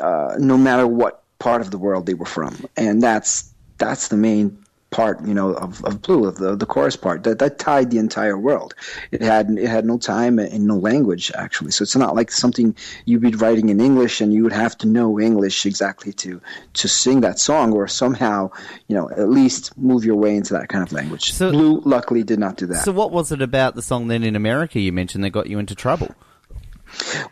uh, 0.00 0.36
no 0.38 0.56
matter 0.56 0.86
what 0.86 1.22
part 1.38 1.60
of 1.60 1.70
the 1.70 1.78
world 1.78 2.06
they 2.06 2.14
were 2.14 2.26
from, 2.26 2.64
and 2.76 3.02
that's 3.02 3.52
that's 3.78 4.08
the 4.08 4.16
main 4.16 4.64
part, 4.90 5.24
you 5.24 5.34
know, 5.34 5.54
of, 5.54 5.84
of 5.84 6.02
blue, 6.02 6.26
of 6.26 6.36
the 6.36 6.56
the 6.56 6.66
chorus 6.66 6.96
part. 6.96 7.22
That 7.24 7.38
that 7.38 7.58
tied 7.58 7.90
the 7.90 7.98
entire 7.98 8.38
world. 8.38 8.74
It 9.10 9.22
had 9.22 9.50
it 9.50 9.68
had 9.68 9.84
no 9.84 9.98
time 9.98 10.38
and 10.38 10.66
no 10.66 10.76
language 10.76 11.30
actually. 11.34 11.70
So 11.70 11.82
it's 11.82 11.96
not 11.96 12.14
like 12.14 12.30
something 12.30 12.74
you'd 13.04 13.22
be 13.22 13.30
writing 13.34 13.68
in 13.68 13.80
English 13.80 14.20
and 14.20 14.32
you 14.32 14.42
would 14.42 14.52
have 14.52 14.76
to 14.78 14.88
know 14.88 15.20
English 15.20 15.66
exactly 15.66 16.12
to 16.14 16.40
to 16.74 16.88
sing 16.88 17.20
that 17.20 17.38
song 17.38 17.72
or 17.72 17.88
somehow, 17.88 18.50
you 18.88 18.96
know, 18.96 19.10
at 19.10 19.28
least 19.28 19.76
move 19.78 20.04
your 20.04 20.16
way 20.16 20.34
into 20.36 20.52
that 20.54 20.68
kind 20.68 20.82
of 20.82 20.92
language. 20.92 21.32
So- 21.32 21.50
blue 21.50 21.80
luckily 21.84 22.22
did 22.22 22.38
not 22.38 22.56
do 22.56 22.66
that. 22.66 22.84
So 22.84 22.92
what 22.92 23.10
was 23.10 23.32
it 23.32 23.42
about 23.42 23.74
the 23.74 23.82
song 23.82 24.08
then 24.08 24.22
in 24.22 24.36
America 24.36 24.80
you 24.80 24.92
mentioned 24.92 25.24
that 25.24 25.30
got 25.30 25.48
you 25.48 25.58
into 25.58 25.74
trouble? 25.74 26.14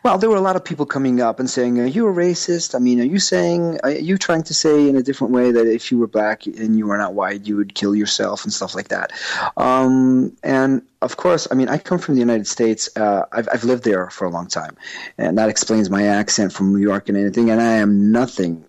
Well, 0.02 0.18
there 0.18 0.30
were 0.30 0.36
a 0.36 0.40
lot 0.40 0.56
of 0.56 0.64
people 0.64 0.86
coming 0.86 1.20
up 1.20 1.40
and 1.40 1.48
saying, 1.48 1.78
"Are 1.80 1.86
you 1.86 2.06
a 2.08 2.12
racist? 2.12 2.74
I 2.74 2.78
mean, 2.78 3.00
are 3.00 3.04
you 3.04 3.18
saying, 3.18 3.80
are 3.82 3.90
you 3.90 4.16
trying 4.18 4.42
to 4.44 4.54
say 4.54 4.88
in 4.88 4.96
a 4.96 5.02
different 5.02 5.32
way 5.32 5.52
that 5.52 5.66
if 5.66 5.90
you 5.90 5.98
were 5.98 6.06
black 6.06 6.46
and 6.46 6.76
you 6.76 6.86
were 6.86 6.98
not 6.98 7.14
white, 7.14 7.46
you 7.46 7.56
would 7.56 7.74
kill 7.74 7.94
yourself 7.94 8.44
and 8.44 8.52
stuff 8.52 8.74
like 8.74 8.88
that?" 8.88 9.12
Um, 9.56 10.36
and 10.42 10.82
of 11.02 11.16
course, 11.16 11.48
I 11.50 11.54
mean, 11.54 11.68
I 11.68 11.78
come 11.78 11.98
from 11.98 12.14
the 12.14 12.20
United 12.20 12.46
States. 12.46 12.88
Uh, 12.96 13.24
I've, 13.32 13.48
I've 13.52 13.64
lived 13.64 13.84
there 13.84 14.10
for 14.10 14.26
a 14.26 14.30
long 14.30 14.48
time, 14.48 14.76
and 15.16 15.38
that 15.38 15.48
explains 15.48 15.90
my 15.90 16.04
accent 16.04 16.52
from 16.52 16.72
New 16.72 16.80
York 16.80 17.08
and 17.08 17.18
anything. 17.18 17.50
And 17.50 17.60
I 17.60 17.74
am 17.74 18.12
nothing 18.12 18.64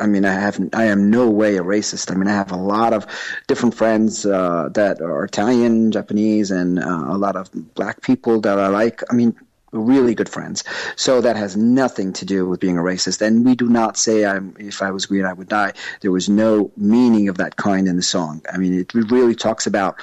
I 0.00 0.06
mean, 0.06 0.24
I 0.24 0.32
have 0.32 0.58
I 0.72 0.86
am 0.86 1.10
no 1.10 1.28
way 1.28 1.56
a 1.56 1.62
racist. 1.62 2.10
I 2.10 2.14
mean, 2.14 2.26
I 2.26 2.32
have 2.32 2.52
a 2.52 2.56
lot 2.56 2.92
of 2.92 3.06
different 3.46 3.74
friends 3.74 4.24
uh, 4.24 4.70
that 4.72 5.00
are 5.00 5.24
Italian, 5.24 5.92
Japanese, 5.92 6.50
and 6.50 6.78
uh, 6.78 7.04
a 7.08 7.18
lot 7.18 7.36
of 7.36 7.50
black 7.74 8.00
people 8.00 8.40
that 8.40 8.58
I 8.58 8.68
like. 8.68 9.02
I 9.10 9.14
mean, 9.14 9.36
really 9.72 10.14
good 10.14 10.28
friends. 10.28 10.64
So 10.96 11.20
that 11.20 11.36
has 11.36 11.56
nothing 11.56 12.12
to 12.14 12.24
do 12.24 12.46
with 12.48 12.60
being 12.60 12.76
a 12.76 12.82
racist. 12.82 13.20
And 13.22 13.44
we 13.44 13.54
do 13.54 13.68
not 13.68 13.96
say 13.96 14.24
I'm 14.24 14.54
if 14.58 14.82
I 14.82 14.90
was 14.90 15.06
green 15.06 15.24
I 15.24 15.32
would 15.32 15.48
die. 15.48 15.72
There 16.00 16.10
was 16.10 16.28
no 16.28 16.70
meaning 16.76 17.28
of 17.28 17.36
that 17.38 17.56
kind 17.56 17.86
in 17.86 17.96
the 17.96 18.02
song. 18.02 18.42
I 18.52 18.58
mean, 18.58 18.80
it 18.80 18.92
really 18.94 19.34
talks 19.34 19.66
about 19.66 19.96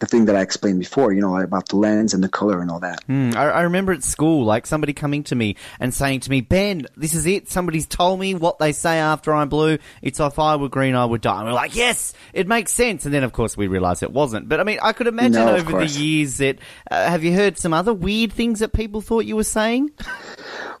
the 0.00 0.06
thing 0.06 0.26
that 0.26 0.36
I 0.36 0.42
explained 0.42 0.78
before. 0.78 1.12
You 1.12 1.20
know, 1.20 1.36
about 1.38 1.68
the 1.68 1.76
lens 1.76 2.14
and 2.14 2.22
the 2.22 2.28
color 2.28 2.60
and 2.60 2.70
all 2.70 2.80
that. 2.80 3.02
Hmm, 3.04 3.32
I, 3.34 3.44
I 3.44 3.60
remember 3.62 3.92
at 3.92 4.02
school, 4.02 4.44
like 4.44 4.66
somebody 4.66 4.92
coming 4.92 5.22
to 5.24 5.34
me 5.34 5.56
and 5.80 5.94
saying 5.94 6.20
to 6.20 6.30
me, 6.30 6.40
Ben, 6.40 6.86
this 6.96 7.14
is 7.14 7.26
it. 7.26 7.48
Somebody's 7.48 7.86
told 7.86 8.20
me 8.20 8.34
what 8.34 8.58
they 8.58 8.72
say 8.72 8.98
after 8.98 9.32
I'm 9.32 9.48
blue. 9.48 9.78
It's 10.02 10.20
if 10.20 10.38
I 10.38 10.56
were 10.56 10.68
green, 10.68 10.94
I 10.94 11.04
would 11.04 11.20
die. 11.20 11.38
And 11.38 11.46
we're 11.46 11.54
like, 11.54 11.74
yes, 11.74 12.12
it 12.32 12.46
makes 12.46 12.72
sense. 12.72 13.04
And 13.04 13.14
then, 13.14 13.24
of 13.24 13.32
course, 13.32 13.56
we 13.56 13.66
realised 13.66 14.02
it 14.02 14.12
wasn't. 14.12 14.48
But 14.48 14.60
I 14.60 14.64
mean, 14.64 14.78
I 14.82 14.92
could 14.92 15.06
imagine 15.06 15.32
No, 15.32 15.56
over 15.56 15.78
the 15.78 15.86
years 15.86 16.38
that. 16.38 16.58
Uh, 16.90 17.14
have 17.14 17.22
you 17.22 17.32
heard 17.32 17.56
some 17.56 17.72
other 17.72 17.94
weird 17.94 18.32
things 18.32 18.58
that 18.58 18.72
people 18.72 19.00
thought 19.00 19.13
you 19.22 19.36
were 19.36 19.44
saying? 19.44 19.90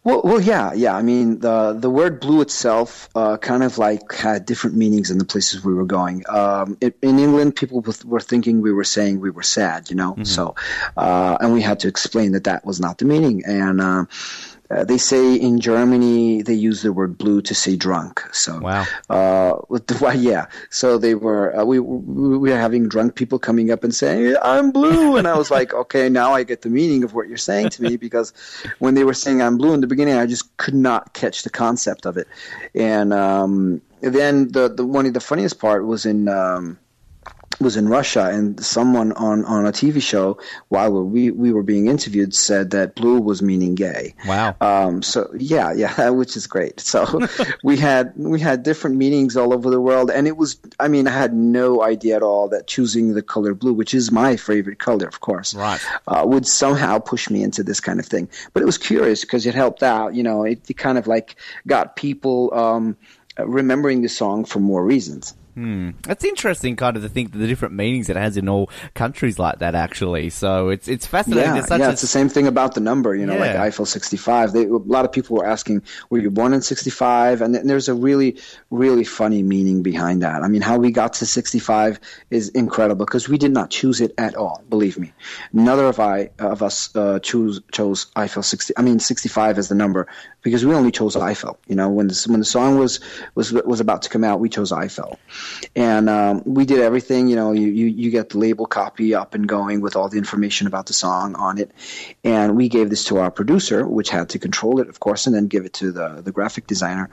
Well, 0.04 0.20
well, 0.22 0.40
yeah, 0.40 0.74
yeah. 0.74 0.94
I 0.94 1.00
mean, 1.00 1.38
the 1.38 1.72
the 1.72 1.88
word 1.88 2.20
blue 2.20 2.42
itself 2.42 3.08
uh, 3.14 3.38
kind 3.38 3.62
of 3.62 3.78
like 3.78 4.12
had 4.12 4.44
different 4.44 4.76
meanings 4.76 5.10
in 5.10 5.16
the 5.16 5.24
places 5.24 5.64
we 5.64 5.72
were 5.72 5.86
going. 5.86 6.24
Um, 6.28 6.76
it, 6.82 6.98
in 7.00 7.18
England, 7.18 7.56
people 7.56 7.82
were 8.04 8.20
thinking 8.20 8.60
we 8.60 8.72
were 8.72 8.84
saying 8.84 9.20
we 9.20 9.30
were 9.30 9.42
sad, 9.42 9.88
you 9.88 9.96
know. 9.96 10.14
So, 10.24 10.54
uh, 10.98 11.38
and 11.40 11.54
we 11.54 11.62
had 11.62 11.80
to 11.80 11.88
explain 11.88 12.32
that 12.32 12.44
that 12.44 12.66
was 12.66 12.80
not 12.80 12.98
the 12.98 13.06
meaning. 13.06 13.44
And 13.46 13.80
uh, 13.80 14.04
uh, 14.74 14.84
they 14.84 14.98
say 14.98 15.34
in 15.34 15.60
Germany 15.60 16.42
they 16.42 16.54
use 16.54 16.82
the 16.82 16.92
word 16.92 17.16
blue 17.16 17.40
to 17.42 17.54
say 17.54 17.76
drunk. 17.76 18.22
So, 18.32 18.58
Wow. 18.58 18.86
uh, 19.08 19.56
well, 20.00 20.16
yeah. 20.16 20.46
So 20.70 20.98
they 20.98 21.14
were 21.14 21.56
uh, 21.56 21.64
we 21.64 21.78
we 21.78 22.38
were 22.50 22.56
having 22.56 22.88
drunk 22.88 23.14
people 23.14 23.38
coming 23.38 23.70
up 23.70 23.84
and 23.84 23.94
saying 23.94 24.36
I'm 24.42 24.70
blue, 24.72 25.16
and 25.16 25.28
I 25.28 25.36
was 25.36 25.50
like, 25.50 25.72
okay, 25.82 26.08
now 26.08 26.32
I 26.34 26.42
get 26.42 26.62
the 26.62 26.70
meaning 26.70 27.04
of 27.04 27.14
what 27.14 27.28
you're 27.28 27.36
saying 27.36 27.70
to 27.70 27.82
me 27.82 27.96
because 27.96 28.32
when 28.78 28.94
they 28.94 29.04
were 29.04 29.14
saying 29.14 29.40
I'm 29.40 29.56
blue 29.58 29.72
in 29.74 29.80
the 29.80 29.86
beginning, 29.86 30.14
I 30.14 30.26
just 30.26 30.56
could 30.56 30.74
not 30.74 31.12
catch 31.14 31.42
the 31.42 31.50
concept 31.50 32.06
of 32.06 32.16
it, 32.16 32.26
and 32.74 33.12
um, 33.12 33.80
then 34.00 34.48
the 34.48 34.68
the 34.68 34.84
one 34.84 35.06
of 35.06 35.14
the 35.14 35.20
funniest 35.20 35.58
part 35.60 35.84
was 35.86 36.06
in. 36.06 36.28
Um, 36.28 36.78
was 37.60 37.76
in 37.76 37.88
Russia, 37.88 38.28
and 38.32 38.62
someone 38.64 39.12
on, 39.12 39.44
on 39.44 39.66
a 39.66 39.72
TV 39.72 40.02
show 40.02 40.38
while 40.68 40.90
we 41.04 41.30
we 41.30 41.52
were 41.52 41.62
being 41.62 41.86
interviewed 41.88 42.34
said 42.34 42.70
that 42.70 42.94
blue 42.94 43.20
was 43.20 43.42
meaning 43.42 43.74
gay. 43.74 44.14
Wow. 44.26 44.56
Um, 44.60 45.02
so 45.02 45.30
yeah, 45.38 45.72
yeah, 45.72 46.10
which 46.20 46.36
is 46.36 46.46
great. 46.46 46.80
So 46.80 47.20
we 47.62 47.76
had 47.76 48.12
we 48.16 48.40
had 48.40 48.62
different 48.62 48.96
meanings 48.96 49.36
all 49.36 49.52
over 49.52 49.70
the 49.70 49.80
world, 49.80 50.10
and 50.10 50.26
it 50.26 50.36
was 50.36 50.58
I 50.80 50.88
mean 50.88 51.06
I 51.06 51.12
had 51.12 51.34
no 51.34 51.82
idea 51.82 52.16
at 52.16 52.22
all 52.22 52.48
that 52.48 52.66
choosing 52.66 53.14
the 53.14 53.22
color 53.22 53.54
blue, 53.54 53.72
which 53.72 53.94
is 53.94 54.10
my 54.12 54.36
favorite 54.36 54.78
color, 54.78 55.06
of 55.06 55.20
course, 55.20 55.54
Right. 55.54 55.80
uh, 56.08 56.22
would 56.26 56.46
somehow 56.46 56.98
push 56.98 57.30
me 57.30 57.42
into 57.42 57.62
this 57.62 57.80
kind 57.80 58.00
of 58.00 58.06
thing. 58.06 58.28
But 58.52 58.62
it 58.62 58.66
was 58.66 58.78
curious 58.78 59.20
because 59.22 59.46
it 59.46 59.54
helped 59.54 59.82
out. 59.82 60.14
You 60.14 60.22
know, 60.22 60.44
it, 60.44 60.68
it 60.68 60.74
kind 60.74 60.98
of 60.98 61.06
like 61.06 61.36
got 61.66 61.96
people 61.96 62.52
um, 62.54 62.96
remembering 63.38 64.02
the 64.02 64.08
song 64.08 64.44
for 64.44 64.60
more 64.60 64.84
reasons. 64.84 65.34
It's 65.56 66.24
interesting, 66.24 66.76
kind 66.76 66.96
of, 66.96 67.02
to 67.02 67.08
think 67.08 67.32
that 67.32 67.38
the 67.38 67.46
different 67.46 67.74
meanings 67.74 68.08
it 68.08 68.16
has 68.16 68.36
in 68.36 68.48
all 68.48 68.70
countries 68.94 69.38
like 69.38 69.60
that. 69.60 69.74
Actually, 69.74 70.30
so 70.30 70.68
it's 70.70 70.88
it's 70.88 71.06
fascinating. 71.06 71.44
Yeah, 71.56 71.66
yeah, 71.78 71.88
a- 71.88 71.92
it's 71.92 72.00
the 72.00 72.06
same 72.06 72.28
thing 72.28 72.46
about 72.46 72.74
the 72.74 72.80
number. 72.80 73.14
You 73.14 73.26
know, 73.26 73.36
like 73.36 73.54
Yeah. 73.54 73.62
Eiffel 73.62 73.86
65. 73.86 74.52
They, 74.52 74.64
a 74.64 74.68
lot 74.68 75.04
of 75.04 75.12
people 75.12 75.36
were 75.36 75.46
asking, 75.46 75.82
"Were 76.10 76.18
you 76.18 76.30
born 76.30 76.52
in 76.54 76.62
65?" 76.62 77.40
And 77.40 77.54
then 77.54 77.66
there's 77.66 77.88
a 77.88 77.94
really, 77.94 78.36
really 78.70 79.04
funny 79.04 79.42
meaning 79.42 79.82
behind 79.82 80.22
that. 80.22 80.42
I 80.42 80.48
mean, 80.48 80.62
how 80.62 80.76
we 80.78 80.90
got 80.90 81.14
to 81.14 81.26
65 81.26 82.00
is 82.30 82.48
incredible 82.48 83.04
because 83.06 83.28
we 83.28 83.38
did 83.38 83.52
not 83.52 83.70
choose 83.70 84.00
it 84.00 84.12
at 84.18 84.34
all. 84.34 84.62
Believe 84.68 84.98
me, 84.98 85.12
neither 85.52 85.84
of 85.86 86.00
I 86.00 86.30
of 86.38 86.62
us 86.62 86.94
uh, 86.96 87.18
choose 87.20 87.60
chose 87.72 88.06
Eiffel 88.16 88.42
60. 88.42 88.74
I 88.76 88.82
mean, 88.82 88.98
65 88.98 89.58
as 89.58 89.68
the 89.68 89.74
number 89.74 90.08
because 90.42 90.64
we 90.64 90.74
only 90.74 90.90
chose 90.90 91.16
Eiffel. 91.16 91.58
You 91.68 91.76
know, 91.76 91.88
when 91.90 92.08
the 92.08 92.26
when 92.28 92.40
the 92.40 92.44
song 92.46 92.78
was 92.78 93.00
was 93.34 93.52
was 93.52 93.80
about 93.80 94.02
to 94.02 94.08
come 94.08 94.24
out, 94.24 94.40
we 94.40 94.48
chose 94.48 94.72
Eiffel 94.72 95.18
and 95.74 96.08
um, 96.08 96.42
we 96.44 96.64
did 96.64 96.80
everything. 96.80 97.28
You 97.28 97.36
know, 97.36 97.52
you, 97.52 97.68
you 97.68 97.86
you 97.86 98.10
get 98.10 98.30
the 98.30 98.38
label 98.38 98.66
copy 98.66 99.14
up 99.14 99.34
and 99.34 99.46
going 99.46 99.80
with 99.80 99.96
all 99.96 100.08
the 100.08 100.18
information 100.18 100.66
about 100.66 100.86
the 100.86 100.92
song 100.92 101.34
on 101.34 101.58
it, 101.58 101.70
and 102.22 102.56
we 102.56 102.68
gave 102.68 102.90
this 102.90 103.04
to 103.04 103.18
our 103.18 103.30
producer, 103.30 103.86
which 103.86 104.10
had 104.10 104.30
to 104.30 104.38
control 104.38 104.80
it, 104.80 104.88
of 104.88 105.00
course, 105.00 105.26
and 105.26 105.34
then 105.34 105.46
give 105.46 105.64
it 105.64 105.74
to 105.74 105.92
the 105.92 106.22
the 106.22 106.32
graphic 106.32 106.66
designer, 106.66 107.10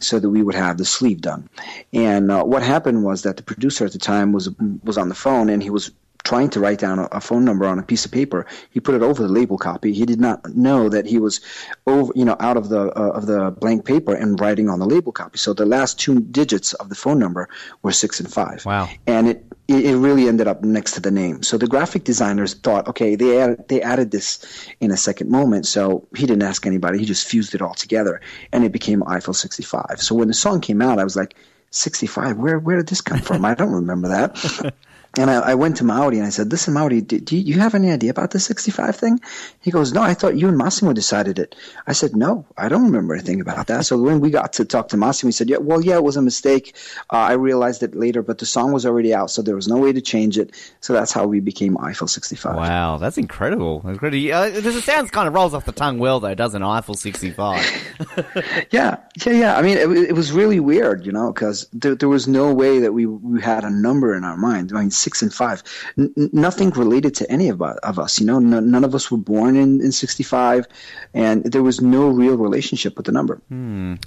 so 0.00 0.18
that 0.18 0.28
we 0.28 0.42
would 0.42 0.54
have 0.54 0.78
the 0.78 0.84
sleeve 0.84 1.20
done. 1.20 1.48
And 1.92 2.30
uh, 2.30 2.44
what 2.44 2.62
happened 2.62 3.04
was 3.04 3.22
that 3.22 3.36
the 3.36 3.42
producer 3.42 3.84
at 3.84 3.92
the 3.92 3.98
time 3.98 4.32
was 4.32 4.50
was 4.82 4.98
on 4.98 5.08
the 5.08 5.14
phone, 5.14 5.48
and 5.48 5.62
he 5.62 5.70
was 5.70 5.90
trying 6.30 6.48
to 6.48 6.60
write 6.60 6.78
down 6.78 7.00
a, 7.00 7.08
a 7.10 7.20
phone 7.20 7.44
number 7.44 7.66
on 7.66 7.80
a 7.80 7.82
piece 7.82 8.04
of 8.04 8.12
paper. 8.12 8.46
He 8.70 8.78
put 8.78 8.94
it 8.94 9.02
over 9.02 9.20
the 9.20 9.28
label 9.40 9.58
copy. 9.58 9.92
He 9.92 10.06
did 10.06 10.20
not 10.20 10.54
know 10.54 10.88
that 10.88 11.04
he 11.04 11.18
was 11.18 11.40
over, 11.88 12.12
you 12.14 12.24
know, 12.24 12.36
out 12.38 12.56
of 12.56 12.68
the 12.68 12.82
uh, 12.82 13.18
of 13.18 13.26
the 13.26 13.50
blank 13.50 13.84
paper 13.84 14.14
and 14.14 14.40
writing 14.40 14.68
on 14.68 14.78
the 14.78 14.86
label 14.86 15.10
copy. 15.10 15.38
So 15.38 15.54
the 15.54 15.66
last 15.66 15.98
two 15.98 16.20
digits 16.20 16.72
of 16.74 16.88
the 16.88 16.94
phone 16.94 17.18
number 17.18 17.48
were 17.82 17.90
six 17.90 18.20
and 18.20 18.32
five. 18.32 18.64
Wow. 18.64 18.88
And 19.08 19.26
it 19.28 19.44
it 19.66 19.96
really 19.96 20.28
ended 20.28 20.46
up 20.46 20.62
next 20.62 20.92
to 20.92 21.00
the 21.00 21.10
name. 21.10 21.42
So 21.42 21.58
the 21.58 21.66
graphic 21.66 22.04
designers 22.04 22.54
thought, 22.54 22.86
okay, 22.86 23.16
they 23.16 23.40
added, 23.40 23.68
they 23.68 23.82
added 23.82 24.12
this 24.12 24.38
in 24.78 24.92
a 24.92 24.96
second 24.96 25.30
moment. 25.30 25.66
So 25.66 26.06
he 26.16 26.26
didn't 26.26 26.42
ask 26.42 26.64
anybody. 26.64 26.98
He 27.00 27.06
just 27.06 27.26
fused 27.26 27.56
it 27.56 27.62
all 27.62 27.74
together, 27.74 28.20
and 28.52 28.64
it 28.64 28.70
became 28.70 29.02
Eiffel 29.02 29.34
65. 29.34 29.96
So 29.98 30.14
when 30.14 30.28
the 30.28 30.34
song 30.34 30.60
came 30.60 30.80
out, 30.80 31.00
I 31.00 31.04
was 31.04 31.16
like, 31.16 31.34
65. 31.70 32.36
Where 32.36 32.58
where 32.58 32.76
did 32.76 32.88
this 32.88 33.00
come 33.00 33.20
from? 33.20 33.44
I 33.44 33.54
don't 33.54 33.72
remember 33.72 34.08
that. 34.08 34.74
And 35.18 35.28
I, 35.28 35.40
I 35.40 35.54
went 35.56 35.76
to 35.78 35.84
Mauri 35.84 36.18
and 36.18 36.26
I 36.26 36.30
said, 36.30 36.50
"Listen, 36.52 36.74
Mauri, 36.74 37.00
do, 37.00 37.18
do 37.18 37.36
you 37.36 37.58
have 37.58 37.74
any 37.74 37.90
idea 37.90 38.10
about 38.10 38.30
the 38.30 38.38
65 38.38 38.94
thing?" 38.94 39.20
He 39.60 39.70
goes, 39.70 39.92
"No, 39.92 40.02
I 40.02 40.14
thought 40.14 40.36
you 40.36 40.46
and 40.48 40.56
Massimo 40.56 40.92
decided 40.92 41.38
it." 41.38 41.56
I 41.86 41.92
said, 41.92 42.14
"No, 42.14 42.46
I 42.56 42.68
don't 42.68 42.84
remember 42.84 43.14
anything 43.14 43.40
about 43.40 43.66
that." 43.66 43.86
So 43.86 43.98
when 43.98 44.20
we 44.20 44.30
got 44.30 44.52
to 44.54 44.64
talk 44.64 44.88
to 44.88 44.96
Massimo, 44.96 45.28
he 45.28 45.32
said, 45.32 45.50
"Yeah, 45.50 45.56
well, 45.58 45.82
yeah, 45.82 45.96
it 45.96 46.04
was 46.04 46.16
a 46.16 46.22
mistake. 46.22 46.76
Uh, 47.12 47.16
I 47.16 47.32
realized 47.32 47.82
it 47.82 47.96
later, 47.96 48.22
but 48.22 48.38
the 48.38 48.46
song 48.46 48.72
was 48.72 48.86
already 48.86 49.12
out, 49.12 49.30
so 49.30 49.42
there 49.42 49.56
was 49.56 49.66
no 49.66 49.78
way 49.78 49.92
to 49.92 50.00
change 50.00 50.38
it. 50.38 50.54
So 50.80 50.92
that's 50.92 51.12
how 51.12 51.26
we 51.26 51.40
became 51.40 51.76
Eiffel 51.78 52.06
65." 52.06 52.54
Wow, 52.54 52.98
that's 52.98 53.18
incredible. 53.18 53.80
That's 53.80 53.94
incredible. 53.94 54.32
Uh, 54.32 54.46
it 54.46 54.84
sounds 54.84 55.10
kind 55.10 55.26
of 55.26 55.34
rolls 55.34 55.54
off 55.54 55.64
the 55.64 55.72
tongue 55.72 55.98
well, 55.98 56.20
though, 56.20 56.34
doesn't? 56.34 56.62
Eiffel 56.62 56.94
65. 56.94 57.86
Yeah, 58.70 58.98
yeah, 59.26 59.32
yeah. 59.32 59.56
I 59.56 59.62
mean, 59.62 59.76
it, 59.78 59.90
it 60.10 60.12
was 60.12 60.32
really 60.32 60.60
weird, 60.60 61.04
you 61.04 61.12
know, 61.12 61.32
because 61.32 61.66
there, 61.72 61.94
there 61.94 62.08
was 62.08 62.28
no 62.28 62.54
way 62.54 62.80
that 62.80 62.92
we 62.92 63.06
we 63.06 63.40
had 63.40 63.64
a 63.64 63.70
number 63.70 64.14
in 64.14 64.24
our 64.24 64.36
mind. 64.36 64.72
I 64.72 64.80
mean, 64.80 64.90
six 65.00 65.22
and 65.22 65.32
five, 65.32 65.62
N- 65.98 66.12
nothing 66.32 66.70
related 66.70 67.14
to 67.16 67.30
any 67.30 67.48
of, 67.48 67.60
of 67.62 67.98
us. 67.98 68.20
You 68.20 68.26
know, 68.26 68.36
N- 68.36 68.70
none 68.70 68.84
of 68.84 68.94
us 68.94 69.10
were 69.10 69.18
born 69.18 69.56
in 69.56 69.80
in 69.80 69.92
sixty 69.92 70.22
five, 70.22 70.66
and 71.14 71.42
there 71.44 71.62
was 71.62 71.80
no 71.80 72.08
real 72.08 72.36
relationship 72.36 72.96
with 72.96 73.06
the 73.06 73.12
number. 73.12 73.40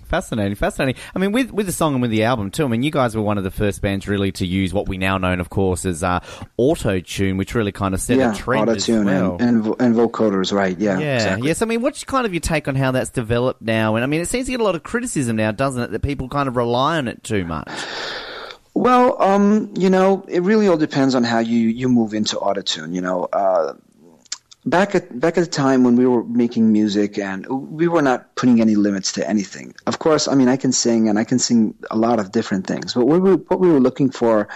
fascinating, 0.06 0.56
fascinating. 0.56 1.02
I 1.16 1.20
mean, 1.20 1.32
with 1.32 1.52
with 1.52 1.66
the 1.66 1.72
song 1.72 1.94
and 1.94 2.02
with 2.02 2.12
the 2.12 2.24
album 2.24 2.52
too. 2.52 2.66
I 2.66 2.68
mean, 2.68 2.84
you 2.84 2.92
guys 2.92 3.16
were 3.16 3.22
one 3.22 3.38
of 3.38 3.44
the 3.44 3.52
first 3.52 3.82
bands 3.82 4.08
really 4.08 4.32
to 4.34 4.46
use 4.46 4.74
what 4.74 4.88
we 4.88 4.98
now 4.98 5.18
know, 5.18 5.34
of 5.34 5.50
course, 5.50 5.86
as 5.86 6.04
uh, 6.04 6.20
auto 6.58 7.00
tune, 7.00 7.38
which 7.38 7.56
really 7.56 7.72
kind 7.72 7.94
of 7.94 8.02
set 8.02 8.18
yeah, 8.18 8.32
a 8.32 8.36
trend 8.36 8.70
auto 8.70 8.80
tune 8.80 9.08
as 9.08 9.22
well. 9.22 9.38
and, 9.40 9.66
and 9.66 9.82
and 9.82 9.96
vocoders, 9.96 10.54
right? 10.54 10.78
Yeah, 10.78 11.00
yeah, 11.00 11.16
exactly. 11.16 11.48
yes. 11.48 11.62
I 11.62 11.66
mean, 11.66 11.82
what's 11.82 12.04
kind 12.04 12.26
of 12.26 12.34
your 12.34 12.42
take 12.42 12.68
on 12.68 12.76
how 12.76 12.92
that's 12.92 13.10
developed 13.10 13.62
now? 13.62 13.96
And 13.96 14.04
I 14.04 14.08
mean, 14.08 14.22
it 14.22 14.28
seems 14.30 14.46
to 14.46 14.52
get 14.52 14.60
a 14.60 14.64
lot 14.64 14.76
of 14.76 14.84
criticism 14.84 15.36
now, 15.36 15.52
doesn't 15.52 15.82
it? 15.82 15.92
That 15.92 16.02
people 16.02 16.30
kind 16.30 16.48
of 16.48 16.56
rely 16.56 16.98
on 16.98 17.08
it 17.08 17.24
too 17.24 17.46
much. 17.46 17.70
Well, 18.74 19.22
um, 19.22 19.74
you 19.78 19.90
know, 19.90 20.26
it 20.28 20.42
really 20.42 20.68
all 20.68 20.78
depends 20.78 21.14
on 21.16 21.24
how 21.24 21.40
you, 21.40 21.60
you 21.60 21.88
move 21.88 22.14
into 22.14 22.38
autotune. 22.38 22.94
You 22.94 23.02
know, 23.02 23.26
uh, 23.32 23.74
back 24.66 24.96
at 24.96 25.20
back 25.20 25.38
at 25.38 25.44
the 25.44 25.50
time 25.50 25.84
when 25.84 25.96
we 25.96 26.06
were 26.06 26.24
making 26.24 26.72
music 26.72 27.18
and 27.18 27.46
we 27.48 27.88
were 27.88 28.02
not 28.02 28.36
putting 28.36 28.62
any 28.62 28.76
limits 28.76 29.12
to 29.14 29.28
anything. 29.28 29.74
Of 29.86 30.00
course, 30.00 30.28
I 30.28 30.36
mean 30.36 30.48
I 30.48 30.58
can 30.58 30.72
sing 30.72 31.10
and 31.10 31.20
I 31.20 31.24
can 31.24 31.40
sing 31.40 31.76
a 31.92 31.98
lot 31.98 32.20
of 32.20 32.32
different 32.32 32.68
things, 32.68 32.94
but 32.94 33.06
what 33.06 33.22
we, 33.22 33.34
what 33.34 33.60
we 33.60 33.70
were 33.70 33.80
looking 33.80 34.10
for 34.10 34.48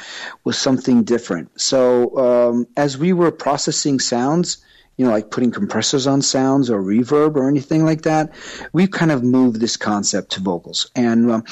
was 0.44 0.58
something 0.58 1.04
different. 1.04 1.60
So 1.60 2.18
um, 2.18 2.68
as 2.78 2.98
we 2.98 3.14
were 3.14 3.32
processing 3.32 4.00
sounds, 4.00 4.58
you 4.98 5.06
know, 5.06 5.12
like 5.12 5.30
putting 5.30 5.52
compressors 5.52 6.08
on 6.08 6.22
sounds 6.22 6.70
or 6.70 6.82
reverb 6.82 7.36
or 7.36 7.48
anything 7.48 7.86
like 7.86 8.02
that, 8.02 8.32
we 8.74 8.88
kind 8.88 9.12
of 9.12 9.24
moved 9.24 9.60
this 9.60 9.78
concept 9.78 10.32
to 10.32 10.42
vocals. 10.42 10.90
And 10.96 11.32
um, 11.32 11.44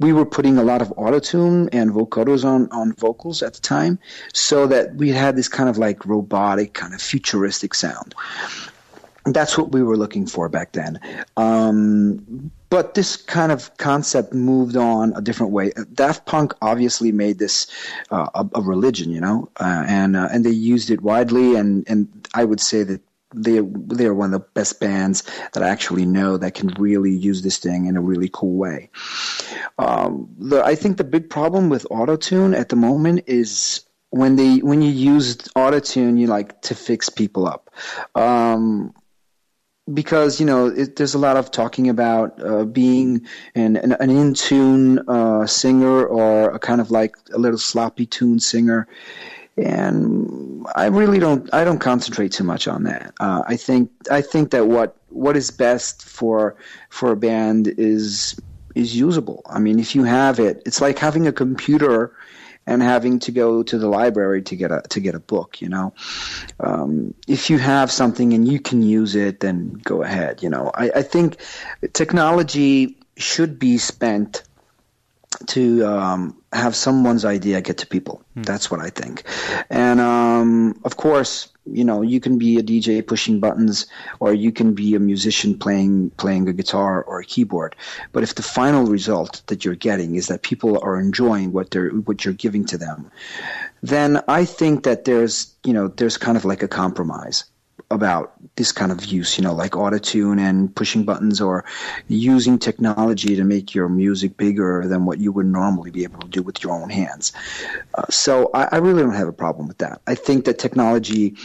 we 0.00 0.12
were 0.12 0.26
putting 0.26 0.58
a 0.58 0.64
lot 0.64 0.82
of 0.82 0.88
autotune 0.88 1.68
and 1.72 1.92
vocoders 1.92 2.44
on, 2.44 2.68
on 2.70 2.94
vocals 2.94 3.42
at 3.42 3.54
the 3.54 3.60
time 3.60 3.98
so 4.34 4.66
that 4.66 4.96
we 4.96 5.10
had 5.10 5.36
this 5.36 5.48
kind 5.48 5.68
of 5.68 5.78
like 5.78 6.04
robotic, 6.04 6.74
kind 6.74 6.92
of 6.92 7.00
futuristic 7.00 7.74
sound. 7.74 8.14
That's 9.24 9.58
what 9.58 9.72
we 9.72 9.82
were 9.82 9.96
looking 9.96 10.26
for 10.26 10.48
back 10.48 10.72
then. 10.72 10.98
Um, 11.36 12.50
but 12.70 12.94
this 12.94 13.16
kind 13.16 13.50
of 13.52 13.74
concept 13.78 14.34
moved 14.34 14.76
on 14.76 15.12
a 15.16 15.20
different 15.20 15.52
way. 15.52 15.72
Daft 15.94 16.26
Punk 16.26 16.54
obviously 16.60 17.12
made 17.12 17.38
this 17.38 17.66
uh, 18.10 18.28
a, 18.34 18.46
a 18.56 18.62
religion, 18.62 19.10
you 19.10 19.20
know, 19.20 19.48
uh, 19.58 19.84
and 19.86 20.16
uh, 20.16 20.28
and 20.30 20.44
they 20.44 20.50
used 20.50 20.90
it 20.90 21.02
widely. 21.02 21.56
And, 21.56 21.84
and 21.88 22.08
I 22.34 22.44
would 22.44 22.60
say 22.60 22.82
that 22.82 23.00
they 23.34 23.60
they 23.60 24.06
are 24.06 24.14
one 24.14 24.32
of 24.32 24.40
the 24.40 24.46
best 24.54 24.80
bands 24.80 25.22
that 25.52 25.62
I 25.62 25.68
actually 25.68 26.06
know 26.06 26.38
that 26.38 26.54
can 26.54 26.68
really 26.78 27.12
use 27.12 27.42
this 27.42 27.58
thing 27.58 27.86
in 27.86 27.96
a 27.96 28.00
really 28.00 28.30
cool 28.32 28.56
way. 28.56 28.90
Um, 29.78 30.28
the, 30.38 30.64
I 30.64 30.74
think 30.74 30.96
the 30.96 31.04
big 31.04 31.28
problem 31.28 31.68
with 31.68 31.86
autotune 31.90 32.58
at 32.58 32.70
the 32.70 32.76
moment 32.76 33.24
is 33.26 33.84
when 34.10 34.36
they 34.36 34.58
when 34.58 34.80
you 34.80 34.90
use 34.90 35.36
autotune, 35.36 36.18
you 36.18 36.26
like 36.26 36.62
to 36.62 36.74
fix 36.74 37.08
people 37.10 37.46
up. 37.46 37.70
Um, 38.14 38.94
because 39.92 40.38
you 40.40 40.46
know 40.46 40.66
it, 40.66 40.96
there's 40.96 41.14
a 41.14 41.18
lot 41.18 41.36
of 41.36 41.50
talking 41.50 41.88
about 41.88 42.42
uh, 42.42 42.64
being 42.64 43.26
an, 43.54 43.76
an, 43.76 43.92
an 43.92 44.10
in 44.10 44.34
tune 44.34 44.98
uh, 45.08 45.46
singer 45.46 46.04
or 46.04 46.50
a 46.50 46.58
kind 46.58 46.80
of 46.80 46.90
like 46.90 47.16
a 47.32 47.38
little 47.38 47.58
sloppy 47.58 48.06
tune 48.06 48.40
singer, 48.40 48.86
and 49.58 50.66
I 50.74 50.86
really 50.86 51.18
don't 51.18 51.52
I 51.52 51.64
don't 51.64 51.78
concentrate 51.78 52.32
too 52.32 52.44
much 52.44 52.68
on 52.68 52.84
that. 52.84 53.14
Uh, 53.20 53.42
I 53.46 53.56
think 53.56 53.90
I 54.10 54.20
think 54.20 54.50
that 54.50 54.66
what 54.66 54.96
what 55.08 55.36
is 55.36 55.50
best 55.50 56.04
for 56.04 56.56
for 56.90 57.12
a 57.12 57.16
band 57.16 57.68
is 57.78 58.40
is 58.74 58.96
usable. 58.96 59.42
I 59.46 59.58
mean, 59.58 59.78
if 59.78 59.94
you 59.94 60.04
have 60.04 60.38
it, 60.38 60.62
it's 60.66 60.80
like 60.80 60.98
having 60.98 61.26
a 61.26 61.32
computer 61.32 62.14
and 62.66 62.82
having 62.82 63.18
to 63.18 63.32
go 63.32 63.62
to 63.62 63.78
the 63.78 63.88
library 63.88 64.42
to 64.42 64.56
get 64.56 64.70
a 64.70 64.82
to 64.90 65.00
get 65.00 65.14
a 65.14 65.20
book. 65.20 65.60
You 65.60 65.70
know, 65.70 65.94
um, 66.60 67.14
if 67.26 67.50
you 67.50 67.58
have 67.58 67.90
something 67.90 68.34
and 68.34 68.46
you 68.46 68.60
can 68.60 68.82
use 68.82 69.16
it, 69.16 69.40
then 69.40 69.80
go 69.82 70.02
ahead. 70.02 70.42
You 70.42 70.50
know, 70.50 70.70
I, 70.74 70.90
I 70.96 71.02
think 71.02 71.38
technology 71.92 72.96
should 73.16 73.58
be 73.58 73.78
spent 73.78 74.42
to 75.46 75.84
um, 75.86 76.37
have 76.52 76.74
someone's 76.74 77.24
idea 77.24 77.60
get 77.60 77.78
to 77.78 77.86
people. 77.86 78.22
That's 78.36 78.70
what 78.70 78.80
I 78.80 78.90
think. 78.90 79.24
And 79.68 80.00
um, 80.00 80.80
of 80.84 80.96
course, 80.96 81.48
you 81.66 81.84
know, 81.84 82.00
you 82.00 82.20
can 82.20 82.38
be 82.38 82.58
a 82.58 82.62
DJ 82.62 83.06
pushing 83.06 83.40
buttons, 83.40 83.86
or 84.20 84.32
you 84.32 84.52
can 84.52 84.74
be 84.74 84.94
a 84.94 84.98
musician 84.98 85.58
playing 85.58 86.10
playing 86.10 86.48
a 86.48 86.52
guitar 86.52 87.02
or 87.02 87.20
a 87.20 87.24
keyboard. 87.24 87.76
But 88.12 88.22
if 88.22 88.34
the 88.34 88.42
final 88.42 88.86
result 88.86 89.42
that 89.46 89.64
you're 89.64 89.74
getting 89.74 90.14
is 90.14 90.28
that 90.28 90.42
people 90.42 90.78
are 90.82 90.98
enjoying 90.98 91.52
what 91.52 91.70
they're 91.70 91.90
what 91.90 92.24
you're 92.24 92.34
giving 92.34 92.64
to 92.66 92.78
them, 92.78 93.10
then 93.82 94.22
I 94.28 94.44
think 94.44 94.84
that 94.84 95.04
there's 95.04 95.54
you 95.64 95.72
know 95.72 95.88
there's 95.88 96.16
kind 96.16 96.36
of 96.36 96.44
like 96.44 96.62
a 96.62 96.68
compromise 96.68 97.44
about 97.90 98.34
this 98.56 98.70
kind 98.72 98.92
of 98.92 99.04
use, 99.06 99.38
you 99.38 99.44
know, 99.44 99.54
like 99.54 99.72
autotune 99.72 100.38
and 100.38 100.74
pushing 100.74 101.04
buttons 101.04 101.40
or 101.40 101.64
using 102.06 102.58
technology 102.58 103.36
to 103.36 103.44
make 103.44 103.74
your 103.74 103.88
music 103.88 104.36
bigger 104.36 104.86
than 104.86 105.06
what 105.06 105.18
you 105.18 105.32
would 105.32 105.46
normally 105.46 105.90
be 105.90 106.02
able 106.02 106.20
to 106.20 106.28
do 106.28 106.42
with 106.42 106.62
your 106.62 106.72
own 106.72 106.90
hands. 106.90 107.32
Uh, 107.94 108.04
so 108.10 108.50
I, 108.52 108.68
I 108.72 108.76
really 108.76 109.02
don't 109.02 109.14
have 109.14 109.28
a 109.28 109.32
problem 109.32 109.68
with 109.68 109.78
that. 109.78 110.02
I 110.06 110.14
think 110.14 110.44
that 110.44 110.58
technology 110.58 111.36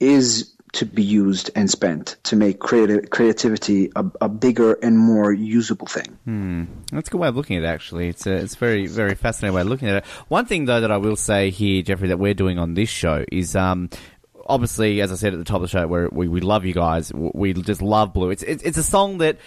is 0.00 0.54
to 0.72 0.84
be 0.84 1.04
used 1.04 1.50
and 1.54 1.70
spent 1.70 2.16
to 2.24 2.34
make 2.34 2.58
creative, 2.58 3.08
creativity 3.10 3.92
a, 3.94 4.04
a 4.22 4.28
bigger 4.28 4.72
and 4.82 4.98
more 4.98 5.32
usable 5.32 5.86
thing. 5.86 6.18
Hmm. 6.24 6.64
That's 6.90 7.08
a 7.08 7.12
good 7.12 7.20
way 7.20 7.28
of 7.28 7.36
looking 7.36 7.56
at 7.58 7.62
it, 7.62 7.66
actually. 7.68 8.08
It's 8.08 8.26
a, 8.26 8.32
it's 8.32 8.56
very, 8.56 8.88
very 8.88 9.14
fascinating 9.14 9.54
way 9.54 9.60
of 9.60 9.68
looking 9.68 9.88
at 9.88 9.98
it. 9.98 10.04
One 10.28 10.46
thing, 10.46 10.64
though, 10.64 10.80
that 10.80 10.90
I 10.90 10.96
will 10.96 11.14
say 11.14 11.50
here, 11.50 11.82
Jeffrey, 11.82 12.08
that 12.08 12.18
we're 12.18 12.34
doing 12.34 12.58
on 12.58 12.74
this 12.74 12.88
show 12.88 13.24
is, 13.30 13.54
um, 13.54 13.88
obviously, 14.46 15.00
as 15.00 15.12
I 15.12 15.16
said 15.16 15.32
at 15.32 15.38
the 15.38 15.44
top 15.44 15.56
of 15.56 15.62
the 15.62 15.68
show, 15.68 15.86
where 15.86 16.08
we, 16.10 16.28
we 16.28 16.40
love 16.40 16.64
you 16.64 16.74
guys. 16.74 17.12
We 17.12 17.52
just 17.52 17.82
love 17.82 18.12
Blue. 18.12 18.30
It's, 18.30 18.42
it's, 18.42 18.62
it's 18.62 18.78
a 18.78 18.82
song 18.82 19.18
that 19.18 19.38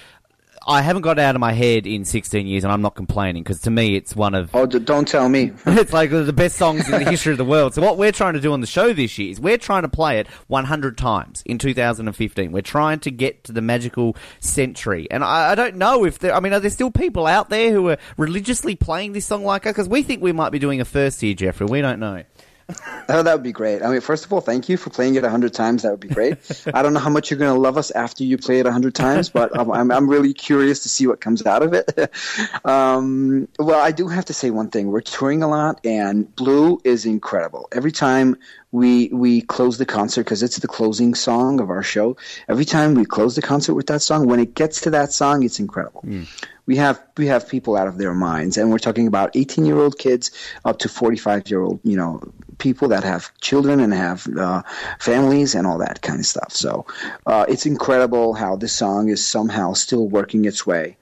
I 0.70 0.82
haven't 0.82 1.04
got 1.04 1.18
out 1.18 1.34
of 1.34 1.40
my 1.40 1.54
head 1.54 1.88
in 1.88 2.04
16 2.04 2.46
years, 2.46 2.66
and 2.66 2.74
I'm 2.74 2.82
not 2.82 2.94
complaining 2.94 3.42
because 3.42 3.62
to 3.62 3.70
me, 3.70 3.96
it's 3.96 4.16
one 4.18 4.36
of. 4.36 4.54
Oh, 4.54 4.66
don't 4.66 5.08
tell 5.08 5.30
me. 5.30 5.54
it's 5.66 5.94
like 5.94 6.10
the 6.10 6.34
best 6.34 6.58
songs 6.58 6.90
in 6.90 7.04
the 7.04 7.10
history 7.10 7.32
of 7.32 7.38
the 7.38 7.46
world. 7.46 7.74
So 7.74 7.82
what 7.82 7.98
we're 7.98 8.12
trying 8.12 8.34
to 8.34 8.42
do 8.42 8.52
on 8.52 8.60
the 8.60 8.68
show 8.68 8.92
this 8.92 9.18
year 9.18 9.32
is 9.32 9.40
we're 9.40 9.58
trying 9.58 9.84
to 9.84 9.88
play 9.88 10.20
it 10.20 10.28
100 10.48 10.98
times 10.98 11.42
in 11.46 11.58
2015. 11.58 12.52
We're 12.52 12.62
trying 12.62 13.00
to 13.00 13.12
get 13.12 13.46
to 13.46 13.54
the 13.54 13.62
magical 13.62 14.18
century, 14.42 15.08
and 15.10 15.24
I, 15.24 15.52
I 15.52 15.56
don't 15.56 15.78
know 15.78 16.04
if 16.04 16.20
there. 16.20 16.36
I 16.36 16.42
mean, 16.42 16.52
are 16.52 16.60
there 16.60 16.70
still 16.70 16.92
people 16.92 17.28
out 17.28 17.50
there 17.50 17.72
who 17.72 17.88
are 17.90 17.98
religiously 18.18 18.76
playing 18.76 19.14
this 19.14 19.26
song 19.26 19.46
like 19.46 19.66
us? 19.66 19.72
Because 19.72 19.88
we 19.88 20.04
think 20.04 20.22
we 20.22 20.34
might 20.34 20.50
be 20.50 20.60
doing 20.60 20.82
a 20.82 20.86
first 20.86 21.22
here, 21.22 21.34
Jeffrey. 21.34 21.66
We 21.66 21.80
don't 21.80 22.00
know. 22.02 22.24
Oh, 23.10 23.24
that 23.24 23.34
would 23.34 23.44
be 23.44 23.54
great. 23.54 23.82
I 23.84 23.90
mean, 23.90 24.02
first 24.02 24.26
of 24.26 24.34
all, 24.34 24.42
thank 24.42 24.68
you 24.68 24.76
for 24.76 24.90
playing 24.90 25.16
it 25.16 25.24
a 25.24 25.30
hundred 25.30 25.54
times. 25.54 25.84
That 25.84 25.92
would 25.92 26.02
be 26.02 26.10
great. 26.10 26.36
I 26.74 26.82
don't 26.82 26.94
know 26.94 27.00
how 27.00 27.10
much 27.10 27.32
you're 27.32 27.40
going 27.40 27.54
to 27.54 27.60
love 27.60 27.78
us 27.78 27.90
after 27.92 28.26
you 28.26 28.38
play 28.38 28.60
it 28.60 28.66
a 28.66 28.72
hundred 28.72 28.96
times, 28.96 29.30
but 29.30 29.58
I'm, 29.58 29.72
I'm, 29.72 29.92
I'm 29.92 30.10
really 30.10 30.34
curious 30.34 30.84
to 30.84 30.90
see 30.90 31.08
what 31.08 31.22
comes 31.22 31.46
out 31.46 31.64
of 31.64 31.74
it. 31.74 32.12
um, 32.66 33.48
well, 33.60 33.80
I 33.80 33.92
do 33.92 34.10
have 34.10 34.26
to 34.26 34.34
say 34.34 34.50
one 34.50 34.70
thing. 34.70 34.88
We're 34.88 35.00
touring 35.00 35.42
a 35.42 35.48
lot, 35.48 35.80
and 35.86 36.36
Blue 36.36 36.82
is 36.84 37.06
incredible. 37.06 37.70
Every 37.72 37.94
time 37.94 38.36
we 38.74 39.08
we 39.14 39.42
close 39.42 39.78
the 39.78 39.86
concert 39.86 40.26
because 40.26 40.44
it's 40.44 40.58
the 40.58 40.68
closing 40.68 41.16
song 41.16 41.62
of 41.62 41.70
our 41.70 41.84
show. 41.84 42.18
Every 42.50 42.66
time 42.66 42.94
we 42.94 43.06
close 43.06 43.36
the 43.36 43.42
concert 43.42 43.76
with 43.76 43.88
that 43.88 44.02
song, 44.02 44.28
when 44.28 44.42
it 44.42 44.54
gets 44.54 44.82
to 44.82 44.90
that 44.90 45.14
song, 45.14 45.44
it's 45.44 45.60
incredible. 45.62 46.04
We 46.68 46.76
have 46.76 47.02
we 47.18 47.28
have 47.28 47.48
people 47.48 47.76
out 47.76 47.88
of 47.88 47.98
their 47.98 48.14
minds, 48.14 48.58
and 48.58 48.70
we're 48.70 48.78
talking 48.78 49.08
about 49.08 49.36
18 49.36 49.66
year 49.66 49.78
old 49.78 49.98
kids 49.98 50.32
up 50.66 50.80
to 50.80 50.90
45 50.90 51.50
year 51.50 51.62
old 51.62 51.80
you 51.84 51.98
know 51.98 52.22
people 52.58 52.90
that 52.90 53.04
have 53.04 53.32
children 53.40 53.80
and 53.80 53.94
have 53.94 54.28
uh, 54.38 54.64
families 55.00 55.56
and 55.56 55.66
all 55.66 55.78
that 55.80 56.02
kind 56.02 56.20
of 56.20 56.26
stuff. 56.26 56.52
So 56.52 56.86
uh, 57.26 57.46
it's 57.48 57.66
incredible 57.66 58.34
how 58.34 58.56
this 58.56 58.74
song 58.74 59.10
is 59.10 59.26
somehow 59.26 59.74
still 59.74 60.08
working 60.08 60.46
its 60.46 60.68
way 60.68 60.98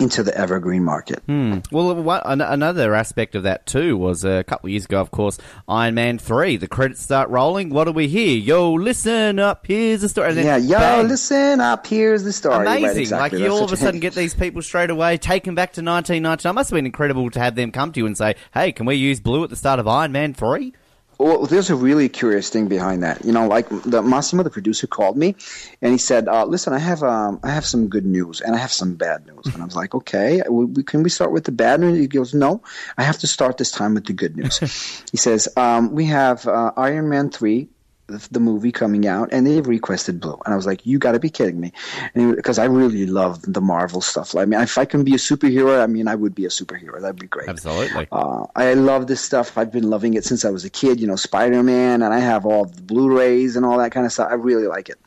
into 0.00 0.22
the 0.22 0.36
evergreen 0.36 0.84
market. 0.84 1.22
Hmm. 1.26 1.58
Well, 1.70 1.94
one, 1.94 2.20
an- 2.24 2.40
another 2.40 2.94
aspect 2.94 3.34
of 3.34 3.42
that 3.44 3.66
too 3.66 3.96
was 3.96 4.24
a 4.24 4.44
couple 4.44 4.66
of 4.68 4.70
years 4.72 4.84
ago, 4.84 5.00
of 5.00 5.10
course, 5.10 5.38
Iron 5.68 5.94
Man 5.94 6.18
three. 6.18 6.56
The 6.56 6.68
credits 6.68 7.00
start 7.02 7.28
rolling. 7.30 7.70
What 7.70 7.84
do 7.84 7.92
we 7.92 8.08
hear? 8.08 8.36
Yo, 8.36 8.72
listen 8.72 9.38
up. 9.38 9.66
Here's 9.66 10.00
the 10.00 10.08
story. 10.08 10.34
Yeah, 10.34 10.56
yo, 10.56 10.78
bang. 10.78 11.08
listen 11.08 11.60
up. 11.60 11.86
Here's 11.86 12.22
the 12.24 12.32
story. 12.32 12.64
Right, 12.64 12.78
Amazing! 12.78 13.02
exactly. 13.02 13.22
Like 13.22 13.32
you 13.32 13.38
That's 13.50 13.60
all 13.60 13.64
of 13.64 13.72
a 13.72 13.76
sudden 13.76 14.00
get 14.00 14.14
these 14.14 14.34
people 14.34 14.62
straight 14.62 14.90
away, 14.90 15.16
take 15.18 15.44
them 15.44 15.54
back 15.54 15.72
to 15.74 15.82
1999. 15.82 16.50
It 16.50 16.54
must 16.54 16.70
have 16.70 16.76
been 16.76 16.86
incredible 16.86 17.30
to 17.30 17.38
have 17.40 17.54
them 17.54 17.72
come 17.72 17.92
to 17.92 18.00
you 18.00 18.06
and 18.06 18.16
say, 18.16 18.34
"Hey, 18.52 18.72
can 18.72 18.86
we 18.86 18.94
use 18.96 19.20
blue 19.20 19.44
at 19.44 19.50
the 19.50 19.56
start 19.56 19.78
of 19.80 19.88
Iron 19.88 20.12
Man 20.12 20.34
3? 20.34 20.72
Well, 21.18 21.46
there's 21.46 21.70
a 21.70 21.74
really 21.74 22.08
curious 22.08 22.50
thing 22.50 22.68
behind 22.68 23.02
that. 23.02 23.24
You 23.24 23.32
know, 23.32 23.46
like 23.46 23.68
the 23.68 24.02
Massimo, 24.02 24.42
the 24.42 24.50
producer, 24.50 24.86
called 24.86 25.16
me, 25.16 25.34
and 25.80 25.92
he 25.92 25.98
said, 25.98 26.28
uh, 26.28 26.44
"Listen, 26.44 26.72
I 26.72 26.78
have 26.78 27.02
um, 27.02 27.40
I 27.42 27.50
have 27.50 27.64
some 27.64 27.88
good 27.88 28.04
news, 28.04 28.40
and 28.40 28.54
I 28.54 28.58
have 28.58 28.72
some 28.72 28.94
bad 28.94 29.26
news." 29.26 29.46
And 29.46 29.62
I 29.62 29.64
was 29.64 29.76
like, 29.76 29.94
"Okay, 29.94 30.42
we, 30.48 30.66
we, 30.66 30.82
can 30.82 31.02
we 31.02 31.10
start 31.10 31.32
with 31.32 31.44
the 31.44 31.52
bad 31.52 31.80
news?" 31.80 31.98
He 31.98 32.06
goes, 32.06 32.34
"No, 32.34 32.62
I 32.98 33.02
have 33.02 33.18
to 33.18 33.26
start 33.26 33.56
this 33.56 33.70
time 33.70 33.94
with 33.94 34.06
the 34.06 34.12
good 34.12 34.36
news." 34.36 34.58
he 35.10 35.16
says, 35.16 35.48
um, 35.56 35.92
"We 35.92 36.04
have 36.06 36.46
uh, 36.46 36.72
Iron 36.76 37.08
Man 37.08 37.30
three, 37.30 37.68
the, 38.06 38.40
movie 38.40 38.72
coming 38.72 39.06
out, 39.06 39.28
and 39.32 39.46
they've 39.46 39.66
requested 39.66 40.20
blue." 40.20 40.38
And 40.44 40.52
I 40.52 40.56
was 40.56 40.66
like, 40.66 40.84
"You 40.86 40.98
got 40.98 41.12
to 41.12 41.18
be 41.18 41.30
kidding 41.30 41.60
me!" 41.60 41.72
Because 42.14 42.58
I 42.58 42.64
really 42.64 43.06
love 43.06 43.42
the 43.42 43.60
Marvel 43.60 44.00
stuff. 44.00 44.34
I 44.34 44.44
mean, 44.44 44.60
if 44.60 44.78
I 44.78 44.84
can 44.84 45.04
be 45.04 45.14
a 45.14 45.18
superhero, 45.18 45.82
I 45.82 45.86
mean, 45.86 46.08
I 46.08 46.14
would 46.14 46.34
be 46.34 46.44
a 46.44 46.50
superhero. 46.50 47.00
That'd 47.00 47.20
be 47.20 47.26
great. 47.26 47.48
Absolutely. 47.48 48.08
Uh, 48.12 48.46
I 48.54 48.74
love 48.74 49.06
this 49.06 49.20
stuff. 49.20 49.56
I've 49.58 49.72
been 49.72 49.90
loving 49.90 50.14
it 50.14 50.24
since 50.24 50.44
I 50.44 50.50
was 50.50 50.64
a 50.64 50.70
kid. 50.70 51.00
You 51.00 51.06
know, 51.06 51.16
Spider 51.16 51.62
Man, 51.62 52.02
and 52.02 52.12
I 52.12 52.18
have 52.18 52.46
all 52.46 52.66
the 52.66 52.82
Blu-rays 52.82 53.56
and 53.56 53.64
all 53.64 53.78
that 53.78 53.92
kind 53.92 54.06
of 54.06 54.12
stuff. 54.12 54.28
I 54.30 54.34
really 54.34 54.66
like 54.66 54.88
it. 54.88 54.98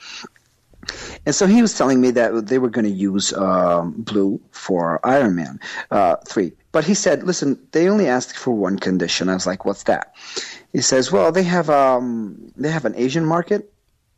And 1.26 1.36
so 1.36 1.46
he 1.46 1.62
was 1.62 1.78
telling 1.78 2.02
me 2.02 2.12
that 2.12 2.48
they 2.48 2.58
were 2.58 2.70
going 2.70 2.86
to 2.86 2.92
use 2.92 3.34
um, 3.34 3.94
blue 3.98 4.40
for 4.52 5.00
Iron 5.04 5.36
Man 5.36 5.60
uh, 5.92 6.16
three, 6.28 6.54
but 6.72 6.84
he 6.84 6.94
said, 6.94 7.24
"Listen, 7.24 7.60
they 7.72 7.90
only 7.90 8.08
asked 8.08 8.38
for 8.38 8.52
one 8.52 8.80
condition." 8.80 9.30
I 9.30 9.34
was 9.34 9.46
like, 9.46 9.66
"What's 9.66 9.84
that?" 9.84 10.16
He 10.74 10.82
says, 10.82 11.12
"Well, 11.12 11.32
they 11.32 11.44
have 11.44 11.70
um, 11.70 12.52
they 12.56 12.70
have 12.70 12.86
an 12.86 12.96
Asian 12.96 13.26
market 13.26 13.72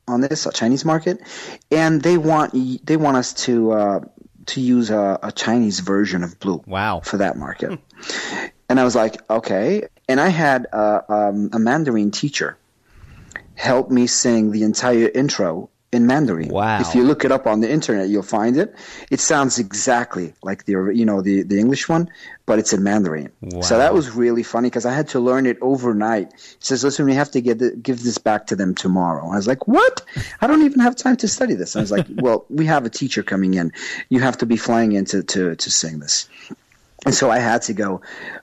on 0.08 0.22
this, 0.22 0.46
a 0.46 0.52
Chinese 0.52 0.84
market, 0.84 1.22
and 1.72 2.02
they 2.02 2.18
want 2.18 2.54
they 2.86 2.98
want 2.98 3.18
us 3.18 3.34
to 3.46 3.72
uh, 3.72 4.00
to 4.48 4.62
use 4.62 4.90
a, 4.90 5.20
a 5.24 5.32
Chinese 5.32 5.80
version 5.80 6.24
of 6.24 6.40
blue. 6.40 6.62
Wow, 6.66 7.02
for 7.02 7.18
that 7.18 7.38
market." 7.38 7.80
and 8.70 8.80
I 8.80 8.84
was 8.84 8.96
like, 8.96 9.18
"Okay." 9.30 9.88
And 10.10 10.20
I 10.20 10.28
had 10.28 10.68
uh, 10.74 11.02
um, 11.08 11.50
a 11.54 11.60
Mandarin 11.60 12.12
teacher 12.12 12.58
help 13.56 13.90
me 13.90 14.08
sing 14.08 14.52
the 14.52 14.64
entire 14.64 15.08
intro 15.08 15.70
in 15.92 16.08
Mandarin. 16.08 16.48
Wow. 16.50 16.80
If 16.80 16.96
you 16.96 17.04
look 17.04 17.26
it 17.26 17.32
up 17.32 17.46
on 17.46 17.60
the 17.60 17.70
internet, 17.70 18.08
you'll 18.08 18.24
find 18.24 18.58
it. 18.58 18.74
It 19.10 19.20
sounds 19.20 19.60
exactly 19.60 20.34
like 20.42 20.66
the 20.66 20.92
you 20.94 21.06
know 21.06 21.22
the 21.22 21.44
the 21.44 21.60
English 21.60 21.90
one, 21.90 22.10
but 22.46 22.60
it's 22.60 22.72
in 22.72 22.82
Mandarin. 22.82 23.32
Wow. 23.42 23.62
So 23.62 23.78
that 23.78 23.94
was 23.94 24.10
really 24.12 24.44
funny 24.44 24.70
because 24.70 24.86
I 24.86 24.94
had 24.94 25.10
to 25.10 25.20
learn 25.20 25.46
it 25.46 25.58
overnight. 25.62 26.32
He 26.34 26.56
says, 26.60 26.84
"Listen, 26.84 27.06
we 27.06 27.14
have 27.14 27.32
to 27.32 27.42
get 27.42 27.60
the, 27.60 27.72
give 27.72 28.04
this 28.04 28.18
back 28.18 28.48
to 28.48 28.56
them 28.56 28.74
tomorrow." 28.74 29.30
I 29.30 29.36
was 29.36 29.48
like, 29.48 29.68
"What? 29.68 30.02
I 30.40 30.48
don't 30.48 30.64
even 30.64 30.80
have 30.80 30.96
time 30.96 31.18
to 31.18 31.28
study 31.28 31.56
this." 31.56 31.76
I 31.76 31.82
was 31.82 31.92
like, 31.92 32.08
"Well, 32.16 32.46
we 32.50 32.66
have 32.68 32.86
a 32.86 32.90
teacher 32.90 33.22
coming 33.22 33.56
in. 33.56 33.74
You 34.10 34.22
have 34.22 34.38
to 34.38 34.46
be 34.46 34.58
flying 34.58 34.94
in 34.94 35.06
to 35.06 35.24
to, 35.24 35.56
to 35.56 35.72
sing 35.72 36.00
this." 36.00 36.30
And 37.06 37.16
so 37.16 37.32
I 37.32 37.40
had 37.40 37.64
to 37.64 37.74
go 37.74 38.02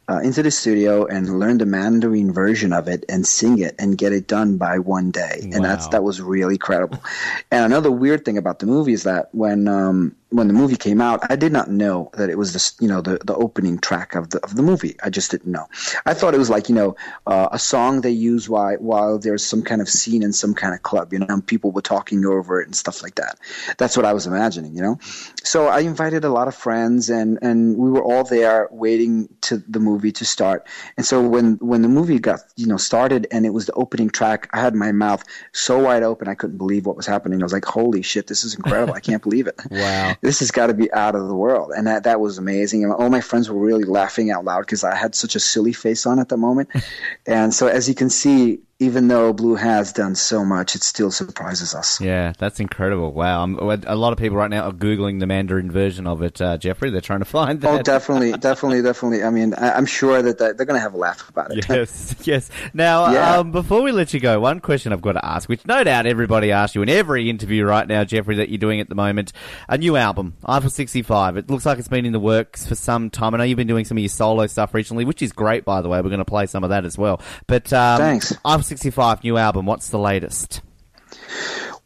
uh, 0.09 0.21
into 0.21 0.43
the 0.43 0.51
studio 0.51 1.05
and 1.07 1.39
learn 1.39 1.59
the 1.59 1.67
Mandarin 1.67 2.33
version 2.33 2.73
of 2.73 2.89
it 2.89 3.05
and 3.09 3.27
sing 3.27 3.59
it 3.59 3.75
and 3.79 3.99
get 3.99 4.13
it 4.13 4.27
done 4.27 4.57
by 4.57 4.79
one 4.79 5.11
day. 5.11 5.51
And 5.53 5.65
that's 5.65 5.89
that 5.89 6.03
was 6.03 6.21
really 6.21 6.57
credible. 6.57 7.03
and 7.51 7.65
another 7.65 7.91
weird 7.91 8.25
thing 8.25 8.39
about 8.39 8.59
the 8.59 8.67
movie 8.67 8.93
is 8.93 9.03
that 9.03 9.29
when 9.35 9.69
um, 9.69 10.17
when 10.31 10.47
the 10.47 10.55
movie 10.55 10.77
came 10.77 11.01
out, 11.01 11.31
I 11.31 11.37
did 11.37 11.53
not 11.53 11.71
know 11.71 12.11
that 12.15 12.31
it 12.31 12.39
was 12.39 12.53
this 12.53 12.77
you 12.81 12.89
know 12.89 13.01
the 13.01 13.19
the 13.25 13.35
opening 13.35 13.79
track 13.79 14.15
of 14.15 14.31
the 14.31 14.41
of 14.41 14.55
the 14.55 14.63
movie. 14.63 14.97
I 15.03 15.11
just 15.11 15.31
didn't 15.31 15.51
know. 15.51 15.67
I 16.07 16.15
thought 16.15 16.35
it 16.35 16.39
was 16.39 16.51
like 16.51 16.69
you 16.71 16.75
know 16.75 16.97
uh, 17.27 17.49
a 17.53 17.59
song 17.59 18.01
they 18.01 18.11
use 18.11 18.49
while 18.49 18.77
while 18.77 19.19
there's 19.19 19.45
some 19.45 19.63
kind 19.63 19.83
of 19.83 19.89
scene 19.89 20.23
in 20.23 20.33
some 20.33 20.55
kind 20.55 20.75
of 20.75 20.83
club. 20.83 21.13
You 21.13 21.19
know, 21.21 21.27
and 21.29 21.47
people 21.47 21.71
were 21.71 21.83
talking 21.83 22.25
over 22.25 22.63
it 22.63 22.67
and 22.67 22.77
stuff 22.77 23.03
like 23.03 23.17
that. 23.17 23.39
That's 23.77 23.97
what 23.97 24.07
I 24.07 24.15
was 24.15 24.27
imagining. 24.27 24.75
You 24.75 24.83
know. 24.83 24.99
So 25.45 25.67
I 25.67 25.81
invited 25.81 26.25
a 26.25 26.31
lot 26.31 26.49
of 26.49 26.55
friends, 26.55 27.09
and, 27.09 27.39
and 27.41 27.77
we 27.77 27.91
were 27.91 28.03
all 28.03 28.25
there 28.25 28.69
waiting 28.71 29.29
to 29.43 29.59
the 29.59 29.81
movie 29.81 29.98
to 29.99 30.25
start. 30.25 30.67
And 30.97 31.05
so 31.05 31.27
when 31.27 31.55
when 31.57 31.83
the 31.83 31.89
movie 31.89 32.19
got 32.19 32.41
you 32.57 32.67
know 32.67 32.77
started, 32.77 33.27
and 33.31 33.45
it 33.45 33.51
was 33.51 33.67
the 33.67 33.73
opening 33.73 34.11
track, 34.11 34.49
I 34.53 34.61
had 34.61 34.75
my 34.75 34.93
mouth 34.93 35.25
so 35.53 35.79
wide 35.79 36.03
open 36.03 36.29
I 36.29 36.35
couldn't 36.35 36.59
believe 36.59 36.87
what 36.87 36.97
was 36.97 37.07
happening. 37.07 37.41
I 37.43 37.45
was 37.45 37.53
like, 37.53 37.65
"Holy 37.65 38.03
shit, 38.03 38.27
this 38.27 38.45
is 38.45 38.55
incredible! 38.55 38.95
I 38.95 39.01
can't 39.01 39.23
believe 39.23 39.47
it! 39.47 39.61
Wow. 39.71 40.15
This 40.23 40.41
has 40.41 40.51
got 40.51 40.69
to 40.69 40.75
be 40.75 40.93
out 40.93 41.15
of 41.15 41.29
the 41.29 41.35
world!" 41.35 41.73
And 41.77 41.87
that 41.87 42.05
that 42.05 42.21
was 42.21 42.39
amazing. 42.39 42.85
And 42.85 42.93
all 42.93 43.11
my 43.11 43.21
friends 43.21 43.51
were 43.51 43.59
really 43.59 43.85
laughing 43.85 44.31
out 44.31 44.45
loud 44.45 44.61
because 44.61 44.85
I 44.85 44.95
had 44.95 45.15
such 45.15 45.35
a 45.37 45.41
silly 45.41 45.73
face 45.73 46.07
on 46.07 46.19
at 46.19 46.29
the 46.29 46.37
moment. 46.37 46.71
and 47.27 47.53
so 47.53 47.67
as 47.67 47.89
you 47.89 47.95
can 47.95 48.11
see. 48.11 48.61
Even 48.81 49.09
though 49.09 49.33
Blue 49.33 49.57
has 49.57 49.93
done 49.93 50.15
so 50.15 50.45
much, 50.45 50.77
it 50.77 50.85
still 50.85 51.11
surprises 51.11 51.75
us. 51.75 52.01
Yeah, 52.01 52.33
that's 52.39 52.61
incredible. 52.61 53.13
Wow. 53.13 53.43
I'm, 53.43 53.59
a 53.59 53.97
lot 53.97 54.13
of 54.13 54.21
people 54.21 54.37
right 54.39 54.49
now 54.49 54.69
are 54.69 54.73
Googling 54.73 55.19
the 55.19 55.27
Mandarin 55.27 55.69
version 55.69 56.07
of 56.07 56.23
it, 56.23 56.41
uh, 56.41 56.59
Jeffrey. 56.59 56.91
They're 56.91 57.01
trying 57.01 57.19
to 57.19 57.25
find 57.25 57.61
that. 57.63 57.81
Oh, 57.81 57.83
definitely, 57.83 58.31
definitely, 58.39 58.81
definitely. 58.83 59.25
I 59.25 59.31
mean, 59.31 59.53
I, 59.55 59.73
I'm 59.73 59.85
sure 59.85 60.23
that, 60.23 60.39
that 60.39 60.57
they're 60.57 60.67
going 60.67 60.77
to 60.77 60.81
have 60.81 60.95
a 60.95 60.97
laugh 60.97 61.29
about 61.29 61.51
it. 61.51 61.69
Yes, 61.69 62.15
yes. 62.23 62.51
Now, 62.73 63.11
Yeah. 63.11 63.39
um, 63.39 63.51
before 63.51 63.83
we 63.83 63.91
let 63.91 64.15
you 64.15 64.21
go, 64.21 64.39
one 64.39 64.61
question 64.61 64.93
I've 64.93 65.03
got 65.03 65.15
to 65.15 65.25
ask, 65.25 65.49
which 65.49 65.67
no 65.67 65.83
doubt 65.83 66.07
everybody 66.07 66.53
asks 66.53 66.77
you 66.77 66.83
in 66.83 66.89
every 66.89 67.29
interview 67.29 67.65
right 67.65 67.87
now, 67.89 68.05
Jeffrey, 68.05 68.37
that 68.37 68.49
you're 68.49 68.59
doing 68.59 68.79
at 68.79 68.89
the 68.89 68.95
moment, 68.95 69.33
a 69.69 69.77
new 69.77 69.97
album, 69.97 70.35
Eiffel 70.45 70.71
65. 70.71 71.37
It 71.37 71.51
looks 71.51 71.67
like 71.67 71.81
it's 71.81 71.89
been 71.89 72.07
in 72.07 72.13
the 72.13 72.21
works 72.21 72.65
for 72.65 72.77
some 72.77 73.11
time. 73.11 73.35
I 73.35 73.39
know 73.39 73.45
you've 73.45 73.57
been 73.57 73.67
doing 73.67 73.87
some 73.87 73.97
of 73.99 74.03
your 74.03 74.09
solo 74.09 74.47
stuff 74.47 74.73
recently, 74.73 75.05
which 75.05 75.21
is 75.21 75.33
great, 75.33 75.65
by 75.65 75.83
the 75.83 75.89
way. 75.89 76.01
We're 76.01 76.11
going 76.11 76.19
to 76.19 76.25
play 76.25 76.47
some 76.47 76.63
of 76.63 76.71
that 76.71 76.85
as 76.85 76.97
well. 76.97 77.21
But 77.49 77.73
um, 77.73 77.99
Thanks. 77.99 78.33
Eiffel 78.45 78.68
65, 78.69 79.25
new 79.25 79.39
album. 79.39 79.65
What's 79.65 79.89
the 79.89 79.99
latest? 79.99 80.61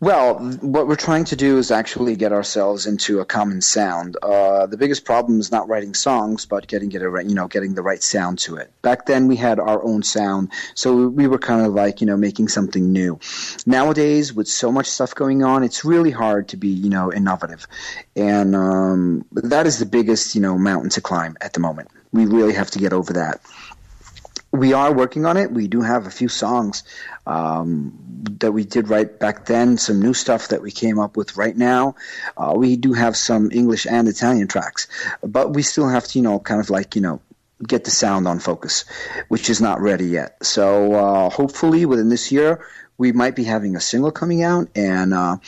Well, 0.01 0.41
what 0.62 0.89
we're 0.89 0.97
trying 0.97 1.26
to 1.26 1.37
do 1.37 1.59
is 1.59 1.70
actually 1.70 2.16
get 2.16 2.33
ourselves 2.33 2.89
into 2.89 3.20
a 3.20 3.24
common 3.24 3.61
sound. 3.61 4.16
Uh, 4.20 4.66
the 4.66 4.76
biggest 4.76 5.05
problem 5.05 5.39
is 5.39 5.53
not 5.53 5.68
writing 5.68 5.95
songs, 5.95 6.45
but 6.45 6.66
getting 6.66 6.91
it 6.91 6.99
right, 6.99 7.24
you 7.24 7.37
know, 7.37 7.47
getting 7.47 7.74
the 7.74 7.83
right 7.83 8.03
sound 8.03 8.41
to 8.41 8.57
it. 8.57 8.72
Back 8.83 9.07
then, 9.07 9.28
we 9.28 9.37
had 9.37 9.61
our 9.61 9.80
own 9.85 10.03
sound, 10.03 10.51
so 10.74 11.07
we 11.07 11.28
were 11.28 11.39
kind 11.39 11.64
of 11.64 11.72
like, 11.72 12.01
you 12.01 12.09
know, 12.09 12.16
making 12.16 12.49
something 12.49 12.91
new. 12.91 13.20
Nowadays, 13.64 14.35
with 14.35 14.49
so 14.49 14.72
much 14.72 14.89
stuff 14.89 15.14
going 15.14 15.45
on, 15.45 15.62
it's 15.62 15.85
really 15.85 16.11
hard 16.11 16.49
to 16.49 16.57
be, 16.57 16.66
you 16.66 16.91
know, 16.91 17.12
innovative, 17.12 17.68
and 18.16 18.57
um, 18.57 19.24
that 19.30 19.68
is 19.68 19.78
the 19.78 19.87
biggest, 19.87 20.35
you 20.35 20.41
know, 20.41 20.59
mountain 20.59 20.91
to 20.91 21.01
climb 21.01 21.37
at 21.41 21.53
the 21.53 21.61
moment. 21.61 21.91
We 22.11 22.26
really 22.26 22.55
have 22.55 22.72
to 22.72 22.80
get 22.80 22.93
over 22.93 23.12
that. 23.12 23.41
We 24.53 24.74
are 24.74 24.92
working 24.92 25.24
on 25.24 25.38
it. 25.38 25.50
We 25.50 25.66
do 25.66 25.80
have 25.80 26.07
a 26.07 26.11
few 26.11 26.28
songs 26.28 26.84
um, 27.26 27.98
that 28.40 28.53
we 28.53 28.64
did 28.64 28.90
right 28.90 29.18
back 29.18 29.46
then, 29.46 29.78
some 29.78 30.00
new 30.00 30.12
stuff 30.12 30.48
that 30.48 30.61
we 30.61 30.70
came 30.70 30.98
up 30.98 31.16
with 31.16 31.36
right 31.38 31.57
now. 31.57 31.96
Uh, 32.36 32.53
we 32.55 32.76
do 32.76 32.92
have 32.92 33.16
some 33.16 33.50
English 33.50 33.86
and 33.86 34.07
Italian 34.09 34.48
tracks, 34.48 34.88
but 35.22 35.55
we 35.55 35.62
still 35.62 35.88
have 35.88 36.05
to, 36.05 36.18
you 36.18 36.22
know, 36.22 36.38
kind 36.38 36.61
of 36.61 36.68
like, 36.68 36.94
you 36.94 37.00
know, 37.00 37.20
get 37.66 37.84
the 37.84 37.90
sound 37.90 38.28
on 38.28 38.40
focus, 38.40 38.84
which 39.28 39.48
is 39.48 39.61
not 39.61 39.80
ready 39.80 40.07
yet. 40.07 40.44
So 40.44 40.92
uh, 40.92 41.30
hopefully 41.30 41.86
within 41.86 42.11
this 42.11 42.30
year, 42.30 42.66
we 42.98 43.12
might 43.12 43.34
be 43.34 43.44
having 43.44 43.74
a 43.74 43.80
single 43.80 44.12
coming 44.12 44.42
out, 44.42 44.68
and 44.76 45.14
uh, 45.14 45.38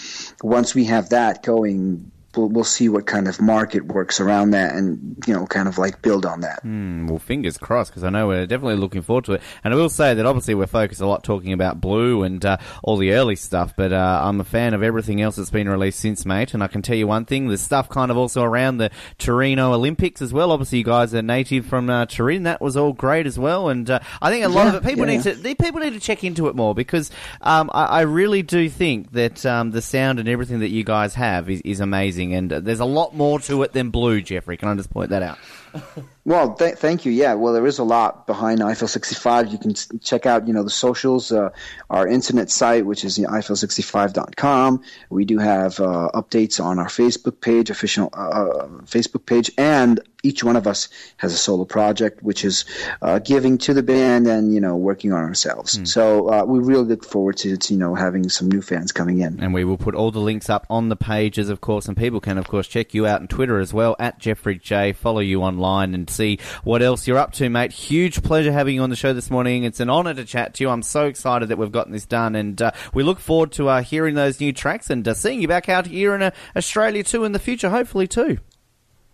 once 0.42 0.74
we 0.74 0.86
have 0.86 1.10
that 1.10 1.42
going, 1.42 2.10
we'll, 2.36 2.48
we'll 2.48 2.64
see 2.64 2.88
what 2.88 3.06
kind 3.06 3.28
of 3.28 3.40
market 3.40 3.86
works 3.86 4.20
around 4.20 4.50
that, 4.50 4.74
and 4.74 5.16
you 5.26 5.34
know, 5.34 5.46
kind 5.46 5.68
of 5.68 5.78
like 5.78 6.02
build 6.02 6.24
on 6.26 6.40
that. 6.40 6.60
Hmm, 6.62 7.06
well, 7.06 7.18
fingers 7.18 7.58
crossed, 7.58 7.90
because 7.90 8.04
I 8.04 8.10
know 8.10 8.28
we're 8.28 8.46
definitely 8.46 8.76
looking 8.76 9.02
forward 9.02 9.24
to 9.26 9.32
it. 9.34 9.42
And 9.62 9.72
I 9.74 9.76
will 9.76 9.88
say 9.88 10.14
that 10.14 10.26
obviously 10.26 10.54
we're 10.54 10.66
focused 10.66 11.00
a 11.00 11.06
lot 11.06 11.24
talking 11.24 11.52
about 11.52 11.80
Blue 11.80 12.22
and 12.22 12.44
uh, 12.44 12.56
all 12.82 12.96
the 12.96 13.12
early 13.12 13.36
stuff, 13.36 13.74
but 13.76 13.92
uh, 13.92 14.20
I'm 14.24 14.40
a 14.40 14.44
fan 14.44 14.74
of 14.74 14.82
everything 14.82 15.20
else 15.20 15.36
that's 15.36 15.50
been 15.50 15.68
released 15.68 16.00
since, 16.00 16.24
mate. 16.26 16.54
And 16.54 16.62
I 16.62 16.66
can 16.66 16.82
tell 16.82 16.96
you 16.96 17.06
one 17.06 17.24
thing: 17.24 17.48
there's 17.48 17.60
stuff 17.60 17.88
kind 17.88 18.10
of 18.10 18.16
also 18.16 18.42
around 18.42 18.78
the 18.78 18.90
Torino 19.18 19.72
Olympics 19.72 20.22
as 20.22 20.32
well. 20.32 20.50
Obviously, 20.52 20.78
you 20.78 20.84
guys 20.84 21.14
are 21.14 21.22
native 21.22 21.66
from 21.66 21.90
uh, 21.90 22.06
Turin. 22.06 22.44
That 22.44 22.60
was 22.60 22.76
all 22.76 22.92
great 22.92 23.26
as 23.26 23.38
well. 23.38 23.68
And 23.68 23.88
uh, 23.90 24.00
I 24.20 24.30
think 24.30 24.44
a 24.44 24.48
lot 24.48 24.64
Yeah, 24.64 24.68
of 24.76 24.84
it, 24.84 24.88
people 24.88 25.06
yeah, 25.06 25.16
need 25.18 25.26
yeah. 25.26 25.34
to 25.34 25.54
people 25.56 25.80
need 25.80 25.92
to 25.94 26.00
check 26.00 26.24
into 26.24 26.48
it 26.48 26.54
more 26.56 26.74
because 26.74 27.10
um, 27.40 27.70
I, 27.72 27.84
I 27.84 28.00
really 28.02 28.42
do 28.42 28.68
think 28.68 29.12
that 29.12 29.44
um, 29.46 29.70
the 29.70 29.82
sound 29.82 30.18
and 30.18 30.28
everything 30.28 30.60
that 30.60 30.70
you 30.70 30.84
guys 30.84 31.14
have 31.14 31.48
is, 31.50 31.60
is 31.64 31.80
amazing, 31.80 32.23
and 32.32 32.52
uh, 32.52 32.60
there's 32.60 32.80
a 32.80 32.84
lot 32.84 33.14
more 33.14 33.40
to 33.40 33.62
it 33.64 33.72
than 33.72 33.90
Blue. 33.90 34.22
Jeffrey, 34.22 34.56
can 34.56 34.68
I 34.68 34.74
just 34.76 34.90
point 34.90 35.10
that 35.10 35.22
out? 35.22 35.38
Well, 36.26 36.54
th- 36.54 36.76
thank 36.76 37.04
you. 37.04 37.12
Yeah, 37.12 37.34
well, 37.34 37.52
there 37.52 37.66
is 37.66 37.78
a 37.78 37.84
lot 37.84 38.26
behind 38.26 38.62
Eiffel 38.62 38.88
65. 38.88 39.52
You 39.52 39.58
can 39.58 39.74
check 40.00 40.24
out, 40.24 40.46
you 40.48 40.54
know, 40.54 40.62
the 40.62 40.70
socials, 40.70 41.30
uh, 41.30 41.50
our 41.90 42.08
internet 42.08 42.50
site, 42.50 42.86
which 42.86 43.04
is 43.04 43.18
you 43.18 43.24
know, 43.24 43.30
eiffel65.com. 43.30 44.82
We 45.10 45.26
do 45.26 45.38
have 45.38 45.80
uh, 45.80 46.10
updates 46.14 46.64
on 46.64 46.78
our 46.78 46.86
Facebook 46.86 47.42
page, 47.42 47.68
official 47.68 48.08
uh, 48.14 48.28
uh, 48.28 48.68
Facebook 48.84 49.26
page, 49.26 49.50
and 49.58 50.00
each 50.24 50.42
one 50.42 50.56
of 50.56 50.66
us 50.66 50.88
has 51.18 51.32
a 51.32 51.36
solo 51.36 51.64
project, 51.64 52.22
which 52.22 52.44
is 52.44 52.64
uh, 53.02 53.18
giving 53.18 53.58
to 53.58 53.74
the 53.74 53.82
band 53.82 54.26
and 54.26 54.52
you 54.54 54.60
know 54.60 54.74
working 54.74 55.12
on 55.12 55.22
ourselves. 55.22 55.78
So 55.84 56.30
uh, 56.32 56.44
we 56.44 56.58
really 56.58 56.84
look 56.84 57.04
forward 57.04 57.36
to, 57.38 57.56
to 57.56 57.74
you 57.74 57.78
know 57.78 57.94
having 57.94 58.28
some 58.30 58.48
new 58.48 58.62
fans 58.62 58.90
coming 58.90 59.20
in. 59.20 59.38
And 59.40 59.52
we 59.52 59.64
will 59.64 59.76
put 59.76 59.94
all 59.94 60.10
the 60.10 60.20
links 60.20 60.48
up 60.48 60.66
on 60.70 60.88
the 60.88 60.96
pages, 60.96 61.50
of 61.50 61.60
course, 61.60 61.86
and 61.86 61.96
people 61.96 62.20
can, 62.20 62.38
of 62.38 62.48
course, 62.48 62.66
check 62.66 62.94
you 62.94 63.06
out 63.06 63.20
on 63.20 63.28
Twitter 63.28 63.60
as 63.60 63.74
well, 63.74 63.94
at 63.98 64.18
Jeffrey 64.18 64.58
Jey. 64.58 64.92
Follow 64.92 65.20
you 65.20 65.42
online 65.42 65.94
and 65.94 66.08
see 66.14 66.38
what 66.62 66.82
else 66.82 67.06
you're 67.06 67.18
up 67.18 67.32
to, 67.34 67.48
mate. 67.48 67.72
Huge 67.72 68.22
pleasure 68.22 68.52
having 68.52 68.76
you 68.76 68.82
on 68.82 68.90
the 68.90 68.96
show 68.96 69.12
this 69.12 69.30
morning. 69.30 69.64
It's 69.64 69.80
an 69.80 69.90
honour 69.90 70.14
to 70.14 70.24
chat 70.24 70.54
to 70.54 70.64
you. 70.64 70.70
I'm 70.70 70.82
so 70.82 71.06
excited 71.06 71.48
that 71.48 71.58
we've 71.58 71.72
gotten 71.72 71.92
this 71.92 72.06
done, 72.06 72.34
and 72.34 72.60
uh, 72.60 72.70
we 72.92 73.02
look 73.02 73.18
forward 73.18 73.52
to 73.52 73.68
uh, 73.68 73.82
hearing 73.82 74.14
those 74.14 74.40
new 74.40 74.52
tracks 74.52 74.90
and 74.90 75.06
uh, 75.06 75.14
seeing 75.14 75.40
you 75.42 75.48
back 75.48 75.68
out 75.68 75.86
here 75.86 76.14
in 76.14 76.22
uh, 76.22 76.30
Australia 76.56 77.02
too 77.02 77.24
in 77.24 77.32
the 77.32 77.38
future, 77.38 77.70
hopefully 77.70 78.06
too. 78.06 78.38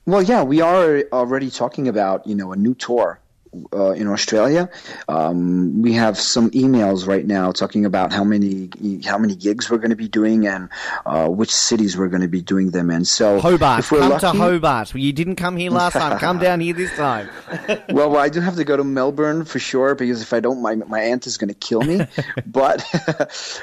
Well, 0.06 0.22
yeah, 0.22 0.42
we 0.42 0.60
are 0.60 1.04
already 1.12 1.50
talking 1.50 1.88
about 1.88 2.26
you 2.26 2.34
know 2.34 2.52
a 2.52 2.56
new 2.56 2.74
tour 2.74 3.20
uh, 3.72 3.90
in 3.90 4.06
Australia. 4.06 4.70
Um, 5.08 5.82
we 5.82 5.94
have 5.94 6.18
some 6.18 6.50
emails 6.50 7.06
right 7.06 7.26
now 7.26 7.52
talking 7.52 7.84
about 7.84 8.12
how 8.12 8.24
many 8.24 8.70
how 9.04 9.18
many 9.18 9.34
gigs 9.34 9.70
we're 9.70 9.78
going 9.78 9.90
to 9.90 9.96
be 9.96 10.08
doing 10.08 10.46
and 10.46 10.68
uh, 11.06 11.28
which 11.28 11.54
cities 11.54 11.96
we're 11.96 12.08
going 12.08 12.22
to 12.22 12.28
be 12.28 12.42
doing 12.42 12.70
them 12.70 12.90
in. 12.90 13.04
So 13.04 13.40
Hobart, 13.40 13.80
if 13.80 13.92
we're 13.92 14.00
come 14.00 14.10
lucky, 14.10 14.20
to 14.20 14.32
Hobart. 14.32 14.94
You 14.94 15.12
didn't 15.12 15.36
come 15.36 15.56
here 15.56 15.70
last 15.70 15.94
time. 15.94 16.18
Come 16.18 16.38
down 16.38 16.60
here 16.60 16.74
this 16.74 16.94
time. 16.96 17.28
well, 17.90 18.16
I 18.16 18.28
do 18.28 18.40
have 18.40 18.56
to 18.56 18.64
go 18.64 18.76
to 18.76 18.84
Melbourne 18.84 19.44
for 19.44 19.58
sure 19.58 19.94
because 19.94 20.22
if 20.22 20.32
I 20.32 20.40
don't, 20.40 20.62
my 20.62 20.76
my 20.76 21.00
aunt 21.00 21.26
is 21.26 21.36
going 21.36 21.48
to 21.48 21.54
kill 21.54 21.82
me. 21.82 22.06
but 22.46 22.84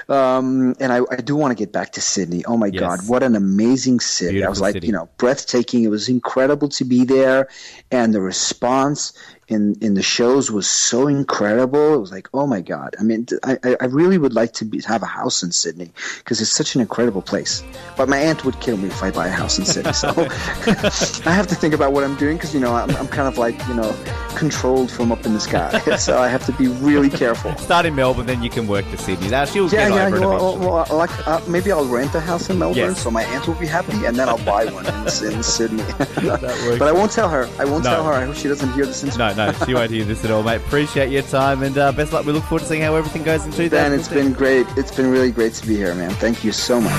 um, 0.10 0.76
and 0.80 0.92
I, 0.92 1.00
I 1.10 1.18
do 1.18 1.36
want 1.36 1.52
to 1.52 1.56
get 1.56 1.72
back 1.72 1.94
to 1.94 2.02
Sydney. 2.02 2.44
Oh 2.46 2.58
my 2.58 2.68
Yes. 2.68 2.82
God, 2.82 3.00
what 3.08 3.24
an 3.24 3.36
amazing 3.36 4.02
city! 4.02 4.44
I 4.44 4.50
was 4.50 4.60
like, 4.60 4.74
city. 4.74 4.88
you 4.88 4.94
know, 4.94 5.08
breathtaking. 5.18 5.84
It 5.84 5.88
was 5.88 6.10
incredible 6.10 6.68
to 6.70 6.84
be 6.84 7.06
there, 7.06 7.48
and 7.92 8.14
the 8.14 8.20
response 8.20 9.14
in 9.48 9.76
in 9.82 9.94
the 9.94 10.02
shows 10.04 10.52
was 10.52 10.68
so 10.68 11.08
incredible. 11.08 11.94
It 11.94 12.00
was 12.00 12.12
like, 12.12 12.28
oh 12.34 12.46
my 12.48 12.60
God. 12.62 12.96
I 13.00 13.04
mean, 13.04 13.26
I 13.44 13.58
I 13.80 13.86
really 13.86 14.18
would 14.18 14.34
like 14.34 14.52
to 14.54 14.66
be, 14.66 14.82
have 14.82 15.04
a 15.04 15.06
house 15.08 15.42
in 15.44 15.52
Sydney 15.52 15.92
because 16.20 16.42
it's 16.42 16.52
such 16.52 16.76
an 16.76 16.82
incredible 16.82 17.22
place. 17.22 17.64
But 17.96 18.10
my 18.10 18.18
aunt 18.18 18.44
would 18.46 18.60
kill 18.60 18.78
me 18.78 18.88
if 18.88 19.02
I 19.02 19.10
buy 19.12 19.28
a 19.28 19.32
house 19.32 19.58
in 19.58 19.66
Sydney. 19.66 19.94
So 19.94 20.10
I 21.26 21.32
have 21.34 21.48
to 21.48 21.56
think 21.56 21.74
about 21.74 21.94
what 21.94 22.04
I'm 22.04 22.16
doing 22.18 22.36
because 22.38 22.54
you 22.54 22.60
know 22.60 22.74
I'm, 22.74 22.90
I'm 22.98 23.08
kind 23.08 23.28
of 23.28 23.38
like 23.38 23.58
you 23.68 23.74
know 23.74 23.96
controlled 24.36 24.92
from 24.92 25.12
up 25.12 25.26
in 25.26 25.34
the 25.34 25.40
sky, 25.40 25.80
so 25.98 26.20
I 26.20 26.28
have 26.28 26.46
to 26.46 26.52
be 26.54 26.68
really 26.68 27.10
careful. 27.10 27.56
Start 27.58 27.86
in 27.86 27.96
Melbourne, 27.96 28.26
then 28.28 28.44
you 28.44 28.50
can 28.50 28.68
work 28.68 28.86
to 28.92 28.98
Sydney. 28.98 29.30
Now 29.30 29.46
she'll 29.46 29.66
Yeah, 29.70 29.90
get 29.90 29.92
yeah. 29.96 30.06
over 30.08 30.16
it 30.18 30.20
Well, 30.20 30.36
eventually. 30.36 30.66
well, 30.68 30.86
well, 30.90 30.98
like 30.98 31.28
uh, 31.28 31.42
maybe 31.48 31.72
I'll 31.72 31.86
rent 31.88 32.14
a 32.16 32.20
house 32.20 32.50
in 32.50 32.60
Melbourne, 32.60 32.78
Yes. 32.94 33.02
so 33.02 33.10
my 33.10 33.24
aunt 33.24 33.48
will 33.48 33.56
be 33.56 33.66
happy, 33.66 34.06
and 34.06 34.16
then 34.16 34.28
I'll 34.30 34.44
buy 34.46 34.66
one 34.66 34.86
in, 34.86 34.96
in 35.34 35.42
Sydney. 35.44 35.84
works. 36.24 36.80
but 36.80 36.88
I 36.88 36.92
won't 36.92 37.12
tell 37.12 37.30
her. 37.30 37.50
I 37.58 37.66
won't 37.66 37.84
No. 37.84 37.90
tell 37.92 38.04
her. 38.06 38.14
I 38.14 38.26
hope 38.26 38.36
she 38.36 38.48
doesn't 38.48 38.72
hear 38.74 38.86
this. 38.86 39.04
No, 39.18 39.34
no, 39.38 39.52
she 39.66 39.74
won't 39.74 39.92
hear 39.92 40.04
this 40.04 40.26
at 40.26 40.32
all, 40.32 40.44
mate. 40.44 40.58
Appreciate 40.58 41.12
your 41.12 41.22
time 41.22 41.62
and 41.62 41.78
uh, 41.78 41.92
best 41.92 42.12
luck. 42.12 42.26
We 42.26 42.34
look 42.34 42.44
forward 42.44 42.62
to 42.62 42.66
seeing 42.66 42.82
how 42.82 42.96
everything 42.96 43.24
goes 43.24 43.46
in 43.46 43.52
2015. 43.52 43.70
Dan, 43.70 43.94
it's 43.98 44.08
been 44.08 44.34
great. 44.34 44.68
It's 44.76 44.94
been 44.94 45.10
really 45.10 45.32
great 45.32 45.54
to 45.54 45.68
be 45.68 45.76
here, 45.76 45.94
man. 45.94 46.10
Thank 46.16 46.44
you 46.44 46.52
so 46.52 46.82
much. 46.82 46.92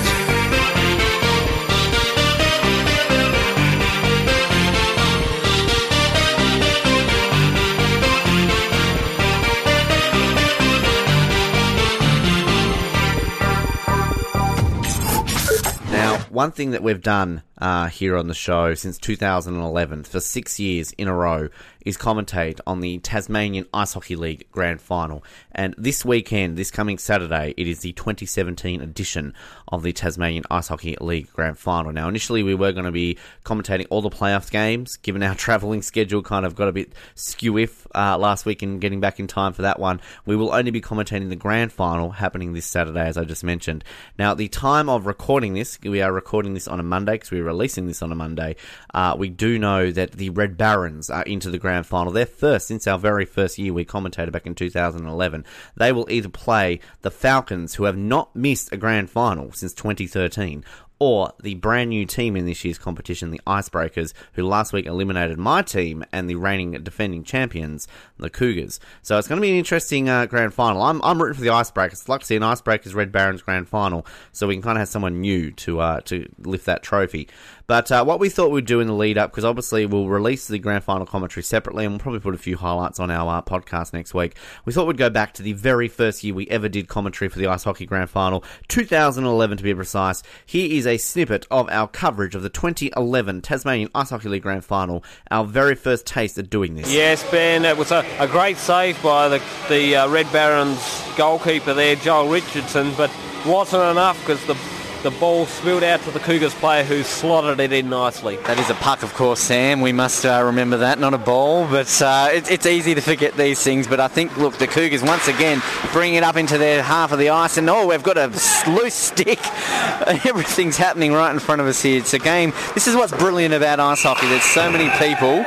Now, 15.90 16.18
one 16.30 16.52
thing 16.52 16.70
that 16.70 16.82
we've 16.82 17.02
done 17.02 17.42
uh, 17.60 17.88
here 17.88 18.16
on 18.16 18.28
the 18.28 18.34
show 18.34 18.74
since 18.74 18.98
2011 18.98 20.04
for 20.04 20.20
six 20.20 20.58
years 20.58 20.92
in 20.92 21.08
a 21.08 21.14
row 21.14 21.48
is 21.88 21.96
commentate 21.96 22.60
on 22.66 22.80
the 22.80 22.98
Tasmanian 22.98 23.64
Ice 23.72 23.94
Hockey 23.94 24.14
League 24.14 24.46
Grand 24.52 24.80
Final. 24.80 25.24
And 25.52 25.74
this 25.78 26.04
weekend, 26.04 26.58
this 26.58 26.70
coming 26.70 26.98
Saturday, 26.98 27.54
it 27.56 27.66
is 27.66 27.80
the 27.80 27.92
2017 27.92 28.82
edition 28.82 29.32
of 29.68 29.82
the 29.82 29.92
Tasmanian 29.94 30.44
Ice 30.50 30.68
Hockey 30.68 30.96
League 31.00 31.32
Grand 31.32 31.58
Final. 31.58 31.90
Now, 31.92 32.08
initially, 32.08 32.42
we 32.42 32.54
were 32.54 32.72
going 32.72 32.84
to 32.84 32.92
be 32.92 33.16
commentating 33.44 33.86
all 33.88 34.02
the 34.02 34.10
playoff 34.10 34.50
games, 34.50 34.96
given 34.96 35.22
our 35.22 35.34
travelling 35.48 35.80
schedule 35.80 36.22
kind 36.22 36.44
of 36.44 36.54
got 36.54 36.68
a 36.68 36.72
bit 36.72 36.92
skew-if 37.14 37.86
uh, 37.94 38.18
last 38.18 38.44
week 38.44 38.62
and 38.62 38.82
getting 38.82 39.00
back 39.00 39.18
in 39.18 39.26
time 39.26 39.54
for 39.54 39.62
that 39.62 39.80
one. 39.80 40.00
We 40.26 40.36
will 40.36 40.52
only 40.52 40.70
be 40.70 40.82
commentating 40.82 41.30
the 41.30 41.36
Grand 41.36 41.72
Final 41.72 42.10
happening 42.10 42.52
this 42.52 42.66
Saturday, 42.66 43.06
as 43.06 43.16
I 43.16 43.24
just 43.24 43.44
mentioned. 43.44 43.82
Now, 44.18 44.32
at 44.32 44.36
the 44.36 44.48
time 44.48 44.90
of 44.90 45.06
recording 45.06 45.54
this, 45.54 45.78
we 45.80 46.02
are 46.02 46.12
recording 46.12 46.52
this 46.52 46.68
on 46.68 46.80
a 46.80 46.82
Monday 46.82 47.12
because 47.12 47.30
we're 47.30 47.44
releasing 47.48 47.86
this 47.86 48.02
on 48.02 48.12
a 48.12 48.14
Monday. 48.14 48.56
Uh, 48.94 49.16
we 49.18 49.28
do 49.28 49.58
know 49.58 49.90
that 49.90 50.12
the 50.12 50.30
Red 50.30 50.56
Barons 50.56 51.10
are 51.10 51.22
into 51.22 51.50
the 51.50 51.58
Grand 51.58 51.86
Final. 51.86 52.12
They're 52.12 52.26
first 52.26 52.68
since 52.68 52.86
our 52.86 52.98
very 52.98 53.24
first 53.24 53.58
year 53.58 53.72
we 53.72 53.84
commentated 53.84 54.32
back 54.32 54.46
in 54.46 54.54
2011. 54.54 55.44
They 55.76 55.92
will 55.92 56.10
either 56.10 56.28
play 56.28 56.80
the 57.02 57.10
Falcons, 57.10 57.74
who 57.74 57.84
have 57.84 57.96
not 57.96 58.34
missed 58.36 58.72
a 58.72 58.76
Grand 58.76 59.10
Final 59.10 59.52
since 59.52 59.72
2013, 59.72 60.64
or 60.98 61.32
the 61.42 61.54
brand 61.54 61.90
new 61.90 62.04
team 62.04 62.36
in 62.36 62.46
this 62.46 62.64
year's 62.64 62.78
competition, 62.78 63.30
the 63.30 63.40
Icebreakers, 63.46 64.12
who 64.32 64.42
last 64.44 64.72
week 64.72 64.86
eliminated 64.86 65.38
my 65.38 65.62
team 65.62 66.04
and 66.12 66.28
the 66.28 66.34
reigning 66.34 66.72
defending 66.82 67.22
champions, 67.22 67.86
the 68.18 68.30
Cougars. 68.30 68.80
So 69.02 69.16
it's 69.18 69.28
going 69.28 69.40
to 69.40 69.42
be 69.42 69.50
an 69.50 69.56
interesting 69.56 70.08
uh, 70.08 70.26
grand 70.26 70.54
final. 70.54 70.82
I'm, 70.82 71.00
I'm 71.02 71.22
rooting 71.22 71.36
for 71.36 71.42
the 71.42 71.48
Icebreakers. 71.48 72.02
I'd 72.02 72.08
like 72.08 72.20
to 72.20 72.26
see 72.26 72.36
an 72.36 72.42
Icebreakers 72.42 72.94
Red 72.94 73.12
Barons 73.12 73.42
grand 73.42 73.68
final 73.68 74.04
so 74.32 74.46
we 74.46 74.54
can 74.54 74.62
kind 74.62 74.76
of 74.76 74.80
have 74.80 74.88
someone 74.88 75.20
new 75.20 75.52
to 75.52 75.80
uh, 75.80 76.00
to 76.02 76.28
lift 76.38 76.66
that 76.66 76.82
trophy. 76.82 77.28
But 77.68 77.92
uh, 77.92 78.02
what 78.02 78.18
we 78.18 78.30
thought 78.30 78.50
we'd 78.50 78.64
do 78.64 78.80
in 78.80 78.86
the 78.86 78.94
lead 78.94 79.18
up, 79.18 79.30
because 79.30 79.44
obviously 79.44 79.84
we'll 79.84 80.08
release 80.08 80.48
the 80.48 80.58
grand 80.58 80.84
final 80.84 81.04
commentary 81.04 81.44
separately 81.44 81.84
and 81.84 81.92
we'll 81.92 81.98
probably 81.98 82.20
put 82.20 82.34
a 82.34 82.38
few 82.38 82.56
highlights 82.56 82.98
on 82.98 83.10
our 83.10 83.36
uh, 83.36 83.42
podcast 83.42 83.92
next 83.92 84.14
week. 84.14 84.36
We 84.64 84.72
thought 84.72 84.86
we'd 84.86 84.96
go 84.96 85.10
back 85.10 85.34
to 85.34 85.42
the 85.42 85.52
very 85.52 85.86
first 85.86 86.24
year 86.24 86.32
we 86.32 86.48
ever 86.48 86.70
did 86.70 86.88
commentary 86.88 87.28
for 87.28 87.38
the 87.38 87.46
Ice 87.46 87.64
Hockey 87.64 87.84
Grand 87.84 88.08
Final, 88.08 88.42
2011 88.68 89.58
to 89.58 89.62
be 89.62 89.74
precise. 89.74 90.22
Here 90.46 90.72
is 90.72 90.86
a 90.86 90.96
snippet 90.96 91.46
of 91.50 91.68
our 91.68 91.86
coverage 91.86 92.34
of 92.34 92.42
the 92.42 92.48
2011 92.48 93.42
Tasmanian 93.42 93.90
Ice 93.94 94.08
Hockey 94.08 94.30
League 94.30 94.44
Grand 94.44 94.64
Final, 94.64 95.04
our 95.30 95.44
very 95.44 95.74
first 95.74 96.06
taste 96.06 96.38
at 96.38 96.48
doing 96.48 96.74
this. 96.74 96.90
Yes, 96.90 97.30
Ben, 97.30 97.66
it 97.66 97.76
was 97.76 97.90
a, 97.90 98.02
a 98.18 98.26
great 98.26 98.56
save 98.56 99.02
by 99.02 99.28
the, 99.28 99.42
the 99.68 99.94
uh, 99.94 100.08
Red 100.08 100.32
Barons 100.32 101.04
goalkeeper 101.18 101.74
there, 101.74 101.96
Joel 101.96 102.30
Richardson, 102.30 102.94
but 102.96 103.14
wasn't 103.44 103.82
enough 103.90 104.18
because 104.20 104.42
the, 104.46 104.56
the 105.02 105.10
ball 105.12 105.46
spilled 105.46 105.84
out 105.84 106.00
to 106.02 106.10
the 106.10 106.18
Cougars 106.18 106.54
player 106.54 106.82
who 106.82 107.02
slotted 107.02 107.60
it 107.60 107.72
in 107.72 107.88
nicely. 107.88 108.36
That 108.38 108.58
is 108.58 108.68
a 108.68 108.74
puck, 108.74 109.02
of 109.02 109.14
course, 109.14 109.40
Sam. 109.40 109.80
We 109.80 109.92
must 109.92 110.26
uh, 110.26 110.42
remember 110.44 110.78
that, 110.78 110.98
not 110.98 111.14
a 111.14 111.18
ball. 111.18 111.68
But 111.68 112.02
uh, 112.02 112.30
it, 112.32 112.50
it's 112.50 112.66
easy 112.66 112.94
to 112.94 113.00
forget 113.00 113.36
these 113.36 113.62
things. 113.62 113.86
But 113.86 114.00
I 114.00 114.08
think, 114.08 114.36
look, 114.36 114.56
the 114.58 114.66
Cougars 114.66 115.02
once 115.02 115.28
again 115.28 115.62
bring 115.92 116.14
it 116.14 116.24
up 116.24 116.36
into 116.36 116.58
their 116.58 116.82
half 116.82 117.12
of 117.12 117.18
the 117.18 117.30
ice, 117.30 117.56
and 117.56 117.70
oh, 117.70 117.86
we've 117.86 118.02
got 118.02 118.18
a 118.18 118.26
loose 118.68 118.94
stick. 118.94 119.38
Everything's 120.26 120.76
happening 120.76 121.12
right 121.12 121.32
in 121.32 121.38
front 121.38 121.60
of 121.60 121.66
us 121.66 121.80
here. 121.80 121.98
It's 121.98 122.14
a 122.14 122.18
game. 122.18 122.52
This 122.74 122.88
is 122.88 122.96
what's 122.96 123.12
brilliant 123.12 123.54
about 123.54 123.80
ice 123.80 124.02
hockey. 124.02 124.26
There's 124.28 124.42
so 124.42 124.70
many 124.70 124.90
people. 124.98 125.44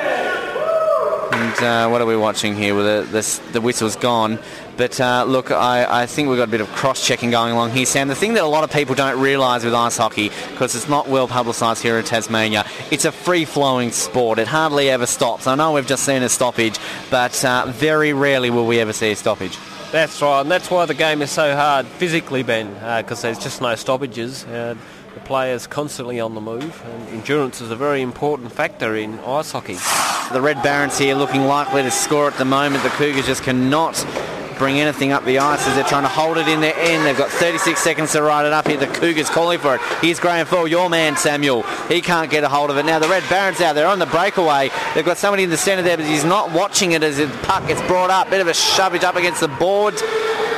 And 1.42 1.64
uh, 1.64 1.90
what 1.90 2.02
are 2.02 2.06
we 2.06 2.16
watching 2.16 2.56
here? 2.56 2.76
Well, 2.76 3.02
the, 3.02 3.12
the, 3.12 3.52
the 3.54 3.62
whistle's 3.62 3.96
gone. 3.96 4.38
But 4.78 5.02
uh, 5.02 5.26
look, 5.28 5.50
I, 5.50 6.04
I 6.04 6.06
think 6.06 6.30
we've 6.30 6.38
got 6.38 6.48
a 6.48 6.52
bit 6.52 6.62
of 6.62 6.68
cross-checking 6.70 7.32
going 7.32 7.54
along 7.54 7.72
here, 7.72 7.88
Sam. 7.88 8.10
The 8.10 8.16
thing 8.16 8.36
that 8.36 8.44
a 8.44 8.48
lot 8.48 8.64
of 8.64 8.72
people 8.72 8.94
don't 8.94 9.20
realise 9.20 9.64
with 9.64 9.74
ice 9.74 9.98
hockey, 9.98 10.30
because 10.52 10.76
it's 10.76 10.88
not 10.88 11.08
well 11.08 11.28
publicised 11.28 11.82
here 11.82 11.98
in 11.98 12.06
Tasmania, 12.06 12.64
it's 12.92 13.06
a 13.06 13.12
free-flowing 13.12 13.92
sport. 13.92 14.38
It 14.38 14.48
hardly 14.48 14.92
ever 14.92 15.08
stops. 15.08 15.48
I 15.48 15.56
know 15.56 15.74
we've 15.74 15.88
just 15.88 16.06
seen 16.06 16.22
a 16.22 16.30
stoppage, 16.30 16.78
but 17.10 17.44
uh, 17.44 17.66
very 17.70 18.14
rarely 18.14 18.52
will 18.52 18.68
we 18.68 18.80
ever 18.80 18.94
see 18.94 19.10
a 19.12 19.16
stoppage. 19.16 19.58
That's 19.92 20.22
right, 20.22 20.42
and 20.42 20.52
that's 20.52 20.70
why 20.70 20.86
the 20.86 20.94
game 20.94 21.24
is 21.24 21.32
so 21.32 21.56
hard 21.56 21.88
physically, 21.88 22.44
Ben, 22.44 22.72
because 23.02 23.24
there's 23.24 23.40
just 23.40 23.62
no 23.62 23.74
stoppages. 23.74 24.46
The 25.14 25.20
player's 25.20 25.68
constantly 25.68 26.22
on 26.22 26.36
the 26.36 26.42
move, 26.42 26.82
and 26.86 27.10
endurance 27.10 27.60
is 27.60 27.70
a 27.70 27.76
very 27.76 28.02
important 28.02 28.54
factor 28.54 28.96
in 28.96 29.20
ice 29.20 29.52
hockey. 29.52 29.78
The 30.32 30.42
Red 30.42 30.64
Barons 30.64 30.98
here 30.98 31.16
looking 31.16 31.46
likely 31.48 31.82
to 31.82 31.92
score 31.92 32.28
at 32.28 32.38
the 32.38 32.46
moment. 32.46 32.84
The 32.84 32.90
Cougars 32.92 33.26
just 33.26 33.44
cannot 33.44 34.06
bring 34.58 34.80
anything 34.80 35.12
up 35.12 35.26
the 35.26 35.40
ice 35.40 35.68
as 35.68 35.76
they're 35.76 35.84
trying 35.84 36.04
to 36.04 36.08
hold 36.08 36.38
it 36.38 36.48
in 36.48 36.62
their 36.62 36.76
end. 36.78 37.06
They've 37.06 37.18
got 37.18 37.30
36 37.30 37.82
seconds 37.82 38.14
to 38.14 38.22
ride 38.22 38.46
it 38.46 38.54
up 38.54 38.68
here. 38.68 38.78
The 38.78 38.88
Cougars 38.88 39.30
calling 39.30 39.60
for 39.60 39.76
it. 39.76 39.82
Here's 40.02 40.20
Graham 40.20 40.46
Fall, 40.46 40.66
your 40.66 40.90
man 40.90 41.18
Samuel. 41.18 41.64
He 41.90 42.00
can't 42.00 42.32
get 42.32 42.46
a 42.46 42.48
hold 42.48 42.70
of 42.70 42.78
it. 42.78 42.86
Now 42.86 43.00
the 43.00 43.10
Red 43.10 43.28
Barons 43.30 43.60
out 43.60 43.74
there 43.74 43.88
on 43.88 44.00
the 44.00 44.06
breakaway. 44.06 44.70
They've 44.96 45.04
got 45.04 45.18
somebody 45.18 45.44
in 45.44 45.50
the 45.50 45.58
centre 45.58 45.82
there, 45.82 45.98
but 45.98 46.06
he's 46.06 46.24
not 46.24 46.54
watching 46.54 46.94
it 46.94 47.04
as 47.04 47.18
the 47.18 47.28
puck 47.44 47.68
gets 47.68 47.82
brought 47.82 48.12
up. 48.12 48.30
Bit 48.30 48.40
of 48.40 48.48
a 48.48 48.52
shovage 48.52 49.04
up 49.04 49.18
against 49.18 49.42
the 49.42 49.50
board. 49.50 49.96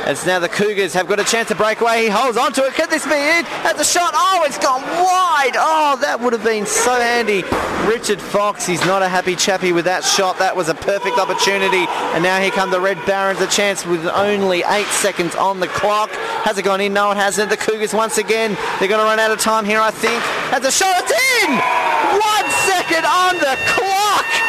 As 0.04 0.26
now 0.26 0.38
the 0.38 0.50
Cougars 0.50 0.92
have 0.92 1.08
got 1.08 1.18
a 1.18 1.24
chance 1.24 1.48
to 1.48 1.54
break 1.54 1.80
away. 1.80 2.04
He 2.04 2.08
holds 2.10 2.36
on 2.36 2.52
to 2.52 2.64
it. 2.66 2.74
Could 2.74 2.90
this 2.90 3.06
be 3.06 3.14
it? 3.14 3.46
At 3.64 3.78
the 3.78 3.84
shot. 3.84 4.12
Oh, 4.12 4.44
it's 4.46 4.58
gone 4.58 4.82
wide. 4.82 5.56
Oh, 5.56 5.96
that 6.02 6.20
would 6.20 6.34
have 6.34 6.44
been 6.44 6.66
so 6.66 6.92
handy. 6.92 7.42
Richard 7.88 8.20
Fox, 8.20 8.66
he's 8.66 8.84
not 8.84 9.00
a 9.00 9.08
happy 9.08 9.34
chappy 9.34 9.72
with 9.72 9.86
that 9.86 10.04
shot. 10.04 10.38
That 10.38 10.54
was 10.54 10.68
a 10.68 10.74
perfect 10.74 11.16
opportunity. 11.16 11.86
And 12.12 12.22
now 12.22 12.38
here 12.38 12.50
come 12.50 12.70
the 12.70 12.80
Red 12.80 12.98
Barons, 13.06 13.40
a 13.40 13.46
chance 13.46 13.86
with 13.86 14.04
only 14.06 14.62
eight 14.66 14.88
seconds 14.88 15.34
on 15.36 15.60
the 15.60 15.68
clock. 15.68 16.10
Has 16.44 16.58
it 16.58 16.64
gone 16.64 16.82
in? 16.82 16.92
No, 16.92 17.10
it 17.10 17.16
hasn't. 17.16 17.48
The 17.48 17.56
Cougars 17.56 17.94
once 17.94 18.18
again, 18.18 18.58
they're 18.78 18.88
going 18.88 19.00
to 19.00 19.08
run 19.08 19.18
out 19.18 19.30
of 19.30 19.40
time 19.40 19.64
here, 19.64 19.80
I 19.80 19.90
think. 19.90 20.22
Has 20.52 20.64
a 20.66 20.70
shot. 20.70 20.94
It's 20.98 21.12
in! 21.44 21.50
One 21.50 22.50
second 22.68 23.04
on 23.06 23.36
the 23.40 23.56
clock! 23.72 24.43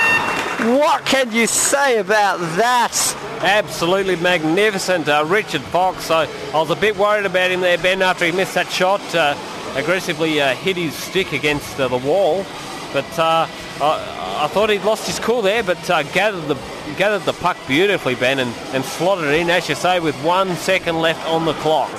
What 0.66 1.06
can 1.06 1.32
you 1.32 1.46
say 1.46 2.00
about 2.00 2.40
that? 2.58 2.92
Absolutely 3.42 4.16
magnificent, 4.16 5.08
uh, 5.08 5.24
Richard 5.28 5.62
Fox. 5.62 6.10
I, 6.10 6.26
I 6.26 6.58
was 6.58 6.72
a 6.72 6.76
bit 6.76 6.98
worried 6.98 7.28
about 7.28 7.52
him 7.52 7.62
there, 7.62 7.78
Ben, 7.78 8.02
after 8.02 8.26
he 8.26 8.32
missed 8.32 8.56
that 8.56 8.72
shot. 8.72 9.00
Uh, 9.14 9.38
aggressively 9.76 10.42
uh, 10.42 10.56
hit 10.56 10.76
his 10.76 10.96
stick 10.96 11.34
against 11.34 11.80
uh, 11.80 11.88
the 11.88 11.98
wall, 11.98 12.44
but 12.94 13.20
uh, 13.20 13.46
I, 13.82 14.44
I 14.44 14.48
thought 14.48 14.70
he'd 14.70 14.84
lost 14.84 15.08
his 15.08 15.20
cool 15.20 15.42
there, 15.42 15.64
but 15.64 15.90
uh, 15.90 16.04
gathered 16.04 16.48
the 16.48 16.56
gathered 16.98 17.24
the 17.24 17.34
puck 17.34 17.58
beautifully, 17.68 18.16
Ben, 18.16 18.40
and, 18.40 18.54
and 18.74 18.84
slotted 18.86 19.26
it 19.26 19.42
in, 19.42 19.50
as 19.50 19.68
you 19.68 19.76
say, 19.76 20.00
with 20.00 20.16
one 20.24 20.56
second 20.56 21.00
left 21.02 21.26
on 21.28 21.46
the 21.46 21.54
clock. 21.56 21.92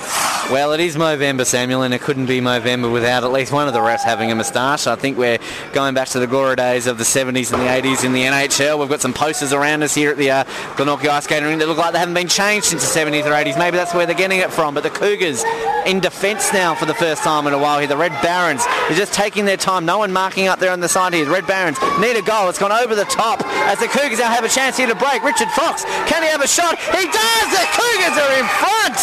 Well, 0.49 0.71
it 0.71 0.79
is 0.79 0.95
Movember, 0.95 1.45
Samuel, 1.45 1.81
and 1.81 1.93
it 1.93 1.99
couldn't 1.99 2.27
be 2.27 2.39
Movember 2.39 2.89
without 2.89 3.25
at 3.25 3.33
least 3.33 3.51
one 3.51 3.67
of 3.67 3.73
the 3.73 3.81
refs 3.81 4.03
having 4.03 4.31
a 4.31 4.35
moustache. 4.35 4.87
I 4.87 4.95
think 4.95 5.17
we're 5.17 5.39
going 5.73 5.93
back 5.93 6.07
to 6.09 6.19
the 6.19 6.27
glory 6.27 6.55
days 6.55 6.87
of 6.87 6.97
the 6.97 7.03
70s 7.03 7.51
and 7.51 7.61
the 7.61 7.67
80s 7.67 8.05
in 8.05 8.13
the 8.13 8.23
NHL. 8.23 8.79
We've 8.79 8.87
got 8.87 9.01
some 9.01 9.13
posters 9.13 9.51
around 9.51 9.83
us 9.83 9.93
here 9.93 10.11
at 10.11 10.17
the 10.17 10.31
uh, 10.31 10.43
Glenorchy 10.77 11.09
Ice 11.09 11.25
Skating 11.25 11.49
Ring 11.49 11.57
that 11.59 11.67
look 11.67 11.77
like 11.77 11.91
they 11.91 11.99
haven't 11.99 12.13
been 12.13 12.29
changed 12.29 12.67
since 12.67 12.91
the 12.91 12.97
70s 12.97 13.25
or 13.25 13.31
80s. 13.31 13.57
Maybe 13.59 13.75
that's 13.75 13.93
where 13.93 14.05
they're 14.05 14.15
getting 14.15 14.39
it 14.39 14.49
from. 14.49 14.73
But 14.73 14.83
the 14.83 14.89
Cougars 14.89 15.43
in 15.87 15.99
defence 15.99 16.51
now 16.51 16.75
for 16.75 16.85
the 16.85 16.93
first 16.93 17.23
time 17.23 17.47
in 17.47 17.53
a 17.53 17.57
while 17.57 17.79
here. 17.79 17.87
The 17.87 17.97
Red 17.97 18.11
Barons 18.21 18.61
are 18.67 18.93
just 18.93 19.13
taking 19.13 19.45
their 19.45 19.57
time. 19.57 19.85
No 19.85 19.97
one 19.97 20.11
marking 20.11 20.47
up 20.47 20.59
there 20.59 20.71
on 20.71 20.81
the 20.81 20.89
side 20.89 21.13
here. 21.13 21.25
The 21.25 21.31
Red 21.31 21.47
Barons 21.47 21.79
need 21.99 22.17
a 22.17 22.21
goal. 22.21 22.49
It's 22.49 22.59
gone 22.59 22.71
over 22.71 22.93
the 22.93 23.05
top 23.05 23.41
as 23.71 23.79
the 23.79 23.87
Cougars 23.87 24.19
now 24.19 24.29
have 24.29 24.43
a 24.43 24.49
chance 24.49 24.77
here 24.77 24.87
to 24.87 24.95
break. 24.95 25.23
Richard 25.23 25.49
Fox, 25.51 25.83
can 26.05 26.21
he 26.23 26.29
have 26.29 26.43
a 26.43 26.47
shot? 26.47 26.77
He 26.77 27.07
does! 27.07 27.47
The 27.55 27.65
Cougars 27.71 28.15
are 28.19 28.33
in 28.35 28.47
front! 28.59 28.99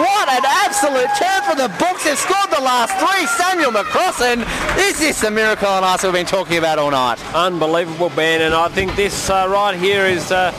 What 0.00 0.28
an 0.28 0.44
absolute 0.64 1.12
turn 1.20 1.40
for 1.44 1.56
the 1.56 1.68
books. 1.78 2.04
They've 2.04 2.18
scored 2.18 2.50
the 2.50 2.64
last 2.64 2.96
three. 2.98 3.26
Samuel 3.36 3.72
McCrossan. 3.72 4.44
This 4.76 4.94
is 4.94 5.04
this 5.04 5.20
the 5.20 5.30
miracle 5.30 5.68
on 5.68 5.84
ice 5.84 6.02
we've 6.02 6.12
been 6.12 6.26
talking 6.26 6.56
about 6.56 6.78
all 6.78 6.90
night? 6.90 7.22
Unbelievable, 7.34 8.10
Ben, 8.10 8.40
and 8.40 8.54
I 8.54 8.68
think 8.68 8.96
this 8.96 9.28
uh, 9.28 9.46
right 9.50 9.76
here 9.76 10.06
is 10.06 10.32
uh, 10.32 10.50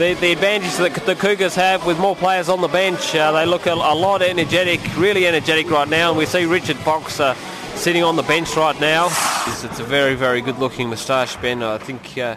the, 0.00 0.14
the 0.14 0.32
advantage 0.32 0.74
that 0.78 0.94
the 1.04 1.14
Cougars 1.14 1.54
have 1.54 1.84
with 1.84 1.98
more 1.98 2.16
players 2.16 2.48
on 2.48 2.62
the 2.62 2.68
bench. 2.68 3.14
Uh, 3.14 3.32
they 3.32 3.44
look 3.44 3.66
a, 3.66 3.74
a 3.74 3.94
lot 3.94 4.22
energetic, 4.22 4.80
really 4.96 5.26
energetic 5.26 5.70
right 5.70 5.86
now, 5.86 6.08
and 6.08 6.16
we 6.16 6.24
see 6.24 6.46
Richard 6.46 6.78
Fox 6.78 7.20
uh, 7.20 7.34
sitting 7.74 8.02
on 8.02 8.16
the 8.16 8.22
bench 8.22 8.56
right 8.56 8.80
now. 8.80 9.08
It's, 9.46 9.62
it's 9.62 9.78
a 9.78 9.84
very, 9.84 10.14
very 10.14 10.40
good 10.40 10.58
looking 10.58 10.88
moustache, 10.88 11.36
Ben. 11.36 11.62
I 11.62 11.76
think 11.76 12.16
uh, 12.16 12.36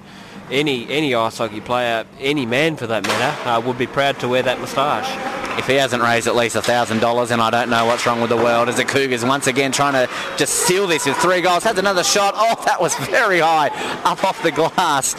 any 0.52 0.88
any 0.90 1.16
ice 1.16 1.38
hockey 1.38 1.62
player, 1.62 2.06
any 2.20 2.46
man 2.46 2.76
for 2.76 2.88
that 2.88 3.04
matter, 3.04 3.50
uh, 3.50 3.60
would 3.62 3.78
be 3.78 3.88
proud 3.88 4.20
to 4.20 4.28
wear 4.28 4.44
that 4.44 4.60
moustache. 4.60 5.34
If 5.58 5.68
he 5.68 5.76
hasn't 5.76 6.02
raised 6.02 6.26
at 6.26 6.36
least 6.36 6.56
$1,000, 6.56 7.32
and 7.32 7.42
I 7.42 7.50
don't 7.52 7.70
know 7.70 7.86
what's 7.86 8.08
wrong 8.08 8.22
with 8.22 8.32
the 8.32 8.38
world, 8.38 8.70
as 8.70 8.78
the 8.78 8.86
Cougars 8.86 9.24
once 9.24 9.46
again 9.46 9.72
trying 9.72 9.94
to 9.94 10.12
just 10.36 10.52
seal 10.66 10.88
this 10.88 11.06
with 11.06 11.16
three 11.18 11.42
goals. 11.42 11.64
Has 11.64 11.78
another 11.78 12.04
shot. 12.04 12.34
Oh, 12.36 12.60
that 12.66 12.82
was 12.82 12.96
very 12.96 13.40
high, 13.40 13.70
up 14.04 14.24
off 14.24 14.42
the 14.42 14.52
glass, 14.52 15.16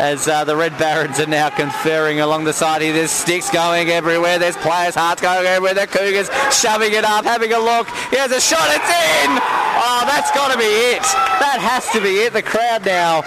as 0.00 0.26
uh, 0.26 0.44
the 0.44 0.56
Red 0.56 0.78
Barons 0.78 1.20
are 1.20 1.26
now 1.26 1.50
conferring 1.50 2.20
along 2.20 2.44
the 2.44 2.54
side 2.54 2.80
here. 2.80 2.94
There's 2.94 3.10
sticks 3.10 3.50
going 3.50 3.90
everywhere. 3.90 4.38
There's 4.38 4.56
players' 4.56 4.94
hearts 4.94 5.20
going 5.20 5.44
everywhere. 5.44 5.74
The 5.74 5.86
Cougars 5.86 6.30
shoving 6.50 6.94
it 6.94 7.04
up, 7.04 7.26
having 7.26 7.52
a 7.52 7.58
look. 7.58 7.86
Here's 8.08 8.32
a 8.32 8.40
shot. 8.40 8.66
It's 8.70 8.88
in. 8.88 9.30
Oh, 9.36 9.93
that's 10.04 10.30
got 10.32 10.52
to 10.52 10.58
be 10.58 10.64
it. 10.64 11.02
That 11.02 11.58
has 11.60 11.88
to 11.90 12.00
be 12.00 12.20
it. 12.20 12.32
The 12.32 12.42
crowd 12.42 12.84
now. 12.84 13.22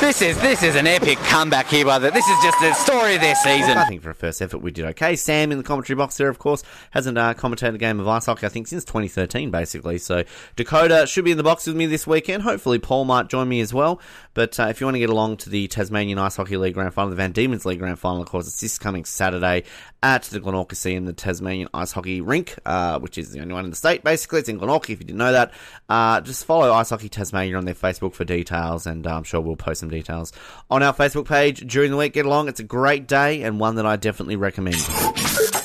This 0.00 0.22
is 0.22 0.40
this 0.40 0.62
is 0.62 0.76
an 0.76 0.86
epic 0.86 1.18
comeback 1.18 1.66
here, 1.66 1.84
brother. 1.84 2.10
This 2.10 2.26
is 2.26 2.42
just 2.42 2.58
the 2.60 2.72
story 2.74 3.14
of 3.14 3.20
their 3.20 3.34
season. 3.34 3.78
I 3.78 3.84
think 3.86 4.02
for 4.02 4.10
a 4.10 4.14
first 4.14 4.42
effort 4.42 4.58
we 4.58 4.70
did 4.70 4.84
okay. 4.86 5.16
Sam 5.16 5.52
in 5.52 5.58
the 5.58 5.64
commentary 5.64 5.96
box 5.96 6.16
there, 6.16 6.28
of 6.28 6.38
course, 6.38 6.62
hasn't 6.90 7.16
uh, 7.18 7.34
commentated 7.34 7.74
a 7.74 7.78
game 7.78 8.00
of 8.00 8.08
ice 8.08 8.26
hockey 8.26 8.46
I 8.46 8.48
think 8.48 8.66
since 8.66 8.84
2013, 8.84 9.50
basically. 9.50 9.98
So 9.98 10.24
Dakoda 10.56 11.06
should 11.06 11.24
be 11.24 11.30
in 11.30 11.36
the 11.36 11.42
box 11.42 11.66
with 11.66 11.76
me 11.76 11.86
this 11.86 12.06
weekend. 12.06 12.42
Hopefully 12.42 12.78
Paul 12.78 13.04
might 13.04 13.28
join 13.28 13.48
me 13.48 13.60
as 13.60 13.72
well. 13.72 14.00
But 14.34 14.58
uh, 14.58 14.64
if 14.64 14.80
you 14.80 14.86
want 14.86 14.96
to 14.96 15.00
get 15.00 15.10
along 15.10 15.38
to 15.38 15.50
the 15.50 15.68
Tasmanian 15.68 16.18
Ice 16.18 16.36
Hockey 16.36 16.56
League 16.56 16.74
Grand 16.74 16.92
Final, 16.92 17.10
the 17.10 17.16
Van 17.16 17.32
Diemen's 17.32 17.64
League 17.64 17.78
Grand 17.78 17.98
Final, 17.98 18.22
of 18.22 18.28
course, 18.28 18.46
it's 18.46 18.60
this 18.60 18.78
coming 18.78 19.04
Saturday 19.04 19.64
at 20.02 20.24
the 20.24 20.40
Glenorchy 20.40 20.76
Sea 20.76 20.94
in 20.94 21.06
the 21.06 21.12
Tasmanian 21.12 21.68
Ice 21.72 21.92
Hockey 21.92 22.20
Rink, 22.20 22.58
uh, 22.66 22.98
which 22.98 23.16
is 23.16 23.30
the 23.30 23.40
only 23.40 23.54
one 23.54 23.64
in 23.64 23.70
the 23.70 23.76
state. 23.76 24.04
Basically, 24.04 24.40
it's 24.40 24.48
in 24.48 24.58
Glenorchy. 24.58 24.90
If 24.90 25.00
you 25.00 25.06
didn't 25.06 25.18
know 25.18 25.32
that, 25.32 25.52
uh, 25.88 26.13
just 26.20 26.44
follow 26.44 26.72
Ice 26.72 26.90
Hockey 26.90 27.08
Tasmania 27.08 27.56
on 27.56 27.64
their 27.64 27.74
Facebook 27.74 28.14
for 28.14 28.24
details, 28.24 28.86
and 28.86 29.06
uh, 29.06 29.16
I'm 29.16 29.24
sure 29.24 29.40
we'll 29.40 29.56
post 29.56 29.80
some 29.80 29.90
details 29.90 30.32
on 30.70 30.82
our 30.82 30.94
Facebook 30.94 31.26
page 31.26 31.60
during 31.60 31.90
the 31.90 31.96
week. 31.96 32.12
Get 32.12 32.26
along; 32.26 32.48
it's 32.48 32.60
a 32.60 32.64
great 32.64 33.06
day 33.06 33.42
and 33.42 33.58
one 33.60 33.76
that 33.76 33.86
I 33.86 33.96
definitely 33.96 34.36
recommend. 34.36 34.76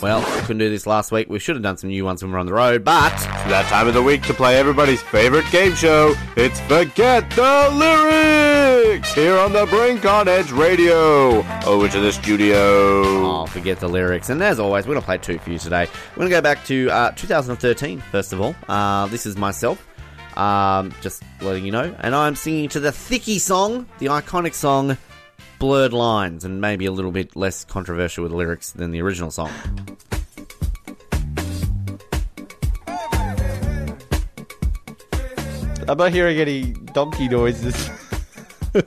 Well, 0.02 0.20
we 0.22 0.42
couldn't 0.42 0.60
do 0.60 0.70
this 0.70 0.88
last 0.88 1.12
week. 1.12 1.30
We 1.30 1.40
should 1.40 1.56
have 1.58 1.64
done 1.64 1.76
some 1.78 1.90
new 1.90 2.06
ones 2.06 2.22
when 2.24 2.32
we 2.32 2.34
we're 2.34 2.40
on 2.40 2.46
the 2.46 2.54
road, 2.54 2.86
but 2.86 3.10
That 3.50 3.66
time 3.70 3.88
of 3.88 3.94
the 3.94 4.02
week 4.02 4.22
to 4.24 4.34
play 4.34 4.58
everybody's 4.58 5.02
favorite 5.02 5.46
game 5.52 5.76
show. 5.76 6.16
It's 6.38 6.60
Forget 6.62 7.30
the 7.32 7.70
Lyrics 7.74 9.14
here 9.14 9.38
on 9.38 9.52
the 9.52 9.66
Brink 9.66 10.06
on 10.06 10.28
Edge 10.28 10.52
Radio. 10.52 11.44
Over 11.66 11.90
to 11.90 12.00
the 12.00 12.12
studio. 12.12 12.56
Oh, 12.58 13.46
forget 13.48 13.80
the 13.80 13.90
lyrics. 13.90 14.30
And 14.30 14.42
as 14.42 14.60
always, 14.60 14.86
we're 14.88 14.94
going 14.94 15.02
to 15.02 15.06
play 15.06 15.18
two 15.18 15.40
for 15.40 15.50
you 15.52 15.60
today. 15.60 15.88
We're 16.12 16.28
going 16.28 16.30
to 16.30 16.36
go 16.36 16.42
back 16.42 16.64
to 16.66 16.90
uh, 16.90 17.12
2013, 17.12 18.00
first 18.00 18.32
of 18.32 18.40
all. 18.40 18.56
Uh, 18.68 19.08
this 19.08 19.26
is 19.26 19.36
myself, 19.36 19.86
um, 20.40 20.94
just 21.02 21.22
letting 21.42 21.66
you 21.66 21.72
know. 21.72 21.94
And 22.00 22.16
I'm 22.16 22.36
singing 22.36 22.70
to 22.70 22.80
the 22.80 22.92
Thicke 22.92 23.40
song, 23.42 23.86
the 24.00 24.06
iconic 24.08 24.54
song 24.54 24.98
Blurred 25.60 25.92
Lines, 25.92 26.46
and 26.46 26.62
maybe 26.62 26.86
a 26.86 26.92
little 26.92 27.12
bit 27.12 27.36
less 27.36 27.66
controversial 27.66 28.24
with 28.24 28.32
lyrics 28.32 28.72
than 28.72 28.92
the 28.92 29.02
original 29.02 29.32
song. 29.32 29.52
I'm 35.88 35.98
not 35.98 36.12
hearing 36.14 36.38
any 36.38 36.72
donkey 36.94 37.28
noises. 37.28 37.90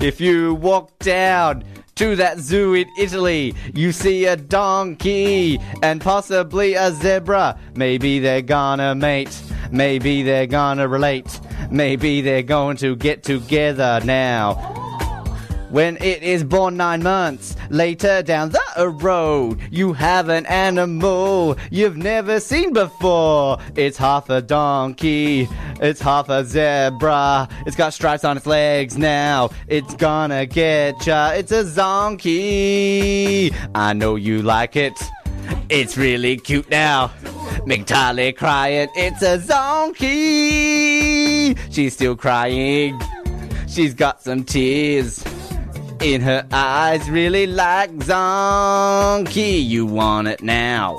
if 0.00 0.20
you 0.20 0.54
walk 0.54 0.98
down 0.98 1.64
to 1.98 2.14
that 2.14 2.38
zoo 2.38 2.74
in 2.74 2.88
Italy, 2.96 3.56
you 3.74 3.90
see 3.90 4.26
a 4.26 4.36
donkey 4.36 5.58
and 5.82 6.00
possibly 6.00 6.74
a 6.74 6.92
zebra. 6.92 7.58
Maybe 7.74 8.20
they're 8.20 8.40
gonna 8.40 8.94
mate. 8.94 9.42
Maybe 9.72 10.22
they're 10.22 10.46
gonna 10.46 10.86
relate. 10.86 11.40
Maybe 11.72 12.20
they're 12.20 12.44
going 12.44 12.76
to 12.78 12.94
get 12.94 13.24
together 13.24 14.00
now. 14.04 14.87
When 15.70 15.98
it 15.98 16.22
is 16.22 16.44
born 16.44 16.78
nine 16.78 17.02
months 17.02 17.54
later 17.68 18.22
down 18.22 18.48
the 18.50 18.88
road, 18.88 19.60
you 19.70 19.92
have 19.92 20.30
an 20.30 20.46
animal 20.46 21.58
you've 21.70 21.98
never 21.98 22.40
seen 22.40 22.72
before. 22.72 23.58
It's 23.76 23.98
half 23.98 24.30
a 24.30 24.40
donkey, 24.40 25.46
it's 25.78 26.00
half 26.00 26.30
a 26.30 26.42
zebra, 26.42 27.50
it's 27.66 27.76
got 27.76 27.92
stripes 27.92 28.24
on 28.24 28.38
its 28.38 28.46
legs 28.46 28.96
now. 28.96 29.50
It's 29.66 29.94
gonna 29.96 30.46
get 30.46 31.06
ya, 31.06 31.32
it's 31.32 31.52
a 31.52 31.64
zonkey. 31.64 33.54
I 33.74 33.92
know 33.92 34.16
you 34.16 34.40
like 34.40 34.74
it. 34.74 34.98
It's 35.68 35.98
really 35.98 36.38
cute 36.38 36.70
now. 36.70 37.12
Tali 37.84 38.32
crying. 38.32 38.88
It's 38.96 39.20
a 39.20 39.36
zonkey. 39.38 40.08
She's 41.70 41.92
still 41.92 42.16
crying. 42.16 42.98
She's 43.66 43.92
got 43.92 44.22
some 44.22 44.44
tears 44.44 45.22
in 46.02 46.20
her 46.20 46.46
eyes, 46.52 47.08
really 47.10 47.46
like 47.46 47.90
zonkey. 47.98 49.66
You 49.66 49.86
want 49.86 50.28
it 50.28 50.42
now. 50.42 50.98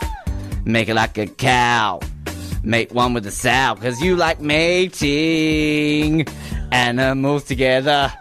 Make 0.65 0.89
it 0.89 0.95
like 0.95 1.17
a 1.17 1.27
cow. 1.27 1.99
Make 2.63 2.93
one 2.93 3.13
with 3.13 3.25
a 3.25 3.31
sow, 3.31 3.75
cause 3.75 4.01
you 4.01 4.15
like 4.15 4.41
mating 4.41 6.27
animals 6.71 7.45
together. 7.45 8.11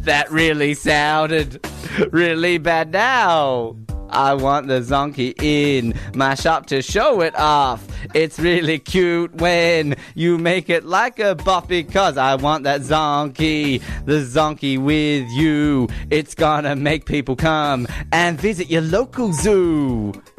That 0.00 0.30
really 0.30 0.74
sounded 0.74 1.66
really 2.10 2.58
bad 2.58 2.92
now. 2.92 3.76
I 4.10 4.34
want 4.34 4.68
the 4.68 4.80
zonkey 4.80 5.34
in 5.42 5.94
my 6.14 6.34
shop 6.34 6.66
to 6.66 6.82
show 6.82 7.20
it 7.20 7.34
off. 7.36 7.86
It's 8.14 8.38
really 8.38 8.78
cute 8.78 9.34
when 9.34 9.96
you 10.14 10.38
make 10.38 10.70
it 10.70 10.84
like 10.84 11.18
a 11.18 11.34
buff 11.34 11.68
because 11.68 12.16
I 12.16 12.36
want 12.36 12.64
that 12.64 12.82
zonkey, 12.82 13.82
the 14.04 14.20
zonkey 14.20 14.78
with 14.78 15.28
you. 15.30 15.88
It's 16.10 16.34
gonna 16.34 16.76
make 16.76 17.06
people 17.06 17.36
come 17.36 17.86
and 18.12 18.40
visit 18.40 18.70
your 18.70 18.82
local 18.82 19.32
zoo. 19.32 20.12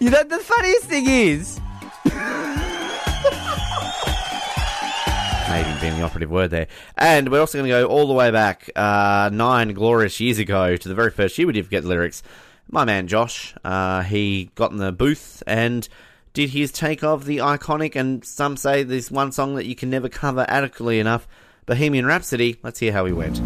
you 0.00 0.10
know 0.10 0.22
the 0.24 0.40
funniest 0.42 0.84
thing 0.84 1.06
is 1.08 1.60
Being 5.54 5.96
the 5.96 6.02
operative 6.02 6.32
word 6.32 6.50
there. 6.50 6.66
And 6.98 7.30
we're 7.30 7.38
also 7.38 7.58
going 7.58 7.70
to 7.70 7.82
go 7.82 7.86
all 7.86 8.08
the 8.08 8.12
way 8.12 8.32
back 8.32 8.68
uh, 8.74 9.30
nine 9.32 9.72
glorious 9.72 10.18
years 10.18 10.40
ago 10.40 10.76
to 10.76 10.88
the 10.88 10.96
very 10.96 11.12
first 11.12 11.38
year 11.38 11.46
we 11.46 11.52
did 11.52 11.64
Forget 11.64 11.84
the 11.84 11.88
Lyrics. 11.90 12.24
My 12.72 12.84
man 12.84 13.06
Josh, 13.06 13.54
uh, 13.64 14.02
he 14.02 14.50
got 14.56 14.72
in 14.72 14.78
the 14.78 14.90
booth 14.90 15.44
and 15.46 15.88
did 16.32 16.50
his 16.50 16.72
take 16.72 17.04
of 17.04 17.24
the 17.26 17.38
iconic, 17.38 17.94
and 17.94 18.24
some 18.24 18.56
say 18.56 18.82
this 18.82 19.12
one 19.12 19.30
song 19.30 19.54
that 19.54 19.66
you 19.66 19.76
can 19.76 19.90
never 19.90 20.08
cover 20.08 20.44
adequately 20.48 20.98
enough, 20.98 21.28
Bohemian 21.66 22.04
Rhapsody. 22.04 22.56
Let's 22.64 22.80
hear 22.80 22.92
how 22.92 23.04
he 23.04 23.12
went. 23.12 23.36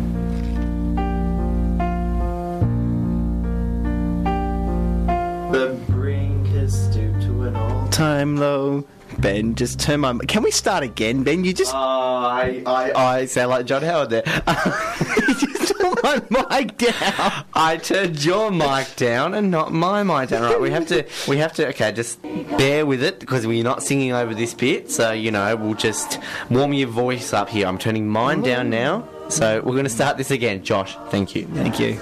The 5.52 5.78
brink 5.90 6.46
has 6.48 6.72
stooped 6.90 7.20
to 7.22 7.42
an 7.42 7.56
all 7.56 7.86
time 7.88 8.36
low. 8.38 8.86
Ben, 9.20 9.54
just 9.54 9.80
turn 9.80 10.00
my. 10.00 10.16
Can 10.26 10.42
we 10.42 10.50
start 10.50 10.84
again, 10.84 11.24
Ben? 11.24 11.44
You 11.44 11.52
just. 11.52 11.74
Oh, 11.74 11.78
I, 11.78 12.62
I, 12.66 12.92
I 12.92 13.24
sound 13.26 13.50
like 13.50 13.66
John 13.66 13.82
Howard 13.82 14.10
there. 14.10 14.22
you 14.26 15.34
just 15.34 15.74
turned 15.78 16.30
my 16.30 16.58
mic 16.60 16.78
down. 16.78 17.44
I 17.54 17.78
turned 17.82 18.24
your 18.24 18.50
mic 18.50 18.94
down 18.96 19.34
and 19.34 19.50
not 19.50 19.72
my 19.72 20.02
mic 20.02 20.28
down. 20.30 20.42
Right, 20.42 20.60
we 20.60 20.70
have 20.70 20.86
to, 20.88 21.04
we 21.26 21.38
have 21.38 21.52
to. 21.54 21.68
Okay, 21.68 21.90
just 21.92 22.22
bear 22.22 22.86
with 22.86 23.02
it 23.02 23.18
because 23.18 23.46
we're 23.46 23.64
not 23.64 23.82
singing 23.82 24.12
over 24.12 24.34
this 24.34 24.54
bit. 24.54 24.90
So 24.90 25.12
you 25.12 25.30
know, 25.30 25.56
we'll 25.56 25.74
just 25.74 26.20
warm 26.50 26.72
your 26.72 26.88
voice 26.88 27.32
up 27.32 27.48
here. 27.48 27.66
I'm 27.66 27.78
turning 27.78 28.06
mine 28.08 28.42
down 28.42 28.70
now. 28.70 29.08
So 29.28 29.60
we're 29.60 29.72
going 29.72 29.84
to 29.84 29.90
start 29.90 30.16
this 30.16 30.30
again. 30.30 30.62
Josh, 30.62 30.96
thank 31.10 31.34
you. 31.34 31.46
Thank 31.48 31.78
you. 31.78 31.94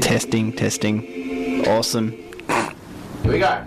Testing, 0.00 0.52
testing. 0.52 1.66
Awesome. 1.66 2.12
Here 2.12 3.32
we 3.32 3.38
go. 3.40 3.64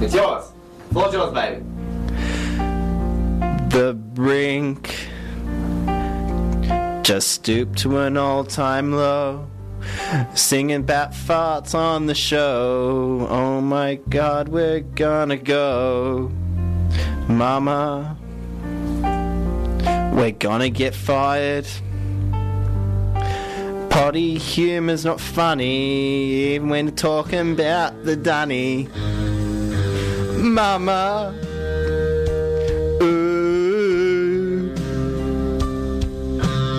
It's 0.00 0.14
yours. 0.14 0.52
Floor's 0.92 1.12
yours, 1.12 1.32
baby. 1.32 1.62
The 3.70 3.94
brink 3.94 5.08
just 7.02 7.28
stooped 7.28 7.78
to 7.78 7.98
an 7.98 8.16
all 8.16 8.44
time 8.44 8.92
low. 8.92 9.46
Singing 10.34 10.76
about 10.76 11.12
farts 11.12 11.74
on 11.74 12.06
the 12.06 12.14
show. 12.14 13.26
Oh 13.28 13.60
my 13.60 13.96
god, 14.08 14.48
we're 14.48 14.80
gonna 14.80 15.36
go. 15.36 16.30
Mama, 17.28 18.16
we're 20.14 20.30
gonna 20.30 20.70
get 20.70 20.94
fired. 20.94 21.66
Potty 23.90 24.38
humor's 24.38 25.04
not 25.04 25.20
funny, 25.20 26.54
even 26.54 26.68
when 26.68 26.94
talking 26.96 27.52
about 27.52 28.04
the 28.04 28.16
dunny. 28.16 28.88
Mama, 30.44 31.34
ooh. 33.02 34.74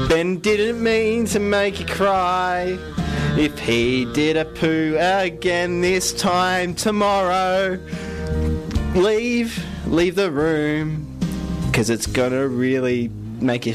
Ben 0.07 0.37
didn't 0.37 0.83
mean 0.83 1.25
to 1.25 1.39
make 1.39 1.79
you 1.79 1.85
cry. 1.87 2.77
If 3.35 3.57
he 3.57 4.05
did 4.13 4.37
a 4.37 4.45
poo 4.45 4.97
again 4.99 5.81
this 5.81 6.13
time 6.13 6.75
tomorrow, 6.75 7.79
leave 8.93 9.65
leave 9.87 10.13
the 10.13 10.29
room 10.29 11.07
because 11.65 11.89
it's 11.89 12.05
gonna 12.05 12.47
really 12.47 13.09
make 13.41 13.65
you, 13.65 13.73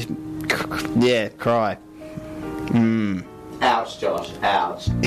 yeah, 0.99 1.27
cry. 1.37 1.77
Mm. 2.67 3.25
Ouch, 3.61 3.99
Josh. 3.99 4.31
Ouch. 4.41 4.87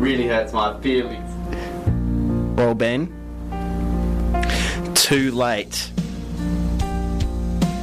really 0.00 0.26
hurts 0.28 0.54
my 0.54 0.80
feelings. 0.80 1.30
Well, 2.56 2.74
Ben, 2.74 3.19
too 5.10 5.32
late. 5.32 5.90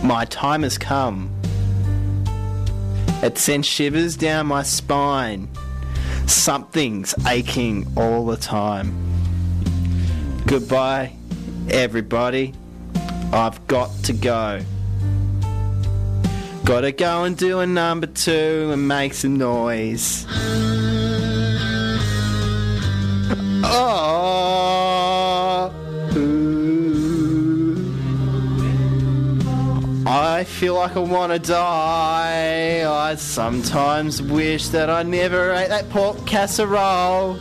My 0.01 0.23
time 0.29 0.63
has 0.63 0.77
come. 0.77 1.29
It 3.21 3.37
sends 3.37 3.67
shivers 3.67 4.15
down 4.15 4.47
my 4.47 4.63
spine. 4.63 5.49
Something's 6.25 7.13
aching 7.27 7.85
all 7.97 8.25
the 8.25 8.37
time. 8.37 8.95
Goodbye, 10.45 11.17
everybody. 11.69 12.53
I've 13.33 13.67
got 13.67 13.91
to 14.05 14.13
go. 14.13 14.61
Gotta 16.63 16.93
go 16.93 17.25
and 17.25 17.35
do 17.37 17.59
a 17.59 17.67
number 17.67 18.07
two 18.07 18.69
and 18.71 18.87
make 18.87 19.13
some 19.13 19.35
noise. 19.35 20.25
Oh, 23.69 24.96
I 30.09 30.45
feel 30.45 30.75
like 30.75 30.95
I 30.95 30.99
want 30.99 31.33
to 31.33 31.39
die. 31.39 32.85
I 32.89 33.15
sometimes 33.15 34.21
wish 34.21 34.69
that 34.69 34.89
I 34.89 35.03
never 35.03 35.51
ate 35.51 35.67
that 35.67 35.89
pork 35.89 36.25
casserole. 36.25 37.37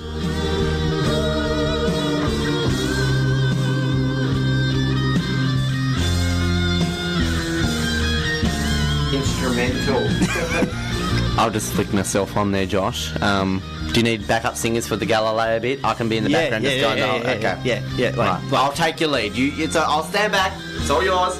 Instrumental. 9.12 10.02
I'll 11.38 11.50
just 11.50 11.72
flick 11.72 11.92
myself 11.92 12.36
on 12.36 12.50
there, 12.50 12.66
Josh. 12.66 13.14
Um, 13.22 13.62
do 13.92 14.00
you 14.00 14.02
need 14.02 14.26
backup 14.26 14.56
singers 14.56 14.86
for 14.86 14.96
the 14.96 15.06
Galileo 15.06 15.60
bit? 15.60 15.84
I 15.84 15.94
can 15.94 16.08
be 16.08 16.16
in 16.16 16.24
the 16.24 16.30
Yeah, 16.30 16.38
background 16.50 16.64
yeah, 16.64 16.70
just 16.70 16.80
yeah, 16.80 16.82
going, 16.88 16.98
yeah, 16.98 17.06
oh, 17.06 17.16
yeah, 17.38 17.50
okay. 17.52 17.60
yeah, 17.64 17.96
yeah, 17.96 18.16
like- 18.16 18.42
Right. 18.50 18.52
I'll 18.54 18.72
take 18.72 19.00
your 19.00 19.10
lead. 19.10 19.34
You, 19.34 19.52
it's 19.56 19.76
a, 19.76 19.80
I'll 19.80 20.02
stand 20.02 20.32
back. 20.32 20.52
It's 20.80 20.90
all 20.90 21.04
yours. 21.04 21.36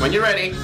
When 0.00 0.12
you're 0.12 0.22
ready. 0.22 0.54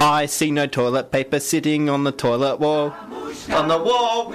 I 0.00 0.26
see 0.26 0.50
no 0.50 0.66
toilet 0.66 1.10
paper 1.10 1.40
sitting 1.40 1.88
on 1.88 2.04
the 2.04 2.12
toilet 2.12 2.58
wall. 2.58 2.94
On 3.50 3.68
the 3.68 3.78
wall, 3.78 4.34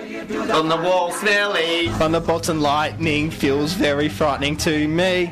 on 0.52 0.70
the 0.70 0.78
wall, 0.78 1.12
smelly. 1.12 1.90
Thunderbolts 1.90 2.50
and 2.50 2.62
lightning 2.62 3.30
feels 3.32 3.74
very 3.74 4.10
frightening 4.10 4.58
to 4.58 4.88
me. 4.88 5.32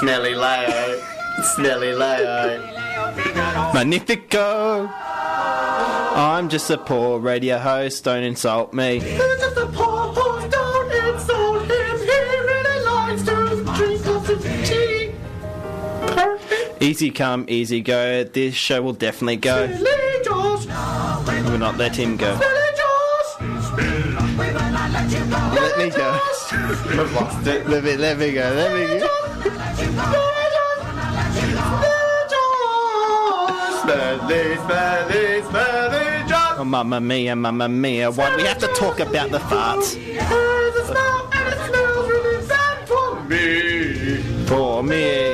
Smelly 0.00 0.34
Leo. 0.34 1.00
Smelly 1.54 1.92
Leo. 1.94 2.70
Magnifico! 3.72 4.88
I'm 6.16 6.48
just 6.48 6.70
a 6.70 6.78
poor 6.78 7.18
radio 7.18 7.58
host, 7.58 8.04
don't 8.04 8.22
insult 8.22 8.72
me. 8.72 9.00
Easy 16.84 17.10
come, 17.10 17.46
easy 17.48 17.80
go. 17.80 18.24
This 18.24 18.54
show 18.54 18.82
will 18.82 18.92
definitely 18.92 19.36
go. 19.36 19.66
We'll 21.48 21.56
not 21.56 21.78
let 21.78 21.96
him 21.96 22.18
go. 22.18 22.38
Let 22.38 22.42
me 22.42 22.76
go. 22.76 23.00
Let 25.54 25.78
me, 25.78 25.88
go 25.88 26.20
let 27.96 28.18
me 28.18 28.32
go. 28.32 28.42
Let 28.52 28.70
me 28.74 29.00
go. 29.00 29.08
Smelly, 33.80 34.56
smelly, 34.56 35.42
smelly, 35.48 36.28
Josh. 36.28 36.58
Oh, 36.58 36.64
mamma 36.66 37.00
mia, 37.00 37.34
mamma 37.34 37.66
mia. 37.66 38.10
Why 38.10 38.28
do 38.28 38.36
we 38.36 38.42
have 38.42 38.58
to 38.58 38.68
talk 38.68 39.00
about 39.00 39.30
the 39.30 39.38
farts? 39.38 39.96
For 44.46 44.82
me. 44.82 45.04
Yeah, 45.04 45.33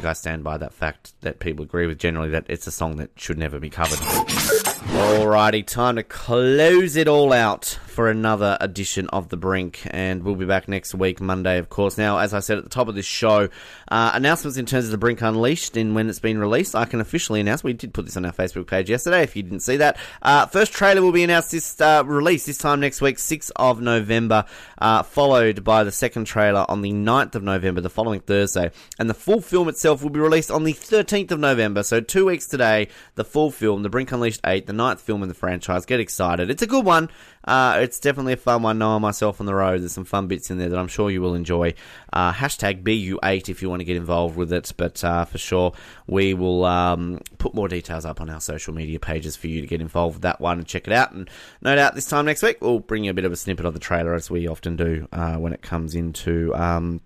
think 0.00 0.08
I 0.08 0.12
stand 0.14 0.42
by 0.42 0.56
that 0.56 0.72
fact 0.72 1.12
that 1.20 1.40
people 1.40 1.62
agree 1.62 1.86
with 1.86 1.98
generally 1.98 2.30
that 2.30 2.46
it's 2.48 2.66
a 2.66 2.70
song 2.70 2.96
that 2.96 3.10
should 3.16 3.36
never 3.36 3.60
be 3.60 3.68
covered. 3.68 3.98
Alrighty, 3.98 5.66
time 5.66 5.96
to 5.96 6.02
close 6.02 6.96
it 6.96 7.06
all 7.06 7.34
out 7.34 7.78
for 8.00 8.08
another 8.08 8.56
edition 8.62 9.06
of 9.08 9.28
The 9.28 9.36
Brink, 9.36 9.82
and 9.90 10.22
we'll 10.22 10.34
be 10.34 10.46
back 10.46 10.68
next 10.68 10.94
week, 10.94 11.20
Monday, 11.20 11.58
of 11.58 11.68
course. 11.68 11.98
Now, 11.98 12.16
as 12.16 12.32
I 12.32 12.40
said 12.40 12.56
at 12.56 12.64
the 12.64 12.70
top 12.70 12.88
of 12.88 12.94
this 12.94 13.04
show, 13.04 13.50
uh, 13.88 14.12
announcements 14.14 14.56
in 14.56 14.64
terms 14.64 14.86
of 14.86 14.90
The 14.90 14.96
Brink 14.96 15.20
Unleashed 15.20 15.76
and 15.76 15.94
when 15.94 16.08
it's 16.08 16.18
been 16.18 16.38
released, 16.38 16.74
I 16.74 16.86
can 16.86 17.02
officially 17.02 17.40
announce. 17.40 17.62
We 17.62 17.74
did 17.74 17.92
put 17.92 18.06
this 18.06 18.16
on 18.16 18.24
our 18.24 18.32
Facebook 18.32 18.68
page 18.68 18.88
yesterday, 18.88 19.22
if 19.22 19.36
you 19.36 19.42
didn't 19.42 19.60
see 19.60 19.76
that. 19.76 19.98
Uh, 20.22 20.46
first 20.46 20.72
trailer 20.72 21.02
will 21.02 21.12
be 21.12 21.22
announced 21.22 21.50
this 21.50 21.78
uh, 21.78 22.02
release 22.06 22.46
this 22.46 22.56
time 22.56 22.80
next 22.80 23.02
week, 23.02 23.18
6th 23.18 23.50
of 23.56 23.82
November, 23.82 24.46
uh, 24.78 25.02
followed 25.02 25.62
by 25.62 25.84
the 25.84 25.92
second 25.92 26.24
trailer 26.24 26.64
on 26.70 26.80
the 26.80 26.92
9th 26.92 27.34
of 27.34 27.42
November, 27.42 27.82
the 27.82 27.90
following 27.90 28.20
Thursday, 28.20 28.70
and 28.98 29.10
the 29.10 29.14
full 29.14 29.42
film 29.42 29.68
itself 29.68 30.02
will 30.02 30.08
be 30.08 30.20
released 30.20 30.50
on 30.50 30.64
the 30.64 30.72
13th 30.72 31.32
of 31.32 31.38
November. 31.38 31.82
So 31.82 32.00
two 32.00 32.24
weeks 32.24 32.46
today, 32.46 32.88
the 33.16 33.24
full 33.24 33.50
film, 33.50 33.82
The 33.82 33.90
Brink 33.90 34.10
Unleashed 34.10 34.40
8, 34.46 34.66
the 34.66 34.72
ninth 34.72 35.02
film 35.02 35.22
in 35.22 35.28
the 35.28 35.34
franchise. 35.34 35.84
Get 35.84 36.00
excited. 36.00 36.50
It's 36.50 36.62
a 36.62 36.66
good 36.66 36.86
one. 36.86 37.10
Uh, 37.44 37.78
it's 37.80 37.98
definitely 37.98 38.34
a 38.34 38.36
fun 38.36 38.62
one. 38.62 38.78
Knowing 38.78 39.02
myself 39.02 39.40
on 39.40 39.46
the 39.46 39.54
road, 39.54 39.80
there's 39.80 39.92
some 39.92 40.04
fun 40.04 40.26
bits 40.26 40.50
in 40.50 40.58
there 40.58 40.68
that 40.68 40.78
I'm 40.78 40.88
sure 40.88 41.10
you 41.10 41.22
will 41.22 41.34
enjoy. 41.34 41.74
Uh, 42.12 42.32
hashtag 42.32 42.82
BU8 42.82 43.48
if 43.48 43.62
you 43.62 43.70
want 43.70 43.80
to 43.80 43.84
get 43.84 43.96
involved 43.96 44.36
with 44.36 44.52
it. 44.52 44.72
But 44.76 45.02
uh, 45.02 45.24
for 45.24 45.38
sure, 45.38 45.72
we 46.06 46.34
will 46.34 46.64
um, 46.64 47.20
put 47.38 47.54
more 47.54 47.68
details 47.68 48.04
up 48.04 48.20
on 48.20 48.28
our 48.28 48.40
social 48.40 48.74
media 48.74 49.00
pages 49.00 49.36
for 49.36 49.48
you 49.48 49.60
to 49.60 49.66
get 49.66 49.80
involved 49.80 50.16
with 50.16 50.22
that 50.22 50.40
one 50.40 50.58
and 50.58 50.66
check 50.66 50.86
it 50.86 50.92
out. 50.92 51.12
And 51.12 51.28
no 51.62 51.74
doubt 51.74 51.94
this 51.94 52.06
time 52.06 52.26
next 52.26 52.42
week, 52.42 52.58
we'll 52.60 52.80
bring 52.80 53.04
you 53.04 53.10
a 53.10 53.14
bit 53.14 53.24
of 53.24 53.32
a 53.32 53.36
snippet 53.36 53.64
of 53.64 53.74
the 53.74 53.80
trailer 53.80 54.14
as 54.14 54.30
we 54.30 54.46
often 54.46 54.76
do 54.76 55.08
uh, 55.12 55.36
when 55.36 55.52
it 55.52 55.62
comes 55.62 55.94
into. 55.94 56.54
Um, 56.54 57.00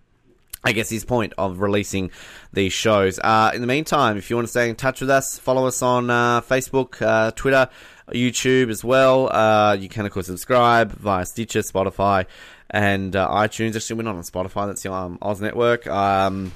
I 0.64 0.72
guess 0.72 0.88
his 0.88 1.04
point 1.04 1.34
of 1.36 1.60
releasing 1.60 2.10
these 2.52 2.72
shows. 2.72 3.18
Uh, 3.18 3.52
in 3.54 3.60
the 3.60 3.66
meantime, 3.66 4.16
if 4.16 4.30
you 4.30 4.36
want 4.36 4.48
to 4.48 4.50
stay 4.50 4.70
in 4.70 4.76
touch 4.76 5.02
with 5.02 5.10
us, 5.10 5.38
follow 5.38 5.66
us 5.66 5.82
on 5.82 6.08
uh, 6.08 6.40
Facebook, 6.40 7.02
uh, 7.02 7.32
Twitter, 7.32 7.68
YouTube 8.08 8.70
as 8.70 8.84
well. 8.84 9.34
Uh, 9.34 9.74
you 9.74 9.88
can, 9.88 10.06
of 10.06 10.12
course, 10.12 10.26
subscribe 10.26 10.92
via 10.92 11.24
Stitcher, 11.24 11.60
Spotify, 11.60 12.26
and 12.70 13.14
uh, 13.16 13.28
iTunes. 13.28 13.76
Actually, 13.76 13.96
we're 13.96 14.02
not 14.02 14.16
on 14.16 14.22
Spotify. 14.22 14.66
That's 14.66 14.82
the 14.82 14.92
um, 14.92 15.18
Oz 15.22 15.40
Network. 15.40 15.86
Um, 15.86 16.52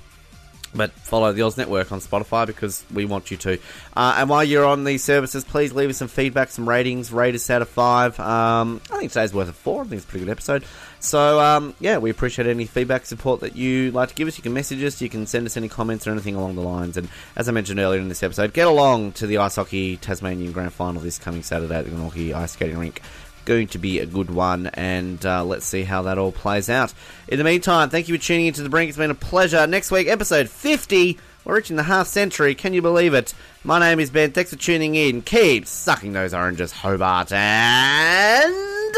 but 0.75 0.91
follow 0.93 1.33
the 1.33 1.43
Oz 1.43 1.57
Network 1.57 1.93
on 1.93 2.01
Spotify 2.01 2.47
because 2.47 2.85
we 2.93 3.05
want 3.05 3.31
you 3.31 3.37
to. 3.39 3.59
Uh, 3.97 4.17
and 4.19 4.29
while 4.29 4.45
you're 4.45 4.67
on 4.67 4.85
these 4.85 5.03
services, 5.03 5.45
please 5.45 5.73
leave 5.73 5.89
us 5.89 5.97
some 5.97 6.09
feedback, 6.09 6.51
some 6.51 6.69
ratings. 6.69 7.11
Rate 7.13 7.35
us 7.35 7.49
out 7.51 7.63
of 7.63 7.69
five. 7.69 8.19
Um, 8.21 8.81
I 8.91 8.99
think 8.99 9.13
today's 9.13 9.33
worth 9.33 9.49
a 9.49 9.53
four. 9.53 9.83
I 9.83 9.85
think 9.85 9.95
it's 9.95 10.05
a 10.05 10.09
pretty 10.09 10.27
good 10.27 10.33
episode. 10.33 10.65
So, 11.01 11.41
um, 11.41 11.75
yeah, 11.81 11.99
we 11.99 12.11
appreciate 12.11 12.49
any 12.49 12.67
feedback, 12.67 13.07
support 13.07 13.41
that 13.41 13.57
you 13.57 13.91
like 13.93 14.09
to 14.11 14.15
give 14.15 14.29
us. 14.29 14.37
You 14.37 14.43
can 14.43 14.53
message 14.53 14.83
us, 14.83 15.01
you 15.01 15.09
can 15.09 15.27
send 15.27 15.47
us 15.47 15.57
any 15.57 15.69
comments 15.69 16.07
or 16.07 16.11
anything 16.11 16.35
along 16.35 16.57
the 16.57 16.63
lines. 16.63 16.97
And 16.97 17.09
as 17.37 17.49
I 17.49 17.53
mentioned 17.53 17.79
earlier 17.79 18.01
in 18.01 18.09
this 18.09 18.23
episode, 18.23 18.53
get 18.53 18.67
along 18.67 19.13
to 19.13 19.27
the 19.27 19.39
Ice 19.39 19.57
Hockey 19.57 19.97
Tasmanian 19.97 20.53
Grand 20.53 20.73
Final 20.73 21.01
this 21.01 21.19
coming 21.19 21.43
Saturday 21.43 21.75
at 21.75 21.85
the 21.85 21.91
Glenorchy 21.91 22.33
Ice 22.33 22.53
Skating 22.53 22.79
Rink 22.79 23.01
going 23.49 23.67
to 23.67 23.79
be 23.79 23.99
a 23.99 24.07
good 24.07 24.31
one, 24.31 24.67
and 24.75 25.25
uh, 25.25 25.43
let's 25.43 25.65
see 25.65 25.83
how 25.83 26.03
that 26.03 26.19
all 26.19 26.31
plays 26.31 26.69
out. 26.69 26.93
In 27.29 27.39
the 27.39 27.45
meantime, 27.45 27.89
thank 27.89 28.07
you 28.07 28.17
for 28.17 28.23
tuning 28.23 28.47
into 28.47 28.63
The 28.63 28.69
Brink. 28.69 28.91
It's 28.91 28.99
been 28.99 29.11
a 29.11 29.15
pleasure. 29.15 29.67
Next 29.67 29.91
week, 29.91 30.07
episode 30.07 30.51
50. 30.51 31.19
We're 31.45 31.57
reaching 31.57 31.77
the 31.77 31.83
half 31.83 32.07
century. 32.07 32.55
Can 32.55 32.75
you 32.75 32.83
believe 32.83 33.15
it? 33.15 33.33
My 33.65 33.79
name 33.81 34.01
is 34.01 34.11
Ben. 34.11 34.33
Thanks 34.33 34.51
for 34.51 34.57
tuning 34.57 34.95
in. 34.95 35.23
Keep 35.23 35.67
sucking 35.67 36.13
those 36.13 36.35
oranges, 36.35 36.73
Hobart, 36.73 37.33
and 37.33 38.97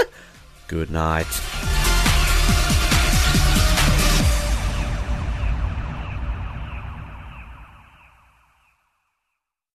good 0.66 0.90
night. 0.90 1.89